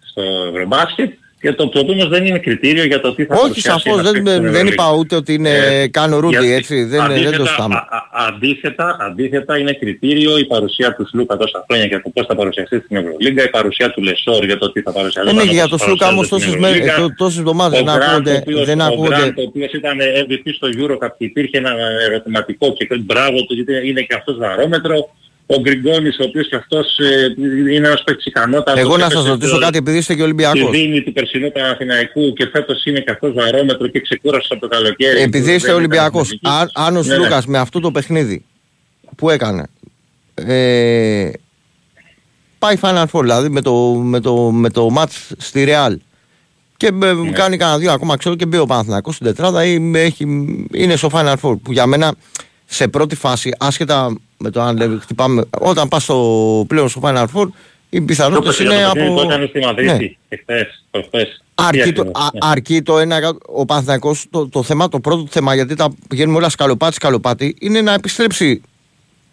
στο 0.09 0.21
Ευρωμπάσκετ 0.49 1.11
και 1.41 1.53
το 1.53 1.63
οποίο 1.63 1.81
όμως 1.87 2.07
δεν 2.07 2.25
είναι 2.25 2.39
κριτήριο 2.39 2.83
για 2.85 2.99
το 3.01 3.13
τι 3.15 3.25
θα 3.25 3.33
Όχι 3.33 3.41
παρουσιάσει 3.41 3.79
σαφώς, 3.83 3.99
ένας 3.99 4.11
δεν, 4.11 4.23
παίκτης 4.23 4.31
στην 4.31 4.41
δεν 4.43 4.53
Ευρωλίγα. 4.55 4.73
είπα 4.73 4.91
ούτε 4.99 5.15
ότι 5.15 5.33
είναι 5.33 5.49
Ε, 5.49 5.87
κάνω 5.87 6.19
ρούντι 6.19 6.35
γιατί 6.37 6.51
έτσι, 6.53 6.83
δεν, 6.83 6.89
δεν 7.07 7.07
το 7.07 7.13
αντίθετα, 7.27 7.45
στάμε. 7.45 7.75
α- 7.75 7.87
α- 7.97 8.25
αντίθετα, 8.27 8.97
αντίθετα 8.99 9.57
είναι 9.57 9.73
κριτήριο 9.73 10.37
η 10.37 10.45
παρουσία 10.45 10.95
του 10.95 11.07
Σλούκα 11.07 11.37
τόσα 11.37 11.65
χρόνια 11.69 11.87
και 11.87 11.99
το 11.99 12.09
πώς 12.13 12.25
θα 12.25 12.35
παρουσιαστεί 12.35 12.79
στην 12.85 12.97
Ευρωλίγκα, 12.97 13.43
η 13.43 13.49
παρουσία 13.49 13.91
του 13.91 14.01
Λεσόρ 14.03 14.45
για 14.45 14.57
το 14.57 14.71
τι 14.71 14.81
θα 14.81 14.91
παρουσιαστεί. 14.91 15.31
Δεν 15.33 15.39
έχει 15.43 15.53
για 15.53 15.67
το 15.67 15.77
Σλούκα 15.77 16.07
όμως 16.07 16.27
τόσες, 16.27 16.55
μέρες, 16.55 16.87
ε, 16.87 16.93
τό- 16.99 17.13
τόσες 17.17 17.37
εβδομάδες 17.39 17.79
δεν 17.79 17.89
ακούγονται. 17.89 18.43
Δεν 18.65 18.79
Ο 18.79 18.83
ακούγονται. 18.83 19.15
Γκραντ, 19.15 19.37
ο 19.39 19.41
οποίος 19.41 19.71
ήταν 19.73 19.97
MVP 20.27 20.53
στο 20.55 20.67
Eurocup 20.79 21.09
και 21.17 21.25
υπήρχε 21.25 21.57
ένα 21.57 21.71
ερωτηματικό 22.09 22.73
και 22.73 22.87
μπράβο 22.99 23.37
του 23.45 23.53
γιατί 23.53 23.89
είναι 23.89 24.01
και 24.01 24.13
αυτός 24.15 24.37
βαρόμετρο. 24.37 25.09
Ο 25.49 25.59
Γκριγκόνης 25.61 26.17
ο 26.19 26.23
οποίος 26.23 26.47
και 26.49 26.55
αυτός 26.55 26.97
ε, 26.99 27.33
είναι 27.73 27.87
ένας 27.87 28.03
παίκτης 28.03 28.25
ικανότατος. 28.25 28.79
Εγώ 28.81 28.89
να 28.97 29.03
Έπαιξε 29.05 29.17
σας 29.17 29.27
ρωτήσω 29.27 29.53
το- 29.53 29.59
κάτι 29.59 29.77
επειδή 29.77 29.97
είστε 29.97 30.13
και 30.13 30.19
Τη 30.19 30.23
Ολυμπιακός. 30.25 30.69
δίνει 30.71 31.03
του 31.03 31.13
περσινού 31.13 31.51
Παναθηναϊκού 31.51 32.33
και 32.33 32.47
φέτος 32.51 32.85
είναι 32.85 32.99
και 32.99 33.11
αυτός 33.11 33.33
βαρόμετρο 33.33 33.87
και 33.87 33.99
ξεκούρασε 33.99 34.47
από 34.51 34.61
το 34.61 34.67
καλοκαίρι. 34.67 35.21
Επειδή 35.21 35.45
Δεν 35.45 35.55
είστε 35.55 35.67
ήταν 35.67 35.79
Ολυμπιακός, 35.79 36.25
εθνική. 36.25 36.47
αν, 36.47 36.69
αν 36.73 36.95
ο 36.97 37.01
Ναι, 37.01 37.07
ναι. 37.07 37.13
Σλούκας 37.13 37.45
με 37.45 37.57
αυτό 37.57 37.79
το 37.79 37.91
παιχνίδι 37.91 38.45
που 39.15 39.29
έκανε 39.29 39.65
ε, 40.33 41.29
πάει 42.59 42.75
Final 42.81 43.05
Four, 43.11 43.21
δηλαδή 43.21 43.49
με 43.49 43.61
το, 43.61 43.73
με 43.93 44.19
το, 44.19 44.35
με 44.51 44.69
το 44.69 44.89
match 44.97 45.31
στη 45.37 45.65
Real 45.69 45.93
και 46.77 46.91
με, 46.91 47.13
Ναι. 47.13 47.31
κάνει 47.31 47.57
κανένα 47.57 47.77
δύο 47.77 47.91
ακόμα 47.91 48.17
ξέρω 48.17 48.35
και 48.35 48.45
μπει 48.45 48.57
ο 48.57 48.65
Παναθηναϊκός 48.65 49.13
στην 49.15 49.27
τετράδα 49.27 49.65
ή 49.65 49.79
με 49.79 49.99
έχει, 50.01 50.23
είναι 50.73 50.95
στο 50.95 51.09
Final 51.13 51.33
Four 51.41 51.55
που 51.63 51.71
για 51.71 51.85
μένα 51.85 52.15
σε 52.69 52.87
πρώτη 52.87 53.15
φάση 53.15 53.51
άσχετα 53.59 54.15
με 54.37 54.49
το 54.49 54.61
αν 54.61 54.77
λέει, 54.77 54.97
χτυπάμε 55.01 55.43
όταν 55.59 55.87
πας 55.87 56.03
στο, 56.03 56.65
πλέον 56.67 56.89
στο 56.89 57.01
Final 57.03 57.25
Four 57.33 57.47
οι 57.89 57.99
Το 57.99 58.05
πιθανότητες 58.05 58.55
παιχνίδι 58.57 58.75
είναι 58.75 58.83
το 58.87 58.91
παιχνίδι 58.93 59.13
που 59.15 59.19
από... 59.21 59.29
έκανε 59.31 59.45
στη 59.47 59.59
Ναι. 59.59 59.65
Μαδρίτη 59.65 60.17
εχθές, 60.29 60.83
προχθές. 60.91 61.27
Τι 61.27 61.63
Αρκεί 61.63 61.79
το, 61.91 62.01
ακριβώς, 62.01 62.11
α- 62.23 62.29
ναι. 62.33 62.39
αρκεί 62.51 62.81
το 62.81 62.99
ένα, 62.99 63.15
εκα- 63.15 63.37
ο 63.47 63.65
Παναθηναϊκός, 63.65 64.25
το, 64.29 64.47
το 64.47 64.63
θέμα, 64.63 64.89
το 64.89 64.99
πρώτο 64.99 65.21
του 65.23 65.31
θέμα, 65.31 65.55
γιατί 65.55 65.75
τα 65.75 65.89
πηγαίνουμε 66.07 66.37
όλα 66.37 66.49
σκαλοπάτι 66.49 66.93
σκαλοπάτι, 66.93 67.55
είναι 67.59 67.81
να 67.81 67.93
επιστρέψει 67.93 68.61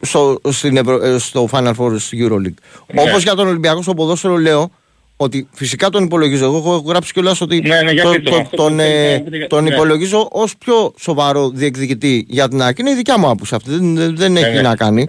στο, 0.00 0.40
στην 0.50 0.76
Ευρω- 0.76 1.02
ε, 1.02 1.18
στο 1.18 1.48
Final 1.52 1.72
Four 1.78 1.94
στη 1.98 2.26
EuroLeague. 2.28 2.54
Ναι. 2.94 3.00
Όπως 3.02 3.22
για 3.22 3.34
τον 3.34 3.46
Ολυμπιακό 3.48 3.82
στο 3.82 3.94
ποδόσφαιρο 3.94 4.36
λέω 4.36 4.70
ότι 5.16 5.48
φυσικά 5.52 5.90
τον 5.90 6.04
υπολογίζω. 6.04 6.44
Εγώ 6.44 6.56
έχω 6.56 6.76
γράψει 6.76 7.12
κιόλας 7.12 7.40
ότι 7.40 7.60
Ναι, 7.60 7.82
ναι, 7.82 7.90
για 7.92 8.02
το- 8.02 8.10
πείτε 8.10 8.30
το- 8.30 8.36
μου, 8.36 8.42
αυτό 8.42 8.56
τον, 8.56 8.74
που 8.76 8.80
ε, 8.82 8.84
θέλετε 8.86 9.16
να 9.18 9.24
πείτε 9.24 9.36
για- 9.36 9.46
τον 9.46 9.64
ναι. 9.64 9.74
υπολογίζω 9.74 10.28
ως 10.32 10.56
πιο 10.56 10.94
σοβαρό 10.98 11.48
διεκδικητή 11.50 12.26
για 12.28 12.48
την 12.48 12.62
ΑΕΚ. 12.62 12.78
Είναι 12.78 12.90
η 12.90 12.94
δικιά 12.94 13.18
μου 13.18 13.28
άποψη 13.28 13.54
αυτή. 13.54 13.70
Δεν, 13.70 13.94
δεν- 13.96 14.16
δεν 14.16 14.36
έχει 14.36 14.54
ναι. 14.54 14.60
να 14.62 14.76
κάνει 14.76 15.02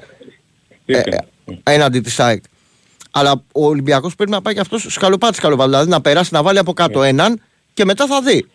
ε, 0.85 1.01
Πείτε 1.01 1.25
μου. 1.45 1.59
έναντι 1.63 1.99
της 1.99 2.19
ΑΕΚ. 2.19 2.43
Αλλά 3.11 3.43
ο 3.53 3.65
Ολυμπιακός 3.65 4.15
πρέπει 4.15 4.31
να 4.31 4.41
πάει 4.41 4.53
και 4.53 4.59
αυτός 4.59 4.85
σκαλοπάτι 4.89 5.35
σκαλοπάτι. 5.35 5.69
Δηλαδή 5.69 5.89
να 5.89 6.01
περάσει 6.01 6.29
να 6.33 6.43
βάλει 6.43 6.57
από 6.57 6.73
κάτω 6.73 7.03
έναν 7.03 7.41
και 7.73 7.85
μετά 7.85 8.05
θα 8.07 8.21
δει. 8.21 8.45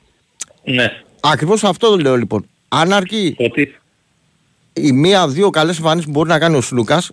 Ναι. 0.65 0.93
Ακριβώς 1.21 1.65
αυτό 1.65 1.97
λέω 1.97 2.17
λοιπόν. 2.17 2.47
Αν 2.69 2.93
αρκεί 2.93 3.35
Ότι 3.39 3.75
η 4.73 4.93
μία-δύο 4.93 5.51
καλές 5.51 5.77
εμφανίσεις 5.79 6.05
που 6.05 6.11
μπορεί 6.11 6.29
να 6.29 6.39
κάνει 6.39 6.57
ο 6.57 6.61
Σλούκας 6.61 7.11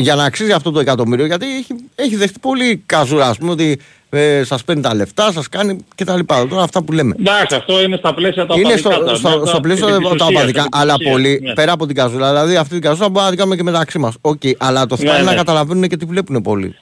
για 0.00 0.14
να 0.14 0.24
αξίζει 0.24 0.52
αυτό 0.52 0.70
το 0.70 0.80
εκατομμύριο, 0.80 1.26
γιατί 1.26 1.46
έχει, 1.56 1.74
έχει 1.94 2.16
δεχτεί 2.16 2.38
πολύ 2.40 2.82
καζούρα, 2.86 3.26
ας 3.28 3.38
πούμε, 3.38 3.50
ότι 3.50 3.80
ε, 4.10 4.42
σας 4.44 4.64
παίρνει 4.64 4.82
τα 4.82 4.94
λεφτά, 4.94 5.32
σας 5.32 5.48
κάνει 5.48 5.84
κτλ. 5.94 6.18
Τώρα 6.26 6.62
αυτά 6.62 6.82
που 6.82 6.92
λέμε. 6.92 7.14
Εντάξει, 7.18 7.54
αυτό 7.56 7.82
είναι 7.82 7.96
στα 7.96 8.14
πλαίσια 8.14 8.46
τα 8.46 8.54
Είναι 8.54 8.64
οπαδικά, 8.66 8.90
στο, 8.90 9.04
τα- 9.04 9.14
στο, 9.14 9.38
τα- 9.38 9.46
στο 9.46 9.60
πλαίσιο 9.60 9.88
επί 9.88 10.02
τα 10.02 10.10
της 10.10 10.10
ουσίας, 10.22 10.28
οπαδικά, 10.30 10.60
επί 10.60 10.68
της 10.70 10.80
αλλά 10.80 10.94
ουσίας, 10.94 11.12
πολύ 11.12 11.40
ναι. 11.42 11.52
πέρα 11.52 11.72
από 11.72 11.86
την 11.86 11.96
καζούρα. 11.96 12.28
Δηλαδή 12.28 12.56
αυτή 12.56 12.72
την 12.72 12.82
καζούρα 12.82 13.08
μπορούμε 13.08 13.22
να 13.22 13.28
την 13.28 13.38
κάνουμε 13.38 13.56
και 13.56 13.62
μεταξύ 13.62 13.98
μας. 13.98 14.14
Οκ, 14.20 14.40
αλλά 14.58 14.86
το 14.86 14.96
θέμα 14.96 15.10
Ναι, 15.10 15.16
είναι 15.16 15.24
να 15.26 15.30
ναι. 15.32 15.36
καταλαβαίνουν 15.36 15.88
και 15.88 15.96
τι 15.96 16.04
βλέπουν 16.04 16.42
πολύ. 16.42 16.74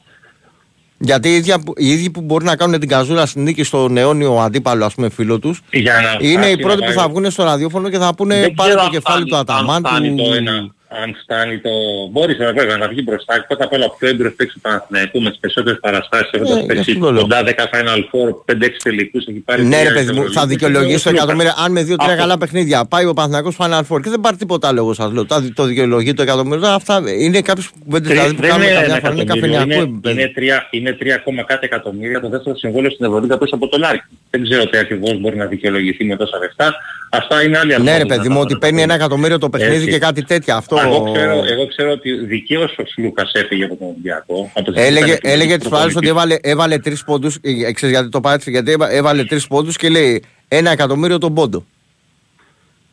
Γιατί 0.99 1.29
οι 1.29 1.35
ίδιοι, 1.35 1.55
που- 1.65 1.73
οι 1.77 1.89
ίδιοι 1.91 2.11
που 2.11 2.21
μπορεί 2.21 2.45
να 2.45 2.57
κάνουν 2.57 2.81
την 2.81 2.89
καζούλα 2.89 3.27
στην 3.27 3.43
νίκη 3.43 3.63
στον 3.63 3.97
αιώνιο 3.97 4.37
αντίπαλο, 4.39 4.85
ας 4.85 4.95
πούμε, 4.95 5.09
φίλο 5.09 5.39
τους, 5.39 5.61
Για 5.73 5.93
να 5.93 5.99
είναι 6.01 6.09
φτάσει 6.43 6.51
οι 6.53 6.55
να 6.57 6.61
πρώτοι 6.63 6.79
που 6.79 6.85
πάει- 6.85 6.95
θα 6.95 7.09
βγουν 7.09 7.31
στο 7.31 7.43
ραδιόφωνο 7.45 7.89
και 7.89 7.99
θα 7.99 8.15
πούνε 8.15 8.41
Δεν 8.41 8.55
πάρε 8.55 8.69
ξέρω 8.71 8.81
το 8.81 8.87
αν 8.87 8.93
κεφάλι 8.93 9.27
φτάνει- 9.27 9.47
του 9.47 9.53
Αταμάν. 9.53 9.75
Αν 9.77 9.85
φτάνει 9.93 10.15
του- 10.17 10.25
το 10.29 10.35
ένα, 10.35 10.75
αν 11.03 11.17
φτάνει 11.23 11.59
το... 11.59 11.71
Μπορείς 12.13 12.39
να 12.39 12.53
βέβαια 12.53 12.77
να 12.77 12.89
βγει 12.89 13.03
μπροστά. 13.05 13.45
Πρώτα 13.49 13.65
απ' 13.65 13.73
όλα 13.73 13.85
ο 13.85 13.91
πιο 13.99 14.09
έμπειρος 14.09 14.33
παίκτης 14.37 14.55
του 14.55 14.61
Παναθηναϊκού 14.61 15.21
με 15.23 15.31
τις 15.31 15.39
περισσότερες 15.39 15.79
παραστάσεις 15.81 16.31
έχοντας 16.33 16.59
γι' 16.61 16.67
παίξει 16.67 16.91
αυτό 16.91 17.05
το 17.05 17.13
λέω. 17.13 17.21
κοντά 17.23 17.43
10 17.45 17.49
Final 17.75 18.01
Four, 18.11 18.29
5-6 18.45 18.81
τελικούς 18.83 19.27
έχει 19.27 19.39
πάρει 19.39 19.63
Ναι, 19.65 19.77
ρε 19.77 19.83
τρία 19.83 19.93
παιδί 19.95 20.07
μου, 20.13 20.15
θα 20.15 20.23
Ευρωλίγκες. 20.23 20.47
δικαιολογήσει 20.47 21.03
το 21.05 21.09
Εγώ 21.09 21.19
εκατομμύριο. 21.19 21.53
Αν 21.65 21.73
με 21.73 21.83
δύο-τρία 21.83 22.09
Αυτό. 22.13 22.21
καλά 22.23 22.39
παιχνίδια 22.39 22.85
πάει 22.85 23.05
ο 23.07 23.15
Παναθηναϊκός 23.15 23.55
Final 23.61 23.83
Four 23.89 24.01
και 24.03 24.11
δεν 24.11 24.21
πάρει 24.21 24.37
τίποτα 24.37 24.69
άλλο, 24.69 24.79
εγώ 24.81 24.93
σας 24.95 25.13
λέω. 25.13 25.25
Τα- 25.27 25.45
Το 25.55 25.65
δικαιολογεί 25.65 26.13
το 26.15 26.23
εκατομμύριο. 26.23 26.61
Τώρα 26.61 26.75
Αυτά 26.75 27.03
είναι 27.19 27.41
κάποιε 27.41 27.65
κουβέντε 27.85 28.09
δηλαδή, 28.09 28.35
που 28.35 28.41
δεν 28.41 28.51
κάνουμε 28.51 28.67
είναι 28.71 28.75
καμιά 28.79 28.95
ένα 28.95 29.01
φορά. 29.01 29.13
Είναι 29.13 29.23
εκατομμύριο, 29.23 29.55
καφενιακό 29.57 29.83
είναι, 29.83 29.93
επίπεδο. 29.93 30.21
είναι, 30.21 30.33
τρία, 30.35 30.69
είναι 30.71 30.97
3, 31.01 31.15
ακόμα 31.21 31.43
κάτι 31.43 31.65
εκατομμύρια 31.71 32.21
το 32.21 32.29
δεύτερο 32.29 32.57
συμβόλαιο 32.57 32.91
στην 32.91 33.05
Ευρωλίγα 33.07 33.39
πίσω 33.39 33.55
από 33.55 33.69
το 33.69 33.79
Λάρκιν. 33.79 34.05
Δεν 34.31 34.43
ξέρω 34.43 34.67
τι 34.67 34.79
ακριβώς 34.79 35.21
μπορεί 35.21 35.37
να 35.37 35.47
δικαιολογηθεί 35.47 36.05
με 36.05 36.17
τόσα 36.17 36.39
λεφτά. 36.39 36.75
Αυτά 37.11 37.43
είναι 37.43 37.59
άλλοι 37.59 37.69
Ναι, 37.69 37.75
ρε 37.75 37.81
αλγόριθμοι 37.83 38.09
παιδί 38.09 38.29
να 38.29 38.35
μου, 38.35 38.41
τα 38.41 38.47
ότι 38.51 38.57
παίρνει 38.57 38.83
ένα 38.83 38.95
εκατομμύριο 38.95 39.39
το 39.39 39.49
παιχνίδι 39.51 39.75
Έτσι. 39.77 39.89
και 39.91 39.99
κάτι 39.99 40.23
τέτοια. 40.25 40.57
Αυτό. 40.57 40.77
Εγώ 40.87 41.13
ξέρω, 41.13 41.45
εγώ 41.47 41.67
ξέρω 41.67 41.91
ότι 41.91 42.13
δικαίως 42.25 42.79
ο 42.79 42.83
Σλούκας 42.87 43.33
έφυγε 43.35 43.65
από 43.65 43.77
τον 43.77 43.89
Ολυμπιακό. 43.89 44.51
Από 44.55 44.73
τις 44.73 44.83
Έλεγε, 44.83 45.13
ήταν 45.13 45.19
έλεγε 45.33 45.51
και 45.53 45.59
τις 45.59 45.69
φορές 45.69 45.97
ότι 45.97 46.09
έβαλε, 46.09 46.37
έβαλε 46.41 46.79
τρεις 46.79 47.05
πόντους, 47.05 47.37
ε, 47.41 47.51
ε, 47.67 47.73
ξέρεις 47.73 47.95
γιατί 47.95 48.09
το 48.11 48.21
πάτησε, 48.21 48.51
γιατί 48.51 48.71
έβα- 48.71 48.91
έβαλε 48.93 49.25
τρεις 49.25 49.47
πόντους 49.47 49.77
και 49.77 49.89
λέει 49.89 50.25
ένα 50.49 50.71
εκατομμύριο 50.71 51.19
τον 51.19 51.35
πόντο. 51.35 51.65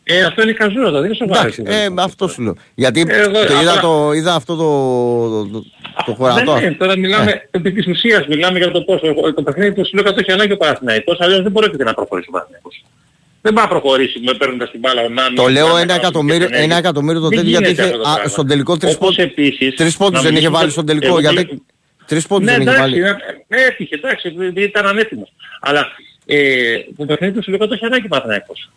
Ε, 0.03 0.23
αυτό 0.23 0.41
είναι 0.41 0.51
καζούρα, 0.51 0.91
δεν 0.91 1.03
είναι 1.05 1.13
σοβαρό. 1.15 1.39
Εντάξει, 1.41 1.63
ε, 1.65 1.87
αυτό 1.97 2.27
σου 2.27 2.41
λέω. 2.41 2.55
Γιατί 2.75 3.05
Εγώ, 3.07 3.31
το 3.31 3.39
είδα, 3.61 3.69
απλά- 3.69 3.81
το, 3.81 4.11
είδα 4.13 4.33
αυτό 4.35 4.55
το, 4.55 4.67
το, 5.29 5.47
το, 5.47 5.63
το 6.05 6.13
χωρατό. 6.13 6.53
Δεν 6.53 6.63
είναι, 6.63 6.71
τώρα 6.73 6.97
μιλάμε 6.97 7.47
επί 7.51 7.71
της 7.71 7.87
ουσίας, 7.87 8.27
μιλάμε 8.27 8.57
για 8.57 8.71
το 8.71 8.81
πόσο. 8.81 9.13
Το, 9.13 9.33
το 9.33 9.41
παιχνίδι 9.43 9.73
του 9.73 9.85
Σλούκα 9.85 10.09
το 10.13 10.17
έχει 10.19 10.31
ανάγκη 10.31 10.51
ο 10.51 10.57
Παναθηναϊκός, 10.57 11.19
αλλιώς 11.19 11.41
δεν 11.43 11.51
πρόκειται 11.51 11.83
να 11.83 11.93
προχωρήσει 11.93 12.27
ο 12.29 12.31
Παναθηναϊκός. 12.31 12.83
Δεν 13.45 13.53
πάει 13.53 13.63
να 13.63 13.69
προχωρήσει 13.69 14.19
με 14.19 14.33
παίρνοντας 14.33 14.71
την 14.71 14.79
μπάλα 14.79 15.01
ο 15.01 15.09
Νάνος. 15.09 15.33
Το 15.43 15.47
λέω 15.47 15.77
ένα 15.77 15.93
εκατομμύριο, 15.93 16.47
ένα 16.51 16.75
εκατομμύριο 16.77 17.21
το 17.21 17.29
τέτοιο 17.29 17.49
γιατί 17.49 17.69
είχε, 17.71 17.83
α, 17.83 18.27
στον 18.27 18.47
τελικό 18.47 18.77
τρεις 18.77 18.95
Όπως 18.95 19.15
πόντους, 19.15 19.23
επίσης, 19.31 19.75
τρεις 19.75 19.97
πόντους 19.97 20.15
να 20.15 20.21
δεν 20.21 20.35
είχε 20.35 20.49
μιλήσουμε- 20.49 20.57
βάλει 20.59 20.71
στον 20.71 20.85
τελικό. 20.85 21.07
εγώ 21.07 21.19
Γιατί, 21.19 21.35
λέω- 21.35 21.61
τρεις 22.07 22.27
πόντους 22.27 22.45
Ναι, 22.45 22.51
δεν 22.51 22.61
είχε 22.61 22.69
εντάξει, 22.75 23.01
βάλει. 23.01 23.15
ναι, 23.47 23.61
έτυχε, 23.61 23.95
εντάξει, 23.95 24.27
επειδή 24.27 24.63
ήταν 24.63 24.85
ανέτοιμος. 24.87 25.33
Αλλά 25.61 25.87
ε, 26.25 26.75
το 26.97 27.05
παιχνίδι 27.05 27.33
του 27.33 27.43
Σλούκα 27.43 27.67
το 27.67 27.73
έχει 27.73 27.85
ανάγκη 27.85 28.05
ο 28.05 28.07
Παναθηναϊκός. 28.07 28.69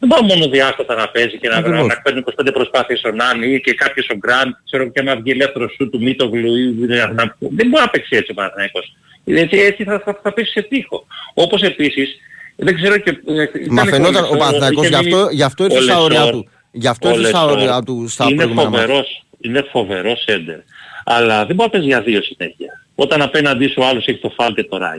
Δεν 0.00 0.08
πάω 0.08 0.22
μόνο 0.22 0.48
διάστατα 0.48 0.94
να 0.94 1.08
παίζει 1.08 1.38
και 1.38 1.48
να, 1.48 1.56
Ακριβώς. 1.56 1.86
να 1.86 2.00
παίρνει 2.00 2.18
25 2.20 2.52
προσπάθειες 2.52 3.02
ο 3.04 3.10
Νάνι 3.10 3.46
ή 3.54 3.60
και 3.60 3.72
κάποιος 3.74 4.08
ο 4.12 4.16
Γκραντ, 4.16 4.50
ξέρω 4.64 4.90
και 4.90 5.02
να 5.02 5.16
βγει 5.16 5.30
ελεύθερος 5.30 5.72
σου 5.76 5.90
του 5.90 6.02
Μίτογλου 6.02 6.56
ή 6.56 6.74
να, 6.86 7.12
να, 7.12 7.36
δεν 7.38 7.68
μπορεί 7.68 7.82
να 7.82 7.88
παίξει 7.88 8.16
έτσι 8.16 8.30
ο 8.30 8.34
Παναθηναϊκός. 8.34 8.92
Έτσι, 9.24 9.56
έτσι 9.58 9.84
θα, 9.84 10.00
θα, 10.04 10.20
θα 10.22 10.32
πέσει 10.32 10.50
σε 10.50 10.62
τείχο. 10.62 11.06
Όπως 11.34 11.62
επίσης, 11.62 12.16
δεν 12.60 12.74
ξέρω 12.74 12.98
και... 12.98 13.10
ε, 13.10 13.42
ήταν 13.42 13.52
Μα 13.70 13.84
φαινόταν 13.84 14.24
ο 14.24 14.28
ο 14.32 14.36
Παναθηναϊκός, 14.36 14.84
είχε 14.86 14.88
γι' 14.88 14.94
αυτό, 15.04 15.16
μείνει- 15.16 15.32
γι' 15.32 15.42
αυτό 15.42 15.64
ο 15.64 15.66
ήρθε 15.66 15.80
στα 15.82 16.00
όρια 16.00 16.18
Λεσόρ, 16.18 16.32
του. 16.32 16.48
Γι' 16.72 16.88
αυτό 16.88 17.08
ο 17.08 17.10
ήρθε 17.10 17.28
στα 17.28 17.42
Λεσόρ 17.44 17.58
όρια 17.58 17.82
του 17.82 18.08
στα 18.08 18.24
είναι 18.24 18.34
προηγούμενα 18.34 18.68
μάτια. 18.70 18.80
φοβερός, 18.86 19.24
είναι 19.40 19.64
φοβερός 19.70 20.22
σέντερ. 20.26 20.58
Αλλά 21.04 21.36
δεν 21.46 21.54
μπορεί 21.56 21.68
να 21.68 21.68
παίζει 21.70 21.86
για 21.86 22.00
δύο 22.02 22.22
συνέχεια. 22.22 22.82
Όταν 22.94 23.22
απέναντί 23.22 23.66
σου 23.68 23.74
ο 23.78 23.84
άλλος 23.86 24.06
έχει 24.06 24.18
το 24.18 24.32
φάλ 24.36 24.54
και 24.54 24.64
το 24.64 24.76
ράι. 24.76 24.98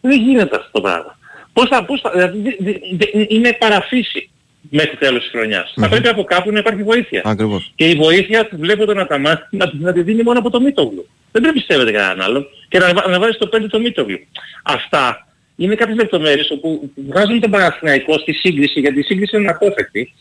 Δεν 0.00 0.20
γίνεται 0.20 0.56
αυτό 0.56 0.68
το 0.72 0.80
πράγμα. 0.80 1.18
Πώς 1.52 1.68
θα, 1.68 1.84
πώς 1.84 2.00
θα, 2.00 2.10
δηλαδή, 2.10 2.38
δε- 2.40 2.56
δε- 2.72 2.78
δε- 3.12 3.24
είναι 3.28 3.52
παραφύση 3.60 4.30
μέχρι 4.70 4.96
τέλος 4.96 5.22
της 5.22 5.30
χρονιας 5.30 5.72
Θα 5.76 5.88
πρέπει 5.88 6.08
από 6.08 6.24
κάπου 6.24 6.50
να 6.52 6.58
υπάρχει 6.58 6.82
βοήθεια. 6.82 7.22
Ακριβώς. 7.24 7.72
Και 7.74 7.88
η 7.88 7.94
βοήθεια 7.94 8.48
βλέπω 8.52 8.84
τον 8.84 8.98
Αταμάν 8.98 9.46
να, 9.50 9.70
να 9.80 9.92
τη 9.92 10.02
δίνει 10.02 10.22
μόνο 10.22 10.38
από 10.38 10.50
το 10.50 10.60
Μίτογλου. 10.60 11.06
Δεν 11.32 11.42
πρέπει 11.42 11.46
να 11.46 11.52
πιστεύετε 11.52 11.90
κανέναν 11.92 12.20
άλλον 12.20 12.46
και 12.68 12.78
να, 12.78 12.92
βα- 12.94 13.08
να 13.08 13.18
βάζεις 13.18 13.36
το 13.38 13.48
5 13.52 13.66
το 13.70 13.78
Μίτογλου. 13.80 14.18
Αυτά 14.62 15.26
είναι 15.64 15.74
κάποιες 15.74 15.96
λεπτομέρειες 15.96 16.50
όπου 16.50 16.90
βγάζουν 17.08 17.40
τον 17.40 17.50
Παναθηναϊκό 17.50 18.18
στη 18.18 18.32
σύγκριση, 18.32 18.80
γιατί 18.80 18.98
η 18.98 19.02
σύγκριση 19.02 19.36
είναι 19.36 19.48
απόφευκτη, 19.48 20.12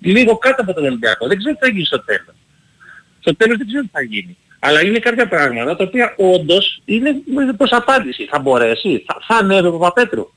λίγο 0.00 0.38
κάτω 0.38 0.62
από 0.62 0.74
τον 0.74 0.84
Ολυμπιακό. 0.84 1.26
Δεν 1.26 1.38
ξέρω 1.38 1.54
τι 1.54 1.60
θα 1.60 1.68
γίνει 1.68 1.84
στο 1.84 2.04
τέλος. 2.04 2.34
Στο 3.20 3.36
τέλος 3.36 3.56
δεν 3.56 3.66
ξέρω 3.66 3.82
τι 3.82 3.88
θα 3.92 4.02
γίνει. 4.02 4.36
Αλλά 4.58 4.84
είναι 4.84 4.98
κάποια 4.98 5.28
πράγματα 5.28 5.76
τα 5.76 5.84
οποία 5.84 6.14
όντως 6.16 6.82
είναι 6.84 7.14
προς 7.56 7.72
απάντηση. 7.72 8.24
Θα 8.30 8.38
μπορέσει, 8.38 9.04
θα, 9.06 9.16
θα 9.26 9.36
ανέβει 9.36 9.66
ο 9.66 9.72
Παπαπέτρου. 9.72 10.30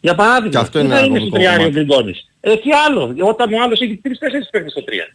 Για 0.00 0.14
παράδειγμα, 0.14 0.50
Και 0.50 0.58
αυτό 0.58 0.78
είναι 0.78 0.88
δεν 0.88 0.98
θα 0.98 1.04
ένα 1.04 1.10
είναι 1.10 1.18
στο 1.18 1.28
κομβικό 1.30 1.52
τριάριο 1.52 1.70
κομμάτι. 1.70 1.84
Γκριγκόνης. 1.84 2.28
Ε, 2.40 2.56
τι 2.56 2.70
άλλο, 2.86 3.14
όταν 3.18 3.52
ο 3.52 3.62
άλλος 3.62 3.80
έχει 3.80 3.96
τρεις-τέσσερις 3.96 4.48
παίκτες 4.50 4.72
στο 4.72 4.84
τρία. 4.84 5.14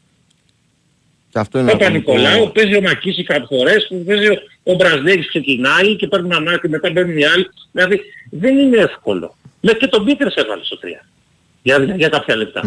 Και 1.31 1.39
αυτό 1.39 1.59
είναι 1.59 1.71
Ο 1.71 1.75
ένα 1.79 1.85
κομβικό- 1.85 2.13
Παπα-Νικολάου, 2.15 2.51
παίζει 2.51 2.75
ο 2.75 2.81
Μακίση 2.81 3.23
κάποιες 3.23 3.47
φορές, 3.59 3.87
που 3.89 4.03
παίζει 4.07 4.27
ο, 4.27 4.35
ο 4.63 4.73
Μπραζδέλης 4.75 5.27
ξεκινάει 5.27 5.95
και 5.95 6.07
παίρνει 6.07 6.29
ένα 6.35 6.57
και 6.59 6.67
μετά 6.67 6.91
παίρνουν 6.91 7.17
οι 7.17 7.25
άλλοι. 7.25 7.49
Δηλαδή 7.71 8.01
δεν 8.29 8.57
είναι 8.57 8.77
εύκολο. 8.77 9.35
Μέχρι 9.61 9.79
και 9.79 9.87
τον 9.87 10.05
Πίτερς 10.05 10.35
έβαλε 10.35 10.63
στο 10.63 10.77
3. 10.81 10.85
Για, 11.61 11.77
για, 11.83 11.95
για 11.95 12.09
κάποια 12.09 12.35
λεπτά. 12.35 12.61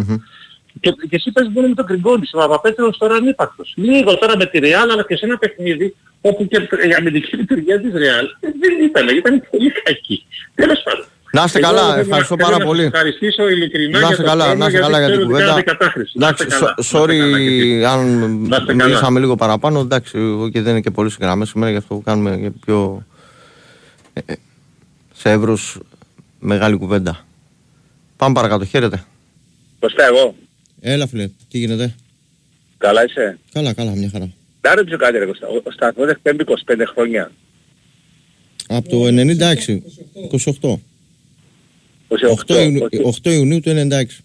Και, 0.81 0.91
και 1.09 1.17
εσύ 1.17 1.33
παίζεις 1.33 1.53
μόνο 1.55 1.69
με 1.69 1.75
τον 1.75 1.85
Γκριγκόνη, 1.85 2.23
ο 2.33 2.39
Παπαπέτρος 2.39 2.99
τώρα 2.99 3.15
ανύπαρκτος. 3.15 3.73
Λίγο 3.77 4.19
τώρα 4.19 4.37
με 4.37 4.47
τη 4.47 4.59
Ρεάλ, 4.59 4.91
αλλά 4.91 5.05
και 5.05 5.17
σε 5.17 5.25
ένα 5.25 5.39
παιχνίδι 5.39 5.95
όπου 6.21 6.47
και 6.49 6.57
η 6.89 6.93
αμυντική 6.99 7.37
λειτουργία 7.37 7.81
της 7.81 7.93
Ρεάλ 7.93 8.27
δεν 8.41 8.85
ήταν, 8.85 9.09
ήταν 9.17 9.47
πολύ 9.51 9.71
κακή. 9.71 10.27
Τέλος 10.55 10.83
πάντων. 10.83 11.05
Να 11.35 11.45
είστε 11.45 11.59
Εγώ 11.59 11.67
καλά, 11.69 11.81
θέλω 11.81 11.95
να- 11.95 12.01
ευχαριστώ 12.01 12.35
θέλω 12.37 12.49
πάρα 12.49 12.59
να 12.59 12.65
πολύ. 12.65 12.83
σας 12.83 12.91
ευχαριστήσω 12.93 13.49
ειλικρινά 13.49 13.91
Να 13.91 13.99
για 13.99 14.09
είστε 14.11 14.23
το 14.23 14.29
καλά, 14.29 14.45
χρόνο, 14.45 14.59
να 14.59 14.67
είστε 14.67 14.79
καλά 14.81 14.99
για 14.99 15.07
την 15.09 15.17
ξέρω 15.17 15.23
ότι 15.23 15.33
κουβέντα. 15.33 15.47
κάνατε 15.51 15.71
κατάχρηση. 15.71 16.19
Να 16.19 16.29
είστε 16.29 16.43
Εντάξει, 16.45 16.61
καλά. 16.65 16.75
σο- 16.83 16.99
sorry 17.03 17.83
αν 17.83 18.01
Να 18.49 18.57
είστε 18.57 18.73
καλά. 18.73 18.85
μιλήσαμε 18.85 19.21
λίγο 19.21 19.35
παραπάνω. 19.37 19.81
Εντάξει, 19.81 20.19
εγώ 20.19 20.49
και 20.49 20.61
δεν 20.63 20.71
είναι 20.73 20.81
και 20.81 20.91
πολύ 20.91 21.11
γραμμές 21.21 21.49
σήμερα, 21.49 21.71
γι' 21.71 21.77
αυτό 21.77 22.01
κάνουμε 22.05 22.37
και 22.37 22.51
πιο 22.65 23.05
ε, 24.13 24.21
ε, 24.27 24.35
σε 25.15 25.31
εύρος 25.31 25.79
μεγάλη 26.39 26.77
κουβέντα. 26.77 27.25
Πάμε 28.17 28.35
παρακάτω, 28.35 28.65
χαίρετε. 28.65 29.05
Κωστά 29.81 30.05
εγώ. 30.07 30.35
Έλα 30.81 31.07
φίλε, 31.07 31.29
τι 31.51 31.59
γίνεται; 31.59 31.95
Καλά 32.79 33.05
είσαι; 33.05 33.39
Καλά, 33.53 33.73
καλά, 33.73 33.91
μια 33.97 34.09
χαρά. 34.13 34.33
Να 34.61 34.75
ρωτήσω 34.75 34.97
κάτι 34.97 35.19
ρε 35.19 35.27
Κωστά. 35.27 35.47
Ο- 35.47 35.61
Ο 35.65 35.71
σταθμός 35.71 36.09
εκπέμπει 36.09 36.43
25 36.43 36.85
χρόνια. 36.93 37.31
Από 38.69 38.89
το 38.89 38.97
96, 39.11 39.83
28. 40.31 40.81
28. 42.09 42.55
8, 42.55 42.63
Ιουνίου, 42.63 42.89
8 43.23 43.31
Ιουνίου 43.31 43.61
του 43.61 43.71
96. 43.71 44.25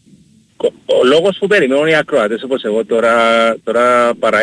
Ο 0.86 1.06
λόγος 1.06 1.38
που 1.38 1.48
περιμένουν 1.48 1.88
οι 1.88 1.96
ακροατές 1.96 2.44
όπως 2.44 2.64
εγώ 2.64 2.86
τώρα, 2.86 3.56
τώρα 3.64 4.16
παρά 4.16 4.42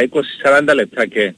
20-40 0.68 0.74
λεπτά 0.74 1.06
και, 1.06 1.34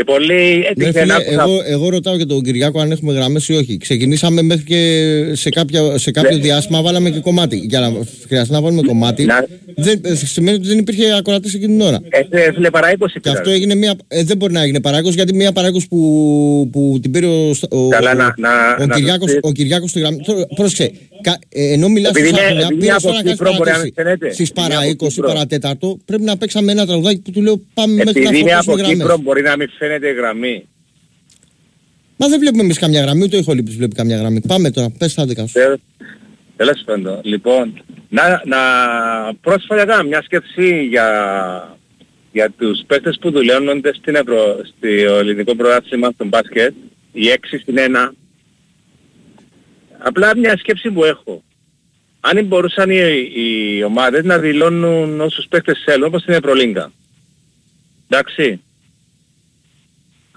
και 0.00 0.12
πολύ 0.12 0.34
Ναι, 0.58 0.66
έτυχε 0.70 0.90
φίλε, 1.00 1.04
να 1.04 1.14
άκουσα... 1.14 1.42
εγώ, 1.42 1.60
εγώ 1.66 1.88
ρωτάω 1.88 2.16
και 2.16 2.24
τον 2.24 2.42
Κυριάκο 2.42 2.80
αν 2.80 2.90
έχουμε 2.90 3.12
γραμμές 3.12 3.48
ή 3.48 3.52
όχι. 3.52 3.76
Ξεκινήσαμε 3.76 4.42
μέχρι 4.42 4.64
και 4.64 4.78
σε, 5.32 5.48
κάποια, 5.48 5.98
σε 5.98 6.10
κάποιο 6.10 6.36
Ναι. 6.36 6.42
διάστημα 6.42 6.82
βάλαμε 6.82 7.10
και 7.10 7.20
κομμάτι. 7.20 7.56
Για 7.56 7.80
να 7.80 7.92
χρειαστεί 8.26 8.52
να 8.52 8.60
βάλουμε 8.60 8.82
κομμάτι, 8.82 9.26
δεν, 9.76 10.00
ε, 10.04 10.14
σημαίνει 10.14 10.56
ότι 10.56 10.66
δεν 10.66 10.78
υπήρχε 10.78 11.14
ακροατής 11.18 11.54
εκείνη 11.54 11.72
την 11.76 11.80
ώρα. 11.86 11.98
Ε, 12.30 12.52
φίλε, 12.52 12.70
παρά 12.70 12.90
20 12.98 13.06
Και 13.20 13.28
αυτό 13.30 13.50
έγινε 13.50 13.74
μία, 13.74 13.94
ε, 14.08 14.22
δεν 14.24 14.36
μπορεί 14.36 14.52
να 14.52 14.62
έγινε 14.62 14.80
παράκος 14.80 15.14
γιατί 15.14 15.34
μία 15.34 15.52
παράκος 15.52 15.88
που, 15.88 16.68
που 16.72 16.98
την 17.02 17.10
πήρε 17.10 17.26
ο, 17.26 17.50
ο, 17.70 17.88
Καλά, 17.88 18.10
ο, 18.10 18.14
να- 18.14 18.34
να- 18.38 18.76
ο, 18.80 18.86
να 18.86 18.94
Κυριάκος, 18.94 19.32
το 19.32 19.38
ο 19.42 19.52
Κυριάκος 19.52 19.90
στη 19.90 19.98
γραμμή. 20.00 20.22
Τώρα, 20.24 20.46
Πρόσεξε, 20.54 20.92
κα, 21.20 21.38
ε, 21.48 21.72
ενώ 21.72 21.88
μιλάς 21.88 22.10
Επειδή 22.10 22.30
τόσα 22.30 22.40
είναι- 22.42 22.50
χρόνια, 22.50 22.66
επειδή 22.66 22.80
πήρες 22.80 23.02
είναι 23.02 23.02
τώρα 23.02 23.16
από 23.16 23.16
να 23.16 23.22
κάνεις 23.22 23.38
Κύπρο, 23.38 23.50
μπορεί 23.56 23.70
να 23.70 23.76
παρατήρηση. 23.76 23.92
μην 23.96 24.04
φαίνεται. 24.06 24.34
Στις 24.34 24.48
Είναι 24.48 24.60
παρά 24.68 24.78
από 24.80 24.88
20, 25.06 25.08
Κύπρο. 25.14 25.28
παρά 25.32 25.46
τέταρτο, 25.46 25.98
πρέπει 26.04 26.22
να 26.22 26.36
παίξαμε 26.36 26.72
ένα 26.72 26.86
τραγουδάκι 26.86 27.20
που 27.24 27.30
του 27.30 27.42
λέω 27.42 27.56
πάμε 27.74 27.92
μέχρι 27.94 28.20
να 28.22 28.28
Επειδή 28.28 28.38
είναι 28.40 28.52
από 28.52 28.62
φορτώσουμε 28.62 28.92
Κύπρο 28.92 29.06
γραμμές. 29.06 29.24
μπορεί 29.26 29.42
να 29.42 29.56
μην 29.56 29.68
φαίνεται 29.78 29.89
η 29.94 30.12
γραμμή. 30.12 30.68
Μα 32.16 32.28
δεν 32.28 32.38
βλέπουμε 32.38 32.62
εμείς 32.62 32.78
καμιά 32.78 33.00
γραμμή, 33.00 33.22
ούτε 33.22 33.36
ο 33.36 33.38
Ιχολήπτης 33.38 33.76
βλέπει 33.76 33.94
καμιά 33.94 34.16
γραμμή. 34.16 34.40
Πάμε 34.40 34.70
τώρα, 34.70 34.90
πες 34.98 35.14
τα 35.14 35.26
δικά 35.26 35.46
σου. 35.46 35.52
Τε- 35.52 35.80
Τέλος 36.56 36.82
πάντων. 36.84 37.20
Λοιπόν, 37.22 37.82
να, 38.08 38.42
να 38.46 38.58
πρόσφατα 39.40 39.82
έκανα 39.82 40.02
μια 40.02 40.22
σκέψη 40.22 40.84
για, 40.84 41.78
για 42.32 42.50
τους 42.58 42.80
παίκτες 42.86 43.18
που 43.20 43.30
δουλεύονται 43.30 43.94
στην 43.94 44.14
Ευρω... 44.14 44.56
στο 44.64 44.86
ελληνικό 45.18 45.56
πρωτάθλημα 45.56 46.10
στον 46.10 46.28
μπάσκετ, 46.28 46.74
οι 47.12 47.28
έξι 47.28 47.58
στην 47.58 47.78
ένα. 47.78 48.14
Απλά 49.98 50.36
μια 50.36 50.56
σκέψη 50.56 50.90
που 50.90 51.04
έχω. 51.04 51.42
Αν 52.20 52.44
μπορούσαν 52.44 52.90
οι, 52.90 52.98
οι 53.34 53.82
ομάδες 53.82 54.24
να 54.24 54.38
δηλώνουν 54.38 55.20
όσους 55.20 55.46
παίκτες 55.48 55.82
θέλουν, 55.84 56.06
όπως 56.06 56.22
στην 56.22 56.34
Ευρωλίγκα. 56.34 56.92
Εντάξει. 58.08 58.60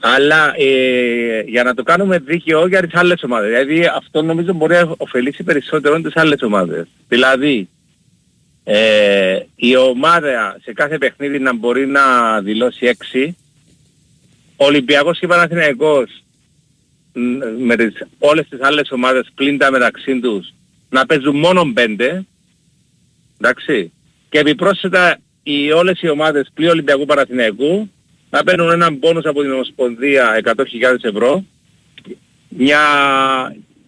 Αλλά 0.06 0.54
ε, 0.58 1.42
για 1.42 1.64
να 1.64 1.74
το 1.74 1.84
κάνουμε 1.84 2.18
δίκαιο 2.18 2.68
για 2.68 2.82
τις 2.82 2.96
άλλες 2.96 3.24
ομάδες. 3.24 3.50
Δηλαδή 3.50 3.86
αυτό 3.96 4.22
νομίζω 4.22 4.54
μπορεί 4.54 4.74
να 4.74 4.94
ωφελήσει 4.98 5.44
περισσότερο 5.44 6.02
τις 6.02 6.16
άλλες 6.16 6.42
ομάδες. 6.42 6.88
Δηλαδή 7.08 7.70
ε, 8.64 9.40
η 9.56 9.76
ομάδα 9.76 10.58
σε 10.64 10.74
κάθε 10.74 10.98
παιχνίδι 10.98 11.40
να 11.40 11.54
μπορεί 11.54 11.88
να 11.88 12.02
δηλώσει 12.42 12.98
6, 13.14 13.30
ο 14.56 14.66
Ολυμπιακός 14.66 15.20
και 15.20 15.26
ο 15.26 15.30
Παναθηναϊκός 15.30 16.24
μ, 17.14 17.22
με 17.60 17.76
τις, 17.76 18.08
όλες 18.20 18.48
τις 18.50 18.62
άλλες 18.62 18.92
ομάδες 18.92 19.32
πλήν 19.36 19.58
τα 19.58 19.72
μεταξύ 19.72 20.20
τους 20.20 20.54
να 20.90 21.06
παίζουν 21.06 21.36
μόνο 21.36 21.72
πέντε, 21.74 22.26
εντάξει, 23.42 23.92
και 24.30 24.40
επιπρόσθετα 24.40 25.20
οι, 25.44 25.72
όλες 25.72 26.02
οι 26.02 26.10
ομάδες 26.10 26.52
πλην 26.54 26.70
Ολυμπιακού 26.70 27.06
Παραθυναϊκού 27.06 27.92
να 28.34 28.44
παίρνουν 28.44 28.72
έναν 28.72 29.00
πόνους 29.00 29.26
από 29.26 29.42
την 29.42 29.52
Ομοσπονδία 29.52 30.42
100.000 30.44 30.56
ευρώ, 31.02 31.44
μια, 32.50 32.80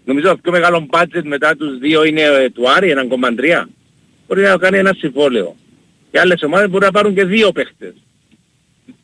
νομίζω 0.05 0.27
το 0.27 0.37
πιο 0.37 0.51
μεγάλο 0.51 0.87
budget 0.89 1.23
μετά 1.23 1.55
τους 1.55 1.77
δύο 1.77 2.03
είναι 2.03 2.21
ε, 2.21 2.49
του 2.49 2.69
Άρη, 2.69 2.93
1,3, 3.09 3.63
μπορεί 4.27 4.41
να 4.41 4.57
κάνει 4.57 4.77
ένα 4.77 4.93
συμβόλαιο. 4.97 5.55
Οι 6.11 6.17
άλλες 6.17 6.43
ομάδες 6.43 6.69
μπορεί 6.69 6.85
να 6.85 6.91
πάρουν 6.91 7.13
και 7.13 7.25
δύο 7.25 7.51
παίχτες. 7.51 7.93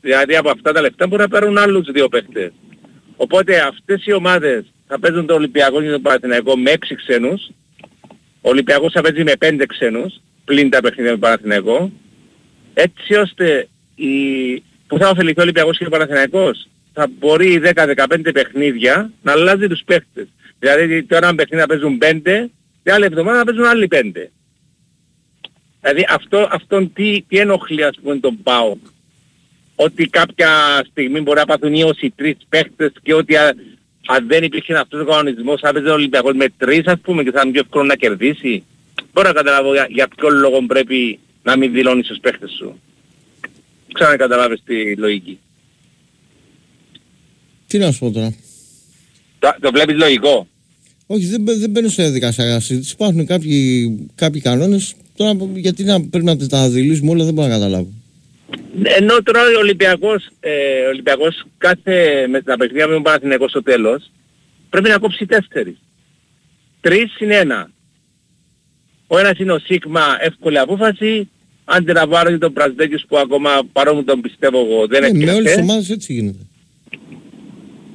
Δηλαδή 0.01 0.35
από 0.35 0.49
αυτά 0.49 0.71
τα 0.71 0.81
λεφτά 0.81 1.07
μπορεί 1.07 1.21
να 1.21 1.27
πάρουν 1.27 1.57
άλλους 1.57 1.91
δύο 1.91 2.07
παίχτες. 2.07 2.51
Οπότε 3.15 3.59
αυτές 3.59 4.05
οι 4.05 4.13
ομάδες 4.13 4.65
θα 4.87 4.99
παίζουν 4.99 5.25
το 5.25 5.33
Ολυμπιακό 5.33 5.81
και 5.81 5.89
το 5.89 5.99
Παναθηναϊκό 5.99 6.57
με 6.57 6.71
έξι 6.71 6.95
ξένους. 6.95 7.49
Ο 8.41 8.49
Ολυμπιακός 8.49 8.91
θα 8.91 9.01
παίζει 9.01 9.23
με 9.23 9.35
πέντε 9.35 9.65
ξένους, 9.65 10.21
πλην 10.45 10.69
τα 10.69 10.81
παιχνίδια 10.81 11.11
με 11.11 11.17
τον 11.17 11.19
Παναθηναϊκό. 11.19 11.91
Έτσι 12.73 13.15
ώστε 13.15 13.67
η... 13.95 14.63
που 14.91 14.97
θα 14.97 15.09
ωφεληθεί 15.09 15.39
ο 15.39 15.41
Ολυμπιακός 15.41 15.77
και 15.77 15.85
ο 15.85 15.89
Παναθηναϊκός 15.89 16.67
θα 16.93 17.09
μπορεί 17.19 17.61
10-15 17.63 18.29
παιχνίδια 18.33 19.11
να 19.21 19.31
αλλάζει 19.31 19.67
τους 19.67 19.81
παίχτες. 19.85 20.27
Δηλαδή 20.59 21.03
τώρα 21.03 21.27
ένα 21.27 21.35
παιχνίδι 21.35 21.61
να 21.61 21.67
παίζουν 21.67 21.97
πέντε, 21.97 22.49
την 22.83 22.93
άλλη 22.93 23.05
εβδομάδα 23.05 23.37
να 23.37 23.45
παίζουν 23.45 23.65
άλλοι 23.65 23.87
πέντε. 23.87 24.31
Δηλαδή 25.81 26.05
αυτό, 26.09 26.47
αυτόν 26.51 26.93
τι, 26.93 27.21
τι 27.21 27.37
ενοχλεί 27.37 27.83
ας 27.83 27.99
πούμε 28.03 28.15
τον 28.15 28.43
ΠΑΟΚ 28.43 28.79
ότι 29.75 30.05
κάποια 30.05 30.81
στιγμή 30.89 31.21
μπορεί 31.21 31.39
να 31.39 31.45
πάθουν 31.45 31.73
οι 31.73 31.83
23 32.17 32.31
παίχτες 32.49 32.91
και 33.01 33.13
ότι 33.13 33.35
α, 33.35 33.55
αν 34.07 34.27
δεν 34.27 34.43
υπήρχε 34.43 34.73
αυτός 34.73 35.01
ο 35.01 35.05
κανονισμός 35.05 35.59
θα 35.59 35.69
έπαιζε 35.69 35.89
ο 35.89 35.93
Ολυμπιακός 35.93 36.33
με 36.33 36.45
τρεις 36.57 36.85
ας 36.85 36.99
πούμε 37.01 37.23
και 37.23 37.31
θα 37.31 37.41
είναι 37.43 37.51
πιο 37.51 37.61
εύκολο 37.61 37.83
να 37.83 37.95
κερδίσει. 37.95 38.63
Μπορώ 39.13 39.27
να 39.27 39.33
καταλάβω 39.33 39.73
για, 39.73 39.87
για 39.89 40.07
ποιο 40.15 40.29
λόγο 40.29 40.61
πρέπει 40.67 41.19
να 41.43 41.57
μην 41.57 41.71
δηλώνεις 41.71 42.07
τους 42.07 42.19
παίχτες 42.19 42.51
σου. 42.51 42.79
Ξανακαταλάβεις 43.93 44.61
τη 44.65 44.95
λογική. 44.95 45.39
Τι 47.67 47.77
να 47.77 47.91
σου 47.91 47.99
πω 47.99 48.11
τώρα. 48.11 48.33
Το, 49.39 49.55
το 49.59 49.71
βλέπεις 49.71 49.95
λογικό; 49.95 50.47
Όχι, 51.07 51.25
δεν, 51.25 51.41
μπαι- 51.41 51.57
δεν 51.57 51.69
μπαίνω 51.69 51.89
σε 51.89 52.01
διαδικασία 52.01 52.59
συζήτηση. 52.59 52.93
Υπάρχουν 52.93 53.25
κάποιοι, 53.25 54.09
κάποιοι 54.15 54.41
κανόνες. 54.41 54.93
Τώρα 55.15 55.37
γιατί 55.53 55.83
να, 55.83 56.01
πρέπει 56.01 56.25
να 56.25 56.47
τα 56.47 56.69
δηλήσουμε 56.69 57.11
όλα 57.11 57.23
δεν 57.25 57.33
μπορώ 57.33 57.47
να 57.47 57.53
καταλάβω. 57.53 57.89
Ενώ 58.83 59.23
τώρα 59.23 59.41
ο 59.41 59.59
Ολυμπιακός, 59.59 60.29
ε, 60.39 60.85
ο 60.85 60.89
Ολυμπιακός 60.89 61.43
κάθε 61.57 62.27
με 62.29 62.41
τα 62.41 62.57
παιχνίδια 62.57 62.87
με 62.87 62.93
τον 62.93 63.03
Παναθηναϊκός 63.03 63.49
στο 63.49 63.63
τέλος 63.63 64.11
πρέπει 64.69 64.89
να 64.89 64.97
κόψει 64.97 65.25
τέσσερις. 65.25 65.77
Τρεις 66.81 67.19
είναι 67.19 67.35
ένα. 67.35 67.71
Ο 69.07 69.17
ένας 69.17 69.39
είναι 69.39 69.51
ο 69.51 69.59
Σίγμα 69.59 70.17
εύκολη 70.19 70.57
απόφαση. 70.59 71.29
Άντε 71.65 71.93
να 71.93 72.07
πάρω 72.07 72.29
και 72.29 72.37
τον 72.37 72.53
Πρασδέκης 72.53 73.05
που 73.05 73.17
ακόμα 73.17 73.61
παρόμου 73.71 74.03
τον 74.03 74.21
πιστεύω 74.21 74.59
εγώ 74.59 74.87
δεν 74.87 75.03
Ε, 75.03 75.11
με 75.11 75.17
όλες 75.17 75.27
τις 75.27 75.37
έφτιαξε. 75.37 75.61
ομάδες 75.61 75.89
έτσι 75.89 76.13
γίνεται. 76.13 76.45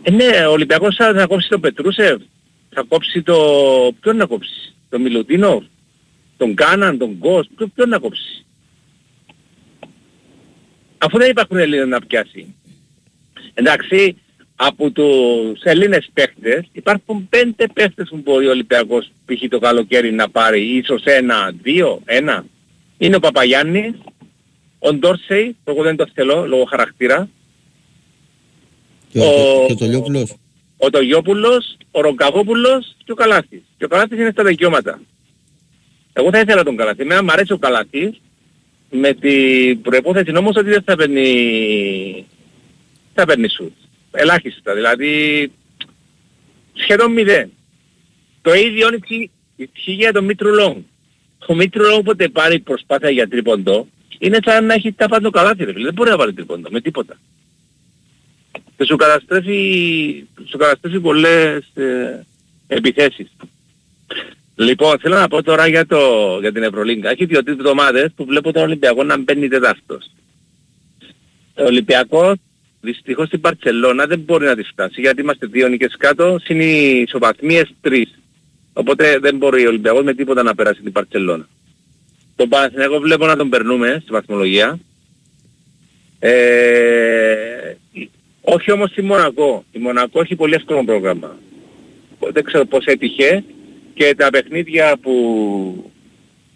Ε, 0.02 0.10
ναι, 0.10 0.46
ο 0.46 0.50
Ολυμπιακός 0.50 0.96
θα, 0.96 1.12
θα 1.14 1.26
κόψει 1.26 1.48
τον 1.48 1.60
Πετρούσεφ. 1.60 2.20
Θα 2.70 2.84
κόψει 2.88 3.22
το... 3.22 3.36
Ποιον 4.00 4.16
να 4.16 4.26
κόψει. 4.26 4.74
Τον 4.88 5.00
Μιλουτίνο. 5.02 5.62
Τον 6.36 6.54
Κάναν, 6.54 6.98
τον 6.98 7.10
Γκος. 7.18 7.48
Ποιο, 7.56 7.66
ποιον 7.74 7.88
να 7.88 7.98
κόψει. 7.98 8.44
Αφού 10.98 11.18
δεν 11.18 11.30
υπάρχουν 11.30 11.56
Έλληνες 11.56 11.86
να 11.86 12.00
πιάσει. 12.00 12.54
Εντάξει, 13.54 14.16
από 14.56 14.90
τους 14.90 15.60
Έλληνες 15.62 16.08
παίχτες 16.12 16.64
υπάρχουν 16.72 17.28
πέντε 17.28 17.66
παίχτες 17.72 18.08
που 18.08 18.20
μπορεί 18.24 18.46
ο 18.46 18.50
Ολυμπιακός 18.50 19.10
π.χ. 19.24 19.48
το 19.48 19.58
καλοκαίρι 19.58 20.12
να 20.12 20.28
πάρει. 20.30 20.60
Ίσως 20.76 21.02
ένα, 21.04 21.52
δύο, 21.62 22.00
ένα. 22.04 22.44
Είναι 22.98 23.16
ο 23.16 23.20
Παπαγιάννης, 23.20 23.94
ο 24.78 24.92
Ντόρσεϊ, 24.94 25.56
που 25.64 25.70
εγώ 25.70 25.82
δεν 25.82 25.96
το 25.96 26.06
θέλω 26.14 26.46
λόγω 26.46 26.64
χαρακτήρα. 26.64 27.28
Και, 29.12 29.18
Ο- 29.18 29.62
ο... 29.62 29.66
και 29.66 29.74
το 29.74 29.86
Λιόπουλο. 29.86 30.28
ο 30.76 30.90
Τολιόπουλος, 30.90 31.76
ο 31.90 32.00
Ρογκαβόπουλος 32.00 32.96
και 33.04 33.12
ο 33.12 33.14
Καλάθης. 33.14 33.62
Και 33.78 33.84
ο 33.84 33.88
Καλάθης 33.88 34.18
είναι 34.18 34.30
στα 34.30 34.44
δικαιώματα. 34.44 35.00
Εγώ 36.12 36.30
θα 36.32 36.40
ήθελα 36.40 36.62
τον 36.62 36.76
Καλάθη. 36.76 37.02
Εμένα 37.02 37.22
μου 37.22 37.32
αρέσει 37.32 37.52
ο 37.52 37.58
Καλάθης 37.58 38.20
με 38.90 39.12
την 39.14 39.80
προϋπόθεση 39.80 40.36
όμως 40.36 40.56
ότι 40.56 40.70
δεν 40.70 40.82
θα 40.82 40.96
παίρνει, 40.96 42.26
θα 43.14 43.24
παίρνει 43.26 43.48
σουτ. 43.48 43.88
Ελάχιστα. 44.12 44.74
Δηλαδή 44.74 45.52
σχεδόν 46.72 47.12
μηδέν. 47.12 47.50
Το 48.42 48.54
ίδιο 48.54 48.88
ισχύει- 49.02 49.30
ισχύει 49.56 49.92
για 49.92 50.12
τον 50.12 50.24
Μήτρου 50.24 50.54
Λονγκ. 50.54 50.76
Ο 51.46 51.54
Μήτρου 51.54 51.82
Λονγκ 51.82 51.98
όποτε 51.98 52.28
πάρει 52.28 52.58
προσπάθεια 52.58 53.10
για 53.10 53.28
τρίποντο 53.28 53.86
είναι 54.18 54.38
σαν 54.44 54.64
να 54.64 54.74
έχει 54.74 54.92
τα 54.92 55.08
πάντα 55.08 55.30
καλάθι. 55.30 55.64
ρε 55.64 55.72
φίλε. 55.72 55.84
Δεν 55.84 55.94
μπορεί 55.94 56.10
να 56.10 56.16
πάρει 56.16 56.32
τρίποντο 56.32 56.68
με 56.70 56.80
τίποτα 56.80 57.16
και 58.76 58.84
σου 58.84 58.96
καταστρέφει, 58.96 60.24
σου 60.44 60.58
καταστρέφει 60.58 61.00
πολλές 61.00 61.64
ε, 61.74 62.26
επιθέσεις. 62.66 63.28
Λοιπόν, 64.54 64.98
θέλω 64.98 65.14
να 65.14 65.28
πω 65.28 65.42
τώρα 65.42 65.66
για, 65.66 65.86
το, 65.86 65.98
για 66.40 66.52
την 66.52 66.62
Ευρωλίγκα. 66.62 67.10
Έχει 67.10 67.24
δύο-τρεις 67.24 67.56
εβδομάδες 67.56 68.12
που 68.16 68.24
βλέπω 68.24 68.52
τον 68.52 68.62
Ολυμπιακό 68.62 69.02
να 69.04 69.18
μπαίνει 69.18 69.48
τετάρτος. 69.48 70.10
Ο 71.54 71.64
Ολυμπιακός 71.64 72.36
δυστυχώς 72.80 73.26
στην 73.26 73.40
Παρτσελώνα 73.40 74.06
δεν 74.06 74.18
μπορεί 74.18 74.44
να 74.44 74.56
τη 74.56 74.62
φτάσει 74.62 75.00
γιατί 75.00 75.20
είμαστε 75.20 75.46
δύο 75.46 75.68
νίκες 75.68 75.96
κάτω, 75.98 76.38
συν 76.42 76.60
οι 76.60 77.02
ισοπαθμίες 77.06 77.74
τρεις. 77.80 78.18
Οπότε 78.78 79.18
δεν 79.18 79.36
μπορεί 79.36 79.64
ο 79.64 79.68
Ολυμπιακός 79.68 80.04
με 80.04 80.14
τίποτα 80.14 80.42
να 80.42 80.54
περάσει 80.54 80.82
την 80.82 80.92
Παρτσελώνα. 80.92 81.48
Τον 82.36 82.48
Παναθηναϊκό 82.48 82.98
βλέπω 82.98 83.26
να 83.26 83.36
τον 83.36 83.48
περνούμε 83.48 83.98
στη 84.02 84.12
βαθμολογία. 84.12 84.78
Ε, 86.18 87.74
όχι 88.40 88.70
όμως 88.70 88.96
η 88.96 89.02
Μονακό. 89.02 89.64
Η 89.72 89.78
Μονακό 89.78 90.20
έχει 90.20 90.34
πολύ 90.36 90.54
εύκολο 90.54 90.84
πρόγραμμα. 90.84 91.36
Δεν 92.32 92.44
ξέρω 92.44 92.64
πώς 92.64 92.84
έτυχε 92.84 93.44
και 93.94 94.14
τα 94.14 94.30
παιχνίδια 94.30 94.96
που 95.02 95.90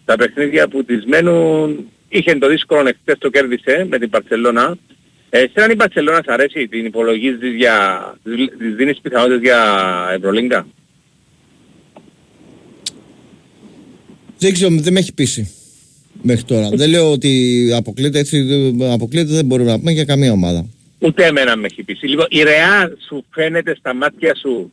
τα 0.04 0.16
παιχνίδια 0.16 0.68
που 0.68 0.84
της 0.84 1.04
μένουν 1.04 1.90
είχε 2.08 2.34
το 2.34 2.48
δύσκολο 2.48 2.88
εχθές 2.88 3.18
το 3.18 3.30
κέρδισε 3.30 3.86
με 3.90 3.98
την 3.98 4.10
Παρσελώνα. 4.10 4.76
Ε, 5.30 5.38
σε 5.38 5.72
η 5.72 5.76
Παρσελώνα 5.76 6.22
σ' 6.24 6.28
αρέσει, 6.28 6.68
την 6.68 6.84
υπολογίζεις 6.84 7.54
για, 7.54 8.14
της 8.58 8.74
δίνεις 8.74 9.00
πιθανότητες 9.00 9.40
για 9.40 9.60
Ευρωλίγκα; 10.12 10.66
Δεν 14.40 14.52
ξέρω, 14.52 14.74
δεν 14.80 14.92
με 14.92 14.98
έχει 14.98 15.12
πείσει 15.12 15.50
μέχρι 16.22 16.42
τώρα. 16.44 16.68
δεν 16.68 16.90
λέω 16.90 17.10
ότι 17.12 17.68
αποκλείεται 17.74 18.18
έτσι, 18.18 18.40
δεν- 18.40 18.82
αποκλείεται 18.82 19.32
δεν 19.32 19.44
μπορούμε 19.44 19.70
να 19.70 19.78
πούμε 19.78 19.92
για 19.92 20.04
καμία 20.04 20.32
ομάδα. 20.32 20.66
Ούτε 20.98 21.24
εμένα 21.26 21.56
με 21.56 21.66
έχει 21.66 21.82
πείσει. 21.82 22.06
Λοιπόν, 22.06 22.26
η 22.30 22.42
Ρεάλ 22.42 22.90
σου 23.08 23.24
φαίνεται 23.30 23.74
στα 23.78 23.94
μάτια 23.94 24.34
σου 24.34 24.72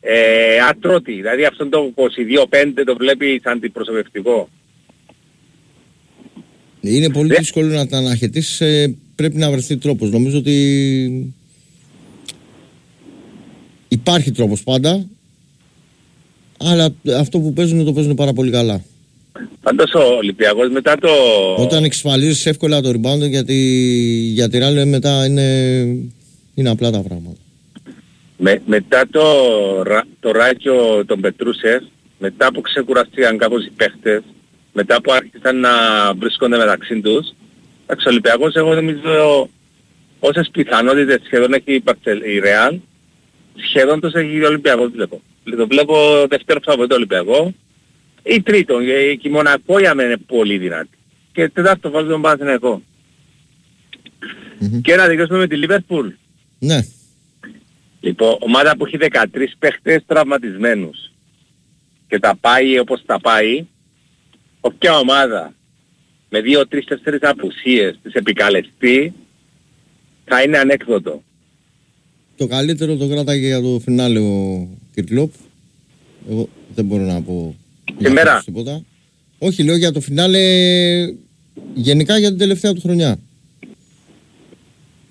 ε, 0.00 0.58
ατρώτη. 0.70 1.12
Δηλαδή 1.12 1.44
αυτόν 1.44 1.70
το 1.70 1.92
22-5 1.96 2.82
το 2.86 2.96
βλέπει 2.96 3.40
σαν 3.42 3.52
αντιπροσωπευτικό. 3.56 4.48
Είναι 6.80 7.10
πολύ 7.10 7.34
δύσκολο 7.38 7.66
να 7.74 7.86
τα 7.86 7.96
αναχαιτήσεις, 7.98 8.60
ε, 8.60 8.96
πρέπει 9.14 9.36
να 9.36 9.50
βρεθεί 9.50 9.76
τρόπος. 9.76 10.10
Νομίζω 10.10 10.38
ότι 10.38 11.34
υπάρχει 13.88 14.30
τρόπος 14.32 14.62
πάντα, 14.62 15.06
αλλά 16.58 16.94
αυτό 17.18 17.38
που 17.38 17.52
παίζουν 17.52 17.84
το 17.84 17.92
παίζουν 17.92 18.14
πάρα 18.14 18.32
πολύ 18.32 18.50
καλά. 18.50 18.84
Πάντως 19.62 19.92
ο 19.94 20.16
Ολυμπιακός 20.16 20.70
μετά 20.70 20.96
το... 20.98 21.08
Όταν 21.56 21.84
εξασφαλίζεις 21.84 22.46
εύκολα 22.46 22.80
το 22.80 22.88
rebound 22.88 23.28
γιατί 23.28 23.54
για 24.34 24.48
τη 24.48 24.58
Real 24.60 24.84
μετά 24.86 25.26
είναι, 25.26 25.50
είναι 26.54 26.68
απλά 26.70 26.90
τα 26.90 27.00
πράγματα. 27.00 27.36
Με, 28.36 28.62
μετά 28.66 29.04
το, 29.10 29.22
ρα- 29.82 30.06
το 30.20 30.30
ράκιο 30.30 31.04
των 31.06 31.20
Πετρούσεφ, 31.20 31.82
μετά 32.18 32.52
που 32.52 32.60
ξεκουραστήκαν 32.60 33.38
κάπως 33.38 33.64
οι 33.64 33.70
παίχτες, 33.70 34.22
μετά 34.72 35.00
που 35.00 35.12
άρχισαν 35.12 35.60
να 35.60 35.70
βρίσκονται 36.18 36.56
μεταξύ 36.56 37.00
τους, 37.00 37.34
εντάξει, 37.86 38.06
ο 38.06 38.10
Ολυμπιακός 38.10 38.54
εγώ 38.54 38.74
νομίζω 38.74 39.48
όσες 40.18 40.48
πιθανότητες 40.52 41.20
σχεδόν 41.24 41.52
έχει 41.52 41.74
η, 41.74 41.80
Παρτσελ, 41.80 42.22
η 42.22 42.38
Ρεάλ, 42.38 42.78
σχεδόν 43.68 44.00
τους 44.00 44.12
έχει 44.12 44.42
ο 44.42 44.46
Ολυμπιακός 44.46 44.90
βλέπω. 44.90 45.20
Το 45.50 45.66
βλέπω 45.66 46.26
δεύτερο 46.28 46.60
φαβορito 46.64 46.94
Ολυμπιακό 46.94 47.54
ή 48.22 48.42
τρίτο, 48.42 48.78
ε, 48.78 49.14
και 49.14 49.28
η 49.28 49.30
Μονακό 49.30 49.78
για 49.78 49.94
μένα 49.94 50.08
είναι 50.08 50.20
πολύ 50.26 50.58
δυνατή. 50.58 50.98
Και 51.32 51.48
τετάρτο 51.48 51.90
βάζω 51.90 52.06
τον 52.06 52.22
Παναθηναϊκό. 52.22 52.82
Και 54.82 54.94
να 54.96 55.08
δικαιώσουμε 55.08 55.38
με 55.38 55.46
τη 55.46 55.56
Λίβερπουλ. 55.56 56.08
Ναι. 56.58 56.80
Λοιπόν, 58.00 58.36
ομάδα 58.40 58.76
που 58.76 58.86
έχει 58.86 58.96
13 58.96 59.56
παίχτες 59.58 60.02
τραυματισμένους 60.06 61.12
και 62.08 62.18
τα 62.18 62.36
πάει 62.40 62.78
όπως 62.78 63.02
τα 63.06 63.20
πάει, 63.20 63.66
όποια 64.60 64.98
ομάδα 64.98 65.54
με 66.28 66.40
2-3-4 66.40 67.18
απουσίες 67.20 67.98
της 68.02 68.12
επικαλεστεί 68.12 69.12
θα 70.24 70.42
είναι 70.42 70.58
ανέκδοτο. 70.58 71.22
το 72.36 72.46
καλύτερο 72.46 72.96
το 72.96 73.08
κράταγε 73.08 73.46
για 73.46 73.60
το 73.60 73.80
φινάλε 73.84 74.18
ο 74.18 74.68
Κυρκλόπ. 74.96 75.32
Εγώ 76.30 76.48
δεν 76.74 76.84
μπορώ 76.84 77.02
να 77.02 77.22
πω 77.22 77.54
για 77.98 78.08
Σήμερα. 78.08 78.30
φέτος 78.30 78.44
τίποτα. 78.44 78.82
Όχι, 79.38 79.62
λέω 79.62 79.76
για 79.76 79.92
το 79.92 80.00
φινάλε 80.00 80.40
γενικά 81.74 82.18
για 82.18 82.28
την 82.28 82.38
τελευταία 82.38 82.72
του 82.72 82.80
χρονιά. 82.80 83.18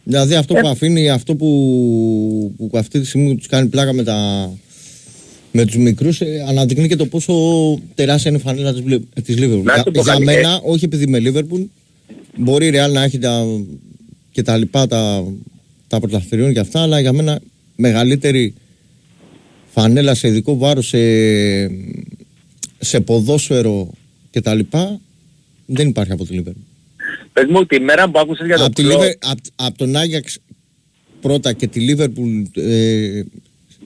Δηλαδή 0.04 0.36
αυτό 0.36 0.54
που 0.54 0.68
αφήνει, 0.68 1.10
αυτό 1.10 1.36
που, 1.36 2.54
που 2.58 2.70
αυτή 2.74 3.00
τη 3.00 3.06
στιγμή 3.06 3.36
τους 3.36 3.48
κάνει 3.48 3.68
πλάκα 3.68 3.94
με, 3.94 4.04
τα, 4.04 4.50
με 5.52 5.66
τους 5.66 5.78
μικρούς 5.78 6.22
ε, 6.22 6.46
αναδεικνύει 6.48 6.88
και 6.88 6.96
το 6.96 7.06
πόσο 7.06 7.34
τεράστια 7.96 8.32
είναι 8.32 8.40
η 8.40 8.44
φανέλα 8.44 8.74
της, 8.74 8.82
Μπλε- 8.82 9.02
της 9.24 9.36
Liverpool. 9.38 9.64
Να 9.64 9.74
Για, 9.74 9.84
σου 9.86 9.92
πω 9.92 10.02
για 10.02 10.04
κάτι, 10.04 10.22
ε. 10.22 10.26
μένα, 10.26 10.60
όχι 10.64 10.86
επειδή 10.86 11.04
είμαι 11.04 11.20
Liverpool, 11.26 11.66
μπορεί 12.38 12.68
η 12.68 12.72
Real 12.74 12.92
να 12.92 13.04
έχει 13.04 13.18
τα, 13.18 13.46
και 14.32 14.42
τα 14.42 14.58
λοιπά 14.58 14.88
τα, 14.88 15.24
τα 15.88 16.00
πρωταθλητριών 16.00 16.54
και 16.54 16.60
αυτά, 16.60 16.82
αλλά 16.82 17.00
για 17.00 17.14
μένα 17.14 17.40
μεγαλύτερη 17.76 18.54
φανέλα 19.76 20.16
σε 20.16 20.28
ειδικό 20.28 20.58
βάρος, 20.58 20.88
σε, 20.88 20.98
σε 22.80 23.00
ποδόσφαιρο 23.00 23.92
και 24.32 24.42
τα 24.42 24.54
λοιπά, 24.54 25.00
δεν 25.66 25.88
υπάρχει 25.88 26.12
από 26.12 26.26
τη 26.26 26.40
Liverpool. 26.40 26.62
Πες 27.34 27.46
μου 27.50 27.66
τη 27.66 27.80
μέρα 27.80 28.10
που 28.10 28.20
άκουσες 28.20 28.46
για 28.46 28.58
το 28.58 28.64
Από, 28.64 28.76
τη 28.76 28.84
κλόπ, 28.84 29.02
Liver- 29.02 29.18
απ- 29.20 29.46
απ' 29.56 29.78
τον 29.78 29.96
Άγιαξ 29.96 30.40
πρώτα 31.22 31.54
και 31.54 31.68
τη 31.68 31.80
Λίβερπουλ 31.80 32.44
ε, 32.54 33.24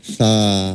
στα, 0.01 0.69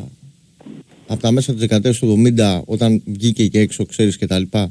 από 1.07 1.21
τα 1.23 1.31
μέσα 1.31 1.53
της 1.53 1.61
δεκαετίας 1.61 1.99
του 1.99 2.23
70 2.37 2.61
όταν 2.65 3.03
βγήκε 3.05 3.47
και 3.49 3.59
έξω 3.59 3.87
ξέρεις 3.87 4.17
και 4.17 4.27
τα 4.27 4.39
λοιπά 4.39 4.71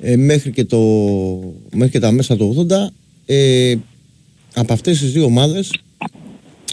ε, 0.00 0.16
μέχρι, 0.16 0.50
και 0.50 0.64
το, 0.64 0.78
μέχρι 1.72 1.92
και 1.92 1.98
τα 2.00 2.10
μέσα 2.12 2.36
του 2.36 2.66
80 2.70 2.76
ε, 3.26 3.74
από 4.54 4.72
αυτές 4.72 4.98
τις 4.98 5.12
δύο 5.12 5.24
ομάδες 5.24 5.70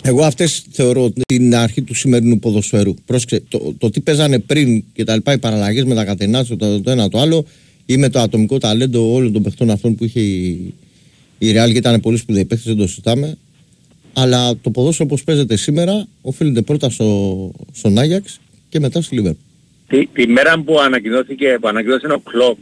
εγώ 0.04 0.24
αυτές 0.24 0.64
θεωρώ 0.72 1.14
την 1.26 1.56
αρχή 1.56 1.82
του 1.82 1.94
σημερινού 1.94 2.40
ποδοσφαίρου. 2.40 2.94
Πρόσεξε, 3.06 3.44
το, 3.50 3.76
το 3.78 3.90
τι 3.90 4.02
παίζανε 4.02 4.40
πριν 4.40 4.84
και 4.94 5.04
τα 5.04 5.16
λοιπά, 5.16 5.34
οι 5.34 5.38
παραλλαγές 5.38 5.84
με 5.84 5.96
τα 5.96 6.06
κατενάτσια, 6.06 6.56
το, 6.58 6.82
το 6.82 6.92
ένα 6.92 7.10
το 7.10 7.20
άλλο, 7.20 7.46
ή 7.86 7.98
με 7.98 8.10
το 8.10 8.20
ατομικό 8.20 8.58
ταλέντο 8.58 9.14
όλων 9.14 9.32
των 9.34 9.44
παιχτών 9.44 9.70
αυτών 9.70 9.96
που 9.96 10.04
είχε 10.04 10.20
η, 10.20 10.74
η 11.38 11.52
Real 11.56 11.72
και 11.72 11.78
ήταν 11.78 12.00
πολύ 12.02 12.18
σπουδαίοι 12.18 12.46
παίχτες, 12.46 12.68
δεν 12.68 12.78
το 12.82 12.88
συζητάμε. 12.88 13.38
Αλλά 14.14 14.56
το 14.62 14.70
ποδόσφαιρο 14.70 15.08
όπως 15.12 15.24
παίζεται 15.24 15.56
σήμερα 15.56 16.08
οφείλεται 16.22 16.62
πρώτα 16.62 16.90
στο, 16.90 17.52
στον 17.74 17.98
Άγιαξ 17.98 18.40
και 18.70 18.80
μετά 18.80 19.02
στη 19.02 19.16
Λίβερ. 19.16 19.34
τη, 19.88 20.06
τη 20.08 20.28
μέρα 20.28 20.60
που 20.62 20.80
ανακοινώθηκε, 20.80 21.58
που 21.62 21.68
ανακοινώθηκε 21.68 22.14
ο 22.14 22.20
κλόπ, 22.20 22.58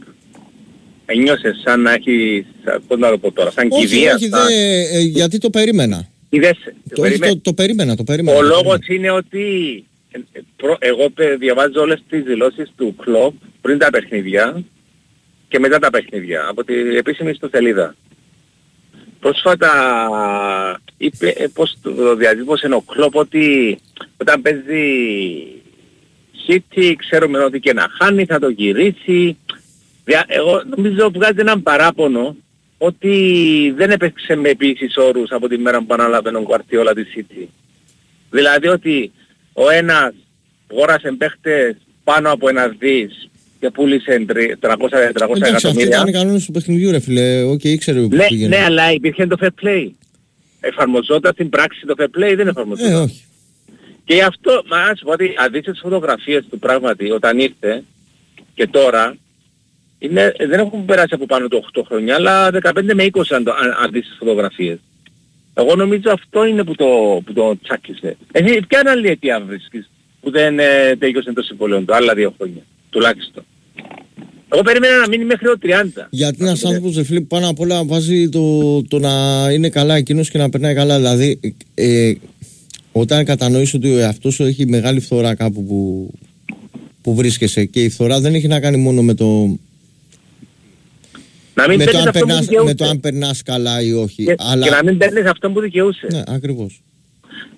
ένιωσες 1.06 1.60
σαν 1.64 1.80
να 1.80 1.92
έχει, 1.92 2.46
πώς 2.86 2.98
να 2.98 3.10
το 3.10 3.18
πω 3.18 3.32
τώρα, 3.32 3.50
σαν 3.50 3.68
Όχι, 3.70 3.86
κηδεία. 3.86 4.14
όχι, 4.14 4.28
σαν- 4.28 4.46
δε, 4.46 4.80
ε, 4.98 5.00
γιατί 5.00 5.38
το 5.38 5.50
περίμενα. 5.50 6.08
Είδες, 6.34 6.56
Το, 6.64 6.70
όχι, 7.02 7.10
περίμενε. 7.10 7.32
το, 7.34 7.40
το 7.42 7.52
περίμενα, 7.54 7.96
το 7.96 8.04
περίμενα. 8.04 8.38
Ο 8.38 8.40
το 8.40 8.46
λόγος 8.46 8.78
είναι 8.88 9.10
ότι 9.10 9.44
ε, 10.10 10.18
ε, 10.32 10.40
προ- 10.56 10.76
εγώ 10.80 11.10
πε- 11.10 11.38
διαβάζω 11.38 11.80
όλες 11.80 12.02
τις 12.08 12.22
δηλώσεις 12.22 12.72
του 12.76 12.96
κλόπ 13.02 13.34
πριν 13.60 13.78
τα 13.78 13.90
παιχνίδια 13.90 14.62
και 15.48 15.58
μετά 15.58 15.78
τα 15.78 15.90
παιχνίδια 15.90 16.46
από 16.48 16.64
την 16.64 16.96
επίσημη 16.96 17.36
του 17.36 17.48
σελίδα. 17.52 17.94
Πρόσφατα 19.20 19.70
είπε 20.96 21.28
ε, 21.36 21.46
πως 21.54 21.76
το 21.82 22.14
διατύπωσε 22.16 22.66
ο 22.66 22.80
κλόπ 22.80 23.16
ότι 23.16 23.78
όταν 24.16 24.42
παίζει 24.42 24.82
City 26.48 26.92
ξέρουμε 26.96 27.38
ότι 27.38 27.60
και 27.60 27.72
να 27.72 27.86
χάνει 28.00 28.24
θα 28.24 28.38
το 28.38 28.48
γυρίσει. 28.48 29.36
Δια- 30.04 30.24
Εγώ 30.28 30.62
νομίζω 30.76 31.10
βγάζει 31.10 31.40
έναν 31.40 31.62
παράπονο 31.62 32.36
ότι 32.86 33.72
δεν 33.76 33.90
έπαιξε 33.90 34.34
με 34.34 34.48
επί 34.48 34.66
ίσοις 34.66 34.96
όροις 34.96 35.30
από 35.30 35.48
τη 35.48 35.58
μέρα 35.58 35.78
που 35.82 35.94
ανάλαβε 35.94 36.36
ο 36.36 36.42
Γκουαρντιόλα 36.42 36.94
τη 36.94 37.02
City. 37.16 37.46
Δηλαδή 38.30 38.68
ότι 38.68 39.12
ο 39.52 39.70
ένας 39.70 40.12
αγόρασε 40.70 41.12
παίχτες 41.18 41.76
πάνω 42.04 42.32
από 42.32 42.48
ένα 42.48 42.68
δις 42.68 43.28
και 43.60 43.70
πούλησε 43.70 44.24
300-400 44.28 44.30
Εντάξει, 44.30 45.24
αυτοί 45.24 45.46
εκατομμύρια. 45.46 45.86
ήταν 45.86 46.06
οι 46.06 46.12
κανόνες 46.12 46.44
του 46.44 46.52
παιχνιδιού, 46.52 46.90
ρε 46.90 47.00
φίλε. 47.00 47.42
Οκ, 47.42 47.64
ήξερε 47.64 48.00
που 48.00 48.16
Ναι, 48.16 48.26
πήγαινε. 48.26 48.56
ναι, 48.56 48.64
αλλά 48.64 48.92
υπήρχε 48.92 49.26
το 49.26 49.36
fair 49.40 49.64
play. 49.66 49.88
Εφαρμοζόταν 50.60 51.32
στην 51.32 51.48
πράξη 51.48 51.86
το 51.86 51.94
fair 51.98 52.04
play, 52.18 52.32
δεν 52.36 52.48
εφαρμοζόταν. 52.48 52.92
Ε, 52.92 52.94
όχι. 52.94 53.24
Και 54.04 54.14
γι' 54.14 54.20
αυτό, 54.22 54.62
μα 54.70 54.86
να 54.88 54.94
σου 54.94 55.04
πω 55.04 55.12
ότι 55.12 55.34
αν 55.38 55.52
δεις 55.52 55.62
τις 55.62 55.78
φωτογραφίες 55.82 56.44
του 56.50 56.58
πράγματι 56.58 57.10
όταν 57.10 57.38
ήρθε 57.38 57.82
και 58.54 58.66
τώρα, 58.66 59.16
είναι, 60.04 60.32
δεν 60.48 60.58
έχουν 60.58 60.84
περάσει 60.84 61.14
από 61.14 61.26
πάνω 61.26 61.48
το 61.48 61.60
8 61.74 61.82
χρόνια, 61.86 62.14
αλλά 62.14 62.50
15 62.52 62.94
με 62.94 63.04
20 63.12 63.20
αν, 63.34 63.44
το- 63.44 63.52
αν, 63.62 63.70
αν 63.84 63.90
δεις 63.92 64.02
τις 64.06 64.16
φωτογραφίες. 64.18 64.78
Εγώ 65.54 65.74
νομίζω 65.74 66.10
αυτό 66.12 66.44
είναι 66.46 66.64
που 66.64 66.74
το, 66.74 66.86
που 67.24 67.32
το 67.32 67.58
τσάκισε. 67.62 68.16
Εσύ 68.32 68.60
ποια 68.68 68.82
άλλη 68.86 69.08
αιτία 69.08 69.40
βρίσκεις 69.46 69.90
που 70.20 70.30
δεν 70.30 70.58
ε, 70.58 70.96
τέλειωσε 70.98 71.32
το 71.32 71.42
συμβολέο 71.42 71.80
του, 71.80 71.94
άλλα 71.94 72.14
δύο 72.14 72.34
χρόνια, 72.36 72.62
τουλάχιστον. 72.90 73.44
Εγώ 74.52 74.62
περίμενα 74.62 74.96
να 74.98 75.08
μείνει 75.08 75.24
μέχρι 75.24 75.46
το 75.46 75.58
30. 75.62 76.06
Γιατί 76.10 76.36
ένα 76.40 76.50
άνθρωπο, 76.50 76.92
ρε 76.96 77.04
φίλε, 77.04 77.20
πάνω 77.20 77.48
απ' 77.48 77.60
όλα 77.60 77.84
βάζει 77.84 78.28
το, 78.28 78.82
το 78.82 78.98
να 78.98 79.46
είναι 79.52 79.68
καλά 79.68 79.94
εκείνος 79.96 80.30
και 80.30 80.38
να 80.38 80.48
περνάει 80.50 80.74
καλά. 80.74 80.96
Δηλαδή, 80.96 81.40
ε, 81.74 82.12
όταν 82.92 83.24
κατανοήσει 83.24 83.76
ότι 83.76 83.94
ο 83.94 83.98
εαυτός 83.98 84.34
σου 84.34 84.44
έχει 84.44 84.66
μεγάλη 84.66 85.00
φθορά 85.00 85.34
κάπου 85.34 85.64
που, 85.64 86.10
που 87.02 87.14
βρίσκεσαι 87.14 87.64
και 87.64 87.82
η 87.82 87.88
φθορά 87.90 88.20
δεν 88.20 88.34
έχει 88.34 88.46
να 88.46 88.60
κάνει 88.60 88.76
μόνο 88.76 89.02
με 89.02 89.14
το. 89.14 89.58
Να 91.54 91.68
μην 91.68 91.78
με, 91.78 91.84
το 91.84 91.90
παίρνεις 91.90 92.06
αν 92.06 92.08
αυτό 92.08 92.20
που 92.20 92.26
περνάς, 92.26 92.46
δικαιούσε. 92.46 92.68
με 92.68 92.74
το 92.74 92.84
αν 92.84 93.00
περνάς 93.00 93.42
καλά 93.42 93.82
ή 93.82 93.92
όχι. 93.92 94.24
Και, 94.24 94.34
αλλά... 94.38 94.64
και 94.64 94.70
να 94.70 94.84
μην 94.84 94.98
παίρνεις 94.98 95.24
αυτό 95.24 95.50
που 95.50 95.60
δικαιούσε. 95.60 96.06
Ναι, 96.12 96.22
ακριβώς. 96.26 96.82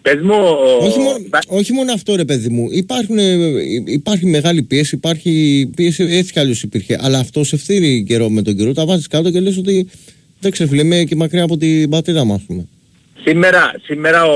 Πες 0.03 0.21
μου... 0.23 0.35
Όχι 0.81 0.99
μόνο, 0.99 1.19
όχι 1.47 1.73
μόνο 1.73 1.93
αυτό 1.93 2.17
ρε 2.17 2.25
παιδί 2.25 2.49
μου. 2.49 2.69
Υπάρχουν, 2.71 3.19
ε, 3.19 3.37
υπάρχει 3.85 4.27
μεγάλη 4.27 4.63
πίεση, 4.63 4.95
υπάρχει 4.95 5.71
πίεση 5.77 6.03
έτσι 6.03 6.33
κι 6.33 6.39
αλλιώς 6.39 6.63
υπήρχε. 6.63 6.99
Αλλά 7.01 7.19
αυτό 7.19 7.45
σε 7.45 7.55
ευθύνει 7.55 8.05
καιρό 8.05 8.29
με 8.29 8.43
τον 8.43 8.57
καιρό. 8.57 8.73
Τα 8.73 8.85
βάζεις 8.87 9.07
κάτω 9.07 9.31
και 9.31 9.41
λες 9.41 9.57
ότι 9.57 9.89
δεν 10.41 10.51
ξέρω 10.51 10.69
φίλε, 10.69 10.83
είμαι 10.83 11.05
και 11.05 11.17
μακριά 11.17 11.43
από 11.43 11.57
την 11.57 11.91
πατρίδα 11.91 12.25
μου 12.25 12.35
ας 12.35 12.43
πούμε. 12.47 12.67
Σήμερα, 13.25 13.75
σήμερα 13.83 14.25
ο, 14.27 14.33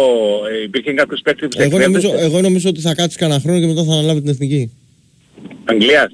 ε, 0.61 0.63
υπήρχε 0.63 0.93
κάποιος 0.93 1.21
παίκτης 1.21 1.49
που 1.49 1.53
σε 1.53 1.63
Εγώ 1.63 1.79
νομίζω, 1.79 2.07
εκπαίδευσε. 2.07 2.27
εγώ 2.27 2.41
νομίζω 2.41 2.69
ότι 2.69 2.81
θα 2.81 2.95
κάτσεις 2.95 3.17
κανένα 3.17 3.41
χρόνο 3.41 3.61
και 3.61 3.67
μετά 3.67 3.85
θα 3.85 3.93
αναλάβει 3.93 4.21
την 4.21 4.31
εθνική. 4.31 4.71
Αγγλίας. 5.65 6.11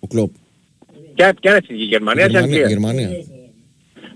Ο 0.00 0.06
Κλόπ. 0.06 0.30
Ποια, 1.22 1.34
ποια 1.40 1.50
είναι 1.50 1.60
εθνική, 1.64 1.84
Γερμανία 1.84 2.24
ή 2.24 2.30
Γερμανία. 2.30 2.56
Αγγλία; 2.64 2.68
Γερμανία. 2.68 3.10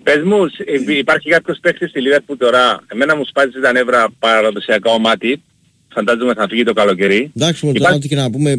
Πες 0.02 0.22
μου, 0.24 0.48
σ- 0.48 0.88
ε, 0.90 0.96
υπάρχει 0.98 1.28
κάποιος 1.30 1.58
παίκτης 1.62 1.90
στη 1.90 2.00
Λίβερπουλ 2.00 2.36
τώρα, 2.36 2.84
εμένα 2.92 3.16
μου 3.16 3.24
σπάζεις 3.24 3.60
τα 3.62 3.72
νεύρα 3.72 4.06
παραδοσιακά 4.18 4.90
ο 4.90 4.98
Μάτι, 4.98 5.42
φαντάζομαι 5.94 6.34
θα 6.34 6.46
φύγει 6.48 6.62
το 6.62 6.72
καλοκαίρι. 6.72 7.30
Εντάξει, 7.36 7.66
μου 7.66 7.72
τώρα 7.72 7.84
Υπάρχει- 7.84 7.98
ό,τι 7.98 8.08
και 8.08 8.14
να 8.22 8.30
πούμε, 8.30 8.56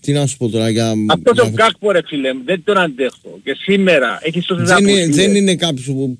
τι 0.00 0.12
να 0.12 0.26
σου 0.26 0.36
πω 0.36 0.48
τώρα 0.48 0.68
για. 0.68 0.92
Αυτός 1.08 1.38
ο 1.38 1.42
για- 1.42 1.52
Γκάκπο 1.54 1.90
ρε 1.90 2.00
φίλε, 2.06 2.32
μου, 2.34 2.42
δεν 2.44 2.62
τον 2.64 2.78
αντέχω. 2.78 3.38
Και 3.44 3.56
σήμερα 3.60 4.18
έχει 4.22 4.42
τόσες 4.42 4.68
δεν, 4.68 4.78
είναι, 4.78 4.90
απουσίες. 4.92 5.16
δεν 5.16 5.34
είναι 5.34 5.54
κάποιοι 5.56 5.84
που 5.86 6.18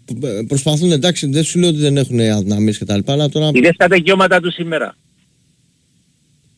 προσπαθούν, 0.49 0.93
εντάξει, 0.93 1.27
δεν 1.27 1.45
σου 1.45 1.59
λέω 1.59 1.69
ότι 1.69 1.79
δεν 1.79 1.97
έχουν 1.97 2.21
αδυναμίες 2.21 2.79
και 2.79 2.85
τα 2.85 2.97
λοιπά, 2.97 3.13
αλλά 3.13 3.29
τώρα. 3.29 3.51
Είδες 3.53 3.77
τα 3.77 3.89
τελειώματα 3.89 4.41
του 4.41 4.53
σήμερα; 4.53 4.97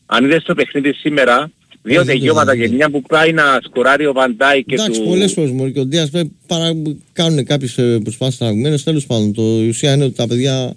Αν 0.05 0.25
είδες 0.25 0.43
το 0.43 0.53
παιχνίδι 0.53 0.93
σήμερα, 0.93 1.51
δύο 1.83 2.01
Ε, 2.01 2.03
δεν 2.03 2.05
το 2.05 2.19
τελειώματα 2.19 2.53
είδα, 2.53 2.61
και 2.61 2.67
δεν 2.67 2.75
μια 2.77 2.89
που 2.89 3.01
πάει 3.01 3.31
να 3.31 3.43
σκοράρει 3.63 4.05
ο 4.05 4.13
Βαντάι 4.13 4.63
και 4.63 4.73
Εντάξει, 4.73 5.01
του... 5.01 5.07
πολλές 5.07 5.33
φορές 5.33 5.51
μου 5.51 5.71
και 5.71 5.79
ο 5.79 5.85
Δίας 5.85 6.09
πρέπει 6.09 6.31
παρά 6.47 6.71
κάνουν 7.13 7.45
κάποιες 7.45 7.77
ε, 7.77 7.99
προσπάθειες 8.03 8.37
τραγουμένες, 8.37 8.83
τέλος 8.83 9.05
πάντων. 9.05 9.33
Το, 9.33 9.41
η 9.41 9.67
ουσία 9.67 9.93
είναι 9.93 10.03
ότι 10.03 10.15
τα 10.15 10.27
παιδιά 10.27 10.75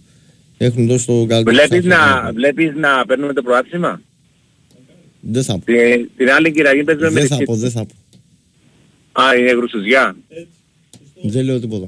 έχουν 0.58 0.86
δώσει 0.86 1.06
το 1.06 1.26
καλύτερο. 1.28 1.56
Βλέπεις 1.56 1.82
σε 1.82 1.88
να, 1.88 2.02
αυτό. 2.02 2.32
βλέπεις 2.32 2.72
να 2.74 3.04
παίρνουμε 3.06 3.32
το 3.32 3.42
πρωτάθλημα. 3.42 4.00
Δεν 5.20 5.42
θα 5.42 5.52
πω. 5.58 5.64
Την, 5.64 6.10
την 6.16 6.30
άλλη 6.30 6.52
Κυριακή 6.52 6.84
παίζουμε 6.84 7.10
με 7.10 7.12
Δεν 7.20 7.22
τη 7.22 7.28
θα 7.28 7.36
City. 7.36 7.44
πω, 7.44 7.54
δεν 7.54 7.70
θα 7.70 7.86
πω. 7.86 7.94
Α, 9.22 9.36
είναι 9.36 9.50
γρουσουζιά. 9.50 10.16
Δεν 11.22 11.44
λέω 11.44 11.60
τίποτα. 11.60 11.86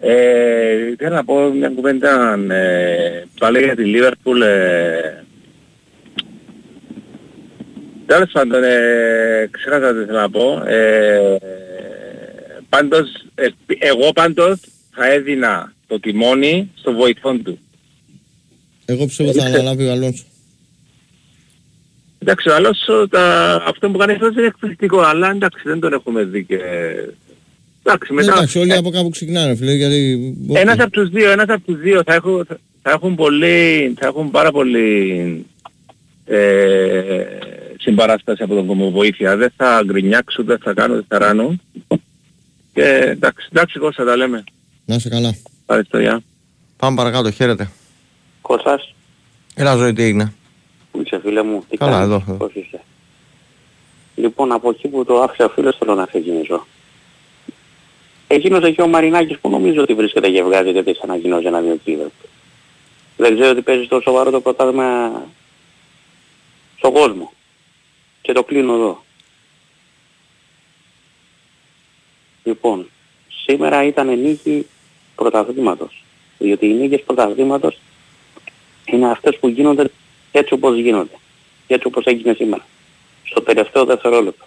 Ε, 0.00 0.94
θέλω 0.98 1.14
να 1.14 1.24
πω 1.24 1.50
μια 1.50 1.68
κουβέντα 1.68 2.38
ε, 2.50 3.24
πάλι 3.38 3.58
για 3.58 3.76
τη 3.76 3.84
Λίβερπουλ. 3.84 4.42
Ε, 4.42 5.24
Τέλος 8.08 8.30
πάντων, 8.32 8.64
ε, 8.64 9.48
ξέχασα 9.50 9.94
τι 9.94 10.04
θέλω 10.04 10.18
να 10.18 10.30
πω. 10.30 10.62
Ε, 10.66 11.36
πάντως, 12.68 13.08
ε, 13.34 13.48
εγώ 13.78 14.12
πάντως 14.12 14.60
θα 14.90 15.12
έδινα 15.12 15.72
το 15.86 16.00
τιμόνι 16.00 16.70
στο 16.74 16.92
βοηθό 16.92 17.34
του. 17.34 17.58
Εγώ 18.84 19.06
πιστεύω 19.06 19.32
θα 19.32 19.44
Ρίξε. 19.44 19.58
αναλάβει 19.58 19.86
ο 19.86 19.90
Αλόνσο. 19.90 20.24
Εντάξει, 22.18 22.48
ο 22.48 22.54
άλλος 22.54 22.88
ο, 22.88 23.08
τα, 23.08 23.54
αυτό 23.66 23.90
που 23.90 23.98
κάνει 23.98 24.12
αυτός 24.12 24.34
είναι 24.34 24.46
εκπληκτικό, 24.46 25.00
αλλά 25.00 25.30
εντάξει 25.30 25.62
δεν 25.64 25.80
τον 25.80 25.92
έχουμε 25.92 26.24
δει 26.24 26.44
και... 26.44 26.58
Εντάξει, 27.82 28.12
μετά... 28.12 28.32
Εντάξει, 28.32 28.58
όλοι 28.58 28.72
από 28.72 28.90
κάπου 28.90 29.08
ξεκινάνε, 29.08 29.54
φίλε, 29.54 29.72
γιατί... 29.72 30.34
Ένας 30.52 30.78
από 30.78 30.90
τους 30.90 31.08
δύο, 31.08 31.30
ένας 31.30 31.48
από 31.48 31.60
τους 31.60 31.80
δύο 31.80 32.02
θα 32.06 32.14
έχουν, 32.14 32.44
θα, 32.44 32.58
θα 32.82 32.90
έχουν 32.90 33.14
πολύ, 33.14 33.94
θα 33.98 34.06
έχουν 34.06 34.30
πάρα 34.30 34.50
πολύ 34.50 35.46
ε, 36.24 37.24
συμπαράσταση 37.78 38.42
από 38.42 38.54
τον 38.54 38.66
κομμοβοήθεια. 38.66 39.36
Δεν 39.36 39.52
θα 39.56 39.82
γκρινιάξουν, 39.84 40.44
δεν 40.44 40.58
θα 40.58 40.72
κάνουν, 40.74 40.96
δεν 40.96 41.04
θα 41.08 41.18
ράνουν. 41.18 41.60
Και 42.72 42.84
εντάξει, 42.84 43.48
εντάξει 43.52 43.78
Κώστα 43.78 44.04
τα 44.04 44.16
λέμε. 44.16 44.44
Να 44.84 44.94
είσαι 44.94 45.08
καλά. 45.08 45.34
Ευχαριστώ, 45.60 45.98
γεια. 45.98 46.20
Πάμε 46.76 46.96
παρακάτω, 46.96 47.30
χαίρετε. 47.30 47.70
Κώστας, 48.40 48.94
Έλα 49.54 49.76
ζωή 49.76 49.92
τι 49.92 50.02
έγινε; 50.02 50.32
που 50.90 51.00
είσαι 51.04 51.20
φίλε 51.22 51.42
μου, 51.42 51.64
τι 51.68 51.76
Καλά, 51.76 51.90
κάνεις, 51.90 52.06
εδώ, 52.06 52.14
εδώ. 52.14 52.34
πώς 52.34 52.54
είσαι; 52.54 52.80
Λοιπόν, 54.14 54.52
από 54.52 54.70
εκεί 54.70 54.88
που 54.88 55.04
το 55.04 55.20
άφησε 55.22 55.42
ο 55.42 55.48
φίλος 55.48 55.76
θέλω 55.78 55.94
να 55.94 56.06
ξεκινήσω. 56.06 56.66
Εκείνος 58.26 58.62
εκεί 58.62 58.80
ο 58.80 58.86
Μαρινάκης 58.86 59.38
που 59.38 59.48
νομίζω 59.50 59.82
ότι 59.82 59.94
βρίσκεται 59.94 60.28
και 60.28 60.42
βγάζει 60.42 60.70
γιατί 60.70 60.90
έχει 60.90 61.00
ανακοινώσει 61.02 61.46
ένα 61.46 61.60
δύο 61.60 61.76
κύβερ. 61.84 62.06
Δεν 63.16 63.34
ξέρω 63.34 63.50
ότι 63.50 63.62
παίζει 63.62 63.86
τόσο 63.86 64.02
σοβαρό 64.02 64.30
το 64.30 64.40
πρωτάθλημα 64.40 65.22
στον 66.76 66.92
κόσμο. 66.92 67.32
Και 68.28 68.34
το 68.34 68.44
κλείνω 68.44 68.74
εδώ. 68.74 69.04
Λοιπόν, 72.44 72.90
σήμερα 73.44 73.84
ήταν 73.84 74.18
νίκη 74.18 74.66
πρωταθλήματος. 75.14 76.04
Διότι 76.38 76.66
οι 76.66 76.72
νίκες 76.72 77.02
πρωταθλήματος 77.02 77.78
είναι 78.84 79.10
αυτές 79.10 79.38
που 79.38 79.48
γίνονται 79.48 79.90
έτσι 80.32 80.54
όπως 80.54 80.76
γίνονται. 80.78 81.16
Και 81.66 81.74
έτσι 81.74 81.86
όπως 81.86 82.04
έγινε 82.04 82.32
σήμερα. 82.34 82.66
Στο 83.22 83.40
τελευταίο 83.40 83.84
δευτερόλεπτο. 83.84 84.44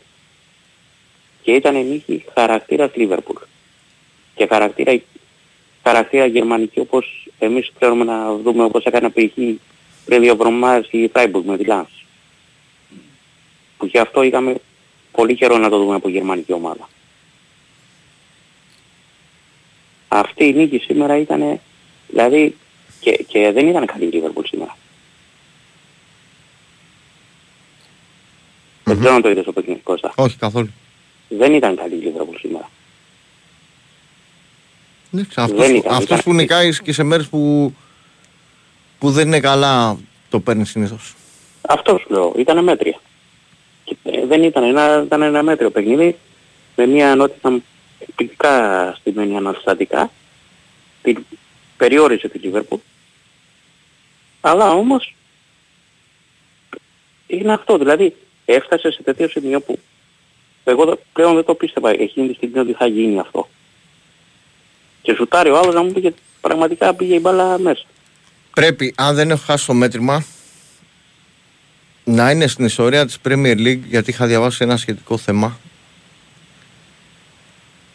Και 1.42 1.52
ήταν 1.52 1.76
η 1.76 1.84
νίκη 1.84 2.26
χαρακτήρας 2.34 2.92
Λίβερπουλ. 2.96 3.38
Και 4.36 4.48
χαρακτήρα, 4.48 5.02
χαρακτήρα 5.84 6.26
γερμανική 6.26 6.80
όπως 6.80 7.30
εμείς 7.40 7.72
ξέρουμε 7.76 8.04
να 8.04 8.36
δούμε 8.36 8.64
όπως 8.64 8.84
έκανε 8.84 9.10
π.χ. 9.10 9.34
πριν 10.06 10.22
δύο 10.22 10.32
εβδομάδες 10.32 10.88
η 10.92 11.12
Freiburg 11.14 11.44
με 11.44 11.58
τη 11.58 11.66
Lens. 11.68 12.01
Που 13.82 13.88
και 13.88 14.00
αυτό 14.00 14.22
είχαμε 14.24 14.56
πολύ 15.12 15.36
καιρό 15.36 15.58
να 15.58 15.70
το 15.70 15.78
δούμε 15.78 15.96
από 15.96 16.10
γερμανική 16.10 16.54
ομάδα. 16.54 16.90
Αυτή 20.08 20.46
η 20.46 20.54
νίκη 20.54 20.78
σήμερα 20.78 21.18
ήταν, 21.18 21.60
δηλαδή, 22.08 22.56
και, 23.00 23.12
και 23.28 23.52
δεν 23.52 23.68
ήταν 23.68 23.86
καλή 23.86 24.06
η 24.06 24.10
Liverpool 24.14 24.44
σήμερα. 24.46 24.78
Δεν 28.84 29.00
ξέρω 29.00 29.14
αν 29.16 29.22
το 29.22 29.30
είδες 29.30 29.46
το 29.46 29.52
παιχνίδι 29.52 29.80
Κώστα. 29.80 30.12
Όχι 30.16 30.38
καθόλου. 30.38 30.70
Δεν 31.30 31.54
ήταν 31.54 31.76
καλή 31.76 31.96
η 31.96 32.02
Liverpool 32.06 32.36
σήμερα. 32.40 32.70
Ναι, 35.10 35.22
αυτός, 35.36 35.60
Δεν 35.60 35.72
που- 35.72 35.78
ήταν, 35.78 35.92
αυτός 35.94 36.04
ήταν- 36.06 36.22
που 36.24 36.34
νικάει 36.34 36.82
και 36.82 36.94
σε 36.94 37.04
μέρες 37.04 37.28
που, 37.28 37.74
που 39.00 39.12
δεν 39.12 39.28
είναι 39.28 39.40
καλά 39.40 39.98
το 40.30 40.40
παίρνει 40.40 40.66
συνήθως. 40.66 41.14
Αυτός 41.62 42.02
σου 42.02 42.08
λέω, 42.10 42.34
ήταν 42.38 42.64
μέτρια. 42.64 43.00
Και, 43.92 43.96
ε, 44.04 44.26
δεν 44.26 44.44
ήταν 44.44 44.64
ένα, 44.64 45.02
ήταν 45.06 45.22
ένα 45.22 45.44
μέτριο 45.44 45.72
παιχνίδι 45.72 46.18
με 46.76 46.86
μια 46.86 47.08
ενότητα 47.08 47.60
εκπληκτικά 48.00 48.94
στημένη 49.00 49.36
αναστατικά. 49.38 50.12
Την 51.02 51.26
περιόρισε 51.78 52.28
την 52.30 52.42
Liverpool. 52.44 52.78
Αλλά 54.42 54.72
όμως 54.72 55.16
είναι 57.28 57.54
αυτό, 57.54 57.78
δηλαδή 57.78 58.16
έφτασε 58.46 58.92
σε 58.92 59.04
τέτοιο 59.04 59.28
σημείο 59.30 59.62
που 59.62 59.80
εγώ 60.64 60.86
το- 60.86 61.00
πλέον 61.14 61.36
δεν 61.36 61.44
το 61.46 61.56
πίστευα 61.56 61.90
εκείνη 61.90 62.28
τη 62.28 62.34
στιγμή 62.34 62.60
ότι 62.60 62.74
θα 62.74 62.88
γίνει 62.88 63.20
αυτό. 63.20 63.50
Και 65.02 65.14
σουτάρει 65.14 65.50
ο 65.50 65.58
άλλος 65.58 65.74
να 65.74 65.84
μου 65.84 65.92
πει 65.92 66.02
και 66.02 66.14
πραγματικά 66.42 66.94
πήγε 66.94 67.16
η 67.16 67.20
μπάλα 67.22 67.60
μέσα. 67.60 67.84
Πρέπει, 68.54 68.94
αν 68.98 69.16
δεν 69.16 69.32
έχω 69.32 69.44
χάσει 69.46 69.66
το 69.66 69.74
μέτρημα, 69.74 70.26
να 72.04 72.32
είναι 72.32 72.48
στην 72.48 72.66
ιστορία 72.66 73.06
της 73.06 73.18
Premier 73.28 73.58
League, 73.58 73.80
γιατί 73.90 74.10
είχα 74.10 74.26
διαβάσει 74.28 74.58
ένα 74.64 74.78
σχετικό 74.78 75.18
θέμα, 75.18 75.60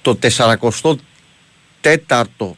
το 0.03 0.19
44ο 0.23 2.51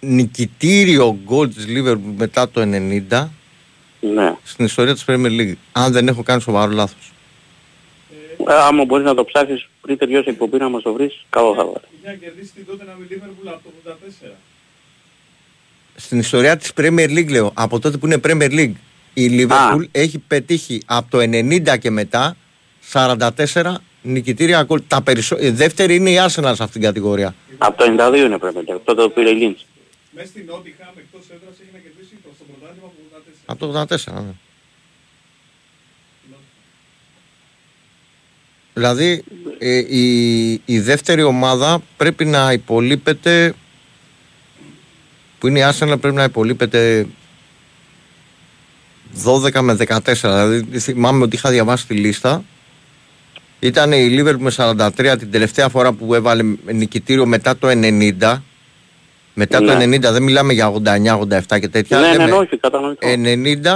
νικητήριο 0.00 1.18
γκολ 1.24 1.54
της 1.54 1.64
Liverpool 1.68 2.12
μετά 2.16 2.50
το 2.50 2.60
90 2.60 3.28
Ναι. 4.00 4.34
στην 4.42 4.64
ιστορία 4.64 4.94
της 4.94 5.04
Premier 5.06 5.40
League. 5.40 5.52
Αν 5.72 5.92
δεν 5.92 6.08
έχω 6.08 6.22
κάνει 6.22 6.40
σοβαρό 6.40 6.72
λάθος. 6.72 7.12
Ε, 8.48 8.54
άμα 8.54 8.84
μπορείς 8.84 9.04
να 9.04 9.14
το 9.14 9.24
ψάξεις 9.24 9.68
πριν 9.80 9.98
τελειώσει 9.98 10.28
η 10.28 10.32
εκπομπή 10.32 10.58
να 10.58 10.68
μας 10.68 10.82
το 10.82 10.92
βρεις, 10.92 11.24
καλό 11.30 11.54
θα 11.54 11.64
βάλει. 11.64 11.76
Είχε 12.02 12.16
κερδίσει 12.20 12.52
την 12.52 12.66
τότε 12.66 12.84
να 12.84 12.96
με 12.98 13.06
Liverpool 13.10 13.48
από 13.54 13.72
το 13.84 13.90
84. 13.90 14.36
Στην 15.96 16.18
ιστορία 16.18 16.56
της 16.56 16.72
Premier 16.76 17.08
League 17.10 17.28
λέω, 17.30 17.50
από 17.54 17.78
τότε 17.78 17.96
που 17.96 18.06
είναι 18.06 18.20
Premier 18.24 18.50
League, 18.50 18.72
η 19.14 19.28
Liverpool 19.30 19.84
έχει 19.92 20.18
πετύχει 20.18 20.82
από 20.86 21.10
το 21.10 21.18
90 21.18 21.78
και 21.78 21.90
μετά 21.90 22.36
44 22.92 23.28
νικητήρια 24.02 24.62
γκολ. 24.62 24.82
Τα 24.88 25.02
περισσο... 25.02 25.36
η 25.40 25.50
δεύτερη 25.50 25.94
είναι 25.94 26.10
η 26.10 26.16
Arsenal 26.18 26.26
σε 26.28 26.62
αυτήν 26.62 26.70
την 26.70 26.82
κατηγορία. 26.82 27.34
Από 27.58 27.76
το 27.76 27.84
92 27.98 28.16
είναι 28.16 28.38
πρέπει 28.38 28.64
και 28.64 28.72
αυτό 28.72 28.94
το 28.94 29.10
πήρε 29.10 29.30
η 29.30 29.34
Λίντς. 29.34 29.66
Μέσα 30.10 30.26
στην 30.26 30.44
Nottingham 30.48 30.94
εκτός 30.96 31.22
έδρας 31.24 31.54
έχει 31.60 31.70
να 31.72 31.78
κερδίσει 31.78 32.14
προς 32.22 32.34
το 32.38 32.44
πρωτάθλημα 32.44 32.86
από 33.46 33.66
το 33.66 33.86
84. 33.86 33.86
Από 33.86 34.06
το 34.06 34.14
84, 34.14 34.22
ναι. 34.22 34.32
Δηλαδή 38.74 39.24
ε, 39.58 39.76
η, 39.88 40.52
η 40.64 40.80
δεύτερη 40.80 41.22
ομάδα 41.22 41.82
πρέπει 41.96 42.24
να 42.24 42.52
υπολείπεται 42.52 43.54
που 45.38 45.46
είναι 45.46 45.58
η 45.58 45.62
Arsenal 45.66 46.00
πρέπει 46.00 46.14
να 46.14 46.24
υπολείπεται 46.24 47.06
12 49.52 49.60
με 49.60 49.76
14 49.88 49.98
δηλαδή 50.22 50.78
θυμάμαι 50.78 51.22
ότι 51.24 51.36
είχα 51.36 51.50
διαβάσει 51.50 51.86
τη 51.86 51.94
λίστα 51.94 52.44
ήταν 53.58 53.92
η 53.92 54.08
Liverpool 54.18 54.38
με 54.38 54.52
43 54.56 55.14
την 55.18 55.30
τελευταία 55.30 55.68
φορά 55.68 55.92
που 55.92 56.14
έβαλε 56.14 56.42
νικητήριο 56.72 57.26
μετά 57.26 57.56
το 57.56 57.68
90 57.70 58.36
μετά 59.34 59.58
το 59.58 59.76
Ναι. 59.76 59.96
90 59.96 60.00
δεν 60.00 60.22
μιλάμε 60.22 60.52
για 60.52 60.72
89-87 61.48 61.60
και 61.60 61.68
τέτοια 61.68 61.98
Ναι, 61.98 62.06
ναι, 62.06 62.12
λέμε 62.12 62.24
ναι, 62.24 62.32
όχι, 62.32 62.56
κατανοητό. 62.56 63.08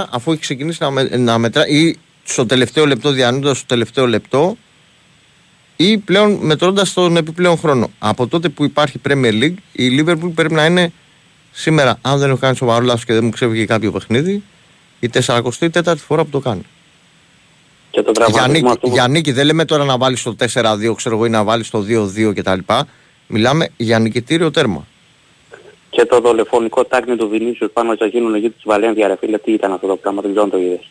90 0.01 0.05
αφού 0.09 0.31
έχει 0.31 0.41
ξεκινήσει 0.41 0.77
να, 0.81 0.89
με, 0.91 1.03
να 1.03 1.37
μετρά 1.37 1.67
ή 1.67 1.95
στο 2.23 2.45
τελευταίο 2.45 2.85
λεπτό 2.85 3.11
διανύοντας 3.11 3.57
στο 3.57 3.65
τελευταίο 3.65 4.07
λεπτό 4.07 4.57
ή 5.75 5.97
πλέον 5.97 6.31
μετρώντας 6.41 6.93
τον 6.93 7.17
επιπλέον 7.17 7.57
χρόνο. 7.57 7.89
Από 7.99 8.27
τότε 8.27 8.49
που 8.49 8.63
υπάρχει 8.63 9.01
Premier 9.09 9.43
League 9.43 9.55
η 9.71 9.99
Liverpool 9.99 10.31
πρέπει 10.35 10.53
να 10.53 10.65
είναι 10.65 10.91
σήμερα 11.51 11.97
αν 12.01 12.19
δεν 12.19 12.29
έχω 12.29 12.39
κάνει 12.39 12.55
σοβαρό 12.55 12.85
λάθος 12.85 13.05
και 13.05 13.13
δεν 13.13 13.23
μου 13.23 13.29
ξέφυγε 13.29 13.65
κάποιο 13.65 13.91
παιχνίδι 13.91 14.43
η 14.99 15.09
44η 15.13 15.95
φορά 15.97 16.23
που 16.23 16.29
το 16.29 16.39
κάνει. 16.39 16.61
Και 17.91 18.01
το 18.01 18.11
Για 18.15 18.25
τραυματισμό 18.25 18.53
νίκη, 18.53 18.67
αυτού. 18.67 18.89
για 18.89 19.07
νίκη 19.07 19.31
δεν 19.31 19.45
λέμε 19.45 19.65
τώρα 19.65 19.83
να 19.83 19.97
βάλεις 19.97 20.19
στο 20.19 20.35
4-2 20.39 20.93
ξέρω 20.95 21.15
εγώ 21.15 21.25
ή 21.25 21.29
να 21.29 21.43
βάλεις 21.43 21.67
στο 21.67 21.85
2-2 21.89 22.33
κτλ. 22.35 22.59
Μιλάμε 23.27 23.69
για 23.77 23.99
νικητήριο 23.99 24.51
τέρμα. 24.51 24.87
Και 25.89 26.05
το 26.05 26.19
δολοφονικό 26.19 26.85
τάκνι 26.85 27.15
του 27.15 27.29
Βινίσιους 27.29 27.71
πάνω 27.73 27.95
σε 27.95 28.03
εκείνον 28.03 28.35
εκεί 28.35 28.49
της 28.49 28.61
Βαλένθια 28.65 29.07
ρε 29.07 29.15
φίλε, 29.19 29.37
τι 29.37 29.51
ήταν 29.51 29.71
αυτό 29.73 29.87
το 29.87 29.95
πράγμα, 29.95 30.21
δεν 30.21 30.29
ξέρω 30.31 30.45
αν 30.45 30.51
το 30.51 30.57
είδες. 30.57 30.89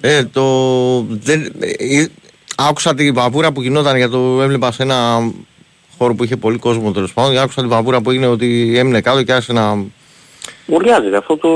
Ε, 0.00 0.24
το, 0.24 1.00
δεν, 1.00 1.52
ε, 1.60 2.06
άκουσα 2.56 2.94
την 2.94 3.14
βαβούρα 3.14 3.52
που 3.52 3.62
γινόταν 3.62 3.96
για 3.96 4.08
το 4.08 4.42
έβλεπα 4.42 4.72
σε 4.72 4.82
ένα 4.82 5.30
χώρο 5.98 6.14
που 6.14 6.24
είχε 6.24 6.36
πολύ 6.36 6.58
κόσμο 6.58 6.92
τέλος 6.92 7.12
πάντων. 7.12 7.38
Άκουσα 7.38 7.60
την 7.60 7.70
βαβούρα 7.70 8.00
που 8.00 8.10
έγινε 8.10 8.26
ότι 8.26 8.78
έμεινε 8.78 9.00
κάτω 9.00 9.22
και 9.22 9.32
άρχισε 9.32 9.52
να. 9.52 9.84
Ουρλιάζει 10.70 11.08
ρε, 11.08 11.16
αυτό 11.16 11.36
το... 11.36 11.48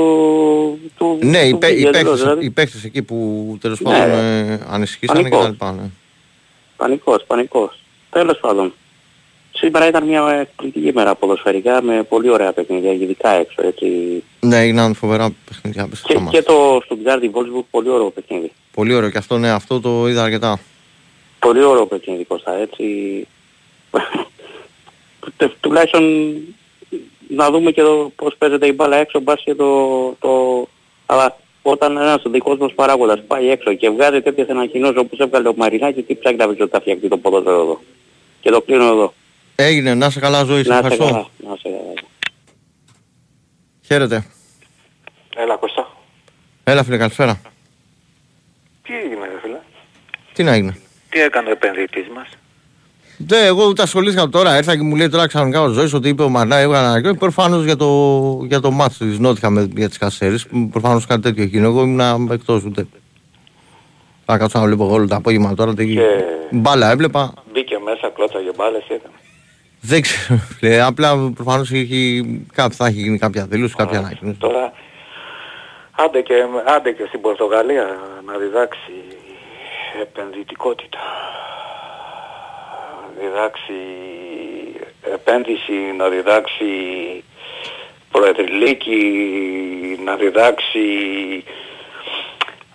το 0.97 1.17
Ναι, 1.25 1.37
οι, 1.39 1.51
το 1.51 1.57
παί- 1.57 1.71
οι, 1.71 1.75
βίντεο, 1.75 1.91
παίκτες, 1.91 2.19
δηλαδή. 2.21 2.45
οι 2.45 2.49
παίκτες 2.49 2.83
εκεί 2.83 3.01
που 3.03 3.57
τέλος 3.61 3.79
Ναι, 3.79 3.91
πάντων 3.91 4.15
ρε. 4.15 4.39
ε, 4.39 4.59
ανησυχήσανε 4.69 5.21
Πανικός. 5.29 5.55
κτλ. 5.57 5.65
Ναι. 5.65 5.89
Πανικός, 6.77 7.23
πανικός. 7.27 7.79
Τέλος 8.09 8.37
πάντων. 8.39 8.73
Σήμερα 9.55 9.87
ήταν 9.87 10.03
μια 10.07 10.37
εκπληκτική 10.41 10.91
μέρα 10.93 11.15
ποδοσφαιρικά 11.15 11.81
με 11.81 12.03
πολύ 12.03 12.29
ωραία 12.29 12.51
παιχνίδια, 12.53 12.91
ειδικά 12.93 13.29
έξω 13.29 13.67
έτσι. 13.67 13.87
ναι, 14.39 14.59
έγιναν 14.59 14.93
φοβερά 14.93 15.29
παιχνίδια. 15.47 15.87
πες 15.87 16.01
Και, 16.01 16.13
το 16.13 16.19
μας. 16.19 16.31
και 16.33 16.41
το 16.41 16.77
Stuttgart 16.77 17.23
Wolfsburg 17.23 17.63
πολύ 17.69 17.89
ωραίο 17.89 18.09
παιχνίδι. 18.09 18.51
Πολύ 18.73 18.93
ωραίο 18.93 19.09
και 19.09 19.17
αυτό, 19.17 19.37
ναι, 19.37 19.49
αυτό 19.49 19.79
το 19.79 20.07
είδα 20.07 20.23
αρκετά. 20.23 20.59
Πολύ 21.39 21.63
ωραίο 21.63 21.85
παιχνίδι 21.85 22.23
Κώστα, 22.23 22.53
έτσι. 22.55 22.83
Τε- 25.37 25.51
τουλάχιστον 25.59 26.33
να 27.35 27.49
δούμε 27.49 27.71
και 27.71 27.81
το 27.81 28.11
πώς 28.15 28.35
παίζεται 28.37 28.67
η 28.67 28.71
μπάλα 28.75 28.97
έξω, 28.97 29.19
μπας 29.19 29.41
και 29.43 29.55
το, 29.55 30.09
το... 30.19 30.67
Αλλά 31.05 31.37
όταν 31.61 31.97
ένας 31.97 32.21
δικός 32.25 32.57
μας 32.57 32.73
παράγοντας 32.73 33.21
πάει 33.27 33.49
έξω 33.49 33.73
και 33.73 33.89
βγάζει 33.89 34.21
τέτοιες 34.21 34.49
ανακοινώσεις 34.49 34.97
όπως 34.97 35.19
έβγαλε 35.19 35.47
ο 35.47 35.53
Μαρινάκης, 35.57 36.05
τι 36.05 36.15
ψάχνει 36.15 36.37
να 36.37 36.47
βρει 36.47 36.61
ότι 36.61 36.71
θα 36.71 36.79
φτιαχτεί 36.79 37.07
το 37.07 37.17
ποδόσφαιρο 37.17 37.61
εδώ. 37.61 37.81
Και 38.39 38.49
το 38.49 38.61
κλείνω 38.61 38.83
εδώ. 38.85 39.13
Έγινε, 39.55 39.93
να 39.93 40.09
σε 40.09 40.19
καλά 40.19 40.43
ζωή, 40.43 40.63
σε 40.63 40.69
Να 40.69 40.75
είστε 40.75 40.87
ευχαριστώ. 40.87 41.13
καλά. 41.13 41.29
Να 41.47 41.53
είστε 41.55 41.69
καλά. 41.69 41.93
Χαίρετε. 43.85 44.25
Έλα 45.35 45.55
Κώστα. 45.55 45.91
Έλα 46.63 46.83
φίλε, 46.83 46.97
καλησπέρα. 46.97 47.41
Τι 48.83 48.93
έγινε 48.97 49.25
ρε 49.25 49.39
φίλε; 49.41 49.57
Τι 50.33 50.43
να 50.43 50.53
έγινε; 50.53 50.77
Τι 51.09 51.21
έκανε 51.21 51.49
ο 51.49 51.51
επενδυτής 51.51 52.07
μας; 52.15 52.27
Ναι, 53.31 53.37
εγώ 53.45 53.65
ούτε 53.67 53.81
ασχολήθηκα 53.81 54.29
τώρα. 54.29 54.53
Έρθα 54.53 54.75
και 54.75 54.81
μου 54.83 54.95
λέει 54.95 55.09
τώρα 55.09 55.27
ξαφνικά 55.27 55.61
ο 55.61 55.67
Ζωής 55.67 55.93
ότι 55.93 56.09
είπε 56.09 56.23
ο 56.23 56.29
Μαρνά, 56.29 56.55
έβγαλε 56.57 56.87
ανακοίνωση. 56.87 57.17
Προφανώς 57.19 57.63
για 57.63 57.75
το, 57.75 57.87
για 58.47 58.59
το 58.59 58.71
μάτι 58.71 58.95
της 58.97 59.19
Νότιχα 59.19 59.49
με, 59.49 59.67
για 59.75 59.87
τις 59.89 59.97
κασέρες. 59.97 60.45
Προφανώς 60.71 61.05
κάτι 61.05 61.21
τέτοιο 61.21 61.43
έγινε. 61.43 61.65
Εγώ 61.65 61.81
ήμουν 61.81 62.31
εκτός 62.31 62.63
ούτε. 62.63 62.87
Θα 64.25 64.37
κάτσω 64.37 64.59
να 64.59 64.65
βλέπω 64.65 64.89
όλο 64.91 65.07
το 65.07 65.15
απόγευμα 65.15 65.53
τώρα. 65.53 65.73
Τι... 65.73 65.85
Και- 65.93 66.01
Μπάλα 66.51 66.91
έβλεπα. 66.91 67.33
Μπήκε 67.53 67.77
μέσα, 67.85 68.11
κλώτσαγε 68.15 68.49
μπάλες, 68.55 68.83
τι 68.87 68.93
έκανε. 68.93 69.13
Δεν 69.81 70.01
ξέρω. 70.01 70.39
φίλε, 70.39 70.81
απλά 70.81 71.31
προφανώς 71.35 71.71
έχει, 71.71 72.23
κά- 72.53 72.73
θα 72.73 72.85
έχει 72.87 72.99
γίνει 73.01 73.17
κάποια 73.17 73.45
δήλωση, 73.45 73.75
κάποια 73.75 73.97
ανακοίνωση. 73.99 74.37
Τώρα, 74.39 74.71
άντε 75.91 76.21
και, 76.21 76.33
άντε 76.75 76.91
και 76.91 77.03
στην 77.07 77.21
Πορτογαλία 77.21 77.85
να 78.27 78.33
διδάξει 78.37 78.91
επενδυτικότητα. 80.01 80.97
Διδάξει 83.23 83.73
επένδυση, 85.13 85.73
να 85.97 86.09
διδάξει 86.09 86.65
προεδρυλίκη, 88.11 88.99
να 90.05 90.15
διδάξει 90.15 90.85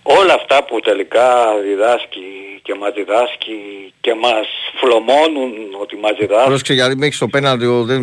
όλα 0.02 0.34
αυτά 0.34 0.64
που 0.64 0.80
τελικά 0.80 1.26
διδάσκει 1.62 2.60
και 2.62 2.74
μας 2.74 2.92
διδάσκει 2.92 3.58
και 4.00 4.14
μας 4.14 4.46
φλωμώνουν 4.80 5.52
ότι 5.80 5.96
μας 5.96 6.12
διδάσκει. 6.18 6.46
Πρόσεξε 6.46 6.72
γιατί 6.72 6.96
μέχρι 6.96 7.14
στο 7.14 7.28
πέναλτι 7.28 7.64
εγώ 7.64 7.84
δεν 7.84 8.02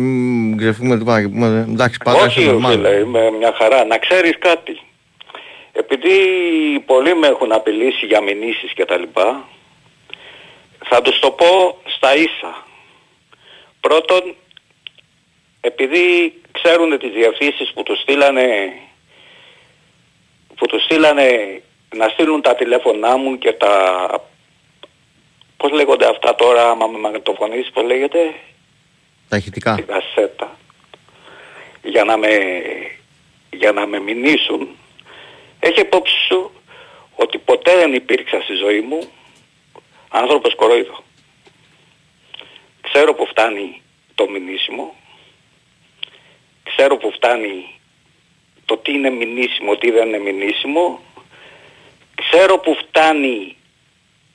γκρεφούμε 0.54 0.98
τίποτα 0.98 1.20
και 1.20 1.28
πούμε 1.28 1.66
εντάξει 1.72 1.98
πάντα 2.04 2.24
Όχι, 2.24 2.40
είσαι 2.40 2.56
normal. 2.60 2.70
φίλε, 2.70 2.94
είμαι 2.94 3.30
μια 3.38 3.52
χαρά. 3.58 3.84
Να 3.84 3.98
ξέρεις 3.98 4.38
κάτι. 4.38 4.80
Επειδή 5.72 6.14
πολλοί 6.86 7.14
με 7.14 7.26
έχουν 7.26 7.52
απειλήσει 7.52 8.06
για 8.06 8.20
μηνύσεις 8.20 8.72
και 8.72 8.84
τα 8.84 8.98
λοιπά, 8.98 9.48
θα 10.88 11.02
τους 11.02 11.18
το 11.18 11.30
πω 11.30 11.78
στα 11.84 12.16
ίσα. 12.16 12.66
Πρώτον, 13.80 14.34
επειδή 15.60 16.34
ξέρουν 16.50 16.98
τις 16.98 17.12
διευθύνσεις 17.12 17.72
που 17.72 17.82
τους 17.82 18.00
στείλανε 18.00 18.72
που 20.56 20.66
τους 20.66 20.82
στείλανε 20.82 21.60
να 21.96 22.08
στείλουν 22.08 22.42
τα 22.42 22.54
τηλέφωνά 22.54 23.16
μου 23.16 23.38
και 23.38 23.52
τα 23.52 23.72
πώς 25.56 25.70
λέγονται 25.70 26.08
αυτά 26.08 26.34
τώρα 26.34 26.70
άμα 26.70 26.86
με 26.86 26.98
μαγνητοφωνήσεις 26.98 27.70
πώς 27.70 27.84
λέγεται; 27.84 28.34
Τα 29.28 29.36
ηχητικά. 29.36 29.74
την 29.74 29.86
κασέτα 29.86 30.56
για 31.82 32.04
να 32.04 32.16
με, 32.16 32.28
για 33.50 33.72
να 33.72 33.86
με 33.86 33.98
μηνύσουν 34.00 34.68
έχει 35.60 35.80
υπόψη 35.80 36.16
σου 36.28 36.50
ότι 37.14 37.38
ποτέ 37.38 37.76
δεν 37.76 37.94
υπήρξα 37.94 38.40
στη 38.40 38.54
ζωή 38.54 38.80
μου 38.80 39.08
άνθρωπος 40.08 40.54
κορόιδο. 40.54 41.04
Ξέρω 42.80 43.14
που 43.14 43.26
φτάνει 43.26 43.82
το 44.14 44.28
μηνύσιμο, 44.28 44.94
ξέρω 46.62 46.96
που 46.96 47.12
φτάνει 47.12 47.80
το 48.64 48.76
τι 48.76 48.92
είναι 48.92 49.10
μηνύσιμο, 49.10 49.76
τι 49.76 49.90
δεν 49.90 50.08
είναι 50.08 50.18
μηνύσιμο, 50.18 51.00
ξέρω 52.14 52.58
που 52.58 52.74
φτάνει 52.74 53.56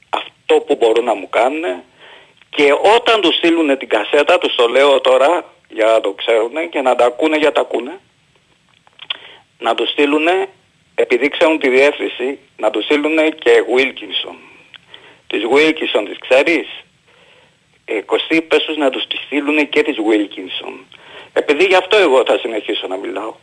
αυτό 0.10 0.60
που 0.60 0.76
μπορούν 0.76 1.06
να 1.06 1.14
μου 1.14 1.30
κάνουν 1.30 1.84
και 2.49 2.73
όταν 2.95 3.22
τους 3.22 3.35
στείλουν 3.35 3.77
την 3.77 3.89
κασέτα, 3.89 4.38
τους 4.38 4.56
το 4.56 4.68
λέω 4.68 5.02
τώρα 5.02 5.53
για 5.69 5.85
να 5.85 6.02
το 6.02 6.11
ξέρουν 6.11 6.69
και 6.69 6.81
να 6.81 6.95
τα 6.95 7.06
ακούνε 7.06 7.38
για 7.38 7.52
τα 7.52 7.61
ακούνε, 7.61 7.99
να 9.60 9.76
τους 9.76 9.89
στείλουν, 9.89 10.27
επειδή 10.95 11.30
ξέρουν 11.30 11.60
τη 11.60 11.69
διεύθυνση, 11.69 12.39
να 12.57 12.69
τους 12.69 12.84
στείλουν 12.84 13.35
και 13.38 13.64
Wilkinson. 13.76 14.51
Τις 15.32 15.44
Wilkinson 15.53 16.06
τις 16.10 16.18
ξέρεις; 16.20 16.68
Ε, 17.86 18.02
Κωστή 18.02 18.41
πες 18.41 18.64
τους 18.64 18.78
να 18.78 18.90
τους 18.90 19.08
τις 19.08 19.20
στείλουν 19.20 19.70
και 19.70 19.84
τις 19.84 19.95
Wilkinson. 19.98 20.74
Επειδή 21.34 21.66
γι' 21.66 21.76
αυτό 21.76 21.98
εγώ 21.98 22.24
θα 22.26 22.38
συνεχίσω 22.38 22.88
να 22.88 22.98
μιλάω. 22.98 23.36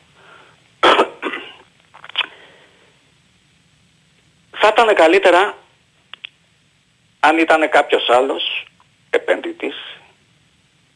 θα 4.61 4.69
ήταν 4.69 4.95
καλύτερα 4.95 5.59
αν 7.21 7.39
ήταν 7.39 7.69
κάποιος 7.69 8.09
άλλος 8.09 8.65
επενδυτής 9.11 9.77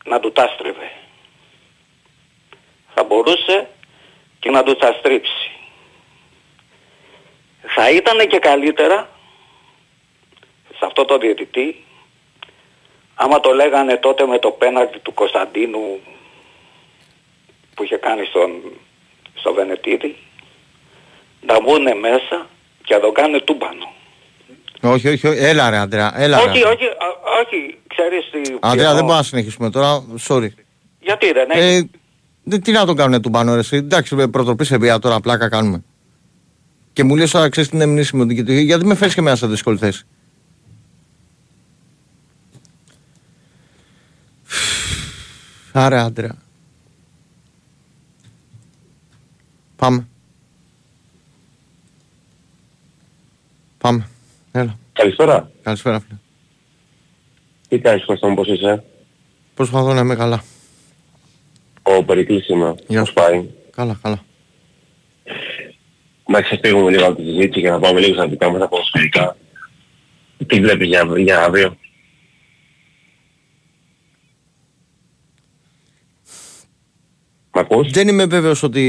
να 0.05 0.21
του 0.21 0.33
τα 0.33 0.49
στρίβε. 0.55 0.91
Θα 2.95 3.05
μπορούσε 3.05 3.69
και 4.41 4.51
να 4.51 4.63
του 4.63 4.77
τα 4.77 4.97
στρίψει. 4.99 5.51
Θα 7.75 7.91
ήταν 7.91 8.29
και 8.29 8.39
καλύτερα 8.39 9.11
σε 10.83 10.89
αυτό 10.89 11.05
το 11.05 11.19
διαιτητή 11.19 11.85
άμα 13.15 13.41
το 13.41 13.51
λέγανε 13.53 13.97
τότε 13.97 14.27
με 14.27 14.39
το 14.39 14.51
πέναλτι 14.51 14.99
του 14.99 15.15
Κωνσταντίνου 15.15 15.79
που 17.75 17.83
είχε 17.83 17.97
κάνει 17.97 18.25
στον, 18.25 18.51
στο 19.35 19.53
Βενετίδη 19.53 20.17
να 21.47 21.61
μπουν 21.63 21.83
μέσα 21.99 22.47
και 22.85 22.95
να 22.95 23.01
το 23.01 23.13
κάνουν 23.13 23.45
τούμπανο. 23.45 23.87
Όχι, 24.83 25.09
όχι, 25.09 25.27
όχι, 25.27 25.39
έλα 25.45 25.71
ρε 25.71 25.77
Αντρέα, 25.77 26.13
έλα 26.17 26.37
ρε. 26.45 26.51
όχι, 26.51 26.63
όχι, 26.65 26.85
α- 26.85 27.21
όχι, 27.43 27.79
ξέρεις 27.87 28.31
τι... 28.33 28.41
τι 28.41 28.57
Αντρέα 28.61 28.71
δεν 28.71 28.79
εννοώ. 28.85 28.93
μπορούμε 28.95 29.17
να 29.17 29.23
συνεχίσουμε 29.23 29.71
τώρα, 29.71 30.05
sorry. 30.29 30.49
Γιατί 31.01 31.33
δεν 31.33 31.51
έχει. 31.51 31.75
Ε, 31.75 31.89
δεν- 32.45 32.63
τι 32.63 32.73
να 32.73 32.85
τον 32.87 32.97
κάνουν 32.97 33.23
του 33.23 33.31
πάνω 33.31 33.53
ρε 33.55 33.61
εσύ. 33.61 33.77
Εντάξει, 33.77 34.15
με 34.15 34.29
προτροπή 34.29 34.65
σε 34.65 34.77
βία 34.77 34.99
τώρα 34.99 35.21
πλάκα 35.21 35.49
κάνουμε. 35.49 35.85
Και 36.93 37.05
μου 37.05 37.17
λες 37.17 37.31
τώρα 37.31 37.49
ξέρεις 37.49 37.71
τι 37.71 37.77
είναι 37.77 37.87
μνήσιμο 37.87 38.27
την 38.27 38.37
κοιτή. 38.37 38.63
Γιατί 38.63 38.85
με 38.85 38.95
φέρεις 38.95 39.15
και 39.15 39.21
μέσα 39.21 39.37
σε 39.37 39.47
δύσκολη 39.47 39.79
θέση. 39.79 40.07
Άρα 45.73 46.03
Αντρέα. 46.05 46.37
Πάμε. 49.77 50.07
Πάμε. 53.79 54.09
Έλα. 54.53 54.79
Καλησπέρα. 54.93 55.51
Καλησπέρα 55.63 56.01
φίλε. 56.01 56.19
Τι 57.69 57.79
κάνεις 57.79 58.05
Κώστα 58.05 58.29
μου, 58.29 58.35
πώς 58.35 58.49
είσαι; 58.49 58.85
Προσπαθώ 59.55 59.93
να 59.93 60.01
είμαι 60.01 60.15
καλά. 60.15 60.43
Ο 61.83 62.05
Περικλής 62.05 62.49
είμαι. 62.49 62.75
Γεια 62.87 63.01
Πώς 63.01 63.13
πάει; 63.13 63.49
Καλά, 63.71 63.99
καλά. 64.03 64.25
Να 66.27 66.43
ξεφύγουμε 66.43 66.91
λίγο 66.91 67.07
από 67.07 67.17
τη 67.17 67.23
συζήτηση 67.23 67.61
και 67.61 67.71
να 67.71 67.79
πάμε 67.79 68.01
λίγο 68.01 68.15
στα 68.15 68.29
δικά 68.29 68.51
μας 68.51 68.61
τα 68.61 68.69
ποδοσφαιρικά. 68.69 69.37
Τι 70.47 70.61
βλέπεις 70.61 70.89
για, 70.89 71.09
για 71.17 71.43
αύριο; 71.45 71.77
Μ' 77.55 77.59
ακούς; 77.59 77.91
Δεν 77.91 78.09
είμαι 78.09 78.25
βέβαιος 78.27 78.63
ότι 78.63 78.85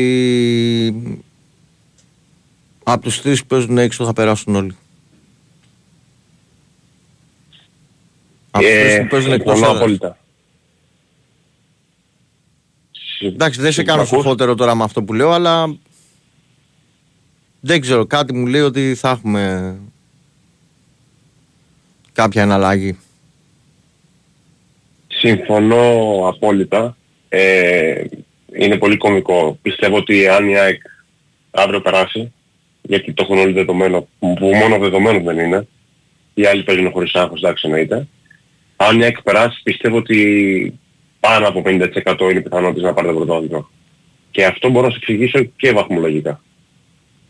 από 2.84 3.02
τους 3.04 3.22
τρεις 3.22 3.42
που 3.42 3.48
παίζουν 3.48 3.78
έξω 3.78 4.06
θα 4.06 4.14
περάσουν 4.14 4.56
όλοι. 4.56 4.76
Από 8.52 8.64
τους 8.66 8.74
τρεις 8.74 8.98
που 8.98 9.08
παίζουν 9.08 9.32
εκτός 9.32 9.54
συμφωνώ 9.54 9.66
έδρας. 9.66 9.82
απόλυτα. 9.82 10.18
Εντάξει, 13.20 13.62
δεν 13.62 13.72
σε 13.72 13.84
κάνω 13.84 14.02
Μ' 14.02 14.06
ακούς; 14.06 14.24
σοφότερο 14.24 14.56
τώρα 14.56 14.76
με 14.76 14.84
αυτό 14.84 15.04
που 15.04 15.14
λέω, 15.14 15.32
αλλά 15.32 15.76
δεν 17.60 17.82
ξέρω, 17.82 18.06
κάτι 18.06 18.34
μου 18.34 18.46
λέει 18.46 18.62
ότι 18.62 18.96
θα 18.96 19.10
έχουμε 19.10 19.76
κάποια 22.14 22.42
εναλλαγή. 22.42 22.98
Συμφωνώ 25.08 26.18
απόλυτα. 26.28 26.98
Ε, 27.30 28.04
είναι 28.58 28.78
πολύ 28.78 28.98
κωμικό. 28.98 29.60
Πιστεύω 29.62 29.98
ότι 29.98 30.28
αν 30.28 30.50
η 30.50 30.58
ΑΕΚ 30.58 30.82
αύριο 31.52 31.82
περάσει, 31.82 32.34
γιατί 32.82 33.14
το 33.14 33.24
έχουν 33.24 33.38
όλοι 33.38 33.54
δεδομένο, 33.54 34.08
που 34.20 34.52
μόνο 34.56 34.78
δεδομένο 34.78 35.20
δεν 35.20 35.40
είναι, 35.40 35.68
οι 36.34 36.46
άλλοι 36.46 36.64
παίζουν 36.64 36.92
χωρίς 36.92 37.14
άγχος, 37.14 37.42
εντάξει 37.42 37.68
εννοείται. 37.68 38.08
Αν 38.76 39.00
η 39.00 39.04
ΑΕΚ 39.04 39.22
περάσει, 39.22 39.62
πιστεύω 39.64 39.98
ότι 39.98 40.80
πάνω 41.20 41.48
από 41.48 41.62
50% 41.66 42.30
είναι 42.32 42.42
πιθανότητες 42.42 42.84
να 42.84 42.94
πάρει 42.94 43.08
το 43.08 43.14
πρωτάθλημα. 43.14 43.70
Και 44.32 44.46
αυτό 44.46 44.70
μπορώ 44.70 44.86
να 44.86 44.92
σου 44.92 45.00
εξηγήσω 45.02 45.44
και 45.44 45.72
βαθμολογικά. 45.72 46.42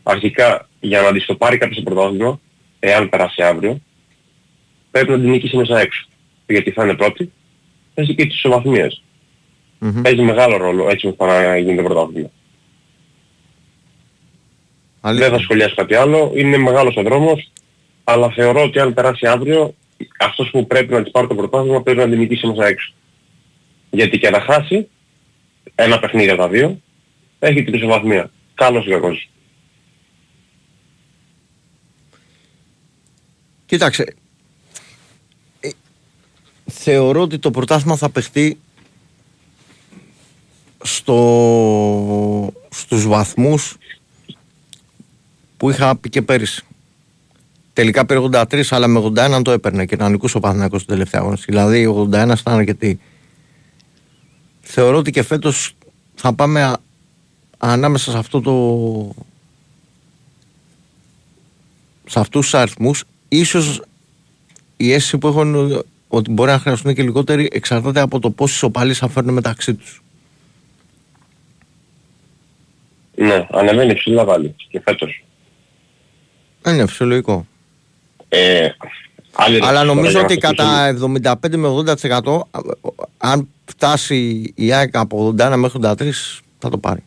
Αρχικά, 0.04 0.70
για 0.80 1.02
να 1.02 1.12
της 1.12 1.26
το 1.26 1.36
πάρει 1.36 1.58
κάποιος 1.58 1.84
το 1.84 1.94
πρωτάθλημα, 1.94 2.40
εάν 2.80 3.10
περάσει 3.10 3.44
αύριο, 3.44 3.82
πρέπει 4.92 5.12
να 5.12 5.20
την 5.20 5.30
νικήσει 5.30 5.58
μέσα 5.58 5.80
έξω. 5.80 6.08
Γιατί 6.48 6.72
θα 6.72 6.84
είναι 6.84 6.94
πρώτη, 6.94 7.32
παίζει 7.94 8.16
και 8.16 8.26
τις 8.26 8.36
ισοβαθμίες. 8.36 9.04
Παίζει 10.02 10.22
μεγάλο 10.22 10.58
ρόλο 10.58 10.90
έτσι 10.90 11.08
ώστε 11.08 11.26
να 11.26 11.58
γίνει 11.58 11.76
το 11.76 11.84
πρωτάθλημα. 11.84 12.30
Δεν 15.02 15.30
θα 15.30 15.40
σχολιάσω 15.40 15.76
κάτι 15.76 15.96
άλλο. 15.96 16.32
Είναι 16.36 16.58
μεγάλος 16.58 16.96
ο 16.96 17.02
δρόμος, 17.02 17.52
αλλά 18.04 18.30
θεωρώ 18.30 18.64
ότι 18.64 18.80
αν 18.80 18.94
περάσει 18.94 19.28
αύριο, 19.28 19.76
αυτός 20.20 20.50
που 20.50 20.68
πρέπει 20.68 20.94
να 20.94 21.04
της 21.04 21.12
πάρει 21.12 21.28
το 21.28 21.36
πρωτάθλημα 21.36 21.82
πρέπει 21.82 21.98
να 21.98 22.10
την 22.10 22.18
νικήσει 22.18 22.48
μέσα 22.48 22.66
έξω. 22.66 22.94
Γιατί 23.90 24.18
και 24.18 24.30
να 24.30 24.40
χάσει 24.40 24.88
ένα 25.76 26.00
παιχνίδι 26.00 26.30
από 26.30 26.42
τα 26.42 26.50
δύο, 26.50 26.82
έχει 27.40 27.64
την 27.64 27.74
ισοβαθμία. 27.74 28.32
Καλός 28.54 28.86
ή 28.86 28.90
κακός. 28.90 29.30
Κοίταξε, 33.66 34.16
ε, 35.60 35.70
θεωρώ 36.66 37.22
ότι 37.22 37.40
το 37.40 37.52
πρωτάθλημα 37.52 37.96
θα 37.96 38.10
παιχτεί 38.10 38.60
στο, 40.84 42.54
στους 42.70 43.06
βαθμούς 43.08 43.76
που 45.58 45.70
είχα 45.70 45.96
πει 45.96 46.10
και 46.10 46.22
πέρυσι. 46.22 46.64
Τελικά 47.74 48.06
πήρε 48.06 48.20
83, 48.32 48.64
αλλά 48.70 48.88
με 48.88 49.12
81 49.16 49.42
το 49.44 49.52
έπαιρνε 49.52 49.86
και 49.86 49.96
να 49.96 50.10
νικούσε 50.10 50.38
ο 50.38 50.40
Παναθηναϊκός 50.40 50.82
στην 50.82 50.94
τελευταία 50.94 51.22
αγωνιστική. 51.22 51.52
Δηλαδή 51.52 51.88
81 51.88 52.38
ήταν 52.40 52.54
αρκετή. 52.54 53.00
θεωρώ 54.62 54.98
ότι 54.98 55.12
και 55.12 55.24
φέτος 55.24 55.76
θα 56.16 56.34
πάμε 56.34 56.64
α- 56.64 56.80
ανάμεσα 57.58 58.12
σε 58.12 58.18
αυτό 58.18 58.42
το 58.42 59.24
σε 62.10 62.20
αυτούς 62.20 62.42
τους 62.42 62.54
αριθμούς 62.54 63.04
ίσως 63.28 63.82
η 64.78 64.92
αίσθηση 64.94 65.18
που 65.18 65.28
έχουν 65.28 65.54
είναι 65.54 65.82
ότι 66.08 66.32
μπορεί 66.32 66.52
να 66.52 66.60
χρειαστούν 66.60 66.94
και 66.94 67.04
λιγότεροι 67.04 67.50
εξαρτάται 67.52 68.00
από 68.00 68.20
το 68.20 68.30
πόσοι 68.30 68.54
ισοπαλίες 68.54 68.98
θα 68.98 69.08
φέρουν 69.08 69.34
μεταξύ 69.34 69.74
τους. 69.74 70.03
Ναι, 73.16 73.48
ανεβαίνει 73.52 73.94
ψηλά 73.94 74.26
πάλι 74.26 74.56
και 74.70 74.82
φέτος. 74.84 75.24
Δεν 76.62 76.74
είναι 76.74 76.88
φυσιολογικό. 76.88 77.48
Ε, 78.30 78.70
άλλη 79.36 79.56
Αλλά 79.62 79.80
ερώτηση 79.82 79.86
νομίζω 79.96 80.12
τώρα 80.14 80.26
ότι 80.26 80.34
για 80.34 80.50
να 80.50 80.94
κατά 80.94 81.40
75 81.52 81.56
με 81.58 81.68
80% 82.32 82.40
α, 82.52 82.60
αν 83.18 83.48
φτάσει 83.66 84.52
η 84.56 84.74
ΑΕΚ 84.74 84.96
από 84.98 85.36
81 85.40 85.54
μέχρι 85.56 85.80
83 85.84 85.96
θα 86.60 86.70
το 86.70 86.78
πάρει. 86.78 87.04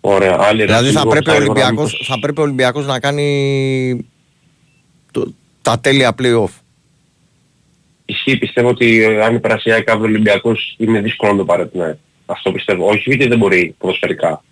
Ωραία, 0.00 0.36
άλλη 0.40 0.62
Δηλαδή 0.64 0.72
ερώτηση 0.72 0.92
θα 0.92 1.00
λίγο 1.00 1.10
πρέπει, 1.10 1.30
ο 1.30 1.34
γρήγορα, 1.34 1.52
Ολυμπιακός, 1.60 1.92
μήπως- 1.92 2.06
θα 2.08 2.18
πρέπει 2.18 2.40
ο 2.40 2.42
Ολυμπιακός 2.42 2.86
να 2.86 3.00
κάνει 3.00 4.06
το, 5.10 5.32
τα 5.62 5.80
τέλεια 5.80 6.14
play-off. 6.18 6.50
Ισχύει, 8.04 8.36
πιστεύω 8.36 8.68
ότι 8.68 9.04
αν 9.22 9.40
περάσει 9.40 9.68
η 9.68 9.72
ΑΕΚ 9.72 9.88
αύριο 9.90 10.04
ο 10.06 10.08
Ολυμπιακός 10.08 10.74
είναι 10.78 11.00
δύσκολο 11.00 11.32
να 11.32 11.38
το 11.38 11.44
πάρει 11.44 11.68
την 11.68 11.82
ΑΕΚ. 11.82 11.96
Αυτό 12.32 12.52
πιστεύω. 12.52 12.88
Όχι 12.88 13.02
γιατί 13.06 13.26
δεν 13.26 13.38
μπορεί 13.38 13.74
ποδοσφαιρικά. 13.78 14.44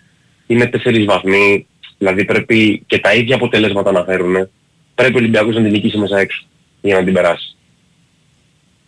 Είναι 0.47 0.67
τέσσερις 0.67 1.05
βαθμοί, 1.05 1.67
δηλαδή 1.99 2.25
πρέπει 2.25 2.83
και 2.87 2.99
τα 2.99 3.15
ίδια 3.15 3.35
αποτελέσματα 3.35 3.93
να 3.93 4.05
φέρουν. 4.05 4.49
Πρέπει 4.95 5.15
ο 5.15 5.19
Ολυμπιακός 5.19 5.55
να 5.55 5.63
την 5.63 5.71
νικήσει 5.71 5.99
μέσα 5.99 6.19
έξω 6.19 6.45
για 6.81 6.97
να 6.99 7.05
την 7.05 7.13
περάσει. 7.13 7.57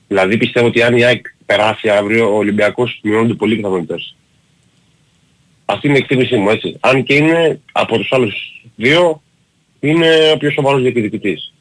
Δηλαδή 0.09 0.36
πιστεύω 0.36 0.66
ότι 0.66 0.82
αν 0.82 0.97
η 0.97 1.05
ΑΕΚ 1.05 1.27
περάσει 1.47 1.89
αύριο 1.89 2.35
ο 2.35 2.36
Ολυμπιακός 2.36 3.01
μειώνονται 3.02 3.35
πολύ 3.35 3.56
πιθανότητες. 3.56 4.16
Αυτή 5.64 5.86
είναι 5.86 5.97
η 5.97 6.01
εκτίμησή 6.01 6.36
μου 6.36 6.51
έτσι. 6.51 6.77
Αν 6.81 7.02
και 7.02 7.14
είναι 7.14 7.60
από 7.73 7.98
τους 7.98 8.12
άλλους 8.12 8.62
δύο 8.77 9.23
είναι 9.81 10.31
ο 10.35 10.36
πιο 10.36 10.51
σοβαρός 10.51 10.82
διεκδικητής. 10.82 11.52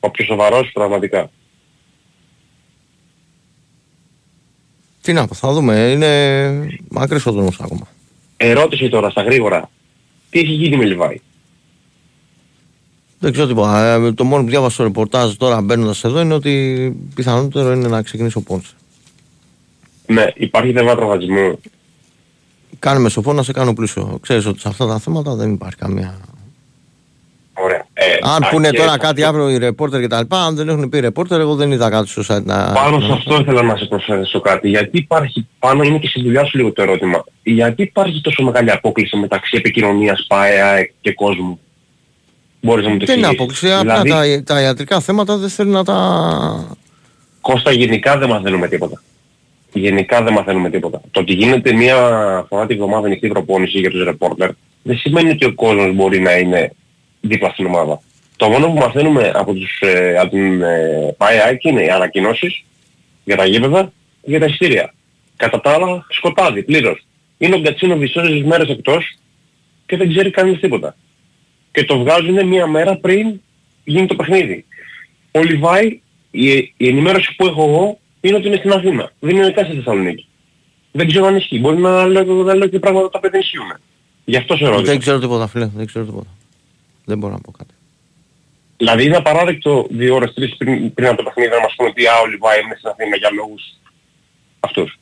Ο 0.00 0.10
πιο 0.10 0.24
σοβαρός 0.24 0.70
πραγματικά. 0.72 1.30
Τι 5.02 5.12
να 5.12 5.26
πω, 5.26 5.34
θα 5.34 5.52
δούμε. 5.52 5.76
Είναι 5.76 6.80
μακρύς 6.88 7.26
ο 7.26 7.32
δρόμος 7.32 7.60
ακόμα. 7.60 7.86
Ερώτηση 8.36 8.88
τώρα 8.88 9.10
στα 9.10 9.22
γρήγορα. 9.22 9.70
Τι 10.30 10.38
έχει 10.38 10.52
γίνει 10.52 10.76
με 10.76 10.84
Λιβάη; 10.84 11.20
Δεν 13.18 13.32
ξέρω 13.32 13.46
τίποτα. 13.46 13.94
Ε, 13.94 14.12
Το 14.12 14.24
μόνο 14.24 14.42
που 14.42 14.48
διάβασα 14.48 14.74
στο 14.74 14.82
ρεπορτάζ 14.82 15.32
τώρα 15.32 15.60
μπαίνοντας 15.60 16.04
εδώ 16.04 16.20
είναι 16.20 16.34
ότι 16.34 16.96
πιθανότερο 17.14 17.72
είναι 17.72 17.88
να 17.88 18.02
ξεκινήσει 18.02 18.38
ο 18.38 18.40
Πόνσε. 18.40 18.72
Ναι, 20.06 20.26
υπάρχει 20.34 20.72
θέμα 20.72 20.94
τραυματισμού. 20.94 21.60
Κάνουμε 22.78 23.08
σοφό 23.08 23.32
να 23.32 23.42
σε 23.42 23.52
κάνω 23.52 23.72
πλούσιο. 23.72 24.18
Ξέρεις 24.22 24.46
ότι 24.46 24.60
σε 24.60 24.68
αυτά 24.68 24.86
τα 24.86 24.98
θέματα 24.98 25.34
δεν 25.34 25.52
υπάρχει 25.52 25.76
καμία... 25.76 26.20
Ωραία. 28.04 28.14
Ε, 28.14 28.18
αν 28.34 28.42
α, 28.44 28.48
πούνε 28.48 28.70
και 28.70 28.76
τώρα 28.76 28.90
σε 28.92 28.98
κάτι 28.98 29.22
αυτό- 29.22 29.36
αύριο 29.36 29.54
οι 29.54 29.58
ρεπόρτερ 29.58 30.00
και 30.00 30.06
τα 30.06 30.18
λοιπά, 30.18 30.42
αν 30.44 30.56
δεν 30.56 30.68
έχουν 30.68 30.88
πει 30.88 31.00
ρεπόρτερ, 31.00 31.40
εγώ 31.40 31.54
δεν 31.54 31.72
είδα 31.72 31.90
κάτι 31.90 32.08
στο 32.08 32.22
site 32.28 32.42
να... 32.44 32.72
Πάνω 32.72 33.00
σε 33.00 33.06
να- 33.06 33.14
αυτό 33.14 33.38
ήθελα 33.40 33.62
να 33.62 33.76
σε 33.76 33.84
προσθέσω 33.84 34.40
κάτι. 34.40 34.68
Γιατί 34.68 34.98
υπάρχει, 34.98 35.46
πάνω 35.58 35.82
είναι 35.82 35.98
και 35.98 36.08
στη 36.08 36.22
δουλειά 36.22 36.44
σου 36.44 36.56
λίγο 36.56 36.72
το 36.72 36.82
ερώτημα. 36.82 37.24
Γιατί 37.42 37.82
υπάρχει 37.82 38.20
τόσο 38.20 38.42
μεγάλη 38.42 38.70
απόκληση 38.70 39.16
μεταξύ 39.16 39.56
επικοινωνίας, 39.56 40.24
ΠΑΕΑ 40.28 40.88
και 41.00 41.12
κόσμου; 41.12 41.60
Μπορείς 42.60 42.84
να 42.84 42.90
μου 42.90 42.96
το 42.98 43.04
Δεν 43.06 43.18
είναι 43.18 43.26
εξηγήσεις. 43.26 43.58
απόκληση. 43.62 43.80
Απλά 43.80 44.02
Δηλαδή, 44.02 44.42
τα, 44.42 44.54
τα 44.54 44.60
ιατρικά 44.60 45.00
θέματα 45.00 45.36
δεν 45.36 45.48
θέλουν 45.48 45.72
να 45.72 45.84
τα... 45.84 46.76
Κώστα, 47.40 47.72
γενικά 47.72 48.18
δεν 48.18 48.28
μαθαίνουμε 48.28 48.68
τίποτα. 48.68 49.02
Γενικά 49.72 50.22
δεν 50.22 50.32
μαθαίνουμε 50.32 50.70
τίποτα. 50.70 51.00
Το 51.10 51.20
ότι 51.20 51.32
γίνεται 51.32 51.72
μία 51.72 51.96
φορά 52.48 52.66
τη 52.66 52.74
βδομάδα 52.74 53.06
ανοιχτή 53.06 53.28
προπόνηση 53.28 53.78
για 53.78 53.90
τους 53.90 54.04
ρεπόρτερ 54.04 54.50
δεν 54.82 54.96
σημαίνει 54.96 55.30
ότι 55.30 55.44
ο 55.44 55.54
κόσμος 55.54 55.94
μπορεί 55.94 56.20
να 56.20 56.36
είναι 56.36 56.72
δίπλα 57.22 57.50
στην 57.50 57.66
ομάδα. 57.66 58.00
Το 58.36 58.48
μόνο 58.48 58.66
που 58.66 58.78
μαθαίνουμε 58.78 59.32
από, 59.34 59.54
τους, 59.54 59.80
ε, 59.80 60.18
από 60.18 60.30
την 60.30 60.62
ε, 60.62 61.14
ΠΑΕΑΚ 61.16 61.64
είναι 61.64 61.82
οι 61.82 61.88
ανακοινώσεις 61.88 62.64
για 63.24 63.36
τα 63.36 63.46
γήπεδα 63.46 63.92
και 64.22 64.30
για 64.30 64.40
τα 64.40 64.46
εισιτήρια. 64.46 64.94
Κατά 65.36 65.60
τα 65.60 65.70
άλλα 65.70 66.06
σκοτάδι 66.08 66.62
πλήρως. 66.62 67.06
Είναι 67.38 67.54
ο 67.54 67.58
Γκατσίνο 67.58 67.96
τόσες 67.96 68.42
μέρες 68.42 68.68
εκτός 68.68 69.18
και 69.86 69.96
δεν 69.96 70.08
ξέρει 70.08 70.30
κανείς 70.30 70.60
τίποτα. 70.60 70.96
Και 71.72 71.84
το 71.84 71.98
βγάζουν 71.98 72.46
μία 72.46 72.66
μέρα 72.66 72.96
πριν 72.96 73.40
γίνει 73.84 74.06
το 74.06 74.14
παιχνίδι. 74.14 74.64
Ο 75.30 75.42
Λιβάη, 75.42 76.00
η, 76.30 76.52
η 76.76 76.88
ενημέρωση 76.88 77.34
που 77.36 77.46
έχω 77.46 77.62
εγώ 77.68 77.98
είναι 78.20 78.36
ότι 78.36 78.46
είναι 78.46 78.56
στην 78.56 78.72
Αθήνα. 78.72 79.12
Δεν 79.18 79.36
είναι 79.36 79.50
καν 79.50 79.64
στη 79.64 79.74
Θεσσαλονίκη. 79.74 80.26
Δεν 80.92 81.08
ξέρω 81.08 81.26
αν 81.26 81.36
ισχύει. 81.36 81.58
Μπορεί 81.58 81.76
να 81.76 82.06
λέω, 82.06 82.24
να 82.24 82.54
λέω 82.54 82.68
και 82.68 82.78
πράγματα 82.78 83.08
τα 83.08 83.18
οποία 83.18 83.30
δεν 83.30 83.40
ισχύουν. 83.40 83.72
Γι' 84.24 84.36
αυτό 84.36 84.56
σε 84.56 84.64
ρώτησα. 84.64 84.90
Δεν 84.90 84.98
ξέρω 84.98 85.18
τίποτα, 85.18 85.46
φίλε. 85.46 85.70
Δεν 85.74 85.86
ξέρω 85.86 86.04
τίποτα. 86.04 86.30
Δεν 87.04 87.18
μπορώ 87.18 87.32
να 87.32 87.40
πω 87.40 87.50
κάτι. 87.50 87.74
Δηλαδή 88.76 89.04
είναι 89.04 89.16
απαράδεκτο 89.16 89.86
δύο 89.90 90.14
ώρες, 90.14 90.32
τρεις 90.34 90.56
πριν, 90.56 90.94
πριν 90.94 91.08
από 91.08 91.16
το 91.16 91.22
παιχνίδι 91.22 91.48
να 91.50 91.60
μας 91.60 91.74
πούνε 91.76 91.88
ότι 91.88 92.06
α, 92.06 92.20
ο 92.22 92.26
Λιβάη 92.26 92.60
είναι 92.60 92.74
στην 92.78 92.88
Αθήνα 92.90 93.16
για 93.16 93.30
λόγους 93.30 93.62
αυτούς. 94.60 94.98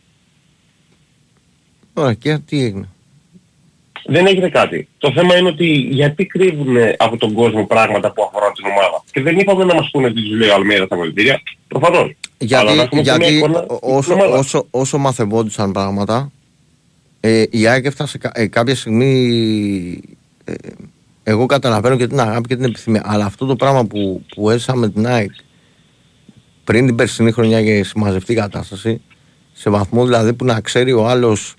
Ωραία, 1.94 2.14
και 2.14 2.38
τι 2.46 2.62
έγινε; 2.64 2.88
Δεν 4.04 4.26
έγινε 4.26 4.48
κάτι. 4.48 4.88
Το 4.98 5.12
θέμα 5.12 5.36
είναι 5.36 5.48
ότι 5.48 5.66
γιατί 5.72 6.26
κρύβουν 6.26 6.76
από 6.96 7.16
τον 7.16 7.32
κόσμο 7.32 7.66
πράγματα 7.66 8.12
που 8.12 8.22
αφορούν 8.22 8.52
την 8.54 8.64
ομάδα. 8.66 9.04
Και 9.12 9.20
δεν 9.22 9.38
είπαμε 9.38 9.64
να 9.64 9.74
μας 9.74 9.88
πούνε 9.90 10.08
τι 10.12 10.22
τους 10.22 10.38
λέει 10.38 10.48
ο 10.48 10.54
Αλμέιδα 10.54 10.84
στα 10.84 10.96
πολιτήρια. 10.96 11.40
Προφανώς. 11.68 12.12
Αλλά 12.50 12.62
να 12.62 12.72
Γιατί, 12.72 12.80
έχουμε 12.80 13.02
και 13.02 13.10
μια 13.10 13.16
γιατί 13.18 13.34
εικόνα 13.36 13.58
ό- 13.68 13.76
στην 13.76 13.94
όσο, 13.96 14.12
ομάδα. 14.12 14.38
όσο, 14.38 14.66
όσο 14.70 14.98
μαθευόντουσαν 14.98 15.72
πράγματα, 15.72 16.32
ε, 17.20 17.44
η 17.50 17.66
ΑΕΚ 17.66 17.84
έφτασε 17.84 18.18
κα- 18.18 18.32
ε, 18.34 18.46
κάποια 18.46 18.74
στιγμή. 18.74 20.00
Ε, 20.44 20.54
εγώ 21.22 21.46
καταλαβαίνω 21.46 21.96
και 21.96 22.06
την 22.06 22.20
αγάπη 22.20 22.48
και 22.48 22.56
την 22.56 22.64
επιθυμία. 22.64 23.02
Αλλά 23.04 23.24
αυτό 23.24 23.46
το 23.46 23.56
πράγμα 23.56 23.84
που, 23.84 24.24
που 24.34 24.50
έζησα 24.50 24.76
με 24.76 24.88
την 24.88 25.06
ΑΕΚ 25.06 25.30
πριν 26.64 26.86
την 26.86 26.94
περσινή 26.94 27.32
χρονιά 27.32 27.60
για 27.60 27.84
συμμαζευτή 27.84 28.34
κατάσταση, 28.34 29.00
σε 29.52 29.70
βαθμό 29.70 30.04
δηλαδή 30.04 30.32
που 30.32 30.44
να 30.44 30.60
ξέρει 30.60 30.92
ο 30.92 31.08
άλλος. 31.08 31.54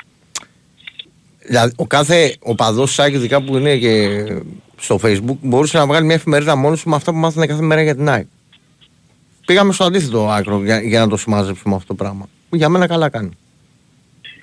Δηλαδή, 1.46 1.74
ο 1.76 1.88
κάθε 1.88 2.36
οπαδός 2.40 2.88
της 2.88 3.00
ΑΕΚ, 3.00 3.14
ειδικά 3.14 3.42
που 3.42 3.58
είναι 3.58 3.78
και 3.78 4.26
στο 4.78 5.00
facebook, 5.04 5.38
μπορούσε 5.42 5.78
να 5.78 5.86
βγάλει 5.86 6.06
μια 6.06 6.16
εφημερίδα 6.16 6.56
μόνος 6.56 6.82
του 6.82 6.90
με 6.90 6.96
αυτά 6.96 7.12
που 7.12 7.18
μάθανε 7.18 7.46
κάθε 7.46 7.62
μέρα 7.62 7.82
για 7.82 7.96
την 7.96 8.10
ΑΕΚ. 8.10 8.26
Πήγαμε 9.46 9.74
στο 9.74 9.84
αντίθετο 9.84 10.30
άκρο 10.30 10.64
για, 10.64 10.82
για 10.82 11.00
να 11.00 11.08
το 11.08 11.18
συμμαζέψουμε 11.18 11.76
αυτό 11.76 11.88
το 11.88 12.04
πράγμα. 12.04 12.30
Που 12.50 12.56
για 12.56 12.70
μένα 12.70 12.88
καλά 12.88 13.10
κάνει. 13.10 13.30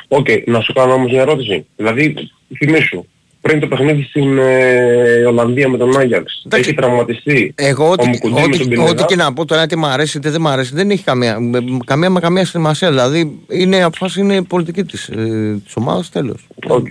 Οκ, 0.09 0.27
να 0.47 0.61
σου 0.61 0.73
κάνω 0.73 0.93
όμως 0.93 1.11
μια 1.11 1.21
ερώτηση. 1.21 1.67
Δηλαδή, 1.77 2.31
θυμίσου, 2.57 3.07
πριν 3.41 3.61
το 3.61 3.67
παιχνίδι 3.67 4.03
στην 4.03 4.39
ε, 4.39 5.25
Ολλανδία 5.29 5.69
με 5.69 5.77
τον 5.79 5.99
Άγιαξ, 5.99 6.47
έχει 6.51 6.75
τραυματιστεί 6.75 7.53
Εγώ 7.57 7.87
ο 7.87 7.91
ό,τι, 7.91 8.09
Μουκουντή 8.09 8.35
με 8.35 8.43
ό,τι, 8.43 8.59
τον 8.59 8.69
Πινέδα. 8.69 8.91
ό,τι 8.91 9.05
και 9.05 9.17
να 9.17 9.33
πω 9.33 9.45
τώρα, 9.45 9.63
είτε 9.63 9.77
μου 9.77 9.87
αρέσει 9.87 10.19
είτε 10.19 10.31
δεν 10.31 10.41
μου 10.41 10.49
αρέσει, 10.49 10.75
δεν 10.75 10.91
έχει 10.91 11.05
καμία, 11.05 11.41
με- 11.41 11.61
καμία 11.85 12.11
με 12.11 12.21
καμία 12.21 12.45
σημασία. 12.45 12.89
Δηλαδή, 12.89 13.39
είναι, 13.49 13.83
απόφαση 13.83 14.21
είναι 14.21 14.43
πολιτική 14.43 14.85
της, 14.85 15.09
ε, 15.09 15.61
της 15.65 15.77
ομάδας, 15.77 16.11
τέλος. 16.11 16.47
Οκ, 16.69 16.87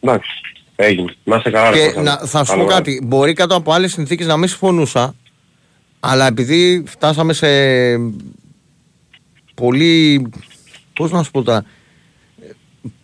εντάξει, 0.00 0.30
έγινε. 0.76 1.14
Να 1.24 1.38
'σαι 1.38 1.50
καλά. 1.50 1.70
ρε 1.70 1.76
Και 1.76 1.84
Κώστα. 1.84 2.02
να, 2.02 2.16
θα 2.16 2.44
σου 2.44 2.52
πω 2.52 2.58
Καλό 2.58 2.68
κάτι, 2.70 3.00
μπορεί 3.04 3.32
κάτω 3.32 3.54
από 3.54 3.72
άλλες 3.72 3.92
συνθήκες 3.92 4.26
να 4.26 4.36
μην 4.36 4.48
συμφωνούσα, 4.48 5.14
αλλά 6.00 6.26
επειδή 6.26 6.82
φτάσαμε 6.86 7.32
σε 7.32 7.46
πολύ, 9.54 10.28
πώς 10.92 11.10
να 11.10 11.22
σου 11.22 11.30
πω 11.30 11.42
τώρα, 11.42 11.64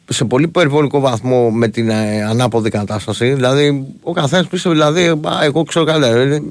σε 0.09 0.25
πολύ 0.25 0.45
υπερβολικό 0.45 1.01
βαθμό 1.01 1.51
με 1.51 1.69
την 1.69 1.89
ε, 1.89 2.23
ανάποδη 2.25 2.71
κατάσταση. 2.71 3.33
Δηλαδή, 3.35 3.87
ο 4.03 4.13
καθένας 4.13 4.47
πίστευε, 4.47 4.75
δηλαδή, 4.75 5.07
«Α, 5.07 5.45
εγώ 5.45 5.63
ξέρω 5.63 5.85
καλύτερα. 5.85 6.21
Ε, 6.21 6.43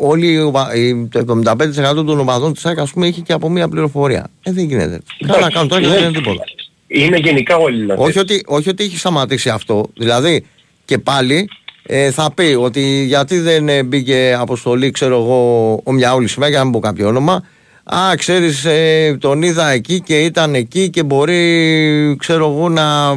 Όλοι, 0.00 0.32
οι 0.32 0.40
οπα- 0.40 0.74
οι- 0.76 1.06
το 1.10 1.18
75% 1.18 2.04
των 2.04 2.20
οπαδών 2.20 2.52
της 2.54 2.66
ΑΕΚ, 2.66 2.78
ας 2.78 2.90
πούμε, 2.90 3.06
είχε 3.06 3.20
και 3.20 3.32
από 3.32 3.48
μία 3.50 3.68
πληροφορία. 3.68 4.26
Ε, 4.42 4.52
δεν 4.52 4.64
γίνεται. 4.64 5.00
Καλά 5.26 5.50
κάνουν 5.50 5.68
τώρα 5.68 5.80
και 5.80 5.86
δεν 5.88 5.96
ναι. 5.96 6.02
γίνεται 6.06 6.18
τίποτα. 6.20 6.44
Είναι 6.86 7.16
γενικά 7.18 7.56
όλοι 7.56 7.86
να 7.86 7.94
Όχι 7.94 8.18
ότι, 8.18 8.42
όχι 8.46 8.68
ότι 8.68 8.84
έχει 8.84 8.98
σταματήσει 8.98 9.48
αυτό. 9.48 9.84
Δηλαδή 9.96 10.44
και 10.84 10.98
πάλι 10.98 11.48
ε, 11.82 12.10
θα 12.10 12.32
πει 12.34 12.56
ότι 12.60 13.04
γιατί 13.04 13.38
δεν 13.38 13.68
ε, 13.68 13.82
μπήκε 13.82 14.36
αποστολή, 14.40 14.90
ξέρω 14.90 15.14
εγώ, 15.20 15.72
ο 15.84 15.92
Μιαούλης 15.92 16.30
σήμερα, 16.32 16.50
για 16.50 16.58
να 16.58 16.64
μην 16.64 16.72
πω 16.72 16.78
κάποιο 16.80 17.08
όνομα. 17.08 17.44
Α, 17.94 18.14
ξέρεις, 18.16 18.64
ε, 18.64 19.16
τον 19.20 19.42
είδα 19.42 19.68
εκεί 19.70 20.00
και 20.00 20.24
ήταν 20.24 20.54
εκεί 20.54 20.90
και 20.90 21.02
μπορεί, 21.02 22.16
ξέρω 22.18 22.48
εγώ, 22.50 22.68
να... 22.68 23.10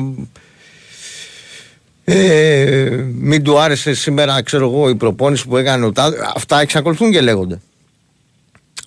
Ε, 2.04 2.90
μην 3.14 3.44
του 3.44 3.60
άρεσε 3.60 3.94
σήμερα, 3.94 4.42
ξέρω 4.44 4.66
εγώ, 4.66 4.90
η 4.90 4.96
προπόνηση 4.96 5.48
που 5.48 5.58
έκανε 5.58 5.86
ο 5.86 5.92
Τάδε. 5.92 6.18
Αυτά 6.36 6.60
εξακολουθούν 6.62 7.12
και 7.12 7.22
λέγονται. 7.22 7.62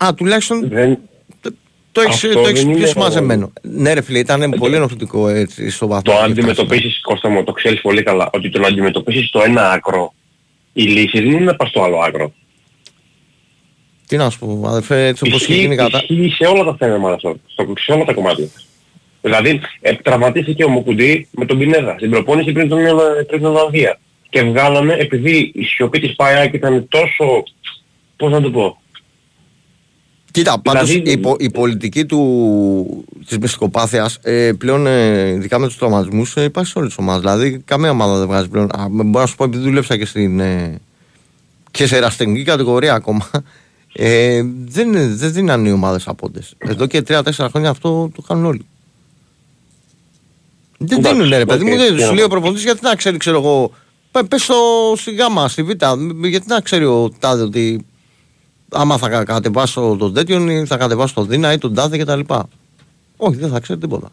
Α, 0.05 0.15
τουλάχιστον 0.15 0.69
το 1.93 2.01
έχεις, 2.01 2.25
Αυτό 2.25 2.41
το 2.43 2.49
έχεις 2.49 2.61
δεν 2.61 2.69
πιο 2.69 2.79
είναι- 2.79 2.87
σημαζεμένο. 2.87 3.53
Ναι 3.63 3.93
ρε 3.93 4.03
φίλε, 4.03 4.19
ήταν 4.19 4.55
πολύ 4.59 4.75
ενοχλητικό 4.77 5.29
έτσι 5.29 5.71
στο 5.71 5.87
βαθμό. 5.87 6.03
Το 6.03 6.11
που 6.11 6.17
έφτασε. 6.17 6.41
αντιμετωπίσεις, 6.41 7.01
Κώστα 7.01 7.29
μου, 7.29 7.45
το 7.45 7.53
ξέρεις 7.53 7.81
πολύ 7.81 8.03
καλά, 8.03 8.31
ότι 8.33 8.51
το 8.51 8.59
να 8.59 8.67
αντιμετωπίσεις 8.67 9.31
το 9.31 9.43
ένα 9.47 9.71
άκρο, 9.71 10.15
η 10.73 10.83
λύση 10.83 11.19
δεν 11.21 11.31
είναι 11.31 11.41
να 11.41 11.55
πας 11.57 11.69
στο 11.69 11.83
άλλο 11.83 11.99
άκρο. 11.99 12.33
Τι 14.07 14.17
να 14.17 14.31
σου 14.31 14.39
πω, 14.39 14.63
αδερφέ, 14.67 15.07
έτσι 15.07 15.25
όπως 15.27 15.43
έχει 15.43 15.51
Ισχύει, 15.53 15.63
γίνει 15.63 15.77
κατά... 15.77 15.99
ισχύει 16.09 16.31
σε 16.35 16.47
όλα 16.47 16.65
τα 16.65 16.77
θέματα 16.79 17.15
αυτό, 17.15 17.37
στο- 17.47 17.73
σε 17.79 17.93
όλα 17.93 18.05
τα 18.05 18.13
κομμάτια. 18.13 18.47
Δηλαδή, 19.23 19.61
ε, 19.81 19.93
τραυματίστηκε 19.95 20.65
ο 20.65 20.69
Μουκουντή 20.69 21.29
με 21.31 21.45
τον 21.47 21.59
Πινέδα 21.59 21.95
στην 21.97 22.11
προπόνηση 22.11 22.53
πριν 22.53 22.69
τον, 22.69 22.79
πριν 23.27 23.39
την 23.39 23.47
Ολλανδία. 23.47 23.99
Και 24.31 24.43
βγάλανε, 24.43 24.93
επειδή 24.95 25.53
η 25.55 25.63
σιωπή 25.65 26.01
της 26.01 26.15
ΠΑΕΑΚ 26.15 26.53
ήταν 26.55 26.89
τόσο, 26.89 27.43
πώς 28.17 28.31
να 28.33 28.41
το 28.41 28.51
πω, 28.51 28.79
Κοίτα, 30.31 30.61
πάντως 30.61 30.89
Δηλαδή- 30.91 31.11
η, 31.13 31.19
πο- 31.19 31.37
η 31.39 31.51
πολιτική 31.51 32.05
του, 32.07 33.05
της 33.27 33.39
μυστικοπάθειας 33.39 34.19
ε, 34.23 34.53
πλέον 34.59 34.87
ε, 34.87 35.29
ειδικά 35.29 35.59
με 35.59 35.67
τους 35.67 35.77
τραυματισμούς 35.79 36.37
ε, 36.37 36.43
υπάρχει 36.45 36.71
σε 36.71 36.79
όλες 36.79 36.91
τις 36.95 36.99
ομάδες. 36.99 37.21
Δηλαδή 37.23 37.63
καμία 37.65 37.91
ομάδα 37.91 38.19
δεν 38.19 38.27
βγάζει 38.27 38.49
πλέον. 38.49 38.65
Α, 38.79 38.87
μπορώ 38.91 39.21
να 39.21 39.27
σου 39.27 39.37
πω 39.37 39.45
επειδή 39.45 39.63
δούλεψα 39.63 39.97
και, 39.97 40.05
στην, 40.07 40.41
ε, 40.41 40.81
και 41.71 41.87
σε 41.87 41.97
ερασιτεχνική 41.97 42.43
κατηγορία 42.43 42.95
ακόμα. 42.95 43.31
Ε, 43.97 44.43
δεν, 44.67 45.17
δεν 45.17 45.33
δίνανε 45.33 45.69
οι 45.69 45.73
ομάδες 45.73 46.09
απόντες. 46.09 46.55
Εδώ 46.59 46.87
και 46.87 47.03
3-4 47.09 47.23
χρόνια 47.51 47.71
αυτό 47.71 48.11
το 48.15 48.23
κάνουν 48.23 48.45
όλοι. 48.45 48.67
Δεν 50.79 50.99
Εντάξει, 50.99 51.17
δίνουν 51.23 51.31
ρε 51.39 51.45
παιδί 51.45 51.65
μου, 51.65 51.73
οκ, 51.73 51.79
δεν 51.79 51.95
τι 51.97 52.01
σου 52.01 52.07
να 52.09 52.13
λέει 52.13 52.23
ο 52.25 52.27
πω. 52.27 52.31
προπονητής 52.31 52.63
γιατί 52.65 52.81
να 52.83 52.95
ξέρει 52.95 53.17
ξέρω 53.17 53.37
εγώ 53.37 53.71
πε- 54.11 54.25
Πες 54.25 54.43
στο 54.43 54.55
στη 54.97 55.15
γάμα, 55.15 55.49
στη 55.49 55.63
β, 55.63 55.69
γιατί 56.27 56.45
να 56.47 56.61
ξέρει 56.61 56.85
ο 56.85 57.11
τάδε 57.19 57.43
ότι 57.43 57.87
άμα 58.71 58.99
θα 58.99 59.09
κα- 59.09 59.25
κατεβάσω 59.25 59.97
τον 59.99 60.15
τέτοιον 60.15 60.49
ή 60.49 60.67
θα 60.67 60.77
κατεβάσω 60.77 61.15
τον 61.15 61.27
Δίνα 61.29 61.53
ή 61.53 61.59
τον 61.59 61.75
τάδε 61.75 61.99
κτλ. 61.99 62.21
Όχι, 63.17 63.37
δεν 63.37 63.51
θα 63.51 63.61
ξέρει 63.61 63.79
τίποτα. 63.81 64.13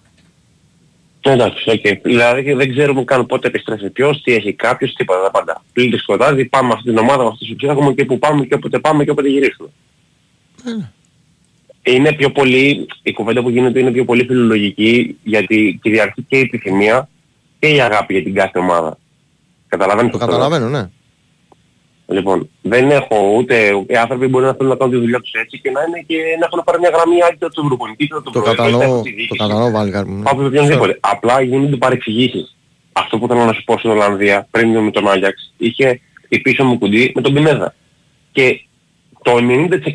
Εντάξει, 1.21 1.69
οκ. 1.69 2.01
Δηλαδή 2.03 2.53
δεν 2.53 2.71
ξέρουμε 2.71 3.03
καν 3.03 3.25
πότε 3.25 3.47
επιστρέφει 3.47 3.89
ποιος, 3.89 4.21
τι 4.21 4.33
έχει 4.33 4.53
κάποιος, 4.53 4.93
τίποτα 4.93 5.21
τα 5.21 5.31
πάντα. 5.31 5.63
Πλην 5.73 5.91
της 5.91 6.01
σκοτάδι, 6.01 6.45
πάμε 6.45 6.67
με 6.67 6.73
αυτή 6.73 6.89
την 6.89 6.97
ομάδα, 6.97 7.23
με 7.23 7.29
αυτή 7.29 7.45
την 7.45 7.55
ψυχαγωγή 7.55 7.95
και 7.95 8.05
που 8.05 8.19
πάμε 8.19 8.45
και 8.45 8.53
όποτε 8.53 8.79
πάμε 8.79 9.03
και 9.03 9.11
όποτε 9.11 9.27
γυρίσουμε. 9.27 9.69
Είναι 11.83 12.13
πιο 12.13 12.31
πολύ, 12.31 12.87
η 13.03 13.11
κουβέντα 13.11 13.41
που 13.41 13.49
γίνεται 13.49 13.79
είναι 13.79 13.91
πιο 13.91 14.05
πολύ 14.05 14.25
φιλολογική 14.25 15.17
γιατί 15.23 15.79
κυριαρχεί 15.81 16.21
και 16.27 16.37
η 16.37 16.39
επιθυμία 16.39 17.09
και 17.59 17.67
η 17.67 17.81
αγάπη 17.81 18.13
για 18.13 18.23
την 18.23 18.33
κάθε 18.33 18.59
ομάδα. 18.59 18.97
Καταλαβαίνεις 19.67 20.11
Το 20.11 20.17
αυτό, 20.17 20.29
ε; 20.29 20.37
καταλαβαίνω, 20.37 20.69
ναι. 20.69 20.89
Λοιπόν, 22.11 22.49
δεν 22.61 22.91
έχω 22.91 23.33
ούτε... 23.37 23.55
Οι 23.87 23.95
άνθρωποι 23.95 24.27
μπορεί 24.27 24.45
να 24.45 24.53
θέλουν 24.53 24.71
να 24.71 24.75
κάνουν 24.77 24.93
τη 24.93 24.99
δουλειά 24.99 25.19
τους 25.19 25.31
έτσι 25.33 25.59
και 25.59 25.71
να 25.71 25.81
είναι 25.87 26.03
και 26.07 26.15
να 26.39 26.45
έχουν 26.45 26.61
πάρει 26.65 26.79
μια 26.79 26.89
γραμμή 26.93 27.15
άκρη 27.23 27.49
του 27.53 27.65
προπονητή 27.67 28.07
του, 28.07 28.21
του 28.23 28.31
Το 28.31 28.39
προέδρου, 28.41 28.63
είτε 28.63 28.71
κατανοώ, 28.71 28.93
από 28.95 29.03
τη 29.03 29.09
το 29.09 29.15
διοίκηση. 29.15 29.37
κατανοώ 29.39 29.71
Βάλγαρ 29.71 30.05
μου. 30.05 30.15
ναι. 30.17 30.23
Από 30.29 30.45
οποιονδήποτε. 30.45 30.97
Απλά 30.99 31.41
γίνονται 31.41 31.75
παρεξηγήσεις. 31.75 32.55
Αυτό 32.93 33.17
που 33.17 33.27
θέλω 33.27 33.45
να 33.45 33.53
σου 33.53 33.63
πω 33.63 33.77
στην 33.77 33.89
Ολλανδία 33.89 34.47
πριν 34.51 34.77
με 34.79 34.91
τον 34.91 35.09
Άγιαξ 35.09 35.53
είχε 35.57 35.99
η 36.29 36.39
πίσω 36.39 36.63
μου 36.63 36.77
κουντί 36.77 37.11
με 37.15 37.21
τον 37.21 37.33
Πινέδα. 37.33 37.75
Και 38.31 38.61
το 39.23 39.31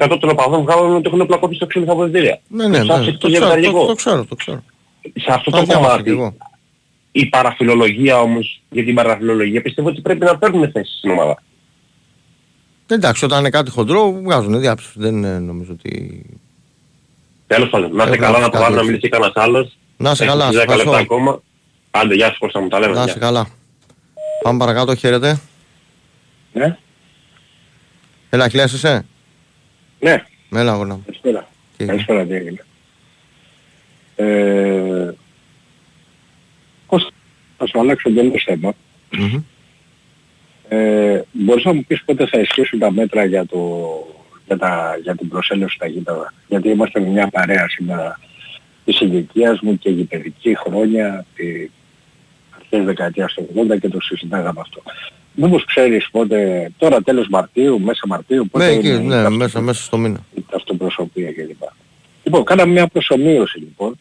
90% 0.01 0.17
των 0.21 0.31
οπαδών 0.31 0.63
βγάλουν 0.63 0.95
ότι 0.97 1.09
έχουν 1.13 1.27
πλακώσει 1.27 1.55
στο 1.55 1.67
ξύλο 1.67 1.85
στα 1.85 1.93
αποδητήρια. 1.93 2.41
Ναι, 2.49 2.69
ναι, 2.69 2.79
Τους 2.79 2.89
ναι, 2.89 2.95
άφησε 2.95 3.11
το, 3.13 3.19
το 3.19 3.27
ξέρω, 3.29 3.45
ζευγαριικό. 3.45 3.81
το, 3.81 3.87
το 3.87 3.95
ξέρω, 3.95 4.25
το 4.25 4.35
ξέρω. 4.35 4.63
Σε 5.15 5.33
αυτό 5.33 5.51
Το 5.51 5.57
το 5.57 5.63
διάβασα 5.65 6.03
κι 6.03 6.09
εγώ. 6.09 6.19
κομμάτι 6.19 6.37
η 7.13 7.27
παραφιλολογία 7.27 8.21
όμως 8.21 8.63
για 8.71 8.85
την 8.85 8.95
παραφιλολογία 8.95 9.63
πιστεύω 9.63 9.89
ότι 9.89 10.01
πρέπει 10.01 10.25
να 10.25 10.39
παίρνουν 10.39 10.71
θέση 10.71 10.97
στην 10.99 11.11
ομάδα. 11.11 11.43
Εντάξει, 12.87 13.25
όταν 13.25 13.39
είναι 13.39 13.51
κάτι 13.51 13.71
χοντρό 13.71 14.13
βγάζουν 14.13 14.61
διάψεις. 14.61 14.93
Δεν 14.95 15.25
ε, 15.25 15.39
νομίζω 15.39 15.73
ότι... 15.73 16.23
Τέλος 17.47 17.69
πάντων, 17.71 17.95
να 17.95 18.03
είστε 18.05 18.15
Έχω 18.17 18.25
καλά, 18.25 18.39
να 18.39 18.45
κάτι 18.45 18.51
προβάλλω 18.51 18.75
να 18.75 18.81
έτσι. 18.81 18.91
μιλήσει 18.93 19.09
κανένας 19.09 19.37
άλλος. 19.37 19.77
Να 19.97 20.11
είσαι 20.11 20.25
Έχουμε 20.25 20.39
καλά, 20.39 20.51
10 20.51 20.53
σε 20.53 20.59
λεπτά 20.59 20.73
ευχαριστώ. 20.75 21.03
ακόμα. 21.15 21.43
Άντε, 21.91 22.15
γεια 22.15 22.31
σου 22.33 22.39
Κώστα 22.39 22.61
μου, 22.61 22.69
τα 22.69 22.79
λέμε. 22.79 22.93
Να 22.95 23.01
γεια. 23.03 23.11
είσαι 23.11 23.19
καλά. 23.19 23.47
Πάμε 24.43 24.59
παρακάτω, 24.59 24.95
χαίρετε. 24.95 25.41
Ναι. 26.53 26.77
Έλα, 28.31 28.49
Χιλιάς 28.49 28.73
είσαι; 28.73 29.07
Ναι. 30.01 30.25
Έλα, 30.55 30.73
αγώνα 30.73 30.95
μου. 30.95 31.03
Καλησπέρα. 31.05 31.49
Τι 31.77 31.85
έγινε; 31.85 31.91
Καλησπέρα, 31.91 32.25
τι 32.27 32.35
έγινε. 32.35 32.65
Ε, 34.17 35.13
πώς 36.87 37.09
θα 37.59 37.67
σου 37.67 37.81
αλλάξω 37.81 38.09
εντελώς 38.09 38.43
θέμα. 38.47 38.73
Μμμ. 39.11 39.43
Ε, 40.69 41.21
μπορείς 41.33 41.65
να 41.65 41.73
μου 41.73 41.85
πεις 41.85 42.05
πότε 42.05 42.27
θα 42.27 42.39
ισχύσουν 42.39 42.79
τα 42.79 42.93
μέτρα 42.93 43.25
για, 43.25 43.47
το, 43.47 43.89
για, 44.47 44.57
τα, 44.59 44.99
για 45.03 45.15
την 45.17 45.29
προσέλευση 45.29 45.75
στα 45.77 45.87
γήπεδα; 45.87 46.33
Γιατί 46.49 46.69
είμαστε 46.69 47.01
με 47.01 47.07
μια 47.07 47.29
παρέα 47.29 47.69
σήμερα 47.69 48.21
της 48.85 49.01
ηλικίας 49.01 49.61
μου 49.61 49.79
και 49.79 49.91
γηπαιδική 49.91 50.57
χρόνια, 50.57 51.25
τη 51.35 51.45
αρχές 52.61 52.85
δεκαετίας 52.85 53.33
του 53.35 53.49
80 53.71 53.79
και 53.81 53.89
το 53.89 54.01
συζητάγαμε 54.01 54.61
αυτό. 54.61 54.83
Μήπως 55.35 55.65
ξέρεις 55.65 56.09
πότε, 56.11 56.71
τώρα 56.79 57.03
τέλος 57.03 57.29
Μαρτίου, 57.29 57.81
μέσα 57.81 58.01
Μαρτίου, 58.07 58.49
πότε 58.51 58.65
Ναι, 58.67 58.73
εκεί, 58.73 58.89
είναι 58.89 58.97
η 58.97 59.07
ναι, 59.07 59.15
ταυτο- 59.15 59.31
μέσα, 59.37 59.61
μέσα 59.61 59.83
στο 59.83 59.97
μήνα. 59.99 60.19
η 60.35 60.45
ταυτοπροσωπία 60.51 61.33
κλπ. 61.33 61.63
Λοιπόν, 62.25 62.45
κάναμε 62.45 62.73
μια 62.73 62.87
προσωμείωση 62.87 63.59
λοιπόν, 63.59 63.99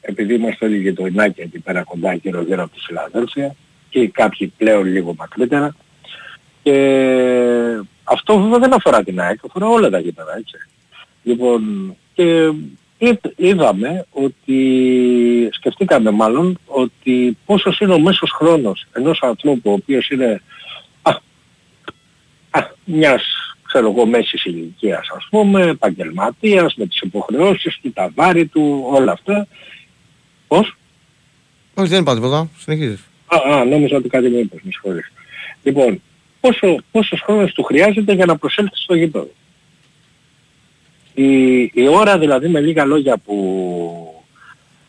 επειδή 0.00 0.34
είμαστε 0.34 0.64
όλοι 0.64 0.78
γειτονάκια 0.78 1.44
εκεί 1.44 1.58
πέρα 1.58 1.82
κοντά 1.82 2.14
γύρω 2.14 2.42
γύρω 2.42 2.62
από 2.62 2.74
τη 2.74 2.80
Φιλαδέλφια 2.80 3.54
και 3.90 4.08
κάποιοι 4.08 4.52
πλέον 4.56 4.84
λίγο 4.84 5.14
μακρύτερα. 5.18 5.74
Και 6.64 6.74
αυτό 8.04 8.38
βέβαια 8.40 8.58
δεν 8.58 8.74
αφορά 8.74 9.02
την 9.02 9.20
ΑΕΚ, 9.20 9.38
αφορά 9.46 9.66
όλα 9.68 9.90
τα 9.90 9.98
γήπεδα, 9.98 10.36
έτσι. 10.36 10.56
Λοιπόν, 11.22 11.94
και 12.14 12.50
είδ- 12.98 13.32
είδαμε 13.36 14.06
ότι, 14.10 15.48
σκεφτήκαμε 15.52 16.10
μάλλον, 16.10 16.58
ότι 16.66 17.36
πόσος 17.46 17.78
είναι 17.78 17.92
ο 17.92 17.98
μέσος 17.98 18.30
χρόνος 18.30 18.86
ενός 18.92 19.22
ανθρώπου 19.22 19.70
ο 19.70 19.72
οποίος 19.72 20.08
είναι 20.10 20.42
α, 21.02 21.10
α, 22.50 22.60
μιας 22.84 23.22
ξέρω 23.66 23.90
εγώ 23.90 24.06
μέσης 24.06 24.44
ηλικίας 24.44 25.08
ας 25.16 25.26
πούμε, 25.30 25.62
επαγγελματίας 25.62 26.74
με 26.74 26.86
τις 26.86 27.00
υποχρεώσεις 27.00 27.78
του, 27.82 27.92
τα 27.92 28.10
βάρη 28.14 28.46
του, 28.46 28.84
όλα 28.86 29.12
αυτά. 29.12 29.46
Πώς; 30.48 30.76
Όχι, 31.74 31.88
δεν 31.88 32.00
είπα 32.00 32.14
τίποτα. 32.14 32.48
Συνεχίζεις. 32.58 33.00
Α, 33.26 33.54
α, 33.54 33.64
νόμιζα 33.64 33.96
ότι 33.96 34.08
κάτι 34.08 34.28
μου 34.28 34.38
είπες, 34.38 34.60
με 34.62 34.70
συγχωρείς. 34.70 35.12
Λοιπόν, 35.62 36.02
πόσο, 36.44 36.76
πόσος 36.90 37.20
χρόνος 37.20 37.52
του 37.52 37.62
χρειάζεται 37.62 38.12
για 38.12 38.26
να 38.26 38.36
προσέλθει 38.36 38.76
στο 38.76 38.94
γήπεδο. 38.94 39.30
Η, 41.14 41.60
η 41.62 41.88
ώρα 41.88 42.18
δηλαδή 42.18 42.48
με 42.48 42.60
λίγα 42.60 42.84
λόγια 42.84 43.16
που, 43.16 44.24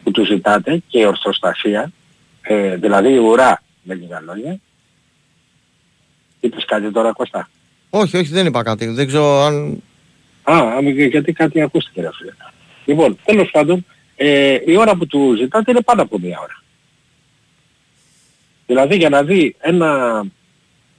που 0.04 0.12
του 0.12 0.26
ζητάτε 0.26 0.82
και 0.88 1.00
η 1.00 1.06
ορθοστασία, 1.06 1.92
ε, 2.42 2.76
δηλαδή 2.76 3.14
η 3.14 3.18
ουρά 3.18 3.62
με 3.84 3.94
λίγα 3.94 4.22
λόγια, 4.22 4.60
είπες 6.40 6.66
κάτι 6.66 6.92
τώρα 6.92 7.12
Κώστα; 7.12 7.50
Όχι, 7.90 8.18
όχι, 8.18 8.32
δεν 8.32 8.46
είπα 8.46 8.64
κάτι. 8.64 8.86
Δεν 8.86 9.08
ξέρω 9.08 9.42
αν... 9.42 9.84
Α, 10.44 10.58
α, 10.58 10.82
γιατί 10.82 11.34
κάτι 11.34 11.62
ακούστηκε 11.62 12.02
ρε 12.02 12.10
φίλε. 12.14 12.32
Λοιπόν, 12.86 13.18
τέλος 13.26 13.50
πάντων, 13.52 13.86
ε, 14.16 14.58
η 14.66 14.76
ώρα 14.76 14.96
που 14.96 15.06
του 15.08 15.36
ζητάτε 15.38 15.72
είναι 15.72 15.82
πάνω 15.82 16.02
από 16.02 16.20
μία 16.20 16.40
ώρα. 16.40 16.64
Δηλαδή 18.66 18.96
για 18.96 19.10
να 19.10 19.24
δει 19.24 19.56
ένα, 19.60 20.24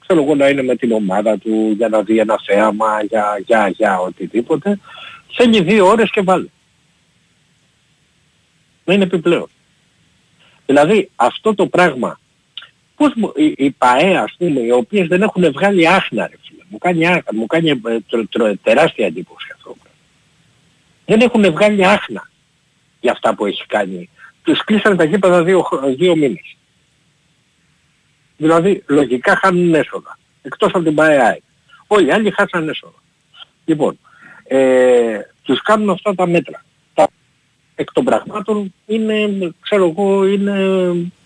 ξέρω 0.07 0.23
εγώ 0.23 0.35
να 0.35 0.49
είναι 0.49 0.63
με 0.63 0.77
την 0.77 0.93
ομάδα 0.93 1.39
του, 1.39 1.73
για 1.77 1.89
να 1.89 2.03
δει 2.03 2.19
ένα 2.19 2.41
θέαμα, 2.47 3.03
για, 3.03 3.43
για, 3.47 3.69
για 3.69 3.99
οτιδήποτε, 3.99 4.79
θέλει 5.33 5.63
δύο 5.63 5.87
ώρες 5.87 6.11
και 6.11 6.21
βάλει. 6.21 6.51
Να 8.85 8.95
είναι 8.95 9.05
επιπλέον. 9.05 9.49
Δηλαδή 10.67 11.11
αυτό 11.17 11.55
το 11.55 11.67
πράγμα, 11.67 12.21
πώς 12.97 13.13
μου- 13.15 13.33
οι, 13.37 13.55
οι 13.57 13.71
ΠαΕ 13.71 14.17
ας 14.17 14.35
πούμε, 14.39 14.61
οι 14.61 14.71
οποίες 14.71 15.07
δεν 15.07 15.23
έχουν 15.23 15.53
βγάλει 15.53 15.89
άχνα 15.89 16.27
ρε 16.27 16.37
φίλε, 16.47 16.63
μου 16.69 16.79
κάνει, 16.79 17.07
άχνα, 17.07 17.25
μου 17.33 17.47
κάνει 17.47 17.69
ε, 17.71 18.01
τρο- 18.09 18.29
τρο- 18.31 18.57
τεράστια 18.63 19.07
εντύπωση 19.07 19.47
αυτό. 19.55 19.77
Δεν 21.05 21.21
έχουν 21.21 21.51
βγάλει 21.53 21.87
άχνα 21.87 22.31
για 23.01 23.13
αυτά 23.13 23.35
που 23.35 23.47
έχει 23.47 23.67
κάνει. 23.67 24.11
Τους 24.43 24.65
κλείσανε 24.65 24.97
τα 24.97 25.05
γήπεδα 25.05 25.43
δύο, 25.43 25.63
χρο- 25.63 25.95
δύο 25.97 26.17
μήνες. 26.17 26.57
Δηλαδή 28.37 28.83
λογικά 28.87 29.37
χάνουν 29.37 29.75
έσοδα. 29.75 30.19
Εκτός 30.43 30.71
από 30.75 30.85
την 30.85 30.95
ΠαΕΑΕ. 30.95 31.41
Όλοι 31.87 32.07
οι 32.07 32.13
άλλοι 32.13 32.31
χάσαν 32.31 32.69
έσοδα. 32.69 33.03
Λοιπόν, 33.65 33.99
ε, 34.45 35.19
τους 35.43 35.63
κάνουν 35.63 35.91
αυτά 35.91 36.15
τα 36.15 36.27
μέτρα. 36.27 36.65
Τα 36.95 37.09
εκ 37.75 37.93
των 37.93 38.05
πραγμάτων 38.05 38.75
είναι, 38.87 39.55
ξέρω 39.61 39.89
εγώ, 39.89 40.27
είναι 40.27 40.55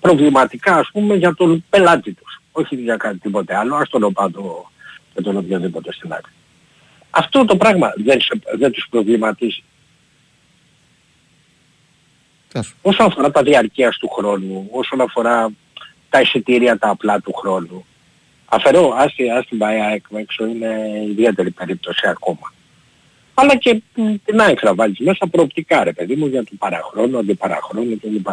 προβληματικά 0.01 0.77
ας 0.77 0.89
πούμε 0.93 1.15
για 1.15 1.35
τον 1.35 1.65
πελάτη 1.71 2.13
τους. 2.13 2.41
Όχι 2.53 2.77
για 2.77 2.97
κάτι 2.97 3.19
τίποτε 3.19 3.57
άλλο, 3.57 3.75
ας 3.75 3.89
τον 3.89 4.03
οπάτο 4.03 4.71
και 5.15 5.23
τον 5.23 5.37
οποιοδήποτε 5.37 5.93
στην 5.93 6.13
άκρη. 6.13 6.33
Αυτό 7.11 7.45
το 7.45 7.57
πράγμα 7.57 7.93
δεν, 7.97 8.21
σε, 8.21 8.41
δεν 8.59 8.73
τους 8.73 8.87
προβληματίζει. 8.91 9.63
Όσον 12.83 13.07
αφορά 13.07 13.31
τα 13.31 13.43
διαρκείας 13.43 13.97
του 13.99 14.09
χρόνου, 14.09 14.69
όσον 14.71 15.01
αφορά 15.01 15.51
τα 16.11 16.21
εισιτήρια 16.21 16.79
τα 16.79 16.89
απλά 16.89 17.21
του 17.21 17.33
χρόνου. 17.33 17.85
Αφαιρώ, 18.45 18.95
ας, 18.97 19.15
τη- 19.15 19.31
ας 19.31 19.47
την 19.47 19.59
πάει 19.59 19.81
ΑΕΚ 19.81 20.05
έξω, 20.17 20.47
είναι 20.47 20.69
ιδιαίτερη 21.09 21.51
περίπτωση 21.51 22.09
ακόμα. 22.09 22.53
Αλλά 23.35 23.57
και 23.57 23.83
μ, 23.95 24.15
την 24.25 24.41
ΑΕΚ 24.41 24.63
να 24.63 24.75
βάλεις 24.75 24.99
μέσα 24.99 25.27
προοπτικά 25.27 25.85
ρε 25.85 25.93
παιδί 25.93 26.15
μου 26.17 26.27
για 26.27 26.45
το 26.45 26.51
παραχρόνο, 26.59 27.19
αντιπαραχρόνο 27.19 27.97
κλπ. 28.01 28.27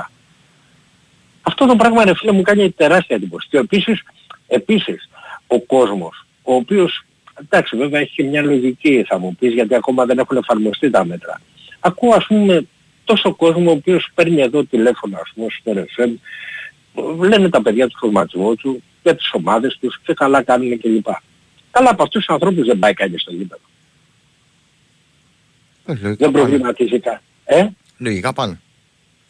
Αυτό 1.42 1.66
το 1.66 1.76
πράγμα 1.76 2.06
ρε 2.06 2.16
φίλε 2.16 2.32
μου 2.32 2.42
κάνει 2.42 2.72
τεράστια 2.72 3.16
εντύπωση. 3.16 3.48
Και 3.50 3.58
επίσης, 3.58 4.04
επίσης 4.48 5.10
ο 5.48 5.60
κόσμος, 5.60 6.26
ο 6.44 6.54
οποίος, 6.54 7.04
εντάξει 7.42 7.78
βέβαια 7.78 8.00
έχει 8.02 8.14
και 8.14 8.24
μια 8.24 8.42
λογική 8.42 9.06
θα 9.08 9.20
μου 9.20 9.36
πεις 9.40 9.54
γιατί 9.54 9.76
ακόμα 9.76 10.06
δεν 10.06 10.18
έχουν 10.18 10.38
εφαρμοστεί 10.38 10.90
τα 10.90 11.06
μέτρα. 11.06 11.42
Ακούω 11.80 12.14
ας 12.14 12.26
πούμε 12.26 12.66
τόσο 13.04 13.34
κόσμο 13.36 13.70
ο 13.70 13.74
οποίος 13.74 14.10
παίρνει 14.16 14.42
εδώ 14.42 14.64
τηλέφωνο 14.64 15.18
ας 15.18 15.32
πούμε 15.36 15.48
στο 15.60 15.74
RFM, 15.76 16.10
λένε 17.20 17.50
τα 17.50 17.62
παιδιά 17.62 17.88
τους 17.88 18.00
φορματισμού 18.00 18.56
τους 18.56 18.76
για 19.04 19.16
τις 19.16 19.30
ομάδες 19.34 19.78
τους 19.82 20.00
και 20.06 20.14
καλά 20.14 20.44
κάνουν 20.44 20.80
κλπ. 20.80 21.06
Καλά 21.72 21.90
από 21.90 22.04
αυτούς 22.04 22.26
τους 22.26 22.34
ανθρώπους 22.34 22.66
δεν 22.66 22.80
πάει 22.80 22.94
κανείς 22.94 23.22
στο 23.22 23.32
γήπεδο. 23.32 23.62
Δεν 26.16 26.32
προβληματίζει 26.32 27.00
κανένα. 27.00 27.22
Ε; 27.46 27.68
Λογικά 27.98 28.34
πάνε. 28.34 28.60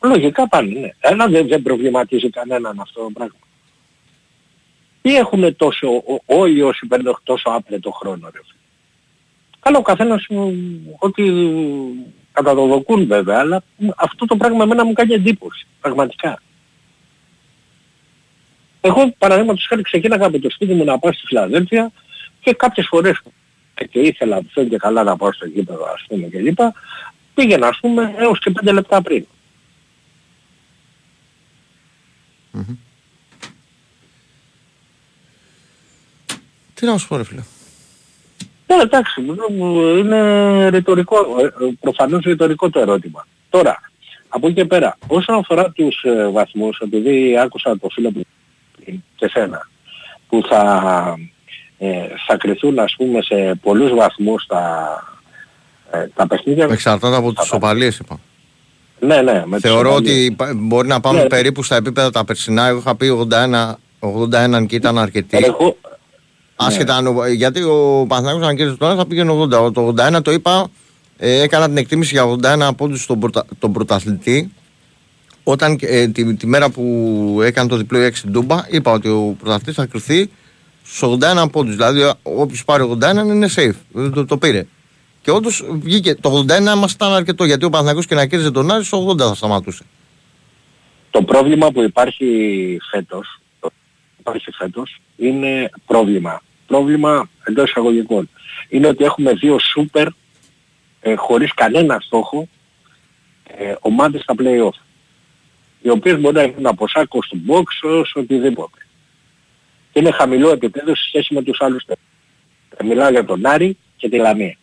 Λογικά 0.03 0.48
πάνε, 0.48 0.80
ναι. 0.80 0.89
Ένα 0.99 1.27
δεν, 1.27 1.48
δεν 1.48 1.61
προβληματίζει 1.61 2.30
κανέναν 2.30 2.80
αυτό 2.80 3.02
το 3.02 3.10
πράγμα. 3.14 3.35
Τι 5.02 5.15
έχουν 5.15 5.56
τόσο, 5.56 5.88
ό- 5.88 6.22
όλοι 6.26 6.61
όσοι 6.61 6.85
παίρνουν 6.85 7.18
τόσο 7.23 7.49
άπλετο 7.49 7.91
χρόνο 7.91 8.30
ρε. 8.34 8.39
φίλε. 8.44 8.60
Καλά 9.60 9.77
ο 9.77 9.81
καθένας 9.81 10.26
μου, 10.30 10.56
ότι 10.99 11.23
καταδοδοκούν 12.31 13.07
βέβαια, 13.07 13.39
αλλά 13.39 13.64
αυτό 13.98 14.26
το 14.26 14.35
πράγμα 14.38 14.64
εμένα 14.64 14.85
μου 14.85 14.94
κάνει 14.94 15.14
εντύπωση, 15.14 15.68
πραγματικά. 15.81 16.41
Εγώ 18.88 19.14
παραδείγματος 19.18 19.65
χάρη 19.69 19.81
ξεκίναγα 19.81 20.26
από 20.26 20.39
το 20.39 20.49
σπίτι 20.49 20.73
μου 20.73 20.84
να 20.84 20.99
πάω 20.99 21.14
στη 21.14 21.26
Φιλαδέλφια 21.26 21.91
και 22.39 22.53
κάποιες 22.53 22.88
φορές 22.89 23.22
και 23.89 23.99
ήθελα 23.99 24.35
αυτό 24.35 24.65
και 24.65 24.77
καλά 24.77 25.03
να 25.03 25.18
πάω 25.18 25.34
στο 25.34 25.45
γήπεδο 25.45 25.85
ας 25.93 26.05
πούμε 26.07 26.27
και 26.27 26.39
λοιπά, 26.39 26.73
πήγαινα 27.34 27.68
ας 27.68 27.77
πούμε 27.80 28.15
έως 28.18 28.39
και 28.39 28.49
πέντε 28.49 28.72
λεπτά 28.72 29.01
πριν. 29.01 29.26
Τι 36.73 36.85
να 36.85 36.97
σου 36.97 37.07
πω 37.07 37.18
ρε 37.18 37.23
φίλε. 37.23 37.41
Ναι, 38.68 38.81
εντάξει, 38.81 39.22
είναι 39.99 40.69
ρητορικό, 40.69 41.18
ε, 41.39 41.43
ε, 41.43 41.72
προφανώς 41.80 42.23
ρητορικό 42.23 42.69
το 42.69 42.80
ερώτημα. 42.80 43.27
Τώρα, 43.49 43.80
από 44.27 44.47
εκεί 44.47 44.55
και 44.55 44.65
πέρα, 44.65 44.97
όσον 45.07 45.35
αφορά 45.35 45.72
τους 45.72 46.03
ε, 46.03 46.27
βαθμούς, 46.27 46.80
επειδή 46.80 47.38
άκουσα 47.38 47.77
το 47.80 47.89
φίλο 47.89 48.11
μου 48.11 48.22
και 49.15 49.27
σένα, 49.30 49.69
που 50.30 50.41
θα, 50.49 50.81
ε, 51.77 51.88
θα 52.27 52.38
κρυθούν 52.38 52.80
ας 52.80 52.95
πούμε 52.97 53.22
σε 53.22 53.55
πολλούς 53.61 53.91
βαθμούς 53.93 54.45
τα, 54.45 54.88
ε, 55.91 56.07
τα 56.15 56.27
παιχνίδια. 56.27 56.68
Εξαρτάται 56.72 57.15
από 57.15 57.34
τις 57.34 57.45
σοπαλίες 57.47 57.97
είπα. 57.97 58.19
Ναι, 58.99 59.22
ναι. 59.22 59.43
Με 59.45 59.59
τις 59.59 59.69
Θεωρώ 59.72 59.89
σοπαλίες. 59.89 60.15
ότι 60.18 60.26
υπά- 60.26 60.53
μπορεί 60.55 60.88
να 60.88 60.99
πάμε 60.99 61.22
Ναι. 61.22 61.27
περίπου 61.27 61.64
στα 61.64 61.76
επίπεδα 61.76 62.09
τα 62.11 62.26
περσινά. 62.26 62.65
Εγώ 62.68 62.77
είχα 62.80 62.95
πει 62.95 63.07
81, 63.09 63.77
81 63.99 64.65
και 64.68 64.76
ήταν 64.76 64.97
αρκετή. 64.97 65.38
Εγώ, 65.38 65.77
Άσχετα 66.59 66.95
αν 66.95 67.07
ο- 67.07 67.27
γιατί 67.27 67.64
ο 67.64 68.05
Παναθηναϊκός 68.07 68.47
αν 68.47 68.55
κέρδισε 68.55 68.77
τώρα 68.77 68.95
θα 68.95 69.05
πήγαινε 69.07 69.31
80. 69.31 69.72
Το 69.72 69.81
81 69.81 70.22
το 70.22 70.31
είπα, 70.31 70.68
ε, 71.18 71.41
έκανα 71.41 71.68
την 71.68 71.77
εκτίμηση 71.77 72.14
για 72.14 72.23
81 72.23 72.73
πόντους 72.76 73.01
στον 73.03 73.19
πρωτα, 73.19 73.45
τον 73.59 73.72
πρωταθλητή. 73.73 74.51
Όταν 75.49 75.78
ε, 75.82 76.07
τη, 76.07 76.36
τη 76.36 76.48
μέρα 76.48 76.69
που 76.69 77.40
έκανε 77.44 77.69
το 77.69 77.76
διπλό 77.76 77.99
η 77.99 78.03
έξι 78.03 78.28
Ντούμπα, 78.28 78.65
είπα 78.69 78.91
ότι 78.91 79.07
ο 79.07 79.36
πρωταθλητής 79.40 79.76
θα 79.76 79.86
κρυθεί 79.86 80.30
στους 80.84 81.18
81 81.44 81.52
πόντους. 81.52 81.76
Δηλαδή 81.76 82.14
όποιος 82.24 82.65
πάρει 82.65 82.98
81 83.02 83.26
είναι 83.26 83.49
safe. 83.56 83.76
Δεν 83.91 84.11
Το, 84.11 84.26
το 84.26 84.38
πήρε. 84.38 84.65
Και 85.22 85.32
όντως 85.32 85.64
βγήκε. 85.69 86.15
Το 86.15 86.45
81 86.74 86.78
μας 86.78 86.91
ήταν 86.91 87.14
αρκετό 87.14 87.45
γιατί 87.45 87.65
ο 87.65 87.69
Παναθηναϊκός 87.69 88.06
και 88.06 88.15
να 88.15 88.26
κέρδιζε 88.26 88.52
τον 88.52 88.72
Άρη 88.72 88.84
στο 88.84 89.10
80 89.10 89.18
θα 89.18 89.36
σταματούσε. 89.36 89.84
Το 91.11 91.24
πρόβλημα 91.24 91.72
που 91.72 91.82
υπάρχει 91.82 92.28
φέτος, 92.91 93.40
το 93.60 93.69
υπάρχει 94.19 94.52
φέτος, 94.52 95.02
είναι 95.18 95.69
πρόβλημα. 95.86 96.41
Πρόβλημα 96.68 97.30
εντός 97.44 97.69
εισαγωγικών. 97.69 98.30
Είναι 98.69 98.88
ότι 98.88 99.03
έχουμε 99.03 99.34
δύο 99.34 99.60
σούπερ 99.60 100.07
ε, 101.02 101.15
χωρίς 101.15 101.53
κανένα 101.53 101.99
στόχο 101.99 102.48
ε, 103.57 103.76
ομάδες 103.80 104.22
στα 104.22 104.34
play-off. 104.38 104.86
Οι 105.88 105.89
οποίες 105.89 106.19
μπορεί 106.19 106.35
να 106.35 106.41
έχουν 106.41 106.65
από 106.65 106.88
σάκο 106.88 107.19
του 107.19 107.41
box 107.47 107.89
ως 107.89 108.14
οτιδήποτε. 108.15 108.77
Και 109.91 109.99
είναι 109.99 110.11
χαμηλό 110.11 110.49
επίπεδο 110.49 110.95
σε 110.95 111.03
σχέση 111.07 111.34
με 111.34 111.41
τους 111.43 111.61
άλλους 111.61 111.85
τέσσερις. 111.85 112.09
Ε, 112.77 112.84
Μιλάω 112.84 113.09
για 113.09 113.26
τον 113.26 113.45
Άρη 113.45 113.77
και 113.97 114.09
τη 114.09 114.18
Λαμία. 114.18 114.57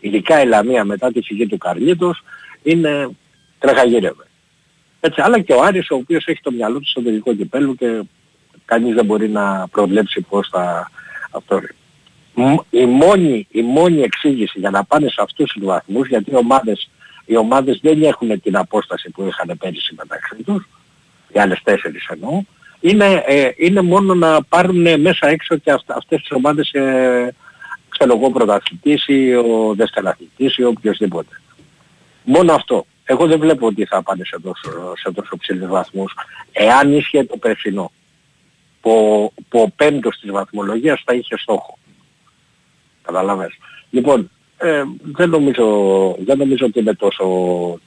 Ειδικά 0.00 0.42
η 0.42 0.46
Λαμία 0.46 0.84
μετά 0.84 1.12
τη 1.12 1.20
φυγή 1.22 1.46
του 1.46 1.58
Καρλίτος 1.58 2.22
είναι 2.62 3.08
τρεχαγύρευε. 3.58 4.24
Έτσι, 5.00 5.20
αλλά 5.20 5.40
και 5.40 5.52
ο 5.52 5.62
Άρης 5.62 5.90
ο 5.90 5.94
οποίος 5.94 6.26
έχει 6.26 6.40
το 6.42 6.50
μυαλό 6.50 6.78
του 6.78 6.88
στο 6.88 7.02
τελικό 7.02 7.34
κυπέλου 7.34 7.74
και 7.74 8.02
κανείς 8.64 8.94
δεν 8.94 9.04
μπορεί 9.04 9.28
να 9.28 9.68
προβλέψει 9.68 10.20
πώς 10.20 10.48
θα 10.48 10.90
αυτό. 11.30 11.60
Μ- 12.34 12.60
Η 12.70 12.86
μόνη, 12.86 13.46
η 13.50 13.62
μόνη 13.62 14.00
εξήγηση 14.02 14.58
για 14.58 14.70
να 14.70 14.84
πάνε 14.84 15.08
σε 15.08 15.20
αυτούς 15.22 15.52
τους 15.52 15.64
βαθμούς, 15.64 16.08
γιατί 16.08 16.30
οι 16.30 16.34
ομάδες, 16.36 16.90
οι 17.30 17.36
ομάδες 17.36 17.78
δεν 17.82 18.02
έχουν 18.02 18.40
την 18.40 18.56
απόσταση 18.56 19.10
που 19.10 19.26
είχαν 19.26 19.56
πέρυσι 19.58 19.94
μεταξύ 19.94 20.42
τους, 20.42 20.68
οι 21.28 21.38
άλλες 21.38 21.60
τέσσερις 21.62 22.06
εννοώ, 22.06 22.42
είναι, 22.80 23.22
ε, 23.26 23.50
είναι 23.56 23.80
μόνο 23.80 24.14
να 24.14 24.42
πάρουν 24.42 25.00
μέσα 25.00 25.28
έξω 25.28 25.56
και 25.56 25.70
αυτα, 25.70 25.94
αυτές 25.96 26.20
τις 26.20 26.30
ομάδες, 26.30 26.72
ε, 26.72 27.34
ξέρω 27.88 28.16
εγώ, 28.16 28.30
πρωταθλητής 28.30 29.04
ή 29.06 29.34
ο 29.34 29.74
δευτεραθλητής 29.76 30.56
ή 30.56 30.64
οποιοδήποτε. 30.64 31.40
Μόνο 32.24 32.52
αυτό. 32.52 32.86
Εγώ 33.04 33.26
δεν 33.26 33.38
βλέπω 33.38 33.66
ότι 33.66 33.84
θα 33.84 34.02
πάνε 34.02 34.24
σε 34.24 34.40
τόσο, 34.40 34.92
σε 34.96 35.12
τόσο 35.12 35.36
ψηλούς 35.36 35.68
βαθμούς. 35.68 36.14
Εάν 36.52 36.92
ίσχυε 36.92 37.24
το 37.24 37.36
περσινό, 37.36 37.92
που, 38.80 38.90
ο- 38.90 39.42
που 39.48 39.60
ο 39.60 39.70
πέμπτος 39.76 40.18
της 40.20 40.30
βαθμολογίας 40.30 41.02
θα 41.04 41.14
είχε 41.14 41.36
στόχο. 41.38 41.78
Καταλαβες. 43.02 43.52
Λοιπόν, 43.90 44.30
ε, 44.62 44.82
δεν, 45.12 45.28
νομίζω, 45.30 45.64
δεν 46.26 46.38
νομίζω 46.38 46.66
ότι 46.66 46.78
είναι 46.78 46.94
τόσο, 46.94 47.24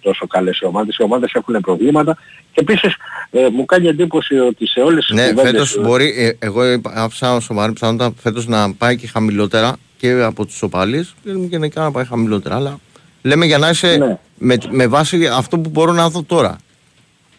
τόσο 0.02 0.28
καλές 0.28 0.60
οι 0.60 0.66
ομάδες. 0.66 0.95
Οι 0.98 1.04
ομάδες 1.04 1.32
έχουν 1.34 1.60
προβλήματα 1.62 2.18
και 2.52 2.60
επίσης 2.60 2.95
ε, 3.32 3.48
μου 3.50 3.66
κάνει 3.66 3.88
εντύπωση 3.88 4.40
ότι 4.40 4.68
σε 4.68 4.80
όλες 4.80 5.06
τις 5.06 5.16
Ναι, 5.16 5.28
κουβέντες, 5.30 5.52
φέτος 5.52 5.78
μπορεί, 5.82 6.14
ε, 6.18 6.45
εγώ 6.45 6.72
είπα- 6.72 6.91
άφησα 6.95 7.40
σοβαρή 7.40 7.74
πιθανότητα 7.74 8.14
φέτος 8.22 8.48
να 8.48 8.74
πάει 8.74 8.98
και 8.98 9.08
χαμηλότερα 9.08 9.76
και 9.98 10.12
από 10.22 10.45
τους 10.45 10.62
οπαλίε 10.62 11.02
και 11.24 11.32
γενικά 11.32 11.82
να 11.82 11.91
πάει 11.91 12.06
χαμηλότερα. 12.06 12.56
Αλλά 12.56 12.80
λέμε 13.22 13.45
για 13.45 13.58
να 13.58 13.70
είσαι 13.70 13.98
Ναι. 13.98 14.18
με, 14.38 14.58
με 14.70 14.88
βάση 14.88 15.28
αυτό 15.28 15.58
που 15.60 15.70
μπορώ 15.70 15.91
να 15.91 16.10
δω 16.10 16.24
τώρα. 16.24 16.58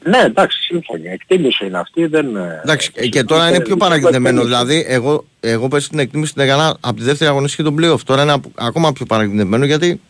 Ναι, 0.07 0.19
εντάξει, 0.19 0.59
σύμφωνοι. 0.63 1.09
Εκτίμηση 1.09 1.67
είναι 1.67 1.79
αυτή. 1.79 2.07
Δεν, 2.07 2.37
ε, 2.37 2.61
Εντάξει, 2.63 2.91
ε, 2.95 3.07
και 3.09 3.25
τώρα 3.25 3.49
είναι 3.49 3.61
πιο 3.61 3.77
παρακινδεμένο. 3.77 4.43
Δηλαδή, 4.45 4.85
εγώ, 4.89 5.25
εγώ 5.41 5.69
πέσει 5.69 5.89
την 5.89 5.99
εκτίμηση 5.99 6.33
την 6.33 6.43
έκανα 6.43 6.77
από 6.81 6.97
τη 6.97 7.03
δεύτερη 7.03 7.31
αγωνιστική 7.31 7.63
των 7.63 7.77
playoff. 7.81 8.01
Τώρα 8.05 8.23
είναι 8.23 8.33
απο- 8.33 8.51
ακόμα 8.55 8.93
πιο 8.93 9.07
παρακινδεμένο 9.07 9.65
γιατί 9.65 10.01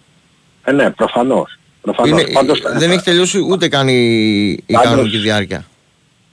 Ε, 0.64 0.72
ναι, 0.72 0.90
προφανώς. 0.90 1.58
προφανώς. 1.80 2.10
είναι, 2.22 2.32
Πάντως, 2.32 2.62
δεν 2.76 2.90
έχει 2.90 3.02
τελειώσει 3.04 3.38
ούτε 3.38 3.68
καν 3.68 3.88
η, 3.88 3.92
η 4.66 4.72
Πάντως- 4.72 4.90
κανονική 4.90 5.18
διάρκεια. 5.18 5.64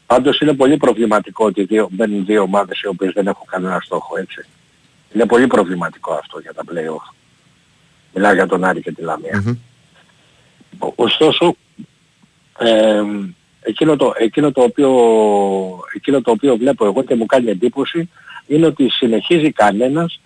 Πάντως 0.05 0.39
είναι 0.39 0.53
πολύ 0.53 0.77
προβληματικό 0.77 1.45
ότι 1.45 1.63
δύο, 1.63 1.87
μπαίνουν 1.91 2.25
δύο 2.25 2.41
ομάδες 2.41 2.81
οι 2.81 2.87
οποίες 2.87 3.11
δεν 3.13 3.27
έχουν 3.27 3.45
κανένα 3.49 3.79
στόχο, 3.85 4.17
έτσι. 4.17 4.45
Είναι 5.13 5.25
πολύ 5.25 5.47
προβληματικό 5.47 6.13
αυτό 6.13 6.39
για 6.39 6.53
τα 6.53 6.63
play-off. 6.67 7.13
Μιλάω 8.13 8.33
για 8.33 8.47
τον 8.47 8.63
Άρη 8.63 8.81
και 8.81 8.91
τη 8.91 9.01
Λαμία. 9.01 9.57
Ο- 10.79 10.93
Ωστόσο, 10.95 11.55
ε, 12.59 13.01
εκείνο, 13.61 13.95
το, 13.95 14.13
εκείνο, 14.17 14.51
το 14.51 14.61
οποίο, 14.61 14.89
εκείνο 15.95 16.21
το 16.21 16.31
οποίο 16.31 16.57
βλέπω 16.57 16.85
εγώ 16.85 17.03
και 17.03 17.15
μου 17.15 17.25
κάνει 17.25 17.49
εντύπωση 17.49 18.09
είναι 18.47 18.65
ότι 18.65 18.89
συνεχίζει 18.89 19.51
κανένας, 19.51 20.19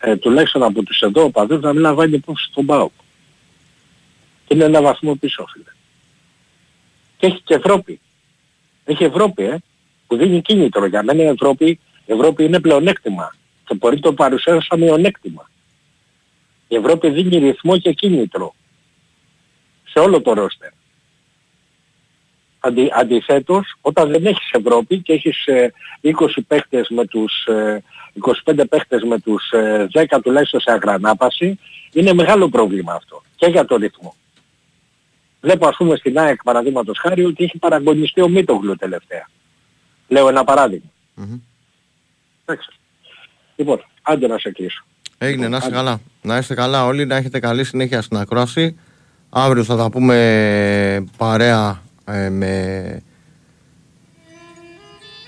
ε, 0.00 0.16
τουλάχιστον 0.16 0.62
από 0.62 0.82
τους 0.82 1.00
εδώ 1.00 1.24
οπαδούς, 1.24 1.60
να 1.60 1.72
μην 1.72 1.80
λαμβάνει 1.80 2.14
υπόψη 2.14 2.44
στον 2.44 2.66
ΠΑΟΚ. 2.66 2.92
Και 4.46 4.54
είναι 4.54 4.64
ένα 4.64 4.82
βαθμό 4.82 5.14
πίσω, 5.14 5.46
φίλε. 5.52 5.64
Και 7.16 7.26
έχει 7.26 7.40
και 7.44 7.54
Ευρώπη. 7.54 8.00
Έχει 8.84 9.04
Ευρώπη, 9.04 9.42
ε, 9.44 9.56
που 10.06 10.16
δίνει 10.16 10.42
κίνητρο. 10.42 10.86
Για 10.86 11.02
μένα 11.02 11.22
η 11.22 11.26
Ευρώπη, 11.26 11.66
η 12.06 12.12
Ευρώπη 12.12 12.44
είναι 12.44 12.60
πλεονέκτημα 12.60 13.34
και 13.64 13.74
μπορεί 13.74 13.94
να 13.94 14.00
το 14.00 14.12
παρουσιάσει 14.12 14.66
σαν 14.66 14.80
μειονέκτημα. 14.80 15.50
Η 16.68 16.76
Ευρώπη 16.76 17.10
δίνει 17.10 17.38
ρυθμό 17.38 17.78
και 17.78 17.92
κίνητρο 17.92 18.54
σε 19.84 19.98
όλο 19.98 20.22
το 20.22 20.32
ρόστερ. 20.32 20.70
Αντι, 22.64 22.90
αντιθέτως, 22.92 23.76
όταν 23.80 24.10
δεν 24.10 24.26
έχεις 24.26 24.50
Ευρώπη 24.50 24.98
και 24.98 25.12
έχεις 25.12 25.46
ε, 25.46 25.72
20 26.02 26.10
παίχτες 26.46 26.88
με 26.88 27.06
τους, 27.06 27.44
ε, 27.44 27.82
25 28.44 28.64
παίχτες 28.68 29.02
με 29.02 29.20
τους 29.20 29.50
ε, 29.50 29.88
10 29.92 30.18
τουλάχιστον 30.22 30.60
σε 30.60 30.72
αγρανάπαση, 30.72 31.58
είναι 31.92 32.12
μεγάλο 32.12 32.48
πρόβλημα 32.48 32.92
αυτό 32.94 33.22
και 33.36 33.46
για 33.46 33.64
το 33.64 33.76
ρυθμό. 33.76 34.14
Βλέπω 35.40 35.66
ας 35.66 35.76
πούμε 35.76 35.96
στην 35.96 36.18
ΑΕΚ 36.18 36.42
παραδείγματος 36.42 36.98
χάρη 36.98 37.24
ότι 37.24 37.44
έχει 37.44 37.58
παραγωνιστεί 37.58 38.20
ο 38.20 38.28
Μίτογλου 38.28 38.76
τελευταία. 38.76 39.28
Λέω 40.08 40.28
ένα 40.28 40.44
παράδειγμα. 40.44 40.90
Εντάξει. 42.44 42.68
Λοιπόν, 43.56 43.84
άντε 44.02 44.26
να 44.26 44.38
σε 44.38 44.50
κλείσω. 44.50 44.84
Έγινε, 45.18 45.48
να 45.48 45.56
είστε 45.56 45.70
καλά. 45.70 46.00
Να 46.22 46.36
είστε 46.36 46.54
καλά 46.54 46.84
όλοι, 46.84 47.06
να 47.06 47.16
έχετε 47.16 47.38
καλή 47.38 47.64
συνέχεια 47.64 48.02
στην 48.02 48.16
ακρόαση. 48.16 48.78
Αύριο 49.30 49.64
θα 49.64 49.76
τα 49.76 49.90
πούμε 49.90 51.06
παρέα 51.16 51.82
ε, 52.04 52.28
με 52.28 53.02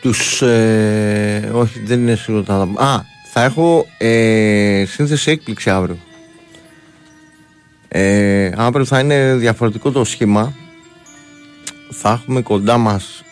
τους... 0.01 0.43
ε, 0.43 1.51
όχι, 1.53 1.81
δεν 1.81 2.01
είναι 2.01 2.15
σίγουρο 2.15 2.39
ότι 2.39 2.51
θα 2.51 2.59
τα 2.59 2.67
πούμε. 2.67 2.83
Α, 2.83 3.05
θα 3.33 3.43
έχω 3.43 3.87
ε, 3.99 4.85
σύνθεση 4.87 5.31
έκπληξη 5.31 5.71
αύριο. 5.71 5.99
Ε, 7.89 8.51
αύριο 8.57 8.85
θα 8.85 9.01
είναι 9.01 9.35
διαφορετικό 9.35 9.91
το 9.91 10.05
σχήμα. 10.05 10.55
θα 11.91 12.11
έχουμε 12.11 12.41
κοντά 12.43 12.79
μας 12.79 13.25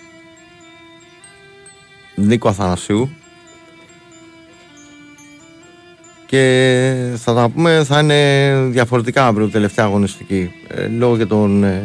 Νίκο 2.15 2.49
Αθανασίου 2.49 3.11
και 6.33 7.15
θα 7.17 7.35
τα 7.35 7.49
πούμε 7.49 7.85
θα 7.85 7.99
είναι 8.01 8.55
διαφορετικά 8.71 9.27
αύριο 9.27 9.49
τελευταία 9.49 9.85
αγωνιστική 9.85 10.51
ε, 10.69 10.87
λόγω 10.87 11.17
και 11.17 11.27
των 11.27 11.65
ε, 11.65 11.83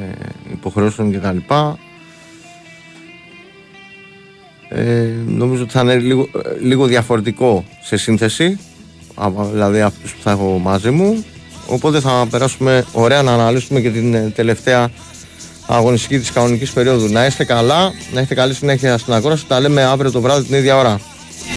υποχρεώσεων 0.51 1.11
και 1.11 1.17
τα 1.17 1.31
λοιπά. 1.31 1.77
Ε, 4.69 5.07
νομίζω 5.27 5.63
ότι 5.63 5.71
θα 5.71 5.81
είναι 5.81 5.95
λίγο, 5.95 6.21
ε, 6.21 6.59
λίγο 6.65 6.85
διαφορετικό 6.85 7.65
σε 7.81 7.97
σύνθεση 7.97 8.59
από- 9.15 9.49
δηλαδή 9.51 9.81
αυτούς 9.81 10.13
που 10.13 10.21
θα 10.23 10.31
έχω 10.31 10.57
μαζί 10.63 10.91
μου. 10.91 11.25
Οπότε 11.67 11.99
θα 11.99 12.27
περάσουμε 12.29 12.85
ωραία 12.91 13.21
να 13.21 13.33
αναλύσουμε 13.33 13.79
και 13.79 13.89
την 13.89 14.13
ε, 14.13 14.31
τελευταία 14.35 14.89
αγωνιστική 15.67 16.19
της 16.19 16.31
κανονικής 16.31 16.71
περίοδου. 16.71 17.07
Να 17.11 17.25
είστε 17.25 17.43
καλά, 17.43 17.91
να 18.13 18.19
έχετε 18.19 18.35
καλή 18.35 18.53
συνέχεια 18.53 18.97
στην 18.97 19.13
ακρόαση 19.13 19.45
τα 19.47 19.59
λέμε 19.59 19.83
αύριο 19.83 20.11
το 20.11 20.21
βράδυ 20.21 20.47
την 20.47 20.55
ίδια 20.55 20.77
ώρα 20.77 20.99